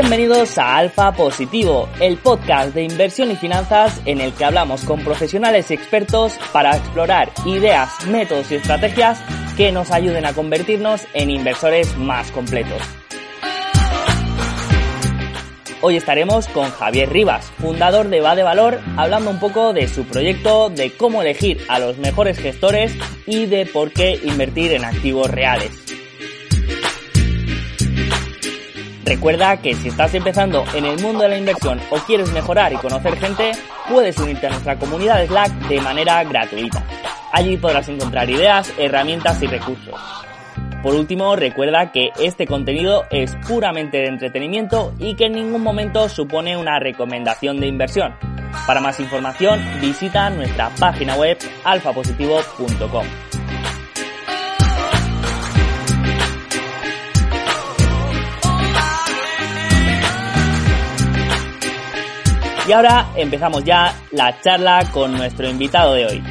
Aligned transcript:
Bienvenidos 0.00 0.56
a 0.58 0.76
Alfa 0.76 1.10
Positivo, 1.10 1.88
el 1.98 2.18
podcast 2.18 2.72
de 2.72 2.84
inversión 2.84 3.32
y 3.32 3.34
finanzas 3.34 4.00
en 4.04 4.20
el 4.20 4.32
que 4.32 4.44
hablamos 4.44 4.84
con 4.84 5.00
profesionales 5.00 5.72
y 5.72 5.74
expertos 5.74 6.38
para 6.52 6.76
explorar 6.76 7.32
ideas, 7.44 8.06
métodos 8.06 8.48
y 8.52 8.54
estrategias 8.54 9.20
que 9.56 9.72
nos 9.72 9.90
ayuden 9.90 10.24
a 10.24 10.34
convertirnos 10.34 11.02
en 11.14 11.30
inversores 11.30 11.96
más 11.96 12.30
completos. 12.30 12.80
Hoy 15.80 15.96
estaremos 15.96 16.46
con 16.46 16.70
Javier 16.70 17.10
Rivas, 17.10 17.46
fundador 17.60 18.06
de 18.08 18.20
Va 18.20 18.36
de 18.36 18.44
Valor, 18.44 18.78
hablando 18.96 19.30
un 19.30 19.40
poco 19.40 19.72
de 19.72 19.88
su 19.88 20.04
proyecto, 20.04 20.70
de 20.70 20.92
cómo 20.92 21.22
elegir 21.22 21.58
a 21.66 21.80
los 21.80 21.98
mejores 21.98 22.38
gestores 22.38 22.92
y 23.26 23.46
de 23.46 23.66
por 23.66 23.92
qué 23.92 24.20
invertir 24.22 24.74
en 24.74 24.84
activos 24.84 25.28
reales. 25.28 25.87
Recuerda 29.08 29.56
que 29.56 29.74
si 29.74 29.88
estás 29.88 30.12
empezando 30.12 30.64
en 30.74 30.84
el 30.84 31.00
mundo 31.00 31.22
de 31.22 31.30
la 31.30 31.38
inversión 31.38 31.80
o 31.90 31.96
quieres 31.96 32.30
mejorar 32.30 32.74
y 32.74 32.76
conocer 32.76 33.16
gente, 33.18 33.52
puedes 33.88 34.18
unirte 34.18 34.48
a 34.48 34.50
nuestra 34.50 34.78
comunidad 34.78 35.16
de 35.20 35.28
Slack 35.28 35.50
de 35.66 35.80
manera 35.80 36.22
gratuita. 36.24 36.84
Allí 37.32 37.56
podrás 37.56 37.88
encontrar 37.88 38.28
ideas, 38.28 38.70
herramientas 38.76 39.42
y 39.42 39.46
recursos. 39.46 39.98
Por 40.82 40.94
último, 40.94 41.36
recuerda 41.36 41.90
que 41.90 42.10
este 42.20 42.46
contenido 42.46 43.06
es 43.10 43.34
puramente 43.48 43.96
de 43.96 44.08
entretenimiento 44.08 44.92
y 44.98 45.14
que 45.14 45.24
en 45.24 45.32
ningún 45.32 45.62
momento 45.62 46.10
supone 46.10 46.58
una 46.58 46.78
recomendación 46.78 47.60
de 47.60 47.66
inversión. 47.66 48.14
Para 48.66 48.80
más 48.80 49.00
información, 49.00 49.58
visita 49.80 50.28
nuestra 50.28 50.68
página 50.78 51.16
web 51.16 51.38
alfapositivo.com. 51.64 53.06
Y 62.68 62.72
ahora 62.72 63.12
empezamos 63.16 63.64
ya 63.64 63.94
la 64.10 64.38
charla 64.42 64.84
con 64.92 65.12
nuestro 65.12 65.48
invitado 65.48 65.94
de 65.94 66.04
hoy. 66.04 66.22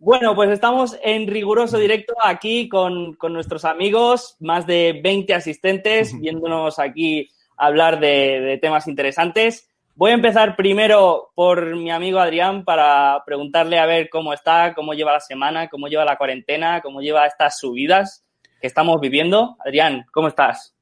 Bueno, 0.00 0.34
pues 0.34 0.50
estamos 0.50 0.98
en 1.00 1.28
riguroso 1.28 1.78
directo 1.78 2.14
aquí 2.24 2.68
con, 2.68 3.16
nuestros 3.30 3.64
amigos, 3.64 4.34
más 4.40 4.66
de 4.66 5.00
20 5.00 5.34
asistentes, 5.34 6.18
viéndonos 6.18 6.80
aquí 6.80 7.28
hablar 7.56 8.00
de, 8.00 8.58
temas 8.60 8.88
interesantes. 8.88 9.70
Voy 9.96 10.12
a 10.12 10.14
empezar 10.14 10.54
primero 10.56 11.32
por 11.34 11.74
mi 11.74 11.90
amigo 11.90 12.20
Adrián 12.20 12.64
para 12.64 13.22
preguntarle 13.24 13.78
a 13.78 13.86
ver 13.86 14.08
cómo 14.10 14.32
está, 14.32 14.74
cómo 14.74 14.94
lleva 14.94 15.12
la 15.12 15.20
semana, 15.20 15.68
cómo 15.68 15.88
lleva 15.88 16.04
la 16.04 16.16
cuarentena, 16.16 16.80
cómo 16.80 17.00
lleva 17.00 17.26
estas 17.26 17.58
subidas 17.58 18.22
que 18.60 18.66
estamos 18.66 19.00
viviendo. 19.00 19.56
Adrián, 19.64 20.06
¿cómo 20.12 20.28
estás? 20.28 20.76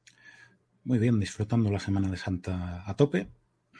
Muy 0.84 0.98
bien, 0.98 1.18
disfrutando 1.18 1.70
la 1.70 1.78
Semana 1.78 2.08
de 2.08 2.16
Santa 2.16 2.82
a 2.86 2.94
tope, 2.94 3.28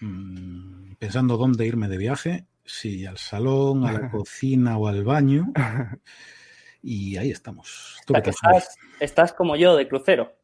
mm, 0.01 0.95
pensando 0.95 1.37
dónde 1.37 1.67
irme 1.67 1.89
de 1.89 1.99
viaje 1.99 2.47
Sí, 2.65 3.05
al 3.05 3.19
salón, 3.19 3.85
a 3.87 3.93
la 3.93 4.11
cocina 4.11 4.79
o 4.79 4.89
al 4.89 5.05
baño. 5.05 5.53
Y 6.87 7.17
ahí 7.17 7.31
estamos. 7.31 7.97
Estás, 9.01 9.33
como 9.33 9.57
yo, 9.57 9.75
de 9.75 9.89
crucero. 9.89 10.37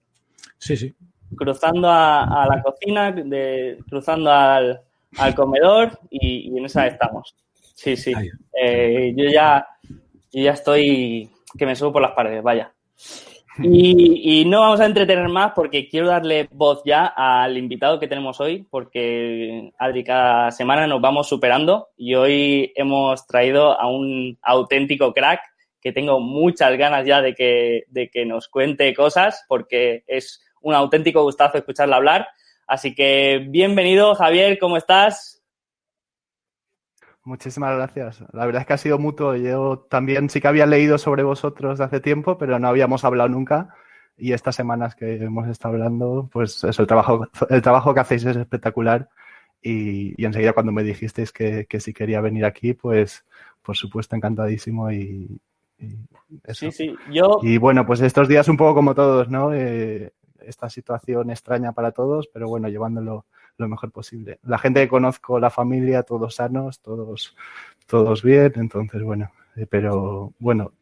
Sí, 0.57 0.75
sí. 0.75 0.97
Cruzando 1.37 1.89
a, 1.91 2.47
la 2.49 2.63
cocina, 2.63 3.13
de, 3.13 3.79
cruzando 3.89 4.31
al, 4.31 4.81
comedor 5.35 5.99
y, 6.11 6.57
en 6.57 6.65
esa 6.65 6.87
estamos. 6.87 7.35
Sí, 7.75 7.97
sí. 7.97 8.13
Eh, 8.61 9.13
yo, 9.17 9.31
ya, 9.31 9.67
yo 10.33 10.43
ya 10.43 10.53
estoy 10.53 11.31
que 11.57 11.67
me 11.67 11.77
subo 11.77 11.93
por 11.93 12.03
las 12.03 12.13
paredes, 12.13 12.43
vaya. 12.43 12.73
Y, 13.63 14.45
no 14.47 14.61
vamos 14.61 14.81
a 14.81 14.87
entretener 14.87 15.29
más 15.29 15.53
porque 15.55 15.89
quiero 15.89 16.07
darle 16.07 16.49
voz 16.53 16.83
ya 16.85 17.07
al 17.07 17.59
invitado 17.59 17.99
que 17.99 18.09
tenemos 18.09 18.41
hoy, 18.41 18.67
porque 18.71 19.73
Adri, 19.79 20.05
cada 20.05 20.51
semana 20.51 20.87
nos 20.87 21.01
vamos 21.01 21.29
superando 21.29 21.89
y 21.97 22.15
hoy 22.15 22.73
hemos 22.75 23.27
traído 23.27 23.79
a 23.79 23.87
un 23.89 24.39
auténtico 24.43 25.13
crack 25.13 25.41
que 25.81 25.93
tengo 25.93 26.21
muchas 26.21 26.77
ganas 26.79 27.07
ya 27.07 27.21
de 27.21 27.35
que, 27.35 27.85
de 27.89 28.09
que 28.09 28.25
nos 28.25 28.49
cuente 28.49 28.95
cosas 28.95 29.45
porque 29.49 30.05
es 30.07 30.43
un 30.61 30.75
auténtico 30.75 31.23
gustazo 31.23 31.59
escucharlo 31.59 31.95
hablar. 31.95 32.29
Así 32.67 32.95
que 32.95 33.47
bienvenido, 33.49 34.15
Javier, 34.15 34.59
¿cómo 34.59 34.77
estás? 34.77 35.43
Muchísimas 37.25 37.77
gracias. 37.77 38.25
La 38.33 38.47
verdad 38.47 38.63
es 38.63 38.67
que 38.67 38.73
ha 38.73 38.79
sido 38.79 38.99
mutuo. 38.99 39.37
Yo 39.37 39.87
también 39.91 40.31
sí 40.31 40.41
que 40.41 40.49
había 40.49 40.67
leído 40.67 40.99
sobre 40.99 41.23
vosotros 41.23 41.79
de 41.79 41.85
hace 41.85 42.01
tiempo, 42.01 42.39
pero 42.39 42.59
no 42.59 42.69
habíamos 42.69 43.05
hablado 43.05 43.29
nunca. 43.29 43.75
Y 44.17 44.33
estas 44.33 44.57
semanas 44.57 44.95
que 44.95 45.17
hemos 45.17 45.49
estado 45.49 45.75
hablando, 45.75 46.29
pues 46.33 46.63
eso, 46.65 46.83
el 46.83 46.89
trabajo, 46.89 47.27
el 47.51 47.63
trabajo 47.63 47.95
que 47.95 48.01
hacéis 48.01 48.25
es 48.25 48.37
espectacular. 48.37 49.09
Y, 49.63 50.25
enseguida 50.25 50.55
cuando 50.55 50.73
me 50.73 50.83
dijisteis 50.83 51.33
que, 51.33 51.67
que 51.67 51.81
si 51.81 51.93
quería 51.93 52.21
venir 52.21 52.45
aquí, 52.45 52.73
pues 52.73 53.27
por 53.63 53.77
supuesto 53.77 54.17
encantadísimo 54.17 54.91
y, 54.91 55.41
Sí, 56.49 56.71
sí, 56.71 56.95
yo... 57.11 57.39
Y 57.43 57.59
bueno, 57.59 57.87
pues 57.87 58.01
estos 58.01 58.29
días 58.29 58.49
un 58.49 58.57
poco 58.57 58.75
como 58.75 58.95
todos, 58.95 59.29
¿no? 59.29 59.53
Eh, 59.55 60.13
esta 60.47 60.69
situación 60.69 61.31
extraña 61.31 61.73
para 61.73 61.93
todos, 61.93 62.29
pero 62.29 62.49
bueno, 62.49 62.69
llevándolo 62.69 63.27
lo 63.57 63.69
mejor 63.69 63.93
posible. 63.93 64.39
La 64.43 64.59
gente 64.59 64.81
que 64.81 64.89
conozco, 64.89 65.39
la 65.39 65.51
familia, 65.51 66.03
todos 66.03 66.35
sanos, 66.37 66.81
todos, 66.81 67.37
todos 67.87 68.23
bien, 68.23 68.53
entonces 68.57 69.03
bueno, 69.03 69.31
eh, 69.57 69.67
pero 69.67 70.33
bueno, 70.39 70.73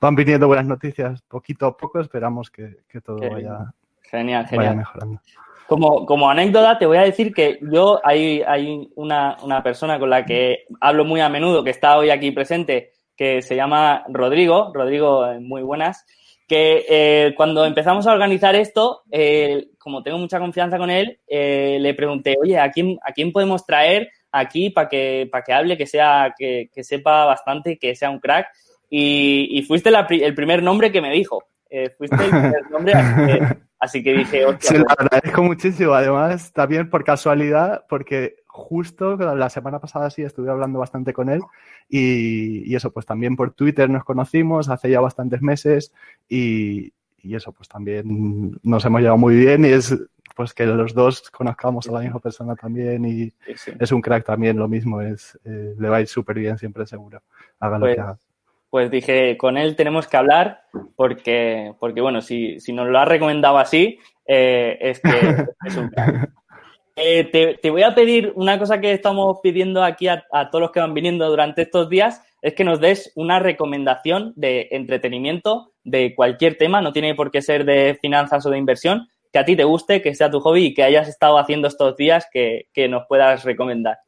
van 0.00 0.14
viniendo 0.14 0.46
buenas 0.46 0.66
noticias 0.66 1.22
poquito 1.22 1.66
a 1.66 1.76
poco, 1.76 2.00
esperamos 2.00 2.50
que, 2.50 2.76
todo 3.04 3.18
vaya, 3.18 3.72
genial, 4.02 4.46
genial. 4.46 4.76
mejorando. 4.76 5.20
Como, 5.66 6.06
como, 6.06 6.30
anécdota, 6.30 6.78
te 6.78 6.86
voy 6.86 6.98
a 6.98 7.02
decir 7.02 7.34
que 7.34 7.58
yo 7.60 8.00
hay, 8.04 8.40
hay 8.42 8.88
una, 8.94 9.36
una, 9.42 9.64
persona 9.64 9.98
con 9.98 10.10
la 10.10 10.24
que 10.24 10.64
hablo 10.80 11.04
muy 11.04 11.20
a 11.20 11.28
menudo, 11.28 11.64
que 11.64 11.70
está 11.70 11.98
hoy 11.98 12.10
aquí 12.10 12.30
presente, 12.30 12.92
que 13.16 13.42
se 13.42 13.56
llama 13.56 14.04
Rodrigo, 14.08 14.70
Rodrigo, 14.72 15.26
eh, 15.26 15.40
muy 15.40 15.62
buenas, 15.62 16.06
que 16.46 16.84
eh, 16.88 17.34
cuando 17.36 17.64
empezamos 17.64 18.06
a 18.06 18.12
organizar 18.12 18.54
esto, 18.54 19.02
eh, 19.10 19.68
como 19.78 20.02
tengo 20.02 20.18
mucha 20.18 20.38
confianza 20.38 20.78
con 20.78 20.90
él, 20.90 21.18
eh, 21.26 21.78
le 21.80 21.94
pregunté, 21.94 22.36
oye, 22.40 22.58
¿a 22.58 22.70
quién, 22.70 22.98
¿a 23.02 23.12
quién 23.12 23.32
podemos 23.32 23.66
traer 23.66 24.10
aquí 24.30 24.70
para 24.70 24.88
que, 24.88 25.28
para 25.30 25.42
que 25.42 25.52
hable, 25.52 25.76
que, 25.76 25.86
sea, 25.86 26.34
que, 26.38 26.70
que 26.72 26.84
sepa 26.84 27.24
bastante, 27.24 27.78
que 27.78 27.96
sea 27.96 28.10
un 28.10 28.20
crack? 28.20 28.46
Y, 28.88 29.58
y 29.58 29.62
fuiste 29.62 29.90
el 29.90 30.34
primer 30.34 30.62
nombre 30.62 30.92
que 30.92 31.00
me 31.00 31.10
dijo. 31.10 31.42
fuiste 31.98 32.16
el 32.22 32.30
primer 32.30 32.62
nombre, 32.70 32.92
así 33.80 34.02
que, 34.04 34.12
dije, 34.12 34.44
Se 34.60 34.78
lo 34.78 34.84
pues 34.84 34.96
agradezco 34.98 35.42
muchísimo. 35.42 35.94
Además, 35.94 36.52
también 36.52 36.88
por 36.88 37.02
casualidad, 37.02 37.84
porque 37.88 38.36
justo 38.56 39.16
la 39.16 39.50
semana 39.50 39.78
pasada 39.78 40.08
sí 40.08 40.22
estuve 40.22 40.50
hablando 40.50 40.78
bastante 40.78 41.12
con 41.12 41.28
él 41.28 41.42
y, 41.88 42.74
eso, 42.74 42.90
pues 42.90 43.04
también 43.06 43.36
por 43.36 43.52
Twitter 43.52 43.88
nos 43.90 44.04
conocimos 44.04 44.68
hace 44.70 44.90
ya 44.90 45.00
bastantes 45.00 45.42
meses 45.42 45.92
y, 46.28 46.92
eso, 47.22 47.52
pues 47.52 47.68
también 47.68 48.56
nos 48.62 48.84
hemos 48.84 49.00
llevado 49.00 49.18
muy 49.18 49.34
bien 49.34 49.64
y 49.64 49.68
es 49.68 49.94
pues 50.36 50.54
que 50.54 50.64
los 50.64 50.94
dos 50.94 51.28
conozcamos 51.30 51.88
a 51.88 51.92
la 51.92 52.00
misma 52.00 52.20
persona 52.20 52.54
también 52.54 53.04
y 53.04 53.32
es 53.80 53.92
un 53.92 54.00
crack 54.00 54.24
también 54.24 54.56
lo 54.56 54.68
mismo, 54.68 55.00
es 55.00 55.38
eh, 55.44 55.74
le 55.76 55.88
va 55.88 55.96
a 55.96 56.00
ir 56.00 56.06
súper 56.06 56.38
bien 56.38 56.56
siempre 56.56 56.86
seguro, 56.86 57.22
haga 57.58 57.78
lo 57.78 57.84
pues, 57.84 57.94
que 57.96 58.00
haga. 58.00 58.18
Pues 58.70 58.90
dije, 58.90 59.36
con 59.36 59.56
él 59.56 59.74
tenemos 59.74 60.06
que 60.06 60.16
hablar 60.16 60.62
porque, 60.94 61.74
porque 61.80 62.00
bueno, 62.00 62.20
si, 62.20 62.60
si 62.60 62.72
nos 62.72 62.88
lo 62.88 62.98
ha 62.98 63.04
recomendado 63.04 63.58
así, 63.58 63.98
eh, 64.24 64.78
es 64.80 65.00
que 65.00 65.10
es 65.66 65.76
un 65.76 65.88
crack. 65.88 66.30
Eh, 66.98 67.58
te, 67.60 67.70
voy 67.70 67.82
a 67.82 67.94
pedir 67.94 68.32
una 68.36 68.58
cosa 68.58 68.80
que 68.80 68.90
estamos 68.92 69.40
pidiendo 69.42 69.84
aquí 69.84 70.08
a, 70.08 70.24
todos 70.50 70.62
los 70.62 70.70
que 70.70 70.80
van 70.80 70.94
viniendo 70.94 71.28
durante 71.28 71.62
estos 71.62 71.90
días, 71.90 72.22
es 72.40 72.54
que 72.54 72.64
nos 72.64 72.80
des 72.80 73.12
una 73.14 73.38
recomendación 73.38 74.32
de 74.34 74.68
entretenimiento 74.70 75.72
de 75.84 76.14
cualquier 76.14 76.56
tema, 76.56 76.80
no 76.80 76.94
tiene 76.94 77.14
por 77.14 77.30
qué 77.30 77.42
ser 77.42 77.66
de 77.66 77.98
finanzas 78.00 78.46
o 78.46 78.50
de 78.50 78.56
inversión, 78.56 79.08
que 79.30 79.38
a 79.38 79.44
ti 79.44 79.56
te 79.56 79.64
guste, 79.64 80.00
que 80.00 80.14
sea 80.14 80.30
tu 80.30 80.40
hobby 80.40 80.66
y 80.66 80.74
que 80.74 80.84
hayas 80.84 81.06
estado 81.06 81.38
haciendo 81.38 81.68
estos 81.68 81.96
días 81.98 82.26
que, 82.32 82.66
nos 82.88 83.02
puedas 83.06 83.44
recomendar. 83.44 83.98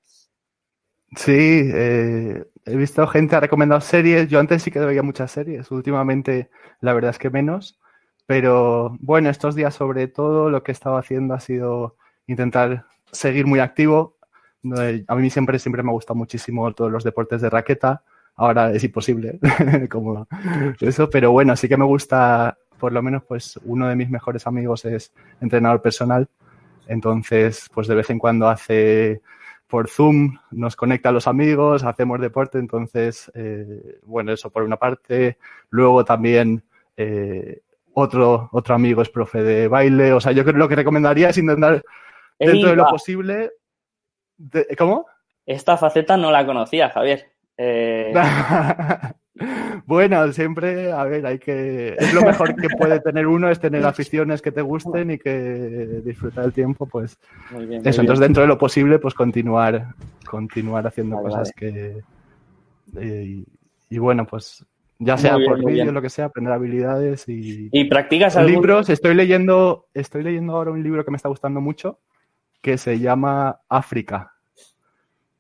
Sí, 1.15 1.71
eh, 1.75 2.43
he 2.65 2.77
visto 2.77 3.07
gente 3.07 3.37
ha 3.37 3.41
recomendado 3.41 3.83
series. 3.83 4.29
Yo 4.29 4.41
antes 4.41 4.63
sí 4.63 4.71
que 4.71 4.79
veía 4.79 5.03
muchas 5.03 5.31
series. 5.31 5.71
Últimamente, 5.71 6.49
la 6.81 6.93
verdad 6.95 7.11
es 7.11 7.19
que 7.19 7.31
menos. 7.31 7.79
Pero 8.27 8.97
bueno, 9.01 9.31
estos 9.31 9.55
días 9.55 9.75
sobre 9.75 10.07
todo 10.07 10.51
lo 10.51 10.63
que 10.63 10.71
he 10.71 10.75
estado 10.75 10.97
haciendo 10.97 11.35
ha 11.35 11.41
sido 11.41 11.97
intentar 12.29 12.85
seguir 13.11 13.47
muy 13.47 13.59
activo. 13.59 14.17
A 15.09 15.17
mí 15.17 15.31
siempre, 15.31 15.59
siempre 15.59 15.83
me 15.83 15.91
ha 15.91 15.93
gustado 15.93 16.17
muchísimo 16.17 16.73
todos 16.73 16.93
los 16.93 17.03
deportes 17.03 17.41
de 17.41 17.51
raqueta. 17.51 18.03
Ahora 18.37 18.71
es 18.71 18.85
imposible, 18.85 19.41
como 19.91 20.29
eso, 20.81 21.11
pero 21.11 21.33
bueno, 21.33 21.57
sí 21.57 21.69
que 21.69 21.77
me 21.77 21.85
gusta, 21.85 22.57
por 22.79 22.93
lo 22.93 23.03
menos, 23.03 23.25
pues 23.25 23.59
uno 23.65 23.89
de 23.89 23.97
mis 23.97 24.09
mejores 24.11 24.47
amigos 24.47 24.85
es 24.85 25.13
entrenador 25.41 25.83
personal. 25.83 26.29
Entonces, 26.87 27.69
pues 27.75 27.89
de 27.89 27.97
vez 27.97 28.09
en 28.11 28.21
cuando 28.21 28.49
hace 28.49 29.23
por 29.67 29.89
Zoom 29.89 30.39
nos 30.53 30.77
conecta 30.77 31.09
a 31.09 31.13
los 31.13 31.27
amigos, 31.27 31.83
hacemos 31.83 32.21
deporte, 32.21 32.59
entonces, 32.59 33.31
bueno, 34.05 34.33
eso 34.33 34.51
por 34.51 34.63
una 34.63 34.77
parte. 34.77 35.39
Luego 35.71 36.05
también 36.05 36.63
otro, 37.93 38.49
otro 38.53 38.75
amigo 38.75 39.03
es 39.03 39.09
profe 39.09 39.43
de 39.43 39.67
baile. 39.67 40.13
O 40.13 40.21
sea, 40.21 40.33
yo 40.33 40.45
creo 40.45 40.55
que 40.55 40.61
lo 40.61 40.69
que 40.69 40.77
recomendaría 40.77 41.31
es 41.31 41.39
intentar, 41.39 41.83
dentro 42.39 42.71
de 42.71 42.77
lo 42.77 42.87
posible. 42.87 43.53
¿Cómo? 44.77 45.07
Esta 45.47 45.77
faceta 45.77 46.17
no 46.17 46.31
la 46.31 46.45
conocía, 46.45 46.91
Javier. 46.91 47.33
Eh, 47.57 48.13
bueno, 49.87 50.33
siempre, 50.33 50.93
a 50.93 51.05
ver, 51.05 51.27
hay 51.27 51.39
que. 51.39 51.97
Es 51.99 52.15
lo 52.15 52.23
mejor 52.23 52.55
que 52.55 52.69
puede 52.69 53.01
tener 53.01 53.27
uno, 53.27 53.51
es 53.51 53.59
tener 53.59 53.85
aficiones 53.87 54.41
que 54.41 54.53
te 54.53 54.63
gusten 54.63 55.11
y 55.11 55.19
que 55.19 56.03
disfrutar 56.05 56.45
el 56.45 56.53
tiempo, 56.53 56.87
pues. 56.87 57.19
eso, 57.85 58.01
entonces 58.01 58.21
dentro 58.21 58.43
de 58.43 58.49
lo 58.49 58.59
posible, 58.59 58.99
pues 58.99 59.15
continuar, 59.15 59.95
continuar 60.25 60.87
haciendo 60.87 61.21
cosas 61.21 61.53
que. 61.53 62.03
Eh, 62.97 63.45
y, 63.91 63.99
bueno, 63.99 64.27
pues 64.27 64.65
ya 64.99 65.17
sea 65.17 65.37
por 65.45 65.65
vídeo, 65.65 65.93
lo 65.93 66.03
que 66.03 66.11
sea, 66.11 66.27
aprender 66.27 66.53
habilidades 66.53 67.29
y. 67.29 67.69
¿Y 67.73 67.85
practicas 67.85 68.37
algún... 68.37 68.53
libros? 68.53 68.89
Estoy 68.89 69.15
leyendo, 69.15 69.89
estoy 69.95 70.23
leyendo 70.23 70.55
ahora 70.55 70.71
un 70.71 70.83
libro 70.83 71.05
que 71.05 71.11
me 71.11 71.17
está 71.17 71.29
gustando 71.29 71.61
mucho, 71.61 71.99
que 72.61 72.79
se 72.79 72.99
llama 72.99 73.61
África. 73.69 74.33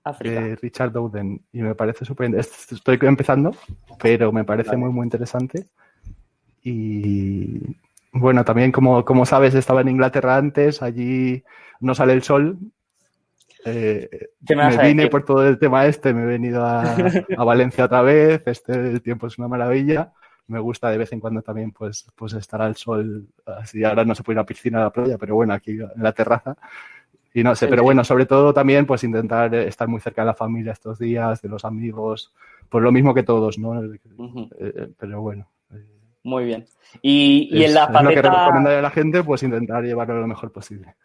África. 0.04 0.40
De 0.40 0.56
Richard 0.56 0.92
Dowden. 0.92 1.42
Y 1.52 1.62
me 1.62 1.74
parece 1.74 2.04
súper. 2.04 2.34
Estoy 2.34 2.98
empezando, 3.02 3.54
pero 4.00 4.32
me 4.32 4.44
parece 4.44 4.76
muy, 4.76 4.90
muy 4.90 5.04
interesante. 5.04 5.66
Y 6.62 7.76
bueno, 8.12 8.44
también 8.44 8.72
como, 8.72 9.04
como 9.04 9.26
sabes, 9.26 9.54
estaba 9.54 9.80
en 9.80 9.88
Inglaterra 9.88 10.36
antes, 10.36 10.82
allí 10.82 11.44
no 11.80 11.94
sale 11.94 12.14
el 12.14 12.22
sol, 12.22 12.58
eh, 13.64 14.28
me, 14.48 14.76
vine 14.78 15.08
por 15.08 15.24
todo 15.24 15.46
el 15.46 15.58
tema 15.58 15.86
este, 15.86 16.14
me 16.14 16.22
he 16.22 16.26
venido 16.26 16.64
a, 16.64 16.96
Valencia 17.44 17.84
otra 17.84 18.02
vez, 18.02 18.42
este 18.46 18.72
el 18.72 19.02
tiempo 19.02 19.26
es 19.26 19.38
una 19.38 19.48
maravilla. 19.48 20.12
Me 20.46 20.60
gusta 20.60 20.88
de 20.88 20.96
vez 20.96 21.12
en 21.12 21.20
cuando 21.20 21.42
también 21.42 21.72
pues, 21.72 22.06
pues 22.14 22.32
estar 22.32 22.62
al 22.62 22.74
sol, 22.74 23.26
así 23.44 23.84
ahora 23.84 24.04
no 24.04 24.14
se 24.14 24.22
puede 24.22 24.36
ir 24.36 24.38
a 24.38 24.42
la 24.42 24.46
piscina 24.46 24.78
a 24.78 24.84
la 24.84 24.90
playa, 24.90 25.18
pero 25.18 25.34
bueno, 25.34 25.52
aquí 25.52 25.72
en 25.72 25.90
la 25.96 26.12
terraza. 26.12 26.56
Y 27.38 27.44
no 27.44 27.54
sé, 27.54 27.68
pero 27.68 27.84
bueno, 27.84 28.02
sobre 28.02 28.26
todo 28.26 28.52
también 28.52 28.84
pues 28.84 29.04
intentar 29.04 29.54
estar 29.54 29.86
muy 29.86 30.00
cerca 30.00 30.22
de 30.22 30.26
la 30.26 30.34
familia 30.34 30.72
estos 30.72 30.98
días, 30.98 31.40
de 31.40 31.48
los 31.48 31.64
amigos, 31.64 32.34
pues 32.68 32.82
lo 32.82 32.90
mismo 32.90 33.14
que 33.14 33.22
todos, 33.22 33.60
¿no? 33.60 33.80
Eh, 33.80 34.00
eh, 34.58 34.88
pero 34.98 35.20
bueno. 35.22 35.48
Muy 36.24 36.46
bien. 36.46 36.66
Y, 37.00 37.48
y 37.52 37.62
en 37.62 37.74
la 37.74 37.86
faceta... 37.86 38.02
lo 38.02 38.10
que 38.10 38.22
recomendaría 38.22 38.78
a 38.80 38.82
la 38.82 38.90
gente, 38.90 39.22
pues 39.22 39.44
intentar 39.44 39.84
llevarlo 39.84 40.20
lo 40.20 40.26
mejor 40.26 40.50
posible. 40.50 40.96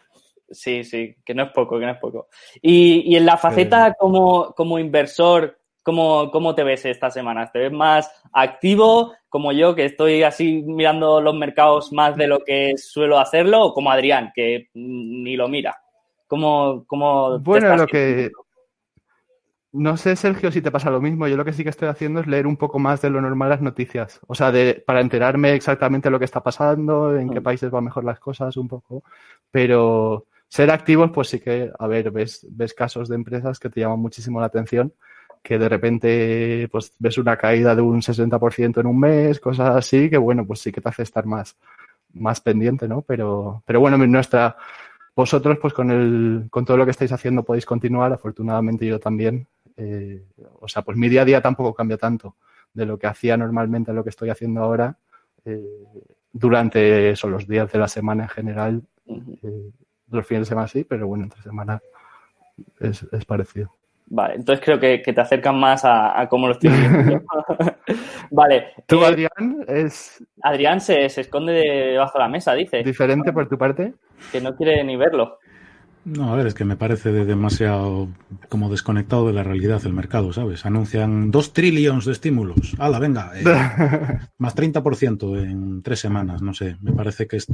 Sí, 0.49 0.83
sí, 0.83 1.15
que 1.23 1.35
no 1.35 1.43
es 1.43 1.51
poco, 1.51 1.77
que 1.77 1.85
no 1.85 1.91
es 1.91 1.99
poco. 1.99 2.29
Y, 2.59 3.15
en 3.15 3.27
la 3.27 3.37
faceta 3.37 3.93
como, 3.93 4.55
como 4.55 4.79
inversor, 4.79 5.59
¿cómo, 5.83 6.31
¿cómo 6.31 6.55
te 6.55 6.63
ves 6.63 6.83
esta 6.85 7.11
semana? 7.11 7.51
¿Te 7.51 7.59
ves 7.59 7.71
más 7.71 8.11
activo 8.31 9.13
como 9.29 9.51
yo, 9.51 9.75
que 9.75 9.85
estoy 9.85 10.23
así 10.23 10.63
mirando 10.65 11.21
los 11.21 11.35
mercados 11.35 11.93
más 11.93 12.15
de 12.15 12.25
lo 12.25 12.39
que 12.39 12.73
suelo 12.75 13.19
hacerlo, 13.19 13.65
o 13.65 13.73
como 13.75 13.91
Adrián, 13.91 14.31
que 14.33 14.69
ni 14.73 15.35
lo 15.35 15.47
mira? 15.47 15.82
¿Cómo, 16.33 16.83
cómo 16.87 17.37
bueno, 17.37 17.75
lo 17.75 17.85
que... 17.85 18.31
No 19.71 19.97
sé, 19.97 20.15
Sergio, 20.15 20.51
si 20.51 20.63
te 20.63 20.71
pasa 20.71 20.89
lo 20.89 20.99
mismo. 20.99 21.27
Yo 21.27 21.37
lo 21.37 21.45
que 21.45 21.53
sí 21.53 21.61
que 21.61 21.69
estoy 21.69 21.89
haciendo 21.89 22.21
es 22.21 22.25
leer 22.25 22.47
un 22.47 22.57
poco 22.57 22.79
más 22.79 23.01
de 23.03 23.11
lo 23.11 23.21
normal 23.21 23.49
las 23.49 23.61
noticias. 23.61 24.19
O 24.25 24.33
sea, 24.33 24.51
de, 24.51 24.83
para 24.83 25.01
enterarme 25.01 25.53
exactamente 25.53 26.09
lo 26.09 26.17
que 26.17 26.25
está 26.25 26.41
pasando, 26.41 27.15
en 27.15 27.29
qué 27.29 27.39
mm. 27.39 27.43
países 27.43 27.69
van 27.69 27.83
mejor 27.83 28.03
las 28.03 28.19
cosas, 28.19 28.57
un 28.57 28.67
poco. 28.67 29.03
Pero 29.51 30.25
ser 30.47 30.71
activos, 30.71 31.11
pues 31.11 31.27
sí 31.27 31.39
que, 31.39 31.71
a 31.77 31.85
ver, 31.85 32.09
ves, 32.09 32.47
ves 32.49 32.73
casos 32.73 33.09
de 33.09 33.15
empresas 33.15 33.59
que 33.59 33.69
te 33.69 33.81
llaman 33.81 33.99
muchísimo 33.99 34.39
la 34.39 34.47
atención, 34.47 34.91
que 35.43 35.59
de 35.59 35.69
repente 35.69 36.67
pues 36.71 36.93
ves 36.97 37.19
una 37.19 37.37
caída 37.37 37.75
de 37.75 37.83
un 37.83 38.01
60% 38.01 38.79
en 38.79 38.87
un 38.87 38.99
mes, 38.99 39.39
cosas 39.39 39.75
así, 39.75 40.09
que 40.09 40.17
bueno, 40.17 40.47
pues 40.47 40.61
sí 40.61 40.71
que 40.71 40.81
te 40.81 40.89
hace 40.89 41.03
estar 41.03 41.27
más, 41.27 41.55
más 42.13 42.41
pendiente, 42.41 42.87
¿no? 42.87 43.03
Pero, 43.03 43.61
pero 43.67 43.79
bueno, 43.79 43.99
nuestra, 43.99 44.57
vosotros 45.15 45.57
pues 45.61 45.73
con 45.73 45.91
el, 45.91 46.47
con 46.49 46.65
todo 46.65 46.77
lo 46.77 46.85
que 46.85 46.91
estáis 46.91 47.11
haciendo 47.11 47.43
podéis 47.43 47.65
continuar, 47.65 48.11
afortunadamente 48.13 48.85
yo 48.85 48.99
también. 48.99 49.47
Eh, 49.77 50.23
o 50.59 50.67
sea, 50.67 50.81
pues 50.81 50.97
mi 50.97 51.09
día 51.09 51.21
a 51.23 51.25
día 51.25 51.41
tampoco 51.41 51.73
cambia 51.73 51.97
tanto 51.97 52.35
de 52.73 52.85
lo 52.85 52.97
que 52.97 53.07
hacía 53.07 53.37
normalmente 53.37 53.91
a 53.91 53.93
lo 53.93 54.03
que 54.03 54.09
estoy 54.09 54.29
haciendo 54.29 54.61
ahora. 54.61 54.97
Eh, 55.45 55.61
durante 56.31 57.11
eso, 57.11 57.29
los 57.29 57.47
días 57.47 57.71
de 57.71 57.79
la 57.79 57.87
semana 57.87 58.23
en 58.23 58.29
general, 58.29 58.81
los 60.09 60.25
fines 60.25 60.41
de 60.41 60.49
semana 60.49 60.67
sí, 60.67 60.83
pero 60.83 61.07
bueno, 61.07 61.25
entre 61.25 61.41
semana 61.41 61.81
es, 62.79 63.05
parecido. 63.25 63.71
Vale, 64.07 64.35
entonces 64.35 64.63
creo 64.63 64.79
que, 64.79 64.99
te 64.99 65.21
acercan 65.21 65.59
más 65.59 65.83
a, 65.85 66.27
cómo 66.29 66.47
lo 66.47 66.53
estoy 66.53 66.71
viendo. 66.71 67.21
vale. 68.31 68.67
¿Tú, 68.85 69.01
eh, 69.01 69.05
Adrián, 69.05 69.65
es...? 69.67 70.23
Adrián 70.41 70.81
se, 70.81 71.05
esconde 71.05 71.53
debajo 71.53 72.17
de 72.17 72.23
la 72.23 72.29
mesa, 72.29 72.53
dice. 72.53 72.83
¿Diferente 72.83 73.31
por 73.31 73.47
tu 73.47 73.57
parte? 73.57 73.93
Que 74.31 74.41
no 74.41 74.55
quiere 74.55 74.83
ni 74.83 74.95
verlo. 74.95 75.39
No, 76.05 76.33
a 76.33 76.35
ver, 76.35 76.47
es 76.47 76.53
que 76.53 76.65
me 76.65 76.75
parece 76.75 77.11
demasiado 77.11 78.09
como 78.49 78.69
desconectado 78.69 79.25
de 79.27 79.33
la 79.33 79.43
realidad 79.43 79.81
del 79.81 79.93
mercado, 79.93 80.33
¿sabes? 80.33 80.65
Anuncian 80.65 81.31
dos 81.31 81.53
trillones 81.53 82.05
de 82.05 82.11
estímulos. 82.11 82.75
¡Hala, 82.77 82.99
venga! 82.99 83.31
Eh, 83.35 83.43
más 84.37 84.55
30% 84.55 85.41
en 85.41 85.81
tres 85.81 85.99
semanas, 85.99 86.41
no 86.41 86.53
sé. 86.53 86.75
Me 86.81 86.91
parece 86.91 87.25
que 87.25 87.37
es, 87.37 87.47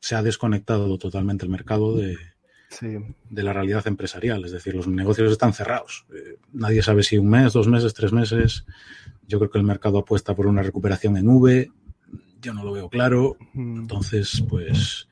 se 0.00 0.14
ha 0.14 0.22
desconectado 0.22 0.96
totalmente 0.96 1.44
el 1.44 1.50
mercado 1.50 1.94
de, 1.94 2.16
de 2.80 3.42
la 3.42 3.52
realidad 3.52 3.86
empresarial. 3.86 4.42
Es 4.46 4.52
decir, 4.52 4.74
los 4.74 4.88
negocios 4.88 5.30
están 5.30 5.52
cerrados. 5.52 6.06
Eh, 6.14 6.38
nadie 6.52 6.82
sabe 6.82 7.02
si 7.02 7.18
un 7.18 7.28
mes, 7.28 7.52
dos 7.52 7.68
meses, 7.68 7.92
tres 7.92 8.12
meses. 8.12 8.64
Yo 9.26 9.38
creo 9.38 9.50
que 9.50 9.58
el 9.58 9.64
mercado 9.64 9.98
apuesta 9.98 10.34
por 10.34 10.46
una 10.46 10.62
recuperación 10.62 11.18
en 11.18 11.28
V. 11.28 11.70
Yo 12.42 12.52
no 12.52 12.64
lo 12.64 12.72
veo 12.72 12.88
claro. 12.88 13.36
Entonces, 13.54 14.44
pues, 14.48 15.08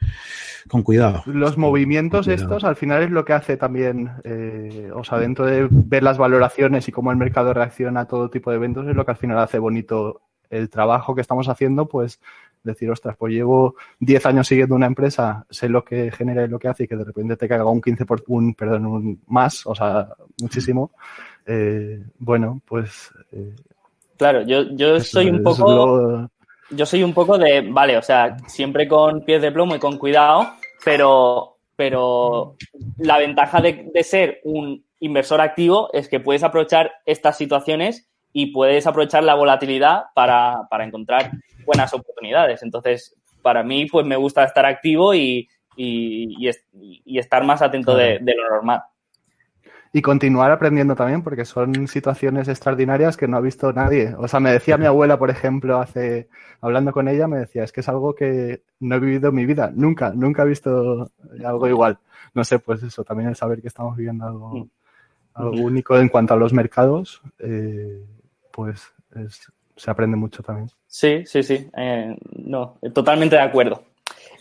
con 0.69 0.82
cuidado. 0.82 1.23
Los 1.27 1.56
movimientos 1.56 2.27
estos 2.27 2.65
al 2.65 2.77
final 2.77 3.05
es 3.05 3.11
lo 3.11 3.25
que 3.25 3.32
hace 3.32 3.56
también, 3.56 4.11
eh, 4.25 4.91
o 4.94 5.05
sea, 5.05 5.19
dentro 5.19 5.47
de 5.47 5.69
ver 5.71 6.03
las 6.03 6.19
valoraciones 6.19 6.88
y 6.88 6.93
cómo 6.93 7.12
el 7.12 7.17
mercado 7.17 7.55
reacciona 7.55 8.00
a 8.00 8.09
todo 8.09 8.31
tipo 8.31 8.50
de 8.50 8.56
eventos, 8.56 8.87
es 8.88 8.97
lo 8.97 9.05
que 9.05 9.12
al 9.12 9.17
final 9.17 9.38
hace 9.38 9.59
bonito 9.59 10.23
el 10.50 10.69
trabajo 10.69 11.15
que 11.15 11.21
estamos 11.21 11.49
haciendo, 11.49 11.87
pues 11.87 12.21
decir, 12.62 12.91
ostras, 12.91 13.17
pues 13.17 13.33
llevo 13.33 13.76
10 14.00 14.26
años 14.26 14.49
siguiendo 14.49 14.75
una 14.75 14.87
empresa, 14.87 15.47
sé 15.49 15.69
lo 15.69 15.85
que 15.85 16.11
genera 16.11 16.45
y 16.45 16.49
lo 16.49 16.59
que 16.59 16.69
hace 16.69 16.85
y 16.85 16.88
que 16.88 16.97
de 16.97 17.04
repente 17.04 17.37
te 17.37 17.49
caiga 17.49 17.64
un 17.64 17.81
15 17.81 18.04
por 18.04 18.23
un, 18.26 18.54
perdón, 18.54 18.87
un 18.87 19.21
más, 19.28 19.64
o 19.66 19.75
sea, 19.75 20.09
muchísimo. 20.43 20.90
Eh, 21.47 22.02
bueno, 22.19 22.61
pues. 22.66 23.11
Eh, 23.33 23.54
claro, 24.16 24.43
yo, 24.43 24.62
yo 24.75 25.00
soy 25.00 25.31
un 25.31 25.43
poco. 25.43 26.28
Yo 26.71 26.87
soy 26.87 27.03
un 27.03 27.12
poco 27.12 27.37
de, 27.39 27.62
vale, 27.62 27.97
o 27.97 28.03
sea, 28.03 28.37
siempre 28.47 28.87
con 28.87 29.25
pies 29.25 29.43
de 29.43 29.53
plomo 29.53 29.75
y 29.75 29.79
con 29.79 29.99
cuidado, 29.99 30.53
pero, 30.85 31.59
pero 31.77 32.57
la 32.99 33.19
ventaja 33.19 33.61
de, 33.61 33.91
de 33.93 34.03
ser 34.05 34.41
un 34.45 34.85
inversor 35.00 35.41
activo 35.41 35.91
es 35.93 36.09
que 36.09 36.21
puedes 36.21 36.43
aprovechar 36.43 36.93
estas 37.07 37.37
situaciones 37.37 38.09
y 38.33 38.47
puedes 38.53 38.87
aprovechar 38.87 39.25
la 39.25 39.35
volatilidad 39.35 40.05
para, 40.15 40.69
para 40.71 40.85
encontrar 40.85 41.33
buenas 41.67 41.93
oportunidades. 41.93 42.62
Entonces, 42.62 43.17
para 43.43 43.62
mí, 43.62 43.87
pues 43.87 44.07
me 44.07 44.17
gusta 44.17 44.45
estar 44.45 44.67
activo 44.67 45.15
y, 45.15 45.49
y, 45.77 46.49
y, 47.05 47.19
estar 47.19 47.45
más 47.45 47.62
atento 47.62 47.97
de, 47.97 48.21
lo 48.21 48.50
normal. 48.50 48.83
Y 49.92 50.02
continuar 50.02 50.52
aprendiendo 50.52 50.94
también, 50.94 51.23
porque 51.23 51.44
son 51.44 51.88
situaciones 51.88 52.47
extraordinarias 52.47 53.16
que 53.16 53.26
no 53.26 53.37
ha 53.37 53.40
visto 53.40 53.73
nadie. 53.73 54.14
O 54.16 54.28
sea, 54.28 54.38
me 54.38 54.52
decía 54.52 54.76
mi 54.76 54.87
abuela, 54.87 55.18
por 55.18 55.30
ejemplo, 55.30 55.80
hace, 55.80 56.28
hablando 56.61 56.92
con 56.92 57.09
ella, 57.09 57.26
me 57.26 57.38
decía, 57.38 57.64
es 57.64 57.73
que 57.73 57.80
es 57.80 57.88
algo 57.88 58.14
que 58.14 58.62
no 58.78 58.94
he 58.94 59.00
vivido 59.00 59.30
en 59.30 59.35
mi 59.35 59.47
vida, 59.47 59.73
nunca, 59.75 60.12
nunca 60.14 60.44
he 60.44 60.49
visto 60.49 61.11
algo 61.44 61.68
igual. 61.68 61.99
No 62.35 62.44
sé, 62.44 62.61
pues 62.61 62.82
eso, 62.85 63.02
también 63.02 63.30
el 63.30 63.37
saber 63.37 63.61
que 63.61 63.68
estamos 63.68 63.97
viviendo 63.97 64.26
algo, 64.26 64.50
mm. 64.50 64.70
algo 65.35 65.61
único 65.61 65.99
en 65.99 66.09
cuanto 66.09 66.35
a 66.35 66.37
los 66.37 66.52
mercados, 66.52 67.20
eh, 67.40 68.04
pues 68.52 68.92
se 69.80 69.90
aprende 69.90 70.16
mucho 70.16 70.42
también. 70.42 70.70
Sí, 70.87 71.25
sí, 71.25 71.42
sí. 71.42 71.68
Eh, 71.76 72.14
no, 72.37 72.76
totalmente 72.92 73.37
de 73.37 73.42
acuerdo. 73.42 73.82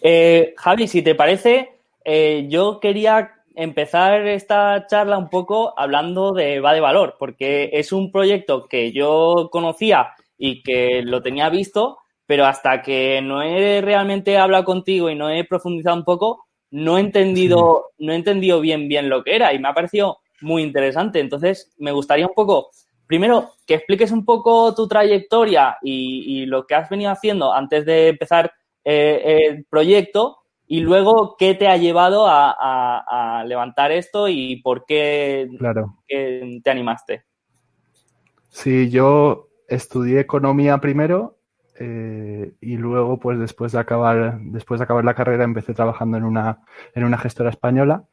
Eh, 0.01 0.53
Javi, 0.58 0.88
si 0.88 1.01
te 1.01 1.15
parece, 1.15 1.72
eh, 2.03 2.48
yo 2.50 2.79
quería 2.82 3.38
empezar 3.62 4.28
esta 4.28 4.88
charla 4.88 5.18
un 5.18 5.30
poco 5.30 5.74
hablando 5.78 6.32
de 6.32 6.60
Va 6.60 6.74
de 6.74 6.80
Valor, 6.80 7.18
porque 7.20 7.70
es 7.74 7.92
un 7.92 8.12
proyecto 8.12 8.68
que 8.68 8.92
yo 8.92 9.50
conocía 9.51 10.12
y 10.38 10.63
que 10.63 11.01
lo 11.04 11.22
tenía 11.22 11.50
visto, 11.50 11.98
pero 12.25 12.46
hasta 12.46 12.82
que 12.82 13.22
no 13.22 13.42
he 13.42 13.82
realmente 13.82 14.38
hablado 14.38 14.63
contigo 14.63 15.10
y 15.10 15.16
no 15.16 15.30
he 15.30 15.44
profundizado 15.44 15.98
un 15.98 16.06
poco, 16.06 16.46
no 16.72 16.98
he 16.98 17.01
entendido, 17.01 17.92
no 17.98 18.13
he 18.13 18.16
entendido 18.16 18.62
bien 18.62 18.88
bien 18.88 19.10
lo 19.10 19.24
que 19.24 19.36
era 19.36 19.54
y 19.54 19.60
me 19.60 19.68
ha 19.68 19.74
parecido 19.74 20.20
muy 20.42 20.63
interesante. 20.63 21.20
Entonces, 21.20 21.74
me 21.78 21.92
gustaría 21.92 22.28
un 22.28 22.34
poco 22.34 22.70
primero, 23.10 23.54
que 23.66 23.74
expliques 23.74 24.12
un 24.12 24.24
poco 24.24 24.75
tu 24.75 24.88
trayectoria 24.88 25.80
y, 25.82 26.46
lo 26.46 26.68
que 26.68 26.75
has 26.75 26.92
venido 26.92 27.10
haciendo 27.10 27.51
antes 27.51 27.84
de 27.84 28.10
empezar 28.10 28.51
eh, 28.84 29.48
el 29.50 29.66
proyecto 29.66 30.38
Y 30.72 30.82
luego, 30.82 31.36
¿qué 31.36 31.56
te 31.56 31.68
ha 31.68 31.78
llevado 31.78 32.28
a, 32.30 33.44
levantar 33.48 33.92
esto 33.92 34.28
y 34.28 34.62
por 34.62 34.86
qué, 34.86 35.50
claro. 35.58 35.96
te 36.08 36.70
animaste? 36.70 37.24
Sí, 38.50 38.92
yo 38.92 39.48
estudié 39.68 40.20
economía 40.20 40.78
primero 40.78 41.40
eh, 41.80 42.54
y 42.62 42.78
luego, 42.78 43.20
pues 43.20 43.40
después 43.40 43.72
de 43.72 43.80
acabar, 43.80 44.40
después 44.42 44.80
de 44.80 44.84
acabar 44.84 45.04
la 45.04 45.16
carrera, 45.16 45.44
empecé 45.44 45.74
trabajando 45.74 46.18
en 46.18 46.24
una, 46.24 46.60
en 46.94 47.04
una 47.04 47.18
gestora 47.18 47.50
española 47.50 48.04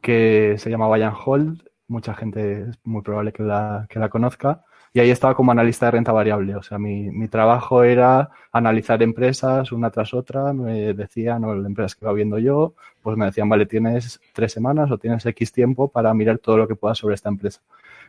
que 0.00 0.56
se 0.58 0.70
llama 0.70 0.88
Bayern 0.88 1.14
Hold. 1.24 1.62
Mucha 1.86 2.14
gente 2.14 2.62
es 2.62 2.78
muy 2.82 3.02
probable 3.02 3.32
que 3.32 3.44
la, 3.44 3.86
que 3.88 4.00
la 4.00 4.08
conozca. 4.08 4.64
Y 4.96 5.00
ahí 5.00 5.10
estaba 5.10 5.34
como 5.34 5.50
analista 5.50 5.86
de 5.86 5.90
renta 5.90 6.12
variable. 6.12 6.54
O 6.54 6.62
sea, 6.62 6.78
mi, 6.78 7.26
trabajo 7.26 7.82
era 7.82 8.30
analizar 8.52 9.02
empresas 9.02 9.72
una 9.72 9.90
tras 9.90 10.14
otra. 10.14 10.52
Me 10.52 10.94
decían, 10.94 11.42
o 11.44 11.52
las 11.52 11.66
empresas 11.66 11.96
que 11.96 12.04
iba 12.04 12.12
viendo 12.12 12.38
yo, 12.38 12.74
pues 13.02 13.16
me 13.16 13.24
decían, 13.26 13.48
vale, 13.48 13.66
tienes 13.66 14.20
tres 14.32 14.52
semanas 14.52 14.92
o 14.92 14.98
tienes 14.98 15.26
X 15.26 15.50
tiempo 15.50 15.88
para 15.88 16.14
mirar 16.14 16.38
todo 16.38 16.58
lo 16.58 16.68
que 16.68 16.76
puedas 16.76 16.96
sobre 16.96 17.16
esta 17.16 17.28
empresa. 17.28 17.60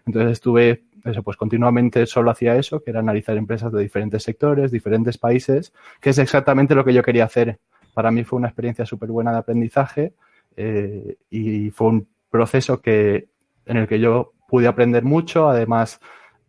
Entonces 0.05 0.33
estuve, 0.33 0.83
pues 1.23 1.37
continuamente 1.37 2.05
solo 2.05 2.29
hacía 2.29 2.55
eso, 2.55 2.83
que 2.83 2.91
era 2.91 2.99
analizar 2.99 3.35
empresas 3.35 3.71
de 3.71 3.81
diferentes 3.81 4.21
sectores, 4.21 4.69
diferentes 4.69 5.17
países, 5.17 5.73
que 5.99 6.11
es 6.11 6.19
exactamente 6.19 6.75
lo 6.75 6.85
que 6.85 6.93
yo 6.93 7.01
quería 7.01 7.25
hacer. 7.25 7.57
Para 7.95 8.11
mí 8.11 8.23
fue 8.23 8.37
una 8.37 8.49
experiencia 8.49 8.85
súper 8.85 9.09
buena 9.09 9.31
de 9.31 9.39
aprendizaje 9.39 10.13
eh, 10.55 11.17
y 11.31 11.71
fue 11.71 11.87
un 11.87 12.07
proceso 12.29 12.79
que, 12.79 13.27
en 13.65 13.77
el 13.77 13.87
que 13.87 13.99
yo 13.99 14.33
pude 14.47 14.67
aprender 14.67 15.03
mucho. 15.03 15.49
Además, 15.49 15.99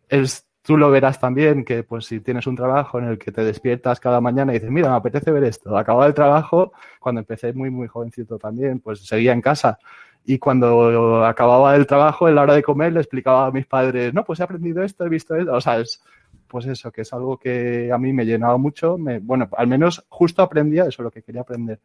es, 0.09 0.47
tú 0.61 0.77
lo 0.77 0.91
verás 0.91 1.19
también, 1.19 1.63
que 1.63 1.83
pues 1.83 2.05
si 2.05 2.19
tienes 2.19 2.47
un 2.47 2.55
trabajo 2.55 2.99
en 2.99 3.05
el 3.05 3.17
que 3.17 3.31
te 3.31 3.43
despiertas 3.43 3.99
cada 3.99 4.21
mañana 4.21 4.51
y 4.51 4.55
dices, 4.55 4.71
mira, 4.71 4.89
me 4.89 4.95
apetece 4.95 5.31
ver 5.31 5.43
esto. 5.45 5.77
Acababa 5.77 6.05
el 6.07 6.13
trabajo, 6.13 6.73
cuando 6.99 7.21
empecé 7.21 7.53
muy, 7.53 7.69
muy 7.69 7.87
jovencito 7.87 8.37
también, 8.37 8.79
pues 8.79 9.05
seguía 9.05 9.33
en 9.33 9.41
casa. 9.41 9.79
Y 10.25 10.39
cuando 10.39 11.25
acababa 11.25 11.73
el 11.77 11.87
trabajo, 11.87 12.27
en 12.27 12.35
la 12.35 12.41
hora 12.41 12.53
de 12.53 12.63
comer, 12.63 12.91
le 12.91 12.99
explicaba 12.99 13.45
a 13.45 13.51
mis 13.51 13.65
padres, 13.65 14.13
no, 14.13 14.25
pues 14.25 14.41
he 14.41 14.43
aprendido 14.43 14.83
esto, 14.83 15.05
he 15.05 15.09
visto 15.09 15.35
esto. 15.35 15.53
O 15.53 15.61
sea, 15.61 15.79
es, 15.79 16.03
pues 16.47 16.65
eso, 16.65 16.91
que 16.91 17.01
es 17.01 17.13
algo 17.13 17.37
que 17.37 17.89
a 17.93 17.97
mí 17.97 18.11
me 18.11 18.25
llenaba 18.25 18.57
mucho. 18.57 18.97
Bueno, 19.21 19.47
al 19.55 19.67
menos 19.67 20.05
justo 20.09 20.41
aprendía 20.41 20.85
eso, 20.85 21.01
lo 21.01 21.11
que 21.11 21.21
quería 21.21 21.41
aprender. 21.41 21.79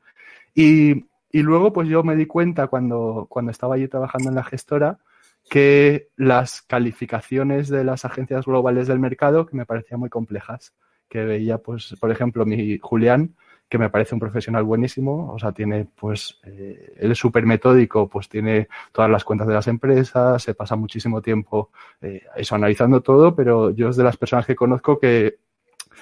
Y, 0.54 1.04
y 1.30 1.42
luego, 1.42 1.72
pues 1.72 1.88
yo 1.88 2.02
me 2.02 2.16
di 2.16 2.26
cuenta 2.26 2.66
cuando, 2.66 3.26
cuando 3.28 3.52
estaba 3.52 3.76
allí 3.76 3.86
trabajando 3.86 4.30
en 4.30 4.34
la 4.34 4.42
gestora, 4.42 4.98
que 5.48 6.08
las 6.16 6.62
calificaciones 6.62 7.68
de 7.68 7.84
las 7.84 8.04
agencias 8.04 8.46
globales 8.46 8.88
del 8.88 8.98
mercado 8.98 9.46
que 9.46 9.56
me 9.56 9.66
parecían 9.66 10.00
muy 10.00 10.08
complejas. 10.08 10.74
Que 11.08 11.24
veía, 11.24 11.58
pues, 11.58 11.94
por 12.00 12.10
ejemplo, 12.10 12.46
mi 12.46 12.78
Julián, 12.78 13.36
que 13.68 13.78
me 13.78 13.90
parece 13.90 14.14
un 14.14 14.20
profesional 14.20 14.64
buenísimo, 14.64 15.32
o 15.32 15.38
sea, 15.38 15.52
tiene, 15.52 15.86
pues, 15.94 16.38
eh, 16.44 16.94
él 16.98 17.12
es 17.12 17.18
súper 17.18 17.46
metódico, 17.46 18.06
pues 18.06 18.28
tiene 18.28 18.68
todas 18.92 19.10
las 19.10 19.24
cuentas 19.24 19.48
de 19.48 19.54
las 19.54 19.66
empresas, 19.66 20.42
se 20.42 20.54
pasa 20.54 20.76
muchísimo 20.76 21.22
tiempo 21.22 21.70
eh, 22.02 22.22
eso 22.36 22.54
analizando 22.54 23.00
todo, 23.00 23.34
pero 23.34 23.70
yo 23.70 23.88
es 23.88 23.96
de 23.96 24.04
las 24.04 24.18
personas 24.18 24.44
que 24.44 24.54
conozco 24.54 24.98
que 24.98 25.38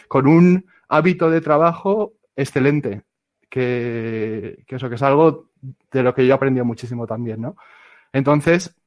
con 0.09 0.27
un 0.27 0.67
hábito 0.89 1.31
de 1.31 1.41
trabajo 1.41 2.15
excelente, 2.35 3.03
que, 3.49 4.65
que 4.67 4.75
eso, 4.77 4.89
que 4.89 4.97
es 4.97 5.03
algo 5.03 5.51
de 5.93 6.03
lo 6.03 6.13
que 6.13 6.27
yo 6.27 6.33
he 6.33 6.35
aprendido 6.35 6.65
muchísimo 6.65 7.07
también, 7.07 7.41
¿no? 7.41 7.57
Entonces, 8.13 8.80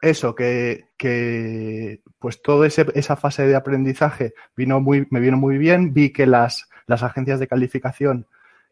eso, 0.00 0.34
que, 0.34 0.86
que 0.96 2.00
pues 2.18 2.42
toda 2.42 2.66
esa 2.66 3.16
fase 3.16 3.46
de 3.46 3.56
aprendizaje 3.56 4.34
vino 4.56 4.80
muy, 4.80 5.06
me 5.10 5.20
vino 5.20 5.36
muy 5.36 5.58
bien. 5.58 5.92
Vi 5.92 6.12
que 6.12 6.26
las, 6.26 6.68
las 6.86 7.02
agencias 7.02 7.40
de 7.40 7.48
calificación, 7.48 8.26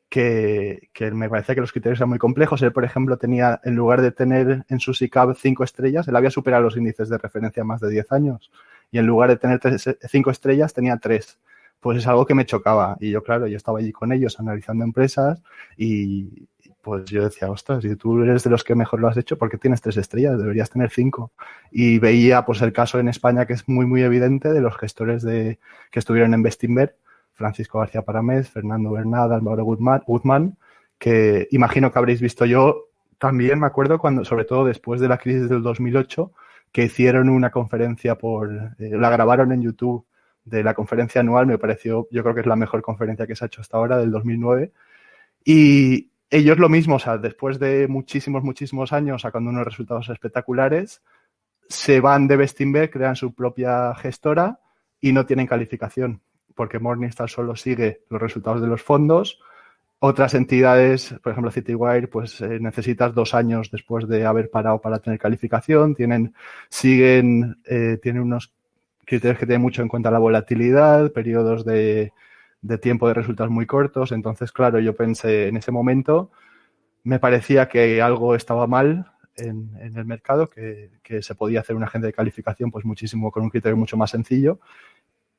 que, 0.08 0.88
que, 0.92 1.10
me 1.10 1.28
parecía 1.28 1.54
que 1.54 1.60
los 1.60 1.72
criterios 1.72 1.98
eran 1.98 2.08
muy 2.10 2.18
complejos. 2.18 2.62
Él, 2.62 2.72
por 2.72 2.84
ejemplo, 2.84 3.18
tenía, 3.18 3.60
en 3.64 3.74
lugar 3.74 4.00
de 4.00 4.10
tener 4.12 4.64
en 4.68 4.80
su 4.80 4.94
SICAB 4.94 5.36
cinco 5.36 5.64
estrellas, 5.64 6.08
él 6.08 6.16
había 6.16 6.30
superado 6.30 6.62
los 6.62 6.76
índices 6.76 7.08
de 7.08 7.18
referencia 7.18 7.64
más 7.64 7.80
de 7.80 7.90
10 7.90 8.12
años. 8.12 8.50
Y 8.90 8.98
en 8.98 9.06
lugar 9.06 9.28
de 9.28 9.36
tener 9.36 9.60
cinco 10.08 10.30
estrellas, 10.30 10.72
tenía 10.72 10.96
tres 10.96 11.38
pues 11.80 11.98
es 11.98 12.06
algo 12.06 12.26
que 12.26 12.34
me 12.34 12.46
chocaba. 12.46 12.96
Y 13.00 13.10
yo, 13.10 13.22
claro, 13.22 13.46
yo 13.46 13.56
estaba 13.56 13.78
allí 13.78 13.92
con 13.92 14.12
ellos 14.12 14.38
analizando 14.40 14.84
empresas 14.84 15.42
y, 15.76 16.48
pues 16.82 17.04
yo 17.06 17.24
decía, 17.24 17.50
ostras, 17.50 17.82
si 17.82 17.96
tú 17.96 18.22
eres 18.22 18.44
de 18.44 18.50
los 18.50 18.64
que 18.64 18.74
mejor 18.74 19.00
lo 19.00 19.08
has 19.08 19.16
hecho, 19.16 19.36
¿por 19.36 19.50
qué 19.50 19.58
tienes 19.58 19.80
tres 19.80 19.96
estrellas? 19.96 20.38
Deberías 20.38 20.70
tener 20.70 20.90
cinco. 20.90 21.32
Y 21.70 21.98
veía 21.98 22.44
pues 22.44 22.62
el 22.62 22.72
caso 22.72 22.98
en 22.98 23.08
España 23.08 23.46
que 23.46 23.52
es 23.54 23.68
muy, 23.68 23.86
muy 23.86 24.02
evidente 24.02 24.52
de 24.52 24.60
los 24.60 24.76
gestores 24.76 25.22
de, 25.22 25.58
que 25.90 25.98
estuvieron 25.98 26.34
en 26.34 26.42
Bestinver, 26.42 26.96
Francisco 27.34 27.78
García 27.78 28.02
Paramés, 28.02 28.48
Fernando 28.48 28.90
Bernal, 28.92 29.32
Álvaro 29.32 29.64
Guzmán, 29.64 30.56
que 30.98 31.48
imagino 31.50 31.92
que 31.92 31.98
habréis 31.98 32.20
visto 32.20 32.44
yo 32.44 32.88
también, 33.18 33.58
me 33.60 33.66
acuerdo, 33.66 33.98
cuando, 33.98 34.24
sobre 34.24 34.44
todo 34.44 34.64
después 34.64 35.00
de 35.00 35.08
la 35.08 35.18
crisis 35.18 35.48
del 35.48 35.62
2008, 35.62 36.32
que 36.72 36.84
hicieron 36.84 37.28
una 37.28 37.50
conferencia 37.50 38.16
por, 38.16 38.50
eh, 38.78 38.90
la 38.92 39.10
grabaron 39.10 39.52
en 39.52 39.62
YouTube 39.62 40.06
de 40.44 40.62
la 40.62 40.74
conferencia 40.74 41.20
anual, 41.20 41.46
me 41.46 41.58
pareció, 41.58 42.08
yo 42.10 42.22
creo 42.22 42.34
que 42.34 42.40
es 42.42 42.46
la 42.46 42.56
mejor 42.56 42.80
conferencia 42.82 43.26
que 43.26 43.36
se 43.36 43.44
ha 43.44 43.46
hecho 43.46 43.60
hasta 43.60 43.76
ahora, 43.76 43.98
del 43.98 44.10
2009. 44.10 44.72
Y, 45.44 46.10
ellos 46.30 46.58
lo 46.58 46.68
mismo, 46.68 46.96
o 46.96 46.98
sea, 46.98 47.18
después 47.18 47.58
de 47.58 47.88
muchísimos, 47.88 48.42
muchísimos 48.42 48.92
años 48.92 49.22
sacando 49.22 49.50
unos 49.50 49.64
resultados 49.64 50.08
espectaculares, 50.10 51.02
se 51.68 52.00
van 52.00 52.26
de 52.28 52.36
Bestinberg, 52.36 52.90
crean 52.90 53.16
su 53.16 53.34
propia 53.34 53.94
gestora 53.94 54.60
y 55.00 55.12
no 55.12 55.26
tienen 55.26 55.46
calificación, 55.46 56.20
porque 56.54 56.78
Morningstar 56.78 57.28
solo 57.28 57.56
sigue 57.56 58.02
los 58.10 58.20
resultados 58.20 58.60
de 58.60 58.68
los 58.68 58.82
fondos. 58.82 59.40
Otras 60.00 60.34
entidades, 60.34 61.14
por 61.22 61.32
ejemplo 61.32 61.50
Citywire, 61.50 62.08
pues 62.08 62.40
eh, 62.40 62.58
necesitas 62.60 63.14
dos 63.14 63.34
años 63.34 63.70
después 63.70 64.06
de 64.06 64.24
haber 64.24 64.48
parado 64.50 64.80
para 64.80 65.00
tener 65.00 65.18
calificación. 65.18 65.94
Tienen, 65.94 66.34
siguen, 66.68 67.58
eh, 67.64 67.98
tienen 68.00 68.22
unos 68.22 68.52
criterios 69.04 69.38
que 69.38 69.46
tienen 69.46 69.62
mucho 69.62 69.82
en 69.82 69.88
cuenta 69.88 70.10
la 70.10 70.18
volatilidad, 70.18 71.10
periodos 71.12 71.64
de, 71.64 72.12
de 72.62 72.78
tiempo 72.78 73.08
de 73.08 73.14
resultados 73.14 73.52
muy 73.52 73.66
cortos. 73.66 74.12
Entonces, 74.12 74.52
claro, 74.52 74.80
yo 74.80 74.96
pensé 74.96 75.48
en 75.48 75.56
ese 75.56 75.72
momento, 75.72 76.30
me 77.04 77.18
parecía 77.18 77.68
que 77.68 78.02
algo 78.02 78.34
estaba 78.34 78.66
mal 78.66 79.12
en, 79.36 79.96
el 79.96 80.04
mercado, 80.04 80.50
que, 80.50 80.90
se 81.22 81.34
podía 81.34 81.60
hacer 81.60 81.76
un 81.76 81.84
agente 81.84 82.06
de 82.08 82.12
calificación 82.12 82.70
pues 82.70 82.84
muchísimo 82.84 83.30
con 83.30 83.44
un 83.44 83.50
criterio 83.50 83.76
mucho 83.76 83.96
más 83.96 84.10
sencillo. 84.10 84.60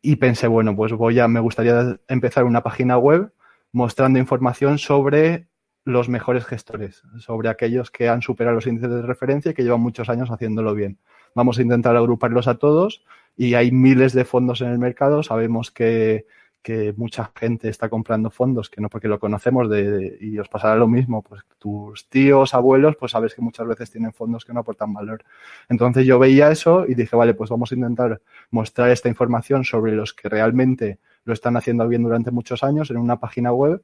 Y 0.01 0.15
pensé, 0.15 0.47
bueno, 0.47 0.75
pues 0.75 0.93
voy 0.93 1.19
a, 1.19 1.27
me 1.27 1.41
gustaría 1.41 1.99
empezar 2.07 2.45
una 2.45 2.63
página 2.63 2.97
web 2.97 3.33
mostrando 3.71 4.17
información 4.17 4.77
sobre 4.77 5.47
los 5.83 6.07
mejores 6.07 6.45
gestores, 6.45 7.03
sobre 7.17 7.49
aquellos 7.49 7.91
que 7.91 8.09
han 8.09 8.21
superado 8.21 8.55
los 8.55 8.67
índices 8.67 8.89
de 8.89 9.01
referencia 9.01 9.51
y 9.51 9.53
que 9.53 9.63
llevan 9.63 9.81
muchos 9.81 10.09
años 10.09 10.29
haciéndolo 10.31 10.73
bien. 10.73 10.99
Vamos 11.35 11.59
a 11.59 11.61
intentar 11.61 11.95
agruparlos 11.95 12.47
a 12.47 12.55
todos 12.55 13.03
y 13.35 13.53
hay 13.55 13.71
miles 13.71 14.13
de 14.13 14.25
fondos 14.25 14.61
en 14.61 14.69
el 14.69 14.79
mercado. 14.79 15.23
Sabemos 15.23 15.71
que 15.71 16.25
que 16.61 16.93
mucha 16.97 17.31
gente 17.35 17.69
está 17.69 17.89
comprando 17.89 18.29
fondos 18.29 18.69
que 18.69 18.81
no 18.81 18.89
porque 18.89 19.07
lo 19.07 19.19
conocemos 19.19 19.69
de, 19.69 20.17
y 20.19 20.37
os 20.39 20.49
pasará 20.49 20.75
lo 20.75 20.87
mismo, 20.87 21.21
pues 21.21 21.43
tus 21.57 22.09
tíos, 22.09 22.53
abuelos, 22.53 22.95
pues 22.97 23.13
sabes 23.13 23.33
que 23.33 23.41
muchas 23.41 23.67
veces 23.67 23.91
tienen 23.91 24.13
fondos 24.13 24.43
que 24.45 24.53
no 24.53 24.59
aportan 24.59 24.93
valor. 24.93 25.23
Entonces 25.69 26.05
yo 26.05 26.19
veía 26.19 26.51
eso 26.51 26.85
y 26.87 26.95
dije, 26.95 27.15
vale, 27.15 27.33
pues 27.33 27.49
vamos 27.49 27.71
a 27.71 27.75
intentar 27.75 28.21
mostrar 28.51 28.89
esta 28.91 29.07
información 29.09 29.63
sobre 29.63 29.93
los 29.93 30.13
que 30.13 30.27
realmente 30.29 30.99
lo 31.23 31.33
están 31.33 31.55
haciendo 31.57 31.87
bien 31.87 32.03
durante 32.03 32.31
muchos 32.31 32.63
años 32.63 32.91
en 32.91 32.97
una 32.97 33.19
página 33.19 33.51
web. 33.53 33.81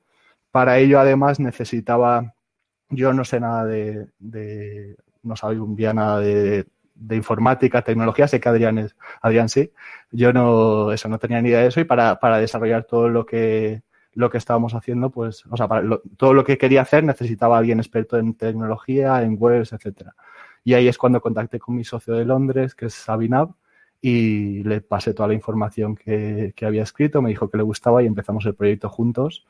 Para 0.51 0.77
ello, 0.79 1.00
además, 1.00 1.39
necesitaba, 1.39 2.34
yo 2.89 3.13
no 3.13 3.24
sé 3.25 3.39
nada 3.39 3.65
de, 3.65 4.08
de 4.20 4.96
no 5.24 5.36
sabía 5.36 5.94
nada 5.94 6.20
de 6.20 6.65
de 6.96 7.16
informática, 7.16 7.82
tecnología, 7.82 8.28
sé 8.28 8.40
que 8.40 8.50
Adrián 8.50 8.78
es, 8.78 8.96
Adrián 9.22 9.50
sí, 9.50 9.72
yo 10.12 10.34
no, 10.34 10.92
eso, 10.92 11.10
no 11.10 11.20
tenía 11.20 11.42
ni 11.42 11.50
idea 11.50 11.62
de 11.62 11.68
eso 11.68 11.80
y 11.82 11.84
para, 11.84 12.20
para 12.20 12.40
desarrollar 12.40 12.86
todo 12.86 13.10
lo 13.10 13.25
que, 13.25 13.84
lo 14.14 14.30
que 14.30 14.38
estábamos 14.38 14.74
haciendo, 14.74 15.10
pues, 15.10 15.46
o 15.50 15.58
sea, 15.58 15.68
todo 16.18 16.34
lo 16.34 16.44
que 16.44 16.58
quería 16.58 16.82
hacer 16.82 17.04
necesitaba 17.04 17.58
alguien 17.58 17.80
experto 17.80 18.18
en 18.18 18.34
tecnología, 18.34 19.22
en 19.22 19.36
webs, 19.38 19.74
etcétera. 19.74 20.16
Y 20.64 20.74
ahí 20.74 20.88
es 20.88 20.98
cuando 20.98 21.22
contacté 21.22 21.60
con 21.60 21.75
mi 21.75 21.84
socio 21.84 22.16
de 22.16 22.25
Londres, 22.25 22.74
que 22.74 22.88
es 22.88 22.94
Sabinab, 22.94 23.50
y 24.02 24.64
le 24.64 24.82
pasé 24.82 25.14
toda 25.14 25.28
la 25.28 25.34
información 25.34 25.96
que, 25.96 26.54
que 26.56 26.66
había 26.66 26.84
escrito, 26.84 27.22
me 27.22 27.30
dijo 27.30 27.50
que 27.50 27.58
le 27.58 27.64
gustaba 27.64 28.04
y 28.04 28.08
empezamos 28.08 28.46
el 28.46 28.56
proyecto 28.56 28.90
juntos. 28.90 29.46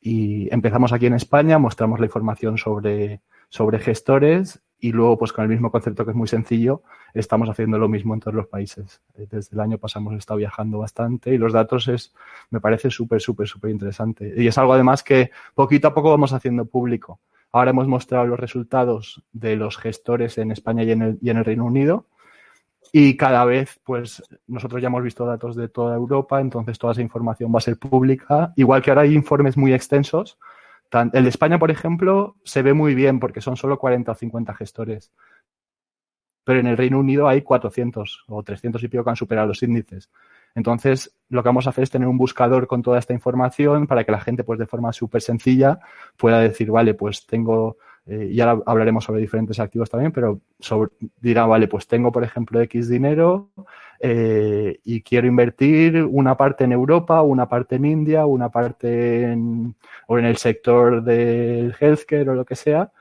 Y 0.00 0.52
empezamos 0.52 0.92
aquí 0.92 1.06
en 1.06 1.14
España, 1.14 1.58
mostramos 1.58 2.00
la 2.00 2.06
información 2.06 2.58
sobre, 2.58 3.20
sobre 3.48 3.78
gestores 3.78 4.62
y 4.80 4.92
luego, 4.92 5.18
pues 5.18 5.32
con 5.32 5.42
el 5.42 5.50
mismo 5.50 5.70
concepto 5.70 6.04
que 6.04 6.12
es 6.12 6.16
muy 6.16 6.28
sencillo, 6.28 6.82
estamos 7.12 7.48
haciendo 7.48 7.78
lo 7.78 7.88
mismo 7.88 8.14
en 8.14 8.20
todos 8.20 8.34
los 8.34 8.46
países. 8.46 9.00
Eh, 9.16 9.26
desde 9.28 9.54
el 9.54 9.60
año 9.60 9.78
pasado 9.78 10.06
hemos 10.06 10.18
estado 10.18 10.38
viajando 10.38 10.78
bastante 10.78 11.34
y 11.34 11.38
los 11.38 11.52
datos 11.52 11.88
es, 11.88 12.14
me 12.50 12.60
parece 12.60 12.90
súper, 12.90 13.20
súper, 13.20 13.48
súper 13.48 13.70
interesante. 13.70 14.32
Y 14.36 14.46
es 14.46 14.56
algo 14.56 14.74
además 14.74 15.02
que 15.02 15.30
poquito 15.54 15.88
a 15.88 15.94
poco 15.94 16.10
vamos 16.10 16.32
haciendo 16.32 16.64
público. 16.66 17.18
Ahora 17.50 17.70
hemos 17.70 17.88
mostrado 17.88 18.26
los 18.26 18.38
resultados 18.38 19.22
de 19.32 19.56
los 19.56 19.78
gestores 19.78 20.38
en 20.38 20.52
España 20.52 20.84
y 20.84 20.92
en 20.92 21.02
el, 21.02 21.44
Reino 21.44 21.64
Unido. 21.64 22.06
Y 22.92 23.16
cada 23.16 23.44
vez, 23.44 23.80
pues 23.84 24.22
nosotros 24.46 24.80
ya 24.80 24.88
hemos 24.88 25.02
visto 25.02 25.26
datos 25.26 25.56
de 25.56 25.68
toda 25.68 25.96
Europa, 25.96 26.40
entonces 26.40 26.78
toda 26.78 26.92
esa 26.92 27.02
información 27.02 27.52
va 27.52 27.58
a 27.58 27.62
ser 27.62 27.78
pública. 27.78 28.52
Igual 28.56 28.82
que 28.82 28.90
ahora 28.90 29.02
hay 29.02 29.14
informes 29.14 29.56
muy 29.56 29.74
extensos 29.74 30.38
el 30.90 31.22
de 31.22 31.28
España, 31.28 31.58
por 31.58 31.70
ejemplo, 31.70 32.36
se 32.44 32.62
ve 32.62 32.72
muy 32.72 32.94
bien 32.94 33.20
porque 33.20 33.40
son 33.40 33.56
solo 33.56 33.78
40 33.78 34.12
o 34.12 34.14
50 34.14 34.54
gestores. 34.54 35.12
Pero 36.44 36.60
en 36.60 36.66
el 36.66 36.78
Reino 36.78 36.98
Unido 36.98 37.28
hay 37.28 37.42
400 37.42 38.24
o 38.28 38.42
300 38.42 38.82
y 38.82 38.88
pico 38.88 39.04
que 39.04 39.10
han 39.10 39.16
superado 39.16 39.48
los 39.48 39.62
índices. 39.62 40.10
Entonces, 40.54 41.14
lo 41.28 41.42
que 41.42 41.48
vamos 41.50 41.66
a 41.66 41.70
hacer 41.70 41.84
es 41.84 41.90
tener 41.90 42.08
un 42.08 42.16
buscador 42.16 42.66
con 42.66 42.82
toda 42.82 42.98
esta 42.98 43.12
información 43.12 43.86
para 43.86 44.04
que 44.04 44.12
la 44.12 44.20
gente, 44.20 44.44
pues 44.44 44.58
de 44.58 44.66
forma 44.66 44.92
súper 44.92 45.20
sencilla, 45.20 45.78
pueda 46.16 46.40
decir, 46.40 46.70
vale, 46.70 46.94
pues 46.94 47.26
tengo, 47.26 47.76
eh, 48.08 48.30
y 48.32 48.40
ahora 48.40 48.62
hablaremos 48.64 49.04
sobre 49.04 49.20
diferentes 49.20 49.60
activos 49.60 49.90
también, 49.90 50.12
pero 50.12 50.40
dirá, 51.20 51.44
vale, 51.44 51.68
pues 51.68 51.86
tengo, 51.86 52.10
por 52.10 52.24
ejemplo, 52.24 52.58
X 52.62 52.88
dinero 52.88 53.50
eh, 54.00 54.80
y 54.82 55.02
quiero 55.02 55.26
invertir 55.26 56.02
una 56.04 56.34
parte 56.34 56.64
en 56.64 56.72
Europa, 56.72 57.20
una 57.20 57.48
parte 57.48 57.76
en 57.76 57.84
India, 57.84 58.24
una 58.24 58.48
parte 58.48 59.24
en, 59.24 59.74
o 60.06 60.18
en 60.18 60.24
el 60.24 60.38
sector 60.38 61.02
del 61.02 61.74
healthcare 61.78 62.30
o 62.30 62.34
lo 62.34 62.46
que 62.46 62.56
sea, 62.56 62.92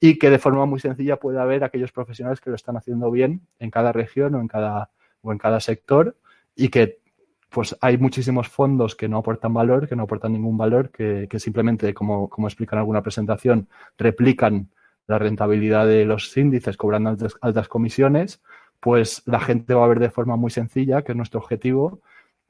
y 0.00 0.18
que 0.18 0.30
de 0.30 0.40
forma 0.40 0.66
muy 0.66 0.80
sencilla 0.80 1.16
pueda 1.16 1.42
haber 1.42 1.62
aquellos 1.62 1.92
profesionales 1.92 2.40
que 2.40 2.50
lo 2.50 2.56
están 2.56 2.76
haciendo 2.76 3.08
bien 3.12 3.42
en 3.60 3.70
cada 3.70 3.92
región 3.92 4.34
o 4.34 4.40
en 4.40 4.48
cada, 4.48 4.90
o 5.22 5.30
en 5.30 5.38
cada 5.38 5.60
sector 5.60 6.16
y 6.56 6.70
que 6.70 6.98
pues 7.48 7.76
hay 7.80 7.98
muchísimos 7.98 8.48
fondos 8.48 8.94
que 8.96 9.08
no 9.08 9.18
aportan 9.18 9.54
valor, 9.54 9.88
que 9.88 9.96
no 9.96 10.04
aportan 10.04 10.32
ningún 10.32 10.58
valor, 10.58 10.90
que, 10.90 11.28
simplemente, 11.38 11.94
como, 11.94 12.28
como 12.28 12.48
explica 12.48 12.76
en 12.76 12.80
alguna 12.80 13.02
presentación, 13.02 13.68
replican 13.96 14.70
la 15.06 15.18
rentabilidad 15.18 15.86
de 15.86 16.04
los 16.04 16.36
índices 16.36 16.76
cobrando 16.76 17.16
altas, 17.40 17.68
comisiones, 17.68 18.42
pues 18.80 19.22
la 19.26 19.40
gente 19.40 19.74
va 19.74 19.84
a 19.84 19.88
ver 19.88 20.00
de 20.00 20.10
forma 20.10 20.36
muy 20.36 20.50
sencilla, 20.50 21.02
que 21.02 21.12
es 21.12 21.16
nuestro 21.16 21.40
objetivo, 21.40 22.00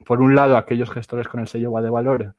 por 0.05 0.21
un 0.21 0.35
lado, 0.35 0.57
aquellos 0.57 0.91
gestores 0.91 1.27
con 1.27 1.39
el 1.39 1.47
sello 1.47 1.71
va 1.71 1.81
de 1.81 1.89
valor 1.89 2.35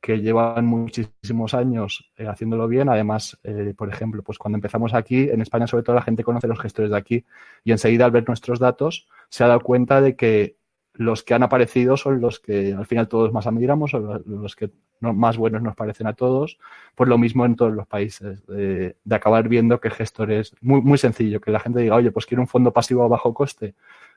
que 0.00 0.20
llevan 0.20 0.64
muchísimos 0.66 1.54
años 1.54 2.10
eh, 2.16 2.26
haciéndolo 2.26 2.68
bien. 2.68 2.88
Además, 2.88 3.38
eh, 3.42 3.74
por 3.76 3.88
ejemplo, 3.88 4.22
pues 4.22 4.38
cuando 4.38 4.56
empezamos 4.56 4.94
aquí, 4.94 5.28
en 5.28 5.40
España 5.40 5.66
sobre 5.66 5.82
todo 5.82 5.96
la 5.96 6.02
gente 6.02 6.24
conoce 6.24 6.46
los 6.46 6.60
gestores 6.60 6.90
de 6.90 6.96
aquí 6.96 7.24
y 7.64 7.72
enseguida 7.72 8.04
al 8.04 8.10
ver 8.10 8.26
nuestros 8.28 8.58
datos 8.58 9.08
se 9.28 9.44
ha 9.44 9.48
dado 9.48 9.60
cuenta 9.60 10.00
de 10.00 10.16
que 10.16 10.56
los 10.98 11.22
que 11.22 11.32
han 11.32 11.44
aparecido 11.44 11.96
son 11.96 12.20
los 12.20 12.40
que 12.40 12.74
al 12.74 12.84
final 12.84 13.06
todos 13.06 13.32
más 13.32 13.46
admiramos 13.46 13.94
o 13.94 14.20
los 14.26 14.56
que 14.56 14.70
más 15.00 15.36
buenos 15.36 15.62
nos 15.62 15.76
parecen 15.76 16.08
a 16.08 16.14
todos. 16.14 16.58
Pues 16.96 17.08
lo 17.08 17.18
mismo 17.18 17.46
en 17.46 17.54
todos 17.54 17.72
los 17.72 17.86
países, 17.86 18.44
de, 18.48 18.96
acabar 19.08 19.48
viendo 19.48 19.80
que 19.80 19.90
gestores, 19.90 20.56
muy, 20.60 20.80
muy 20.82 20.98
sencillo, 20.98 21.40
que 21.40 21.52
la 21.52 21.60
gente 21.60 21.80
diga, 21.80 21.94
oye, 21.94 22.10
pues 22.10 22.26
quiero 22.26 22.42
un 22.42 22.48
fondo 22.48 22.72
pasivo 22.72 23.04
a 23.04 23.08
bajo 23.08 23.32
coste 23.32 23.76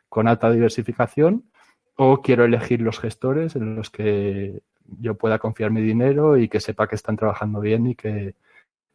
con 0.09 0.27
alta 0.27 0.49
diversificación 0.49 1.43
o 1.97 2.23
quiero 2.23 2.45
elegir 2.45 2.81
los 2.81 2.99
gestores 2.99 3.55
en 3.55 3.75
los 3.75 3.91
que 3.91 4.63
yo 4.99 5.15
pueda 5.15 5.37
confiar 5.37 5.69
mi 5.69 5.81
dinero 5.81 6.35
y 6.35 6.49
que 6.49 6.59
sepa 6.59 6.87
que 6.87 6.95
están 6.95 7.15
trabajando 7.15 7.59
bien 7.59 7.85
y 7.85 7.95
que, 7.95 8.33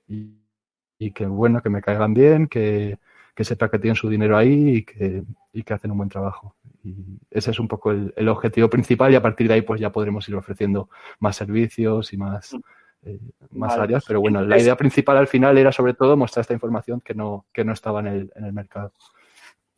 y, 0.09 1.11
que 1.13 1.27
bueno, 1.27 1.63
que 1.63 1.71
me 1.71 1.83
caigan 1.83 2.15
bien, 2.15 2.49
que, 2.49 2.99
que 3.33 3.45
sepa 3.45 3.71
que 3.71 3.79
tienen 3.79 3.95
su 3.95 4.09
dinero 4.09 4.37
ahí 4.37 4.79
y 4.79 4.83
que, 4.83 5.23
y 5.53 5.63
que 5.63 5.75
hacen 5.75 5.93
un 5.93 5.99
buen 5.99 6.09
trabajo. 6.09 6.57
Y 6.87 7.19
ese 7.31 7.51
es 7.51 7.59
un 7.59 7.67
poco 7.67 7.91
el, 7.91 8.29
objetivo 8.29 8.71
principal 8.71 9.13
y 9.13 9.17
a 9.17 9.23
partir 9.23 9.49
de 9.49 9.55
ahí 9.55 9.63
pues 9.63 9.81
ya 9.81 9.91
podremos 9.91 10.29
ir 10.29 10.37
ofreciendo 10.37 10.89
más 11.19 11.35
servicios 11.35 12.13
y 12.13 12.17
más, 12.17 12.55
eh, 13.03 13.19
más 13.51 13.77
áreas. 13.77 14.05
Pero 14.07 14.21
bueno, 14.21 14.43
la 14.43 14.57
idea 14.57 14.77
principal 14.77 15.17
al 15.17 15.27
final 15.27 15.59
era 15.59 15.73
sobre 15.73 15.95
todo 15.95 16.17
mostrar 16.17 16.43
esta 16.43 16.55
información 16.55 17.01
que 17.01 17.15
no, 17.15 17.47
que 17.53 17.65
no 17.65 17.73
estaba 17.73 18.01
en 18.01 18.07
el, 18.07 18.33
en 18.37 18.45
el 18.45 18.53
mercado. 18.53 18.93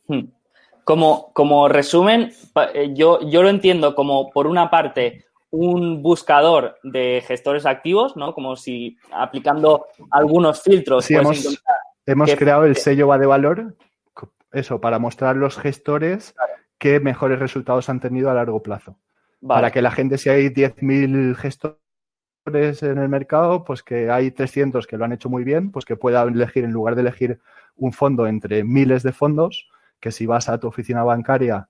Hmm. 0.06 0.24
Como, 0.84 1.32
como 1.32 1.68
resumen, 1.68 2.32
eh, 2.74 2.90
yo, 2.94 3.20
yo 3.28 3.42
lo 3.42 3.48
entiendo 3.48 3.94
como, 3.94 4.30
por 4.30 4.46
una 4.46 4.70
parte, 4.70 5.24
un 5.50 6.02
buscador 6.02 6.78
de 6.82 7.22
gestores 7.26 7.64
activos, 7.64 8.16
¿no? 8.16 8.34
Como 8.34 8.54
si 8.56 8.98
aplicando 9.12 9.86
algunos 10.10 10.62
filtros. 10.62 11.06
Sí, 11.06 11.14
hemos, 11.14 11.62
hemos 12.04 12.34
creado 12.34 12.64
el 12.64 12.76
sello 12.76 13.08
va 13.08 13.18
de 13.18 13.26
valor, 13.26 13.76
eso, 14.52 14.80
para 14.80 14.98
mostrar 14.98 15.36
los 15.36 15.56
gestores 15.58 16.34
qué 16.78 17.00
mejores 17.00 17.38
resultados 17.38 17.88
han 17.88 18.00
tenido 18.00 18.30
a 18.30 18.34
largo 18.34 18.62
plazo. 18.62 18.98
Para 19.46 19.70
que 19.70 19.82
la 19.82 19.90
gente, 19.90 20.18
si 20.18 20.30
hay 20.30 20.48
10.000 20.48 21.36
gestores 21.36 22.82
en 22.82 22.98
el 22.98 23.08
mercado, 23.08 23.64
pues 23.64 23.82
que 23.82 24.10
hay 24.10 24.30
300 24.30 24.86
que 24.86 24.96
lo 24.96 25.04
han 25.04 25.12
hecho 25.12 25.28
muy 25.28 25.44
bien, 25.44 25.70
pues 25.70 25.84
que 25.84 25.96
pueda 25.96 26.22
elegir, 26.22 26.64
en 26.64 26.72
lugar 26.72 26.94
de 26.94 27.02
elegir 27.02 27.40
un 27.76 27.92
fondo 27.92 28.26
entre 28.26 28.64
miles 28.64 29.02
de 29.02 29.12
fondos, 29.12 29.68
que 30.00 30.10
si 30.10 30.26
vas 30.26 30.48
a 30.48 30.58
tu 30.58 30.66
oficina 30.66 31.04
bancaria 31.04 31.68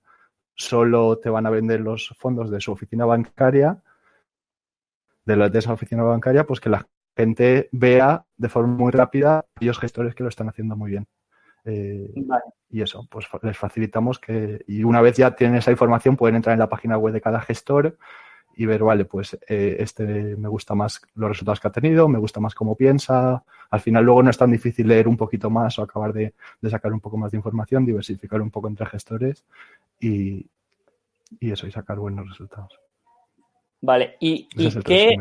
solo 0.55 1.17
te 1.17 1.29
van 1.29 1.45
a 1.45 1.49
vender 1.49 1.79
los 1.79 2.13
fondos 2.19 2.51
de 2.51 2.59
su 2.59 2.71
oficina 2.73 3.05
bancaria, 3.05 3.81
de, 5.25 5.35
la, 5.35 5.49
de 5.49 5.59
esa 5.59 5.71
oficina 5.71 6.03
bancaria, 6.03 6.45
pues 6.45 6.59
que 6.59 6.69
la 6.69 6.85
gente 7.15 7.69
vea 7.71 8.25
de 8.35 8.49
forma 8.49 8.75
muy 8.75 8.91
rápida 8.91 9.45
aquellos 9.55 9.79
gestores 9.79 10.15
que 10.15 10.23
lo 10.23 10.29
están 10.29 10.49
haciendo 10.49 10.75
muy 10.75 10.91
bien. 10.91 11.07
Eh, 11.65 12.13
y 12.71 12.81
eso, 12.81 13.07
pues 13.09 13.27
les 13.41 13.57
facilitamos 13.57 14.19
que, 14.19 14.63
y 14.67 14.83
una 14.83 15.01
vez 15.01 15.17
ya 15.17 15.35
tienen 15.35 15.57
esa 15.57 15.71
información, 15.71 16.15
pueden 16.15 16.35
entrar 16.35 16.53
en 16.53 16.59
la 16.59 16.69
página 16.69 16.97
web 16.97 17.13
de 17.13 17.21
cada 17.21 17.41
gestor 17.41 17.97
y 18.59 18.65
ver, 18.65 18.83
vale, 18.83 19.05
pues 19.05 19.39
eh, 19.47 19.77
este 19.79 20.03
me 20.03 20.49
gusta 20.49 20.75
más 20.75 21.01
los 21.15 21.29
resultados 21.29 21.61
que 21.61 21.69
ha 21.69 21.71
tenido, 21.71 22.09
me 22.09 22.19
gusta 22.19 22.41
más 22.41 22.53
cómo 22.53 22.75
piensa. 22.75 23.41
Al 23.69 23.79
final 23.79 24.03
luego 24.03 24.21
no 24.21 24.29
es 24.29 24.37
tan 24.37 24.51
difícil 24.51 24.87
leer 24.87 25.07
un 25.07 25.15
poquito 25.15 25.49
más 25.49 25.79
o 25.79 25.83
acabar 25.83 26.11
de, 26.11 26.33
sacar 26.69 26.91
un 26.91 26.99
poco 26.99 27.17
más 27.17 27.31
de 27.31 27.37
información, 27.37 27.85
diversificar 27.85 28.41
un 28.41 28.51
poco 28.51 28.67
entre 28.67 28.85
gestores 28.85 29.45
y, 29.99 30.45
eso, 31.39 31.67
y 31.67 31.71
sacar 31.71 31.99
buenos 31.99 32.27
resultados. 32.27 32.77
Vale, 33.81 34.17
¿y, 34.19 34.49
qué, 34.49 35.15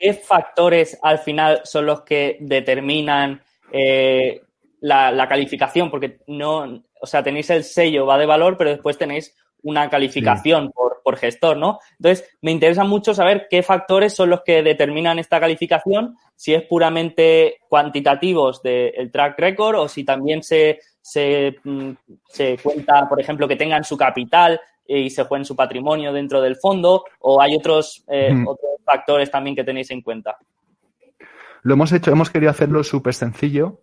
qué, 0.00 0.14
factores 0.14 0.98
al 1.02 1.18
final 1.20 1.60
son 1.62 1.86
los 1.86 2.00
que 2.00 2.38
determinan 2.40 3.40
eh, 3.70 4.42
la, 4.82 5.28
calificación, 5.28 5.90
porque 5.90 6.18
no, 6.26 6.82
o 7.00 7.06
sea, 7.06 7.22
tenéis 7.22 7.48
el 7.50 7.64
sello 7.64 8.04
va 8.04 8.18
de 8.18 8.26
valor, 8.26 8.56
pero 8.56 8.70
después 8.70 8.98
tenéis 8.98 9.34
una 9.62 9.88
calificación 9.88 10.72
por, 10.72 11.00
por, 11.04 11.16
gestor, 11.16 11.56
¿no? 11.56 11.78
Entonces, 11.98 12.28
me 12.42 12.50
interesa 12.50 12.82
mucho 12.82 13.14
saber 13.14 13.46
qué 13.48 13.62
factores 13.62 14.12
son 14.12 14.30
los 14.30 14.42
que 14.42 14.62
determinan 14.64 15.20
esta 15.20 15.38
calificación, 15.38 16.16
si 16.34 16.52
es 16.52 16.64
puramente 16.64 17.58
cuantitativos 17.68 18.60
del 18.60 19.12
track 19.12 19.38
record 19.38 19.76
o 19.76 19.88
si 19.88 20.02
también 20.02 20.42
se, 20.42 20.80
se, 21.00 21.54
mm, 21.62 21.90
se, 22.28 22.58
cuenta, 22.58 23.08
por 23.08 23.20
ejemplo, 23.20 23.46
que 23.46 23.56
tengan 23.56 23.84
su 23.84 23.96
capital 23.96 24.60
y 24.84 25.10
se 25.10 25.22
jueguen 25.22 25.44
su 25.44 25.54
patrimonio 25.54 26.12
dentro 26.12 26.40
del 26.40 26.56
fondo 26.56 27.04
o 27.20 27.40
hay 27.40 27.54
otros, 27.54 28.04
eh, 28.08 28.34
otros 28.44 28.72
factores 28.84 29.30
también 29.30 29.54
que 29.54 29.62
tenéis 29.62 29.92
en 29.92 30.02
cuenta. 30.02 30.36
Lo 31.62 31.74
hemos 31.74 31.92
hecho, 31.92 32.10
hemos 32.10 32.30
querido 32.30 32.50
hacerlo 32.50 32.82
súper 32.82 33.14
sencillo 33.14 33.78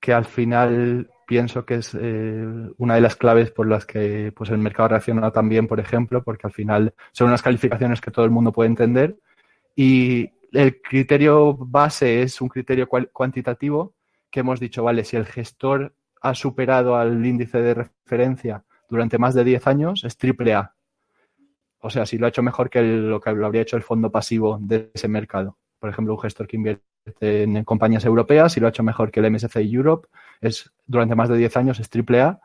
que 0.00 0.12
al 0.12 0.24
final 0.24 1.10
pienso 1.26 1.64
que 1.64 1.74
es 1.76 1.94
eh, 1.94 2.44
una 2.78 2.96
de 2.96 3.00
las 3.00 3.14
claves 3.14 3.52
por 3.52 3.68
las 3.68 3.86
que 3.86 4.32
pues, 4.34 4.50
el 4.50 4.58
mercado 4.58 4.88
reacciona 4.88 5.30
también, 5.30 5.68
por 5.68 5.78
ejemplo, 5.78 6.24
porque 6.24 6.46
al 6.46 6.52
final 6.52 6.94
son 7.12 7.28
unas 7.28 7.42
calificaciones 7.42 8.00
que 8.00 8.10
todo 8.10 8.24
el 8.24 8.32
mundo 8.32 8.52
puede 8.52 8.70
entender 8.70 9.16
y 9.76 10.30
el 10.52 10.80
criterio 10.82 11.54
base 11.54 12.22
es 12.22 12.40
un 12.40 12.48
criterio 12.48 12.88
cuantitativo 12.88 13.94
que 14.30 14.40
hemos 14.40 14.58
dicho, 14.58 14.82
vale, 14.82 15.04
si 15.04 15.16
el 15.16 15.26
gestor 15.26 15.94
ha 16.20 16.34
superado 16.34 16.96
al 16.96 17.24
índice 17.24 17.60
de 17.60 17.74
referencia 17.74 18.64
durante 18.88 19.18
más 19.18 19.34
de 19.34 19.44
10 19.44 19.66
años, 19.66 20.04
es 20.04 20.16
triple 20.16 20.54
A. 20.54 20.74
O 21.78 21.90
sea, 21.90 22.04
si 22.04 22.18
lo 22.18 22.26
ha 22.26 22.28
hecho 22.28 22.42
mejor 22.42 22.68
que 22.68 22.82
lo 22.82 23.20
que 23.20 23.32
lo 23.32 23.46
habría 23.46 23.62
hecho 23.62 23.76
el 23.76 23.82
fondo 23.82 24.10
pasivo 24.10 24.58
de 24.60 24.90
ese 24.92 25.08
mercado. 25.08 25.56
Por 25.78 25.88
ejemplo, 25.88 26.14
un 26.14 26.20
gestor 26.20 26.46
que 26.46 26.56
invierte 26.56 26.89
en 27.20 27.64
compañías 27.64 28.04
europeas 28.04 28.56
y 28.56 28.60
lo 28.60 28.66
ha 28.66 28.70
hecho 28.70 28.82
mejor 28.82 29.10
que 29.10 29.20
el 29.20 29.30
MSCI 29.30 29.74
Europe. 29.74 30.08
Es, 30.40 30.72
durante 30.86 31.14
más 31.14 31.28
de 31.28 31.36
10 31.36 31.56
años 31.56 31.80
es 31.80 31.88
AAA, 31.88 32.40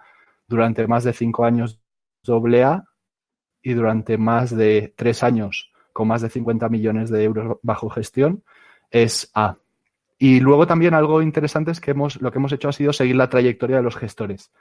durante 0.48 0.88
más 0.88 1.04
de 1.04 1.14
5 1.14 1.46
años 1.46 1.80
AA 2.28 2.86
y 3.62 3.74
durante 3.74 4.18
más 4.18 4.56
de 4.56 4.94
3 4.96 5.24
años 5.24 5.72
con 5.94 6.08
más 6.08 6.22
de 6.22 6.30
50 6.30 6.68
millones 6.70 7.10
de 7.10 7.24
euros 7.24 7.58
bajo 7.62 7.90
gestión 7.90 8.44
es 8.92 9.32
A. 9.34 9.58
Y 10.18 10.40
luego 10.40 10.68
también 10.68 10.94
algo 10.94 11.22
interesante 11.22 11.72
es 11.72 11.82
que 11.82 11.92
hemos, 11.92 12.22
lo 12.22 12.32
que 12.32 12.38
hemos 12.38 12.52
hecho 12.52 12.70
ha 12.70 12.74
sido 12.74 12.94
seguir 12.94 13.16
la 13.16 13.30
trayectoria 13.30 13.78
de 13.78 13.84
los 13.84 13.96
gestores. 13.96 14.52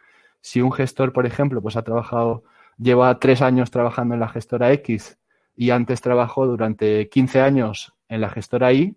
Si 0.40 0.61
un 0.61 0.72
gestor, 0.72 1.12
por 1.12 1.26
ejemplo, 1.26 1.62
pues 1.62 1.76
ha 1.76 1.83
trabajado, 1.83 2.44
lleva 2.78 3.18
tres 3.18 3.42
años 3.42 3.70
trabajando 3.70 4.14
en 4.14 4.20
la 4.20 4.28
gestora 4.28 4.72
X 4.72 5.18
y 5.57 5.70
antes 5.70 6.00
trabajó 6.00 6.46
durante 6.46 7.09
15 7.09 7.40
años 7.40 7.94
en 8.09 8.20
la 8.20 8.30
gestora 8.30 8.72
Y, 8.72 8.96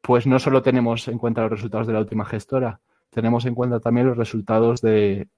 pues 0.00 0.26
no 0.26 0.38
solo 0.38 0.62
tenemos 0.62 1.08
en 1.08 1.18
cuenta 1.18 1.42
los 1.42 1.50
resultados 1.50 1.86
de 1.86 1.92
la 1.92 2.00
última 2.00 2.24
gestora, 2.24 2.80
tenemos 3.10 3.44
en 3.46 3.54
cuenta 3.54 3.80
también 3.80 4.06
los 4.06 4.16
resultados 4.16 4.80
de, 4.80 5.28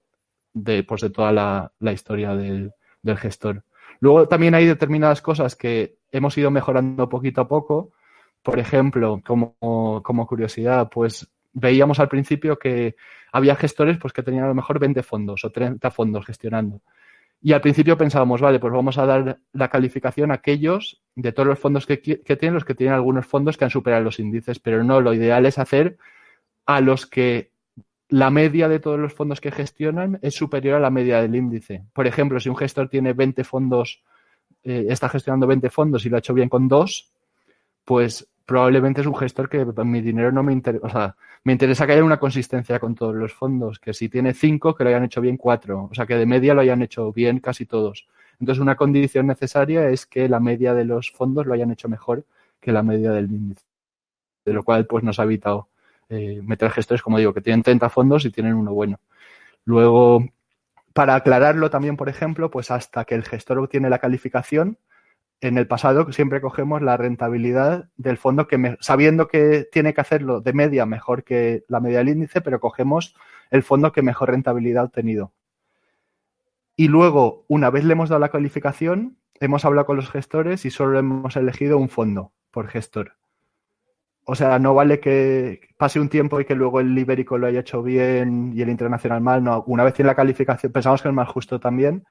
de, 0.53 0.83
pues 0.85 1.01
de 1.01 1.11
toda 1.11 1.33
la, 1.33 1.93
historia 1.93 2.35
del, 2.35 2.73
gestor. 3.17 3.65
Luego 4.01 4.29
también 4.29 4.55
hay 4.55 4.67
determinadas 4.67 5.23
cosas 5.23 5.57
que 5.57 5.97
hemos 6.11 6.37
ido 6.39 6.51
mejorando 6.51 7.09
poquito 7.09 7.41
a 7.41 7.49
poco. 7.49 7.93
Por 8.43 8.59
ejemplo, 8.59 9.21
como, 9.25 9.55
como 10.03 10.27
curiosidad, 10.27 10.89
pues 10.91 11.29
veíamos 11.53 12.01
al 12.01 12.09
principio 12.09 12.59
que 12.59 12.97
había 13.33 13.57
gestores 13.57 13.99
pues, 13.99 14.13
que 14.13 14.23
tenían 14.23 14.45
a 14.45 14.49
lo 14.49 14.55
mejor 14.55 14.79
20 14.79 15.03
fondos 15.03 15.45
o 15.45 15.51
30 15.51 15.91
fondos 15.91 16.27
gestionando. 16.27 16.81
Y 17.43 17.53
al 17.53 17.63
principio 17.63 17.97
pensábamos, 17.97 18.41
vale, 18.41 18.59
pues 18.59 18.73
vamos 18.73 18.99
a 18.99 19.07
dar 19.07 19.39
la 19.53 19.69
calificación 19.69 20.31
a 20.31 20.35
aquellos 20.35 21.03
de 21.15 21.33
todos 21.33 21.47
los 21.49 21.59
fondos 21.59 21.87
que, 21.87 21.97
tienen, 21.97 22.55
los 22.55 22.65
que 22.65 22.75
tienen 22.75 22.95
algunos 22.95 23.27
fondos 23.27 23.57
que 23.57 23.65
han 23.65 23.71
superado 23.71 24.05
los 24.05 24.19
índices, 24.19 24.59
pero 24.59 24.85
no, 24.85 25.01
lo 25.01 25.15
ideal 25.15 25.47
es 25.47 25.59
hacer 25.59 25.97
a 26.67 26.81
los 26.83 27.07
que 27.07 27.53
la 28.09 28.31
media 28.31 28.69
de 28.69 28.81
todos 28.81 28.99
los 28.99 29.15
fondos 29.15 29.41
que 29.41 29.53
gestionan 29.53 30.19
es 30.21 30.35
superior 30.35 30.77
a 30.77 30.81
la 30.81 30.91
media 30.91 31.23
del 31.23 31.35
índice. 31.35 31.85
Por 31.95 32.07
ejemplo, 32.07 32.41
si 32.41 32.49
un 32.49 32.57
gestor 32.57 32.89
tiene 32.89 33.15
20 33.15 33.43
fondos, 33.45 34.03
eh, 34.63 34.87
está 34.89 35.09
gestionando 35.09 35.47
20 35.47 35.71
fondos 35.71 36.05
y 36.05 36.11
lo 36.11 36.17
ha 36.17 36.19
hecho 36.19 36.35
bien 36.35 36.49
con 36.49 36.69
dos, 36.69 37.11
pues 37.85 38.29
probablemente 38.47 39.01
es 39.01 39.07
un 39.07 39.17
gestor 39.17 39.49
que 39.49 39.65
mi 39.85 40.01
dinero 40.01 40.33
no 40.33 40.43
me 40.43 40.53
interesa. 40.53 40.87
O 40.87 40.91
sea, 40.91 41.17
me 41.45 41.53
interesa 41.53 41.87
que 41.87 41.93
haya 41.93 42.05
una 42.05 42.19
consistencia 42.19 42.79
con 42.79 42.95
todos 42.95 43.15
los 43.15 43.33
fondos, 43.33 43.79
que 43.79 43.95
si 43.95 44.09
tiene 44.09 44.35
cinco, 44.35 44.75
que 44.75 44.85
lo 44.85 44.91
hayan 44.91 45.05
hecho 45.05 45.21
bien 45.21 45.37
cuatro. 45.37 45.89
O 45.91 45.95
sea, 45.95 46.07
que 46.07 46.17
de 46.17 46.27
media 46.27 46.55
lo 46.55 46.61
hayan 46.61 46.83
hecho 46.83 47.13
bien 47.13 47.41
casi 47.41 47.67
todos. 47.67 48.07
Entonces, 48.41 48.61
una 48.61 48.77
condición 48.77 49.27
necesaria 49.27 49.89
es 49.91 50.07
que 50.07 50.29
la 50.29 50.41
media 50.41 50.75
de 50.75 50.85
los 50.85 51.11
fondos 51.11 51.47
lo 51.47 51.55
hayan 51.55 51.71
hecho 51.71 51.89
mejor 51.89 52.25
que 52.61 52.73
la 52.73 52.83
media 52.83 53.13
del 53.13 53.31
índice. 53.31 53.65
De 54.45 54.53
lo 54.53 54.65
cual, 54.65 54.87
pues 54.87 55.05
nos 55.05 55.19
ha 55.21 55.25
evitado 55.25 55.69
eh, 56.09 56.41
meter 56.43 56.71
gestores, 56.71 57.03
como 57.03 57.19
digo, 57.19 57.33
que 57.35 57.41
tienen 57.41 57.63
30 57.63 57.89
fondos 57.91 58.25
y 58.25 58.31
tienen 58.31 58.55
uno 58.55 58.73
bueno. 58.73 58.99
Luego, 59.65 60.25
para 60.93 61.15
aclararlo 61.15 61.71
también, 61.71 61.97
por 61.97 62.09
ejemplo, 62.09 62.51
pues 62.51 62.71
hasta 62.71 63.05
que 63.05 63.15
el 63.15 63.25
gestor 63.25 63.59
obtiene 63.59 63.91
la 63.91 63.99
calificación, 63.99 64.79
en 65.41 65.57
el 65.57 65.67
pasado 65.67 66.13
siempre 66.13 66.41
cogemos 66.41 66.83
la 66.83 66.97
rentabilidad 66.97 67.89
del 67.97 68.19
fondo 68.19 68.47
que 68.47 68.77
sabiendo 68.81 69.29
que 69.29 69.67
tiene 69.73 69.95
que 69.95 70.01
hacerlo 70.01 70.41
de 70.41 70.53
media 70.53 70.85
mejor 70.87 71.25
que 71.25 71.65
la 71.69 71.81
media 71.81 71.99
del 71.99 72.11
índice, 72.11 72.41
pero 72.41 72.61
cogemos 72.61 73.17
el 73.51 73.63
fondo 73.63 73.93
que 73.93 74.03
mejor 74.03 74.31
rentabilidad 74.31 74.83
ha 74.83 74.87
obtenido. 74.87 75.33
Y 76.77 76.89
luego, 76.89 77.45
una 77.49 77.71
vez 77.71 77.85
le 77.85 77.93
hemos 77.93 78.09
dado 78.09 78.21
la 78.21 78.31
calificación, 78.31 79.17
hemos 79.41 79.65
hablado 79.65 79.87
con 79.87 79.97
los 79.97 80.11
gestores 80.11 80.65
y 80.65 80.71
solo 80.71 80.99
hemos 80.99 81.37
elegido 81.37 81.79
un 81.79 81.89
fondo 81.89 82.33
por 82.51 82.69
gestor. 82.69 83.15
O 84.25 84.35
sea, 84.35 84.59
no 84.59 84.75
vale 84.75 85.01
que 85.01 85.61
pase 85.77 85.99
un 85.99 86.09
tiempo 86.09 86.41
y 86.41 86.45
que 86.45 86.55
luego 86.55 86.81
el 86.81 86.97
ibérico 86.97 87.39
lo 87.39 87.47
haya 87.47 87.61
hecho 87.61 87.83
bien 87.83 88.53
y 88.55 88.63
el 88.63 88.69
internacional 88.69 89.21
mal. 89.21 89.43
No, 89.43 89.65
una 89.67 89.85
vez 89.85 89.95
tiene 89.95 90.09
la 90.09 90.15
calificación, 90.15 90.73
pensamos 90.73 91.03
que 91.03 91.09
es 91.09 91.15
más 91.15 91.29
justo 91.29 91.59
también 91.59 92.05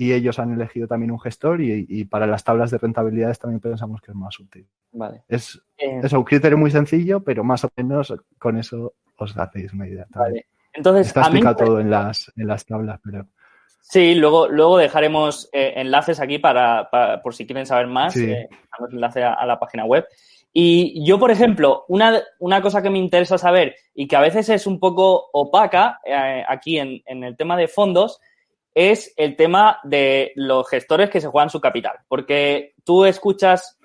y 0.00 0.12
ellos 0.12 0.38
han 0.38 0.52
elegido 0.52 0.86
también 0.86 1.10
un 1.10 1.18
gestor 1.18 1.60
y, 1.60 2.04
para 2.04 2.24
las 2.26 2.44
tablas 2.44 2.70
de 2.70 2.78
rentabilidades 2.78 3.40
también 3.40 3.60
pensamos 3.60 4.00
que 4.00 4.12
es 4.12 4.16
más 4.16 4.38
útil. 4.38 4.64
Vale. 4.92 5.24
Es, 5.26 5.60
eh, 5.76 6.00
es 6.00 6.12
un 6.12 6.22
criterio 6.22 6.56
muy 6.56 6.70
sencillo, 6.70 7.24
pero 7.24 7.42
más 7.42 7.64
o 7.64 7.70
menos 7.76 8.14
con 8.38 8.56
eso 8.56 8.94
os 9.16 9.36
hacéis 9.36 9.72
una 9.72 9.88
idea. 9.88 10.06
Vale. 10.10 10.46
Entonces, 10.72 11.08
Está 11.08 11.22
explicado 11.22 11.56
todo 11.56 11.80
en 11.80 11.90
las, 11.90 12.32
en 12.36 12.46
las 12.46 12.64
tablas, 12.64 13.00
pero... 13.02 13.26
Sí, 13.80 14.14
luego, 14.14 14.46
luego 14.48 14.78
dejaremos 14.78 15.48
eh, 15.52 15.72
enlaces 15.76 16.20
aquí 16.20 16.38
para, 16.38 16.88
por 17.22 17.34
si 17.34 17.44
quieren 17.44 17.66
saber 17.66 17.88
más, 17.88 18.12
sí. 18.12 18.30
eh, 18.30 18.48
enlace 18.92 19.24
a, 19.24 19.32
a, 19.32 19.46
la 19.46 19.58
página 19.58 19.84
web. 19.84 20.06
Y 20.52 21.04
yo, 21.04 21.18
por 21.18 21.32
ejemplo, 21.32 21.84
una, 21.88 22.22
una, 22.38 22.62
cosa 22.62 22.82
que 22.82 22.90
me 22.90 22.98
interesa 22.98 23.36
saber 23.36 23.74
y 23.94 24.06
que 24.06 24.16
a 24.16 24.20
veces 24.20 24.48
es 24.48 24.66
un 24.66 24.78
poco 24.78 25.30
opaca 25.32 26.00
eh, 26.04 26.44
aquí 26.46 26.78
en, 26.78 27.02
en, 27.06 27.24
el 27.24 27.36
tema 27.36 27.56
de 27.56 27.66
fondos 27.66 28.20
es 28.78 29.12
el 29.16 29.34
tema 29.34 29.80
de 29.82 30.30
los 30.36 30.68
gestores 30.68 31.10
que 31.10 31.20
se 31.20 31.26
juegan 31.26 31.50
su 31.50 31.60
capital. 31.60 31.96
Porque 32.06 32.74
tú 32.84 33.04
escuchas 33.06 33.76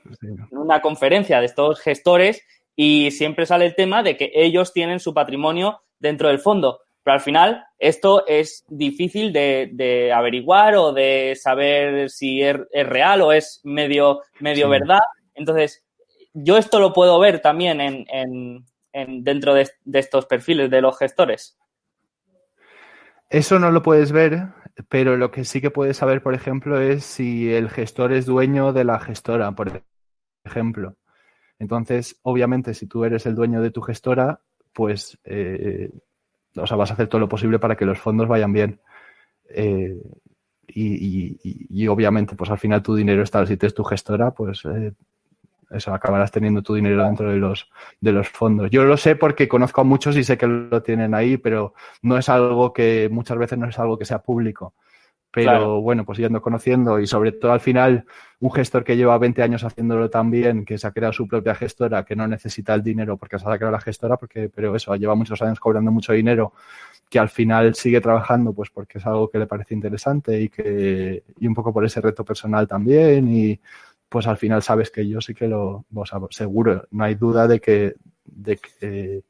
una 0.52 0.82
conferencia 0.82 1.40
de 1.40 1.48
estos 1.48 1.80
gestores 1.80 2.44
y 2.76 3.10
siempre 3.10 3.48
sale 3.48 3.66
el 3.66 3.74
tema 3.74 4.04
de 4.04 4.16
que 4.16 4.32
ellos 4.36 4.72
tienen 4.72 5.00
su 5.00 5.12
patrimonio 5.12 5.82
dentro 5.98 6.28
del 6.28 6.38
fondo. 6.38 6.82
Pero 7.02 7.16
al 7.16 7.22
final 7.22 7.66
esto 7.80 8.28
es 8.28 8.66
difícil 8.68 9.34
de, 9.34 9.72
de 9.74 10.14
averiguar 10.14 10.76
o 10.76 10.94
de 10.94 11.36
saber 11.42 12.12
si 12.12 12.44
es, 12.44 12.58
es 12.72 12.88
real 12.88 13.24
o 13.24 13.32
es 13.32 13.62
medio, 13.64 14.22
medio 14.42 14.68
sí. 14.68 14.72
verdad. 14.72 15.02
Entonces, 15.34 15.84
yo 16.34 16.56
esto 16.56 16.80
lo 16.80 16.94
puedo 16.94 17.20
ver 17.20 17.40
también 17.40 17.82
en, 17.82 18.06
en, 18.10 18.64
en 18.92 19.24
dentro 19.24 19.56
de, 19.56 19.68
de, 19.86 19.98
estos 19.98 20.28
perfiles 20.28 20.70
de 20.70 20.82
los 20.82 21.00
gestores. 21.00 21.58
Eso 23.32 23.58
no 23.58 23.72
lo 23.72 23.82
puedes 23.82 24.12
ver, 24.12 24.50
pero 24.90 25.18
lo 25.18 25.32
que 25.32 25.46
sí 25.46 25.62
que 25.62 25.72
puedes 25.72 25.98
saber, 25.98 26.22
por 26.22 26.34
ejemplo, 26.34 26.80
es 26.80 27.04
si 27.04 27.54
el 27.54 27.70
gestor 27.70 28.12
es 28.14 28.26
dueño 28.26 28.74
de 28.74 28.84
la 28.84 29.00
gestora, 29.00 29.52
por 29.52 29.84
ejemplo. 30.44 30.96
Entonces, 31.60 32.20
obviamente, 32.24 32.74
si 32.74 32.88
tú 32.88 33.06
eres 33.06 33.26
el 33.26 33.36
dueño 33.36 33.62
de 33.62 33.72
tu 33.72 33.82
gestora, 33.82 34.42
pues, 34.74 35.20
eh, 35.26 35.92
o 36.56 36.68
sea, 36.68 36.78
vas 36.78 36.92
a 36.92 36.94
hacer 36.94 37.08
todo 37.08 37.20
lo 37.20 37.30
posible 37.30 37.60
para 37.60 37.76
que 37.76 37.86
los 37.86 38.00
fondos 38.00 38.28
vayan 38.28 38.54
bien. 38.54 38.82
Eh, 39.50 39.96
y, 40.68 41.38
y, 41.44 41.68
y, 41.70 41.88
obviamente, 41.88 42.36
pues 42.36 42.50
al 42.50 42.58
final 42.58 42.82
tu 42.82 42.96
dinero 42.96 43.22
está, 43.22 43.46
si 43.46 43.58
es 43.60 43.74
tu 43.74 43.84
gestora, 43.84 44.32
pues 44.32 44.64
eh, 44.66 44.94
eso, 45.74 45.94
acabarás 45.94 46.32
teniendo 46.32 46.62
tu 46.62 46.76
dinero 46.76 47.04
dentro 47.04 47.30
de 47.30 47.38
los, 47.38 47.70
de 48.00 48.12
los 48.12 48.30
fondos. 48.30 48.70
Yo 48.72 48.84
lo 48.84 48.98
sé 48.98 49.16
porque 49.16 49.48
conozco 49.48 49.82
a 49.82 49.84
muchos 49.84 50.16
y 50.18 50.24
sé 50.24 50.38
que 50.38 50.48
lo 50.48 50.82
tienen 50.82 51.14
ahí, 51.14 51.38
pero 51.38 51.74
no 52.02 52.18
es 52.18 52.30
algo 52.30 52.74
que 52.74 53.10
muchas 53.12 53.38
veces 53.38 53.58
no 53.58 53.68
es 53.68 53.78
algo 53.80 53.98
que 53.98 54.06
sea 54.06 54.20
público. 54.20 54.74
Pero 55.32 55.50
claro. 55.50 55.82
bueno, 55.82 56.06
pues 56.06 56.20
yendo 56.20 56.44
conociendo 56.44 57.00
y 57.00 57.08
sobre 57.08 57.32
todo 57.32 57.54
al 57.54 57.60
final 57.60 58.06
un 58.40 58.52
gestor 58.52 58.84
que 58.84 58.96
lleva 58.96 59.18
20 59.18 59.42
años 59.42 59.64
haciéndolo 59.64 60.08
tan 60.08 60.30
bien, 60.30 60.64
que 60.64 60.78
se 60.78 60.86
ha 60.86 60.92
creado 60.92 61.12
su 61.12 61.28
propia 61.28 61.56
gestora, 61.56 62.06
que 62.06 62.16
no 62.16 62.28
necesita 62.28 62.76
el 62.76 62.84
dinero 62.84 63.18
porque 63.18 63.40
se 63.40 63.50
ha 63.50 63.58
creado 63.58 63.72
la 63.72 63.82
gestora, 63.82 64.18
porque, 64.18 64.52
pero 64.54 64.76
eso, 64.76 64.96
lleva 64.96 65.16
muchos 65.16 65.42
años 65.42 65.60
cobrando 65.60 65.92
mucho 65.92 66.14
dinero, 66.14 66.54
que 67.10 67.18
al 67.18 67.30
final 67.30 67.74
sigue 67.74 68.00
trabajando 68.00 68.54
pues 68.54 68.70
porque 68.70 69.00
es 69.00 69.06
algo 69.08 69.28
que 69.28 69.40
le 69.40 69.48
parece 69.48 69.74
interesante 69.74 70.40
y 70.40 70.50
que 70.50 71.24
y 71.40 71.48
un 71.48 71.56
poco 71.56 71.74
por 71.74 71.84
ese 71.84 72.00
reto 72.00 72.24
personal 72.24 72.68
también 72.68 73.28
y 73.28 73.60
pues 74.14 74.28
al 74.28 74.38
final 74.38 74.62
sabes 74.62 74.92
que 74.92 75.08
yo 75.08 75.20
sí 75.22 75.34
que 75.34 75.48
lo, 75.48 75.88
seguro, 76.30 76.88
no 76.92 77.04
hay 77.04 77.16
duda 77.16 77.48
de 77.48 77.60
que, 77.60 77.96
de 78.24 78.58
que, 78.58 79.24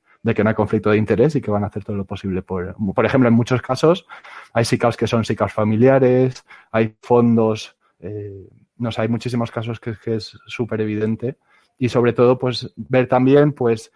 no 0.44 0.50
hay 0.50 0.56
conflicto 0.56 0.90
de 0.90 0.98
interés 0.98 1.38
y 1.38 1.42
que 1.42 1.52
van 1.52 1.64
a 1.64 1.68
hacer 1.68 1.86
todo 1.86 1.96
lo 1.96 2.04
posible 2.04 2.42
por, 2.42 2.76
por 2.94 3.06
ejemplo, 3.06 3.30
en 3.30 3.34
muchos 3.34 3.62
casos 3.62 4.06
hay 4.52 4.66
SICAOs 4.66 4.98
que 4.98 5.08
son 5.08 5.24
SICAOs 5.24 5.54
familiares, 5.54 6.44
hay 6.70 6.98
fondos, 7.02 7.78
eh, 8.02 8.46
no 8.78 8.92
sé, 8.92 9.04
hay 9.04 9.08
muchísimos 9.08 9.52
casos 9.52 9.80
que, 9.80 9.96
que 9.96 10.16
es 10.16 10.38
súper 10.48 10.82
evidente 10.82 11.38
y 11.78 11.88
sobre 11.88 12.12
todo, 12.12 12.38
pues 12.38 12.74
ver 12.76 13.08
también, 13.08 13.54
pues, 13.54 13.94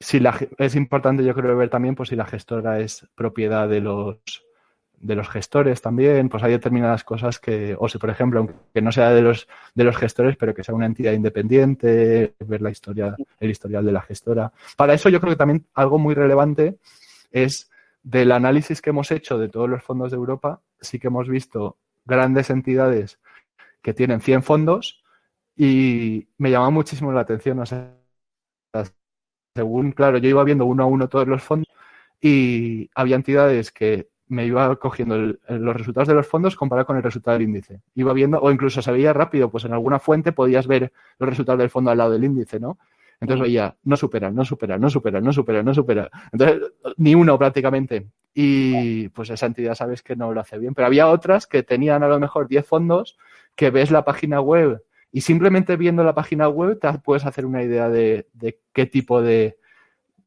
si 0.00 0.18
la, 0.18 0.36
es 0.58 0.74
importante 0.74 1.22
yo 1.22 1.32
creo 1.32 1.56
ver 1.56 1.70
también, 1.70 1.94
pues 1.94 2.08
si 2.08 2.16
la 2.16 2.26
gestora 2.26 2.80
es 2.80 3.08
propiedad 3.14 3.68
de 3.68 3.80
los, 3.80 4.18
de 5.02 5.16
los 5.16 5.28
gestores 5.28 5.82
también, 5.82 6.28
pues 6.28 6.42
hay 6.44 6.52
determinadas 6.52 7.02
cosas 7.02 7.40
que, 7.40 7.76
o 7.78 7.88
si 7.88 7.98
por 7.98 8.08
ejemplo, 8.08 8.38
aunque 8.40 8.80
no 8.80 8.92
sea 8.92 9.10
de 9.10 9.20
los, 9.20 9.48
de 9.74 9.84
los 9.84 9.96
gestores, 9.96 10.36
pero 10.36 10.54
que 10.54 10.62
sea 10.62 10.74
una 10.74 10.86
entidad 10.86 11.12
independiente, 11.12 12.34
ver 12.38 12.62
la 12.62 12.70
historia, 12.70 13.16
el 13.40 13.50
historial 13.50 13.84
de 13.84 13.92
la 13.92 14.00
gestora. 14.00 14.52
Para 14.76 14.94
eso 14.94 15.08
yo 15.08 15.20
creo 15.20 15.32
que 15.32 15.38
también 15.38 15.66
algo 15.74 15.98
muy 15.98 16.14
relevante 16.14 16.78
es 17.32 17.68
del 18.04 18.30
análisis 18.30 18.80
que 18.80 18.90
hemos 18.90 19.10
hecho 19.10 19.38
de 19.38 19.48
todos 19.48 19.68
los 19.68 19.82
fondos 19.82 20.12
de 20.12 20.16
Europa, 20.16 20.60
sí 20.80 21.00
que 21.00 21.08
hemos 21.08 21.28
visto 21.28 21.78
grandes 22.04 22.50
entidades 22.50 23.18
que 23.82 23.94
tienen 23.94 24.20
100 24.20 24.44
fondos 24.44 25.02
y 25.56 26.28
me 26.38 26.50
llama 26.52 26.70
muchísimo 26.70 27.10
la 27.12 27.22
atención, 27.22 27.58
o 27.58 27.66
sea, 27.66 27.96
según, 29.54 29.92
claro, 29.92 30.18
yo 30.18 30.28
iba 30.28 30.44
viendo 30.44 30.64
uno 30.64 30.84
a 30.84 30.86
uno 30.86 31.08
todos 31.08 31.26
los 31.26 31.42
fondos 31.42 31.68
y 32.20 32.88
había 32.94 33.16
entidades 33.16 33.72
que 33.72 34.11
me 34.32 34.46
iba 34.46 34.74
cogiendo 34.76 35.14
el, 35.14 35.38
los 35.48 35.76
resultados 35.76 36.08
de 36.08 36.14
los 36.14 36.26
fondos 36.26 36.56
comparado 36.56 36.86
con 36.86 36.96
el 36.96 37.02
resultado 37.02 37.34
del 37.36 37.46
índice. 37.46 37.80
Iba 37.94 38.14
viendo, 38.14 38.40
o 38.40 38.50
incluso 38.50 38.80
se 38.80 38.90
veía 38.90 39.12
rápido, 39.12 39.50
pues 39.50 39.66
en 39.66 39.74
alguna 39.74 39.98
fuente 39.98 40.32
podías 40.32 40.66
ver 40.66 40.90
los 41.18 41.28
resultados 41.28 41.58
del 41.58 41.68
fondo 41.68 41.90
al 41.90 41.98
lado 41.98 42.12
del 42.12 42.24
índice, 42.24 42.58
¿no? 42.58 42.78
Entonces 43.20 43.42
veía, 43.42 43.76
no 43.84 43.96
supera, 43.96 44.30
no 44.30 44.44
supera, 44.44 44.78
no 44.78 44.88
supera, 44.90 45.20
no 45.20 45.32
supera, 45.32 45.62
no 45.62 45.74
supera. 45.74 46.10
Entonces, 46.32 46.72
ni 46.96 47.14
uno 47.14 47.38
prácticamente. 47.38 48.08
Y 48.34 49.10
pues 49.10 49.28
esa 49.30 49.46
entidad 49.46 49.74
sabes 49.74 50.02
que 50.02 50.16
no 50.16 50.32
lo 50.32 50.40
hace 50.40 50.58
bien. 50.58 50.74
Pero 50.74 50.86
había 50.86 51.06
otras 51.08 51.46
que 51.46 51.62
tenían 51.62 52.02
a 52.02 52.08
lo 52.08 52.18
mejor 52.18 52.48
10 52.48 52.66
fondos 52.66 53.18
que 53.54 53.70
ves 53.70 53.90
la 53.90 54.04
página 54.04 54.40
web 54.40 54.82
y 55.12 55.20
simplemente 55.20 55.76
viendo 55.76 56.02
la 56.02 56.14
página 56.14 56.48
web 56.48 56.80
te 56.80 56.90
puedes 56.98 57.26
hacer 57.26 57.44
una 57.44 57.62
idea 57.62 57.90
de, 57.90 58.26
de 58.32 58.58
qué 58.72 58.86
tipo 58.86 59.20
de, 59.20 59.58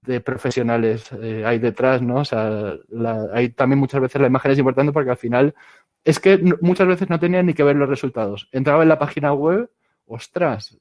de 0.05 0.21
profesionales 0.21 1.09
eh, 1.21 1.43
hay 1.45 1.59
detrás, 1.59 2.01
¿no? 2.01 2.17
O 2.17 2.25
sea, 2.25 2.75
la, 2.89 3.27
hay 3.33 3.49
también 3.49 3.79
muchas 3.79 4.01
veces 4.01 4.21
la 4.21 4.27
imagen 4.27 4.51
es 4.51 4.59
importante 4.59 4.91
porque 4.91 5.11
al 5.11 5.17
final 5.17 5.55
es 6.03 6.19
que 6.19 6.37
muchas 6.61 6.87
veces 6.87 7.09
no 7.09 7.19
tenía 7.19 7.41
ni 7.43 7.53
que 7.53 7.63
ver 7.63 7.75
los 7.75 7.89
resultados. 7.89 8.47
Entraba 8.51 8.83
en 8.83 8.89
la 8.89 8.99
página 8.99 9.33
web, 9.33 9.69
ostras, 10.05 10.77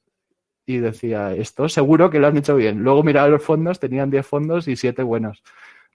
y 0.65 0.77
decía, 0.77 1.33
esto 1.33 1.69
seguro 1.69 2.09
que 2.09 2.19
lo 2.19 2.27
han 2.27 2.37
hecho 2.37 2.55
bien. 2.55 2.83
Luego 2.83 3.03
miraba 3.03 3.27
los 3.27 3.43
fondos, 3.43 3.79
tenían 3.79 4.09
10 4.09 4.25
fondos 4.25 4.67
y 4.67 4.75
7 4.75 5.03
buenos. 5.03 5.43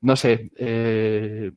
No 0.00 0.16
sé, 0.16 0.50
eh, 0.56 1.52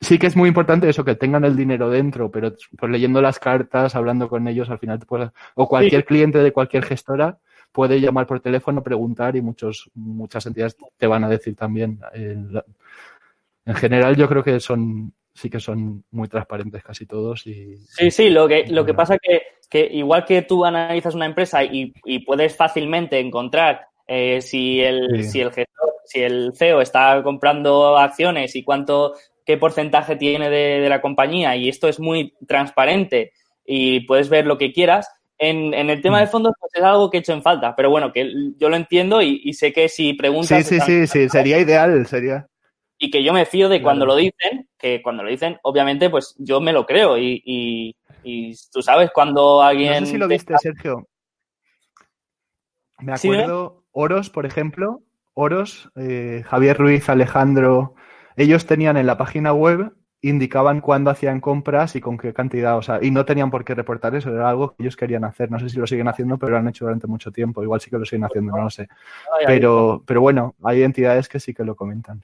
sí 0.00 0.18
que 0.18 0.26
es 0.26 0.36
muy 0.36 0.48
importante 0.48 0.88
eso, 0.88 1.04
que 1.04 1.14
tengan 1.14 1.44
el 1.44 1.56
dinero 1.56 1.90
dentro, 1.90 2.30
pero 2.30 2.54
pues 2.78 2.92
leyendo 2.92 3.20
las 3.20 3.38
cartas, 3.38 3.94
hablando 3.94 4.28
con 4.28 4.46
ellos, 4.48 4.70
al 4.70 4.78
final, 4.78 5.00
pues, 5.06 5.30
o 5.54 5.68
cualquier 5.68 6.02
sí. 6.02 6.06
cliente 6.06 6.38
de 6.38 6.52
cualquier 6.52 6.84
gestora, 6.84 7.38
puede 7.72 8.00
llamar 8.00 8.26
por 8.26 8.40
teléfono, 8.40 8.82
preguntar 8.82 9.36
y 9.36 9.42
muchos, 9.42 9.90
muchas 9.94 10.46
entidades 10.46 10.76
te 10.96 11.06
van 11.06 11.24
a 11.24 11.28
decir 11.28 11.54
también. 11.54 12.00
Eh, 12.14 12.36
en 13.66 13.74
general, 13.74 14.16
yo 14.16 14.28
creo 14.28 14.42
que 14.42 14.60
son, 14.60 15.12
sí 15.34 15.50
que 15.50 15.60
son 15.60 16.04
muy 16.10 16.28
transparentes 16.28 16.82
casi 16.82 17.06
todos. 17.06 17.46
Y, 17.46 17.76
sí, 17.76 18.10
sí, 18.10 18.30
lo 18.30 18.48
que, 18.48 18.66
lo 18.68 18.84
que 18.84 18.94
pasa 18.94 19.18
que, 19.18 19.42
que 19.68 19.88
igual 19.92 20.24
que 20.24 20.42
tú 20.42 20.64
analizas 20.64 21.14
una 21.14 21.26
empresa 21.26 21.62
y, 21.62 21.92
puedes 22.26 22.56
fácilmente 22.56 23.18
encontrar 23.20 23.86
eh, 24.06 24.40
si, 24.40 24.80
el, 24.80 25.24
si, 25.24 25.40
el 25.40 25.52
gestor, 25.52 25.94
si 26.04 26.20
el 26.20 26.52
CEO 26.56 26.80
está 26.80 27.22
comprando 27.22 27.98
acciones 27.98 28.56
y 28.56 28.64
cuánto, 28.64 29.14
qué 29.44 29.58
porcentaje 29.58 30.16
tiene 30.16 30.48
de, 30.48 30.80
de 30.80 30.88
la 30.88 31.02
compañía 31.02 31.54
y 31.56 31.68
esto 31.68 31.88
es 31.88 32.00
muy 32.00 32.34
transparente 32.46 33.32
y 33.66 34.00
puedes 34.00 34.30
ver 34.30 34.46
lo 34.46 34.56
que 34.56 34.72
quieras, 34.72 35.10
en, 35.38 35.74
el 35.74 36.02
tema 36.02 36.20
de 36.20 36.26
mm. 36.26 36.30
fondos, 36.30 36.52
pues 36.58 36.72
es 36.74 36.82
algo 36.82 37.10
que 37.10 37.18
he 37.18 37.20
hecho 37.20 37.32
en 37.32 37.42
falta, 37.42 37.74
pero 37.76 37.90
bueno, 37.90 38.12
que 38.12 38.30
yo 38.58 38.68
lo 38.68 38.76
entiendo 38.76 39.22
y, 39.22 39.52
sé 39.54 39.72
que 39.72 39.88
si 39.88 40.14
preguntas. 40.14 40.66
Sí, 40.66 40.80
sí, 40.80 40.80
sí, 40.80 41.06
sí, 41.06 41.28
sería 41.28 41.58
ideal, 41.58 42.06
sería. 42.06 42.46
Y 42.98 43.10
que 43.10 43.22
yo 43.22 43.32
me 43.32 43.46
fío 43.46 43.68
de 43.68 43.80
cuando 43.80 44.04
lo 44.04 44.16
dicen, 44.16 44.68
que 44.76 45.00
cuando 45.00 45.22
lo 45.22 45.30
dicen, 45.30 45.58
obviamente, 45.62 46.10
pues 46.10 46.34
yo 46.38 46.60
me 46.60 46.72
lo 46.72 46.84
creo 46.84 47.16
y, 47.16 47.94
tú 48.72 48.82
sabes 48.82 49.10
cuando 49.14 49.62
alguien. 49.62 50.00
No 50.00 50.06
sé 50.06 50.12
si 50.12 50.18
lo 50.18 50.28
viste, 50.28 50.58
Sergio. 50.58 51.06
Me 53.00 53.12
acuerdo, 53.12 53.84
Oros, 53.92 54.30
por 54.30 54.44
ejemplo, 54.44 55.02
Oros, 55.34 55.88
eh, 55.94 56.42
Javier 56.46 56.76
Ruiz, 56.76 57.08
Alejandro, 57.08 57.94
ellos 58.36 58.66
tenían 58.66 58.96
en 58.96 59.06
la 59.06 59.16
página 59.16 59.52
web 59.52 59.92
indicaban 60.20 60.80
cuándo 60.80 61.10
hacían 61.10 61.40
compras 61.40 61.94
y 61.94 62.00
con 62.00 62.18
qué 62.18 62.32
cantidad, 62.32 62.76
o 62.76 62.82
sea, 62.82 62.98
y 63.00 63.10
no 63.10 63.24
tenían 63.24 63.50
por 63.50 63.64
qué 63.64 63.74
reportar 63.74 64.14
eso, 64.14 64.30
era 64.30 64.48
algo 64.48 64.74
que 64.74 64.82
ellos 64.82 64.96
querían 64.96 65.24
hacer. 65.24 65.50
No 65.50 65.58
sé 65.60 65.68
si 65.68 65.78
lo 65.78 65.86
siguen 65.86 66.08
haciendo, 66.08 66.38
pero 66.38 66.52
lo 66.52 66.58
han 66.58 66.68
hecho 66.68 66.84
durante 66.84 67.06
mucho 67.06 67.30
tiempo. 67.30 67.62
Igual 67.62 67.80
sí 67.80 67.90
que 67.90 67.98
lo 67.98 68.04
siguen 68.04 68.24
haciendo, 68.24 68.56
no 68.56 68.64
lo 68.64 68.70
sé. 68.70 68.88
Pero, 69.46 70.02
pero 70.04 70.20
bueno, 70.20 70.54
hay 70.64 70.82
entidades 70.82 71.28
que 71.28 71.40
sí 71.40 71.54
que 71.54 71.64
lo 71.64 71.76
comentan. 71.76 72.22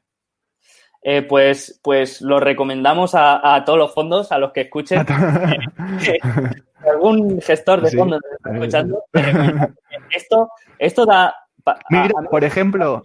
Eh, 1.03 1.23
pues, 1.23 1.79
pues 1.83 2.23
lo 2.23 2.41
recomendamos 2.41 3.13
a, 3.15 3.63
todos 3.67 3.79
los 3.79 3.95
fondos, 3.95 4.33
a 4.33 4.39
los 4.39 4.53
que 4.53 4.63
escuchen. 4.63 5.07
algún 6.91 7.41
gestor 7.41 7.81
de 7.81 7.97
fondos 7.97 8.21
está 8.37 8.55
escuchando. 8.55 9.05
esto, 10.11 10.51
esto 10.79 11.07
da. 11.07 11.35
Mira, 11.89 12.13
por 12.31 12.45
ejemplo, 12.45 13.03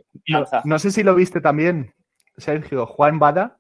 no 0.66 0.80
sé 0.80 0.92
si 0.92 1.04
lo 1.04 1.16
viste 1.16 1.40
también, 1.40 1.94
Sergio, 2.38 2.86
Juan 2.86 3.18
Bada 3.18 3.59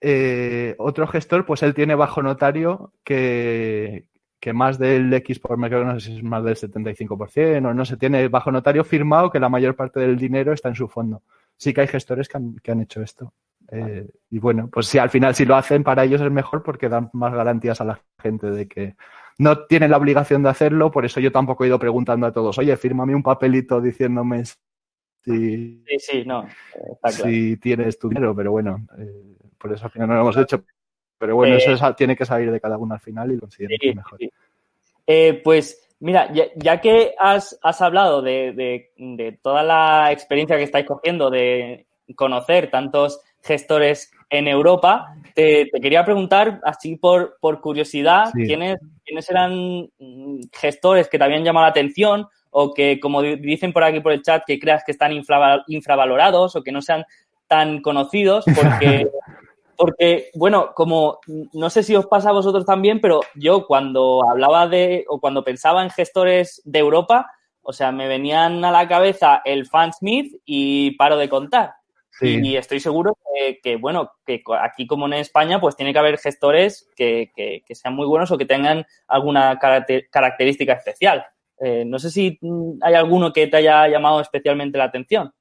eh, 0.00 0.74
otro 0.78 1.06
gestor, 1.06 1.46
pues 1.46 1.62
él 1.62 1.74
tiene 1.74 1.94
bajo 1.94 2.22
notario 2.22 2.92
que, 3.02 4.08
más 4.52 4.78
del 4.78 5.12
X 5.12 5.40
por 5.40 5.58
mercado, 5.58 5.84
no 5.84 5.98
sé 5.98 6.06
si 6.06 6.16
es 6.18 6.22
más 6.22 6.44
del 6.44 6.54
75% 6.54 7.68
o 7.68 7.74
no 7.74 7.84
se 7.84 7.96
tiene 7.96 8.28
bajo 8.28 8.52
notario 8.52 8.84
firmado 8.84 9.30
que 9.30 9.40
la 9.40 9.48
mayor 9.48 9.74
parte 9.74 9.98
del 9.98 10.16
dinero 10.16 10.52
está 10.52 10.68
en 10.68 10.76
su 10.76 10.86
fondo. 10.86 11.22
Sí 11.56 11.74
que 11.74 11.80
hay 11.80 11.88
gestores 11.88 12.28
que 12.28 12.70
han, 12.70 12.80
hecho 12.80 13.02
esto. 13.02 13.32
Eh, 13.72 14.08
y 14.30 14.38
bueno, 14.38 14.68
pues 14.70 14.86
si 14.86 14.98
al 14.98 15.10
final 15.10 15.34
si 15.34 15.44
lo 15.44 15.56
hacen 15.56 15.82
para 15.82 16.04
ellos 16.04 16.20
es 16.20 16.30
mejor 16.30 16.62
porque 16.62 16.88
dan 16.88 17.10
más 17.12 17.34
garantías 17.34 17.80
a 17.80 17.84
la 17.84 18.00
gente 18.22 18.48
de 18.50 18.68
que 18.68 18.94
no 19.38 19.64
tienen 19.66 19.90
la 19.90 19.96
obligación 19.96 20.44
de 20.44 20.50
hacerlo, 20.50 20.92
por 20.92 21.04
eso 21.04 21.18
yo 21.18 21.32
tampoco 21.32 21.64
he 21.64 21.66
ido 21.66 21.78
preguntando 21.80 22.26
a 22.26 22.32
todos, 22.32 22.56
oye, 22.58 22.76
fírmame 22.76 23.14
un 23.14 23.24
papelito 23.24 23.80
diciéndome 23.80 24.44
si, 25.24 25.82
sí, 25.98 26.24
no, 26.24 26.46
si 27.10 27.56
tienes 27.56 27.98
tu 27.98 28.08
dinero, 28.08 28.34
pero 28.36 28.52
bueno, 28.52 28.86
eh, 28.96 29.36
por 29.58 29.72
eso 29.72 29.84
al 29.84 29.90
final 29.90 30.08
no 30.08 30.14
lo 30.14 30.20
hemos 30.22 30.36
hecho. 30.36 30.64
Pero 31.18 31.34
bueno, 31.36 31.56
eso 31.56 31.72
eh, 31.72 31.94
tiene 31.96 32.16
que 32.16 32.26
salir 32.26 32.50
de 32.50 32.60
cada 32.60 32.76
uno 32.76 32.94
al 32.94 33.00
final 33.00 33.32
y 33.32 33.38
considero 33.38 33.74
que 33.80 33.94
mejor. 33.94 34.18
Eh, 35.06 35.40
pues 35.42 35.86
mira, 36.00 36.30
ya, 36.56 36.80
que 36.80 37.14
has, 37.18 37.58
hablado 37.80 38.22
de, 38.22 38.90
toda 39.42 39.62
la 39.62 40.12
experiencia 40.12 40.56
que 40.56 40.64
estáis 40.64 40.86
cogiendo 40.86 41.30
de 41.30 41.86
conocer 42.14 42.70
tantos 42.70 43.20
gestores 43.42 44.12
en 44.28 44.48
Europa, 44.48 45.14
te, 45.34 45.70
quería 45.80 46.04
preguntar, 46.04 46.60
así 46.64 46.96
por, 46.96 47.36
por 47.40 47.60
curiosidad, 47.60 48.30
¿quiénes, 48.32 48.78
¿quiénes 49.04 49.30
eran 49.30 49.88
mm, 49.98 50.40
gestores 50.52 51.08
que 51.08 51.18
te 51.18 51.24
habían 51.24 51.44
llamado 51.44 51.66
la 51.66 51.70
atención 51.70 52.26
o 52.50 52.74
que, 52.74 52.98
como 52.98 53.22
dicen 53.22 53.72
por 53.72 53.84
aquí 53.84 54.00
por 54.00 54.12
el 54.12 54.22
chat, 54.22 54.42
que 54.46 54.58
creas 54.58 54.82
que 54.84 54.92
están 54.92 55.12
infravalorados 55.12 56.56
o 56.56 56.62
que 56.62 56.72
no 56.72 56.82
sean 56.82 57.04
tan 57.46 57.80
conocidos, 57.80 58.44
porque 58.56 59.08
Porque, 59.76 60.30
bueno, 60.34 60.72
como 60.74 61.20
no 61.52 61.70
sé 61.70 61.82
si 61.82 61.94
os 61.94 62.06
pasa 62.06 62.30
a 62.30 62.32
vosotros 62.32 62.64
también, 62.64 63.00
pero 63.00 63.20
yo 63.34 63.66
cuando 63.66 64.22
hablaba 64.28 64.66
de, 64.66 65.04
o 65.08 65.20
cuando 65.20 65.44
pensaba 65.44 65.82
en 65.82 65.90
gestores 65.90 66.62
de 66.64 66.78
Europa, 66.78 67.30
o 67.62 67.72
sea, 67.72 67.92
me 67.92 68.08
venían 68.08 68.64
a 68.64 68.70
la 68.70 68.86
cabeza 68.88 69.42
el 69.44 69.66
Fan 69.66 69.92
Smith 69.92 70.40
y 70.44 70.92
paro 70.92 71.16
de 71.16 71.28
contar. 71.28 71.74
Y 72.20 72.56
estoy 72.56 72.80
seguro 72.80 73.18
que, 73.62 73.76
bueno, 73.76 74.12
que 74.24 74.42
aquí 74.62 74.86
como 74.86 75.06
en 75.06 75.14
España, 75.14 75.60
pues 75.60 75.76
tiene 75.76 75.92
que 75.92 75.98
haber 75.98 76.16
gestores 76.16 76.88
que, 76.96 77.30
que, 77.34 77.74
sean 77.74 77.94
muy 77.94 78.06
buenos 78.06 78.30
o 78.30 78.38
que 78.38 78.46
tengan 78.46 78.86
alguna 79.06 79.58
característica 79.58 80.72
especial. 80.72 81.26
Eh, 81.58 81.84
no 81.86 81.98
sé 81.98 82.10
si 82.10 82.38
hay 82.82 82.94
alguno 82.94 83.32
que 83.32 83.46
te 83.48 83.58
haya 83.58 83.86
llamado 83.88 84.20
especialmente 84.20 84.78
la 84.78 84.84
atención. 84.84 85.32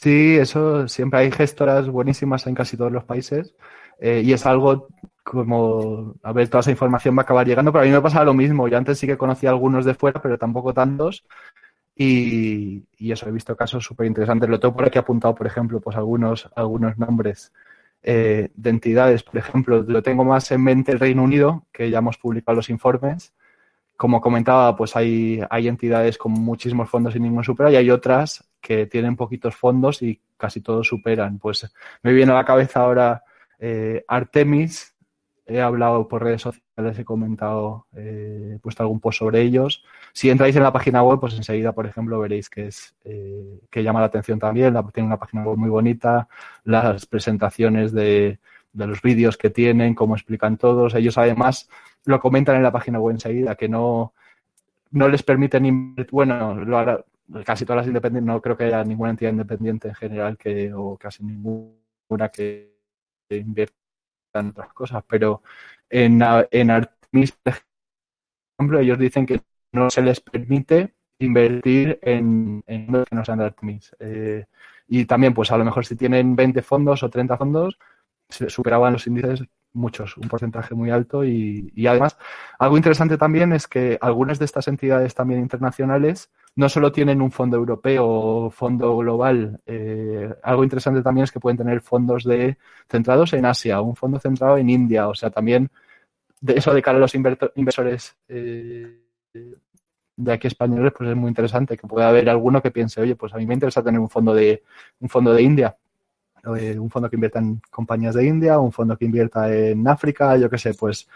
Sí, 0.00 0.36
eso 0.38 0.88
siempre 0.88 1.20
hay 1.20 1.30
gestoras 1.30 1.88
buenísimas 1.88 2.46
en 2.46 2.54
casi 2.54 2.76
todos 2.76 2.92
los 2.92 3.04
países 3.04 3.54
eh, 4.00 4.22
y 4.24 4.32
es 4.32 4.46
algo 4.46 4.88
como, 5.22 6.14
a 6.22 6.32
ver, 6.32 6.48
toda 6.48 6.60
esa 6.60 6.70
información 6.70 7.16
va 7.16 7.20
a 7.20 7.24
acabar 7.24 7.46
llegando, 7.46 7.72
pero 7.72 7.82
a 7.82 7.86
mí 7.86 7.92
me 7.92 8.00
pasa 8.00 8.24
lo 8.24 8.34
mismo. 8.34 8.66
Yo 8.68 8.78
antes 8.78 8.98
sí 8.98 9.06
que 9.06 9.18
conocía 9.18 9.50
algunos 9.50 9.84
de 9.84 9.94
fuera, 9.94 10.20
pero 10.20 10.38
tampoco 10.38 10.74
tantos. 10.74 11.24
Y, 11.96 12.84
eso, 13.12 13.28
he 13.28 13.32
visto 13.32 13.56
casos 13.56 13.84
súper 13.84 14.06
interesantes. 14.06 14.48
Lo 14.48 14.58
tengo 14.60 14.74
por 14.74 14.86
aquí 14.86 14.98
apuntado, 14.98 15.34
por 15.34 15.46
ejemplo, 15.46 15.80
pues 15.80 15.96
algunos, 15.96 16.50
algunos 16.56 16.98
nombres 16.98 17.52
eh, 18.02 18.50
de 18.54 18.70
entidades. 18.70 19.22
Por 19.22 19.38
ejemplo, 19.38 19.82
lo 19.82 20.02
tengo 20.02 20.24
más 20.24 20.50
en 20.52 20.64
mente 20.64 20.92
el 20.92 21.00
Reino 21.00 21.22
Unido, 21.22 21.66
que 21.72 21.90
ya 21.90 21.98
hemos 21.98 22.18
publicado 22.18 22.56
los 22.56 22.70
informes 22.70 23.34
como 23.96 24.20
comentaba, 24.20 24.74
pues 24.76 24.96
hay, 24.96 25.40
hay 25.48 25.68
entidades 25.68 26.18
con 26.18 26.32
muchísimos 26.32 26.90
fondos 26.90 27.14
y 27.14 27.20
ningún 27.20 27.44
supera 27.44 27.70
y 27.70 27.76
hay 27.76 27.90
otras 27.90 28.51
que 28.62 28.86
tienen 28.86 29.16
poquitos 29.16 29.54
fondos 29.54 30.00
y 30.00 30.20
casi 30.38 30.62
todos 30.62 30.88
superan. 30.88 31.38
Pues 31.38 31.70
me 32.02 32.12
viene 32.12 32.32
a 32.32 32.36
la 32.36 32.44
cabeza 32.44 32.80
ahora 32.80 33.24
eh, 33.58 34.04
Artemis, 34.08 34.94
he 35.44 35.60
hablado 35.60 36.08
por 36.08 36.22
redes 36.22 36.42
sociales, 36.42 36.98
he 36.98 37.04
comentado, 37.04 37.86
eh, 37.94 38.54
he 38.54 38.58
puesto 38.60 38.82
algún 38.82 39.00
post 39.00 39.18
sobre 39.18 39.42
ellos. 39.42 39.84
Si 40.12 40.30
entráis 40.30 40.56
en 40.56 40.62
la 40.62 40.72
página 40.72 41.02
web, 41.02 41.20
pues 41.20 41.34
enseguida, 41.34 41.72
por 41.72 41.86
ejemplo, 41.86 42.20
veréis 42.20 42.48
que 42.48 42.68
es 42.68 42.94
eh, 43.04 43.60
que 43.70 43.82
llama 43.82 44.00
la 44.00 44.06
atención 44.06 44.38
también. 44.38 44.74
tiene 44.94 45.06
una 45.08 45.18
página 45.18 45.42
web 45.42 45.58
muy 45.58 45.68
bonita, 45.68 46.28
las 46.64 47.06
presentaciones 47.06 47.92
de, 47.92 48.38
de 48.72 48.86
los 48.86 49.02
vídeos 49.02 49.36
que 49.36 49.50
tienen, 49.50 49.94
cómo 49.94 50.14
explican 50.14 50.56
todos. 50.56 50.94
Ellos 50.94 51.18
además 51.18 51.68
lo 52.04 52.20
comentan 52.20 52.56
en 52.56 52.62
la 52.62 52.72
página 52.72 53.00
web 53.00 53.14
enseguida, 53.14 53.56
que 53.56 53.68
no, 53.68 54.14
no 54.92 55.08
les 55.08 55.22
permiten 55.22 55.66
invertir, 55.66 56.12
bueno, 56.12 56.54
casi 57.44 57.64
todas 57.64 57.78
las 57.78 57.86
independientes, 57.86 58.26
no 58.26 58.40
creo 58.40 58.56
que 58.56 58.64
haya 58.64 58.84
ninguna 58.84 59.10
entidad 59.10 59.30
independiente 59.30 59.88
en 59.88 59.94
general 59.94 60.36
que, 60.36 60.72
o 60.74 60.96
casi 60.96 61.24
ninguna 61.24 62.28
que 62.32 62.76
invierta 63.30 63.74
en 64.34 64.48
otras 64.48 64.72
cosas, 64.72 65.04
pero 65.06 65.42
en, 65.88 66.20
en 66.50 66.70
Artemis, 66.70 67.32
por 67.32 67.54
ejemplo, 68.58 68.80
ellos 68.80 68.98
dicen 68.98 69.26
que 69.26 69.40
no 69.72 69.90
se 69.90 70.02
les 70.02 70.20
permite 70.20 70.94
invertir 71.18 71.98
en, 72.02 72.62
en 72.66 72.86
que 73.04 73.14
no 73.14 73.24
sean 73.24 73.38
de 73.38 73.44
Artemis. 73.44 73.94
Eh, 73.98 74.44
y 74.88 75.06
también, 75.06 75.34
pues 75.34 75.50
a 75.52 75.56
lo 75.56 75.64
mejor 75.64 75.86
si 75.86 75.96
tienen 75.96 76.36
20 76.36 76.62
fondos 76.62 77.02
o 77.02 77.10
30 77.10 77.36
fondos, 77.36 77.78
se 78.28 78.50
superaban 78.50 78.92
los 78.92 79.06
índices 79.06 79.44
muchos, 79.72 80.16
un 80.16 80.28
porcentaje 80.28 80.74
muy 80.74 80.90
alto 80.90 81.24
y, 81.24 81.72
además 81.86 82.18
algo 82.58 82.76
interesante 82.76 83.16
también 83.16 83.52
es 83.52 83.66
que 83.66 83.98
algunas 84.00 84.38
de 84.38 84.44
estas 84.44 84.68
entidades 84.68 85.14
también 85.14 85.40
internacionales 85.40 86.30
no 86.54 86.68
solo 86.68 86.92
tienen 86.92 87.22
un 87.22 87.30
fondo 87.30 87.56
europeo 87.56 88.06
o 88.06 88.50
fondo 88.50 88.96
global, 88.98 89.60
eh, 89.66 90.34
algo 90.42 90.64
interesante 90.64 91.02
también 91.02 91.24
es 91.24 91.32
que 91.32 91.40
pueden 91.40 91.56
tener 91.56 91.80
fondos 91.80 92.24
de 92.24 92.58
centrados 92.88 93.32
en 93.32 93.46
Asia, 93.46 93.80
un 93.80 93.96
fondo 93.96 94.18
centrado 94.18 94.58
en 94.58 94.68
India, 94.68 95.08
o 95.08 95.14
sea, 95.14 95.30
también 95.30 95.70
de 96.40 96.54
eso 96.54 96.74
de 96.74 96.82
cara 96.82 96.98
a 96.98 97.00
los 97.00 97.14
inversores 97.14 98.16
eh, 98.28 98.98
de 100.16 100.32
aquí 100.32 100.46
españoles, 100.46 100.92
pues 100.96 101.10
es 101.10 101.16
muy 101.16 101.28
interesante 101.28 101.76
que 101.76 101.86
pueda 101.86 102.08
haber 102.08 102.28
alguno 102.28 102.60
que 102.60 102.70
piense, 102.70 103.00
oye, 103.00 103.16
pues 103.16 103.32
a 103.32 103.38
mí 103.38 103.46
me 103.46 103.54
interesa 103.54 103.82
tener 103.82 104.00
un 104.00 104.10
fondo 104.10 104.34
de 104.34 104.62
un 105.00 105.08
fondo 105.08 105.32
de 105.32 105.42
India 105.42 105.76
eh, 106.56 106.76
un 106.78 106.90
fondo 106.90 107.08
que 107.08 107.16
invierta 107.16 107.38
en 107.38 107.62
compañías 107.70 108.16
de 108.16 108.26
India, 108.26 108.58
un 108.58 108.72
fondo 108.72 108.96
que 108.98 109.04
invierta 109.04 109.54
en 109.54 109.86
África, 109.86 110.36
yo 110.36 110.50
qué 110.50 110.58
sé, 110.58 110.74
pues. 110.74 111.08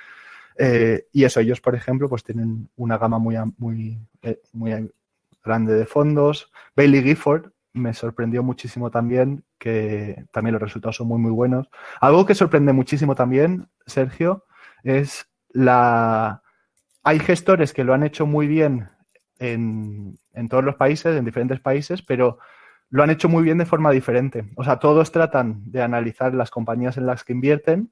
Y 1.12 1.24
eso, 1.24 1.40
ellos, 1.40 1.60
por 1.60 1.74
ejemplo, 1.74 2.08
pues 2.08 2.22
tienen 2.24 2.70
una 2.76 2.96
gama 2.96 3.18
muy, 3.18 3.34
muy, 3.58 3.98
muy 4.52 4.72
grande 5.46 5.74
de 5.74 5.86
fondos. 5.86 6.52
Bailey 6.76 7.02
Gifford 7.02 7.52
me 7.72 7.94
sorprendió 7.94 8.42
muchísimo 8.42 8.90
también, 8.90 9.44
que 9.58 10.24
también 10.32 10.54
los 10.54 10.62
resultados 10.62 10.96
son 10.96 11.08
muy, 11.08 11.18
muy 11.18 11.30
buenos. 11.30 11.68
Algo 12.00 12.26
que 12.26 12.34
sorprende 12.34 12.72
muchísimo 12.72 13.14
también, 13.14 13.68
Sergio, 13.86 14.44
es 14.82 15.26
la... 15.50 16.42
Hay 17.02 17.20
gestores 17.20 17.72
que 17.72 17.84
lo 17.84 17.94
han 17.94 18.02
hecho 18.02 18.26
muy 18.26 18.46
bien 18.46 18.88
en, 19.38 20.18
en 20.32 20.48
todos 20.48 20.64
los 20.64 20.74
países, 20.74 21.16
en 21.16 21.24
diferentes 21.24 21.60
países, 21.60 22.02
pero 22.02 22.38
lo 22.90 23.02
han 23.02 23.10
hecho 23.10 23.28
muy 23.28 23.42
bien 23.42 23.58
de 23.58 23.66
forma 23.66 23.90
diferente. 23.90 24.50
O 24.56 24.64
sea, 24.64 24.78
todos 24.78 25.12
tratan 25.12 25.62
de 25.70 25.82
analizar 25.82 26.34
las 26.34 26.50
compañías 26.50 26.96
en 26.96 27.06
las 27.06 27.24
que 27.24 27.32
invierten, 27.32 27.90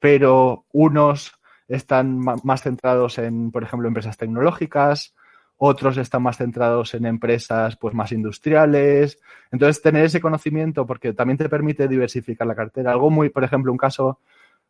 pero 0.00 0.64
unos 0.72 1.32
están 1.68 2.18
más 2.18 2.62
centrados 2.62 3.18
en, 3.18 3.50
por 3.50 3.62
ejemplo, 3.62 3.88
empresas 3.88 4.16
tecnológicas, 4.16 5.14
otros 5.58 5.96
están 5.96 6.22
más 6.22 6.36
centrados 6.36 6.94
en 6.94 7.06
empresas 7.06 7.76
pues 7.76 7.94
más 7.94 8.12
industriales. 8.12 9.18
Entonces, 9.50 9.82
tener 9.82 10.04
ese 10.04 10.20
conocimiento, 10.20 10.86
porque 10.86 11.12
también 11.12 11.38
te 11.38 11.48
permite 11.48 11.88
diversificar 11.88 12.46
la 12.46 12.54
cartera. 12.54 12.92
Algo 12.92 13.10
muy, 13.10 13.30
por 13.30 13.44
ejemplo, 13.44 13.72
un 13.72 13.78
caso, 13.78 14.20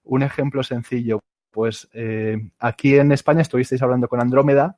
un 0.05 0.23
ejemplo 0.23 0.63
sencillo. 0.63 1.23
Pues 1.51 1.89
eh, 1.93 2.51
aquí 2.59 2.97
en 2.97 3.13
España 3.13 3.43
estuvisteis 3.43 3.83
hablando 3.83 4.09
con 4.09 4.21
Andrómeda, 4.21 4.77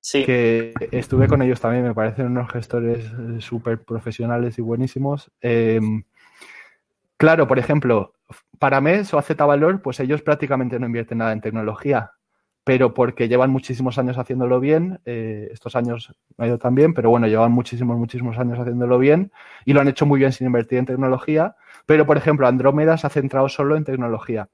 Sí. 0.00 0.24
que 0.24 0.72
estuve 0.92 1.26
con 1.26 1.42
ellos 1.42 1.60
también, 1.60 1.82
me 1.82 1.92
parecen 1.92 2.26
unos 2.26 2.48
gestores 2.52 3.04
eh, 3.06 3.40
súper 3.40 3.82
profesionales 3.82 4.56
y 4.56 4.62
buenísimos. 4.62 5.32
Eh, 5.40 5.80
claro, 7.16 7.48
por 7.48 7.58
ejemplo, 7.58 8.14
para 8.60 8.80
MES 8.80 9.12
o 9.14 9.20
Z 9.20 9.44
Valor, 9.44 9.82
pues 9.82 9.98
ellos 9.98 10.22
prácticamente 10.22 10.78
no 10.78 10.86
invierten 10.86 11.18
nada 11.18 11.32
en 11.32 11.40
tecnología, 11.40 12.12
pero 12.66 12.94
porque 12.94 13.28
llevan 13.28 13.50
muchísimos 13.50 13.96
años 13.96 14.18
haciéndolo 14.18 14.58
bien, 14.58 14.98
eh, 15.04 15.50
estos 15.52 15.76
años 15.76 16.12
no 16.36 16.44
ha 16.44 16.48
ido 16.48 16.58
tan 16.58 16.74
bien, 16.74 16.94
pero 16.94 17.10
bueno, 17.10 17.28
llevan 17.28 17.52
muchísimos, 17.52 17.96
muchísimos 17.96 18.36
años 18.38 18.58
haciéndolo 18.58 18.98
bien 18.98 19.30
y 19.64 19.72
lo 19.72 19.80
han 19.80 19.86
hecho 19.86 20.04
muy 20.04 20.18
bien 20.18 20.32
sin 20.32 20.48
invertir 20.48 20.80
en 20.80 20.84
tecnología, 20.84 21.54
pero 21.86 22.06
por 22.06 22.16
ejemplo, 22.16 22.48
Andrómeda 22.48 22.98
se 22.98 23.06
ha 23.06 23.10
centrado 23.10 23.48
solo 23.48 23.76
en 23.76 23.84
tecnología. 23.84 24.48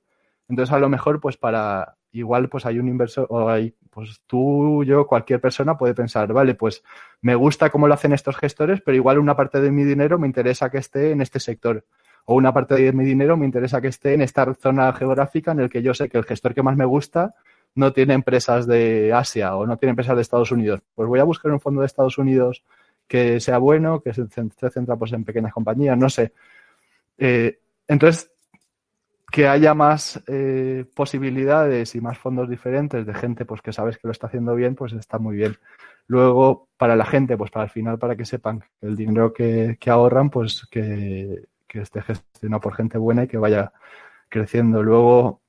Entonces, 0.46 0.74
a 0.74 0.78
lo 0.78 0.90
mejor, 0.90 1.20
pues 1.20 1.38
para, 1.38 1.96
igual, 2.10 2.50
pues 2.50 2.66
hay 2.66 2.78
un 2.78 2.88
inversor, 2.88 3.28
o 3.30 3.48
hay, 3.48 3.74
pues 3.88 4.20
tú, 4.26 4.84
yo, 4.84 5.06
cualquier 5.06 5.40
persona 5.40 5.78
puede 5.78 5.94
pensar, 5.94 6.34
vale, 6.34 6.54
pues 6.54 6.82
me 7.22 7.34
gusta 7.34 7.70
cómo 7.70 7.88
lo 7.88 7.94
hacen 7.94 8.12
estos 8.12 8.36
gestores, 8.36 8.82
pero 8.84 8.94
igual 8.94 9.20
una 9.20 9.36
parte 9.36 9.58
de 9.62 9.70
mi 9.70 9.84
dinero 9.84 10.18
me 10.18 10.26
interesa 10.26 10.68
que 10.68 10.76
esté 10.76 11.12
en 11.12 11.22
este 11.22 11.40
sector. 11.40 11.86
O 12.26 12.34
una 12.34 12.52
parte 12.52 12.74
de 12.74 12.92
mi 12.92 13.04
dinero 13.04 13.38
me 13.38 13.46
interesa 13.46 13.80
que 13.80 13.88
esté 13.88 14.12
en 14.12 14.20
esta 14.20 14.52
zona 14.52 14.92
geográfica 14.92 15.52
en 15.52 15.60
el 15.60 15.70
que 15.70 15.80
yo 15.80 15.94
sé 15.94 16.10
que 16.10 16.18
el 16.18 16.24
gestor 16.24 16.52
que 16.52 16.62
más 16.62 16.76
me 16.76 16.84
gusta 16.84 17.34
no 17.74 17.92
tiene 17.92 18.14
empresas 18.14 18.66
de 18.66 19.12
Asia 19.12 19.56
o 19.56 19.66
no 19.66 19.76
tiene 19.76 19.90
empresas 19.90 20.16
de 20.16 20.22
Estados 20.22 20.52
Unidos. 20.52 20.80
Pues 20.94 21.08
voy 21.08 21.20
a 21.20 21.24
buscar 21.24 21.52
un 21.52 21.60
fondo 21.60 21.80
de 21.80 21.86
Estados 21.86 22.18
Unidos 22.18 22.62
que 23.06 23.40
sea 23.40 23.58
bueno, 23.58 24.00
que 24.00 24.14
se 24.14 24.26
centra 24.28 24.96
pues, 24.96 25.12
en 25.12 25.24
pequeñas 25.24 25.52
compañías, 25.52 25.98
no 25.98 26.08
sé. 26.08 26.32
Eh, 27.18 27.58
entonces, 27.86 28.32
que 29.30 29.48
haya 29.48 29.74
más 29.74 30.22
eh, 30.26 30.84
posibilidades 30.94 31.94
y 31.94 32.00
más 32.00 32.18
fondos 32.18 32.48
diferentes 32.50 33.06
de 33.06 33.14
gente 33.14 33.44
pues 33.44 33.62
que 33.62 33.72
sabes 33.72 33.96
que 33.96 34.06
lo 34.06 34.12
está 34.12 34.26
haciendo 34.26 34.54
bien, 34.54 34.74
pues 34.74 34.92
está 34.92 35.18
muy 35.18 35.36
bien. 35.36 35.56
Luego, 36.06 36.68
para 36.76 36.96
la 36.96 37.06
gente, 37.06 37.36
pues 37.36 37.50
para 37.50 37.64
el 37.64 37.70
final, 37.70 37.98
para 37.98 38.16
que 38.16 38.24
sepan 38.24 38.60
que 38.60 38.86
el 38.86 38.96
dinero 38.96 39.32
que, 39.32 39.76
que 39.80 39.90
ahorran, 39.90 40.30
pues 40.30 40.66
que, 40.70 41.44
que, 41.66 41.80
esté 41.80 42.02
gestionado 42.02 42.60
por 42.60 42.74
gente 42.74 42.98
buena 42.98 43.24
y 43.24 43.28
que 43.28 43.38
vaya 43.38 43.72
creciendo. 44.28 44.82
Luego, 44.82 45.41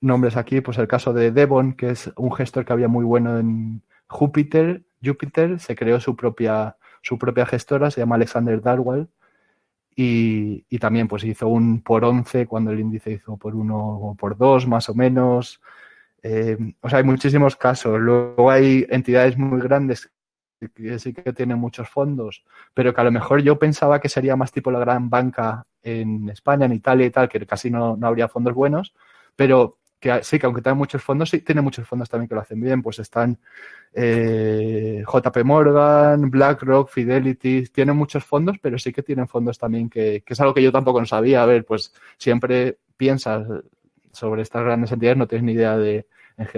nombres 0.00 0.36
aquí, 0.36 0.60
pues 0.60 0.78
el 0.78 0.88
caso 0.88 1.12
de 1.12 1.30
Devon, 1.30 1.74
que 1.74 1.90
es 1.90 2.10
un 2.16 2.32
gestor 2.32 2.64
que 2.64 2.72
había 2.72 2.88
muy 2.88 3.04
bueno 3.04 3.38
en 3.38 3.82
Júpiter. 4.08 4.82
Júpiter 5.04 5.60
se 5.60 5.76
creó 5.76 6.00
su 6.00 6.16
propia, 6.16 6.76
su 7.02 7.18
propia 7.18 7.46
gestora, 7.46 7.90
se 7.90 8.00
llama 8.00 8.16
Alexander 8.16 8.60
Darwell 8.60 9.08
y, 9.96 10.64
y, 10.68 10.78
también 10.78 11.08
pues 11.08 11.24
hizo 11.24 11.48
un 11.48 11.82
por 11.82 12.04
11 12.04 12.46
cuando 12.46 12.70
el 12.70 12.80
índice 12.80 13.12
hizo 13.12 13.36
por 13.36 13.54
1 13.54 13.76
o 13.76 14.14
por 14.14 14.36
2 14.36 14.66
más 14.66 14.88
o 14.88 14.94
menos. 14.94 15.60
Eh, 16.22 16.56
o 16.80 16.88
sea, 16.88 16.98
hay 16.98 17.04
muchísimos 17.04 17.56
casos. 17.56 18.00
Luego 18.00 18.50
hay 18.50 18.86
entidades 18.88 19.36
muy 19.36 19.60
grandes 19.60 20.10
que 20.74 20.98
sí 20.98 21.14
que 21.14 21.32
tienen 21.32 21.58
muchos 21.58 21.88
fondos, 21.88 22.44
pero 22.74 22.94
que 22.94 23.00
a 23.00 23.04
lo 23.04 23.12
mejor 23.12 23.42
yo 23.42 23.58
pensaba 23.58 24.00
que 24.00 24.08
sería 24.10 24.36
más 24.36 24.52
tipo 24.52 24.70
la 24.70 24.78
gran 24.78 25.08
banca 25.08 25.66
en 25.82 26.28
España, 26.28 26.66
en 26.66 26.72
Italia 26.72 27.06
y 27.06 27.10
tal, 27.10 27.28
que 27.28 27.46
casi 27.46 27.70
no, 27.70 27.96
no 27.96 28.06
habría 28.06 28.28
fondos 28.28 28.54
buenos, 28.54 28.94
pero 29.36 29.78
que 30.00 30.24
sí, 30.24 30.38
que 30.38 30.46
aunque 30.46 30.62
tienen 30.62 30.78
muchos 30.78 31.02
fondos, 31.02 31.30
sí 31.30 31.40
tiene 31.40 31.60
muchos 31.60 31.86
fondos 31.86 32.08
también 32.08 32.28
que 32.28 32.34
lo 32.34 32.40
hacen 32.40 32.60
bien, 32.60 32.82
pues 32.82 32.98
están 32.98 33.38
eh, 33.92 35.04
JP 35.06 35.44
Morgan, 35.44 36.30
BlackRock, 36.30 36.88
Fidelity, 36.88 37.64
tienen 37.66 37.96
muchos 37.96 38.24
fondos, 38.24 38.56
pero 38.60 38.78
sí 38.78 38.92
que 38.92 39.02
tienen 39.02 39.28
fondos 39.28 39.58
también 39.58 39.90
que, 39.90 40.22
que, 40.24 40.32
es 40.32 40.40
algo 40.40 40.54
que 40.54 40.62
yo 40.62 40.72
tampoco 40.72 41.00
no 41.00 41.06
sabía. 41.06 41.42
A 41.42 41.46
ver, 41.46 41.66
pues 41.66 41.92
siempre 42.16 42.78
piensas 42.96 43.46
sobre 44.12 44.42
estas 44.42 44.64
grandes 44.64 44.90
entidades, 44.90 45.18
no 45.18 45.28
tienes 45.28 45.44
ni 45.44 45.52
idea 45.52 45.76
de, 45.76 46.06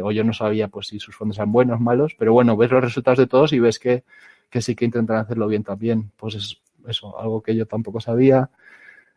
o 0.03 0.13
yo 0.13 0.23
no 0.23 0.33
sabía 0.33 0.69
pues 0.69 0.87
si 0.87 1.01
sus 1.01 1.17
fondos 1.17 1.39
eran 1.39 1.53
buenos, 1.53 1.81
malos, 1.81 2.15
pero 2.17 2.33
bueno, 2.33 2.57
ves 2.57 2.71
los 2.71 2.83
resultados 2.83 3.19
de 3.19 3.27
todos 3.27 3.53
y 3.53 3.59
ves 3.59 3.79
que, 3.79 4.05
que 4.49 4.63
sí 4.63 4.77
que 4.77 4.85
intentan 4.85 5.17
hacerlo 5.17 5.49
bien 5.49 5.65
también. 5.65 6.13
Pues 6.17 6.37
es 6.37 6.61
eso, 6.87 7.19
algo 7.19 7.43
que 7.43 7.57
yo 7.57 7.67
tampoco 7.67 8.01
sabía. 8.01 8.51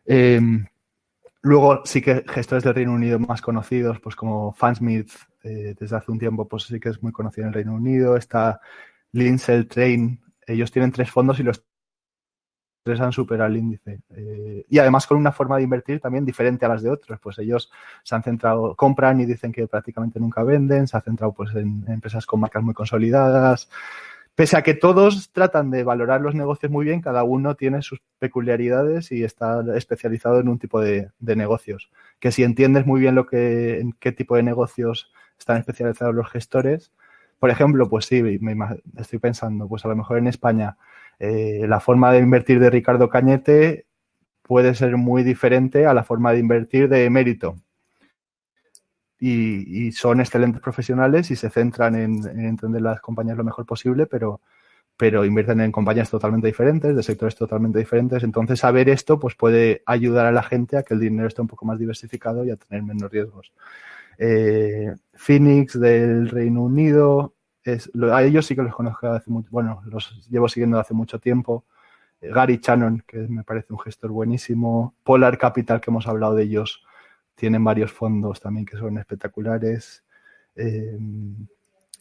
Eh, 0.04 0.40
Luego 1.46 1.82
sí 1.84 2.02
que 2.02 2.24
gestores 2.26 2.64
del 2.64 2.74
Reino 2.74 2.92
Unido 2.92 3.20
más 3.20 3.40
conocidos, 3.40 4.00
pues 4.00 4.16
como 4.16 4.52
Fansmith, 4.52 5.12
eh, 5.44 5.76
desde 5.78 5.94
hace 5.94 6.10
un 6.10 6.18
tiempo, 6.18 6.48
pues 6.48 6.64
sí 6.64 6.80
que 6.80 6.88
es 6.88 7.00
muy 7.04 7.12
conocido 7.12 7.44
en 7.44 7.48
el 7.50 7.54
Reino 7.54 7.72
Unido. 7.72 8.16
Está 8.16 8.60
Lindsay 9.12 9.64
Train. 9.66 10.20
Ellos 10.44 10.72
tienen 10.72 10.90
tres 10.90 11.08
fondos 11.08 11.38
y 11.38 11.44
los 11.44 11.64
tres 12.82 13.00
han 13.00 13.12
superado 13.12 13.48
el 13.48 13.58
índice. 13.58 14.00
Eh, 14.10 14.64
y 14.68 14.78
además 14.80 15.06
con 15.06 15.18
una 15.18 15.30
forma 15.30 15.56
de 15.58 15.62
invertir 15.62 16.00
también 16.00 16.24
diferente 16.24 16.66
a 16.66 16.68
las 16.68 16.82
de 16.82 16.90
otros. 16.90 17.20
Pues 17.20 17.38
ellos 17.38 17.70
se 18.02 18.16
han 18.16 18.24
centrado, 18.24 18.74
compran 18.74 19.20
y 19.20 19.24
dicen 19.24 19.52
que 19.52 19.68
prácticamente 19.68 20.18
nunca 20.18 20.42
venden, 20.42 20.88
se 20.88 20.96
han 20.96 21.04
centrado 21.04 21.32
pues 21.32 21.54
en 21.54 21.84
empresas 21.86 22.26
con 22.26 22.40
marcas 22.40 22.64
muy 22.64 22.74
consolidadas. 22.74 23.70
Pese 24.36 24.58
a 24.58 24.62
que 24.62 24.74
todos 24.74 25.32
tratan 25.32 25.70
de 25.70 25.82
valorar 25.82 26.20
los 26.20 26.34
negocios 26.34 26.70
muy 26.70 26.84
bien, 26.84 27.00
cada 27.00 27.24
uno 27.24 27.54
tiene 27.54 27.80
sus 27.80 28.02
peculiaridades 28.18 29.10
y 29.10 29.24
está 29.24 29.64
especializado 29.74 30.40
en 30.40 30.48
un 30.48 30.58
tipo 30.58 30.78
de, 30.78 31.10
negocios. 31.20 31.90
Que 32.20 32.30
si 32.30 32.42
entiendes 32.42 32.84
muy 32.84 33.00
bien 33.00 33.14
lo 33.14 33.24
que, 33.26 33.80
en 33.80 33.94
qué 33.94 34.12
tipo 34.12 34.36
de 34.36 34.42
negocios 34.42 35.10
están 35.38 35.56
especializados 35.56 36.14
los 36.14 36.30
gestores, 36.30 36.92
por 37.38 37.48
ejemplo, 37.48 37.88
pues 37.88 38.04
sí, 38.04 38.22
me, 38.22 38.54
estoy 38.98 39.18
pensando, 39.20 39.68
pues 39.68 39.86
a 39.86 39.88
lo 39.88 39.96
mejor 39.96 40.18
en 40.18 40.26
España 40.26 40.76
eh, 41.18 41.64
la 41.66 41.80
forma 41.80 42.12
de 42.12 42.18
invertir 42.18 42.60
de 42.60 42.68
Ricardo 42.68 43.08
Cañete 43.08 43.86
puede 44.42 44.74
ser 44.74 44.98
muy 44.98 45.22
diferente 45.22 45.86
a 45.86 45.94
la 45.94 46.04
forma 46.04 46.32
de 46.32 46.40
invertir 46.40 46.90
de 46.90 47.08
Mérito 47.08 47.56
y, 49.18 49.92
son 49.92 50.20
excelentes 50.20 50.60
profesionales 50.60 51.30
y 51.30 51.36
se 51.36 51.50
centran 51.50 51.94
en, 51.94 52.26
en, 52.28 52.40
entender 52.44 52.82
las 52.82 53.00
compañías 53.00 53.36
lo 53.36 53.44
mejor 53.44 53.64
posible, 53.66 54.06
pero, 54.06 54.40
pero 54.96 55.24
invierten 55.24 55.60
en 55.60 55.72
compañías 55.72 56.10
totalmente 56.10 56.46
diferentes, 56.46 56.94
de 56.94 57.02
sectores 57.02 57.34
totalmente 57.34 57.78
diferentes. 57.78 58.22
Entonces, 58.22 58.60
saber 58.60 58.88
esto 58.88 59.18
pues 59.18 59.34
puede 59.34 59.82
ayudar 59.86 60.26
a 60.26 60.32
la 60.32 60.42
gente 60.42 60.76
a 60.76 60.82
que 60.82 60.94
el 60.94 61.00
dinero 61.00 61.28
esté 61.28 61.42
un 61.42 61.48
poco 61.48 61.64
más 61.66 61.78
diversificado 61.78 62.44
y 62.44 62.50
a 62.50 62.56
tener 62.56 62.82
menos 62.82 63.10
riesgos. 63.10 63.52
Eh, 64.18 64.94
Phoenix 65.14 65.78
del 65.78 66.28
Reino 66.28 66.62
Unido, 66.62 67.34
a 68.10 68.22
ellos 68.22 68.46
sí 68.46 68.54
que 68.54 68.62
los 68.62 68.74
conozco 68.74 69.08
hace 69.08 69.30
mucho, 69.30 69.48
bueno, 69.50 69.82
los 69.86 70.28
llevo 70.28 70.48
siguiendo 70.48 70.78
hace 70.78 70.94
mucho 70.94 71.18
tiempo. 71.18 71.64
Eh, 72.20 72.30
Gary 72.32 72.60
Shannon, 72.62 73.02
que 73.06 73.18
me 73.18 73.44
parece 73.44 73.72
un 73.72 73.78
gestor 73.80 74.10
buenísimo. 74.10 74.94
Polar 75.02 75.36
Capital, 75.38 75.80
que 75.80 75.90
hemos 75.90 76.06
hablado 76.06 76.34
de 76.34 76.44
ellos 76.44 76.84
tienen 77.36 77.62
varios 77.62 77.92
fondos 77.92 78.40
también 78.40 78.66
que 78.66 78.76
son 78.76 78.98
espectaculares. 78.98 80.04
Eh, 80.56 80.98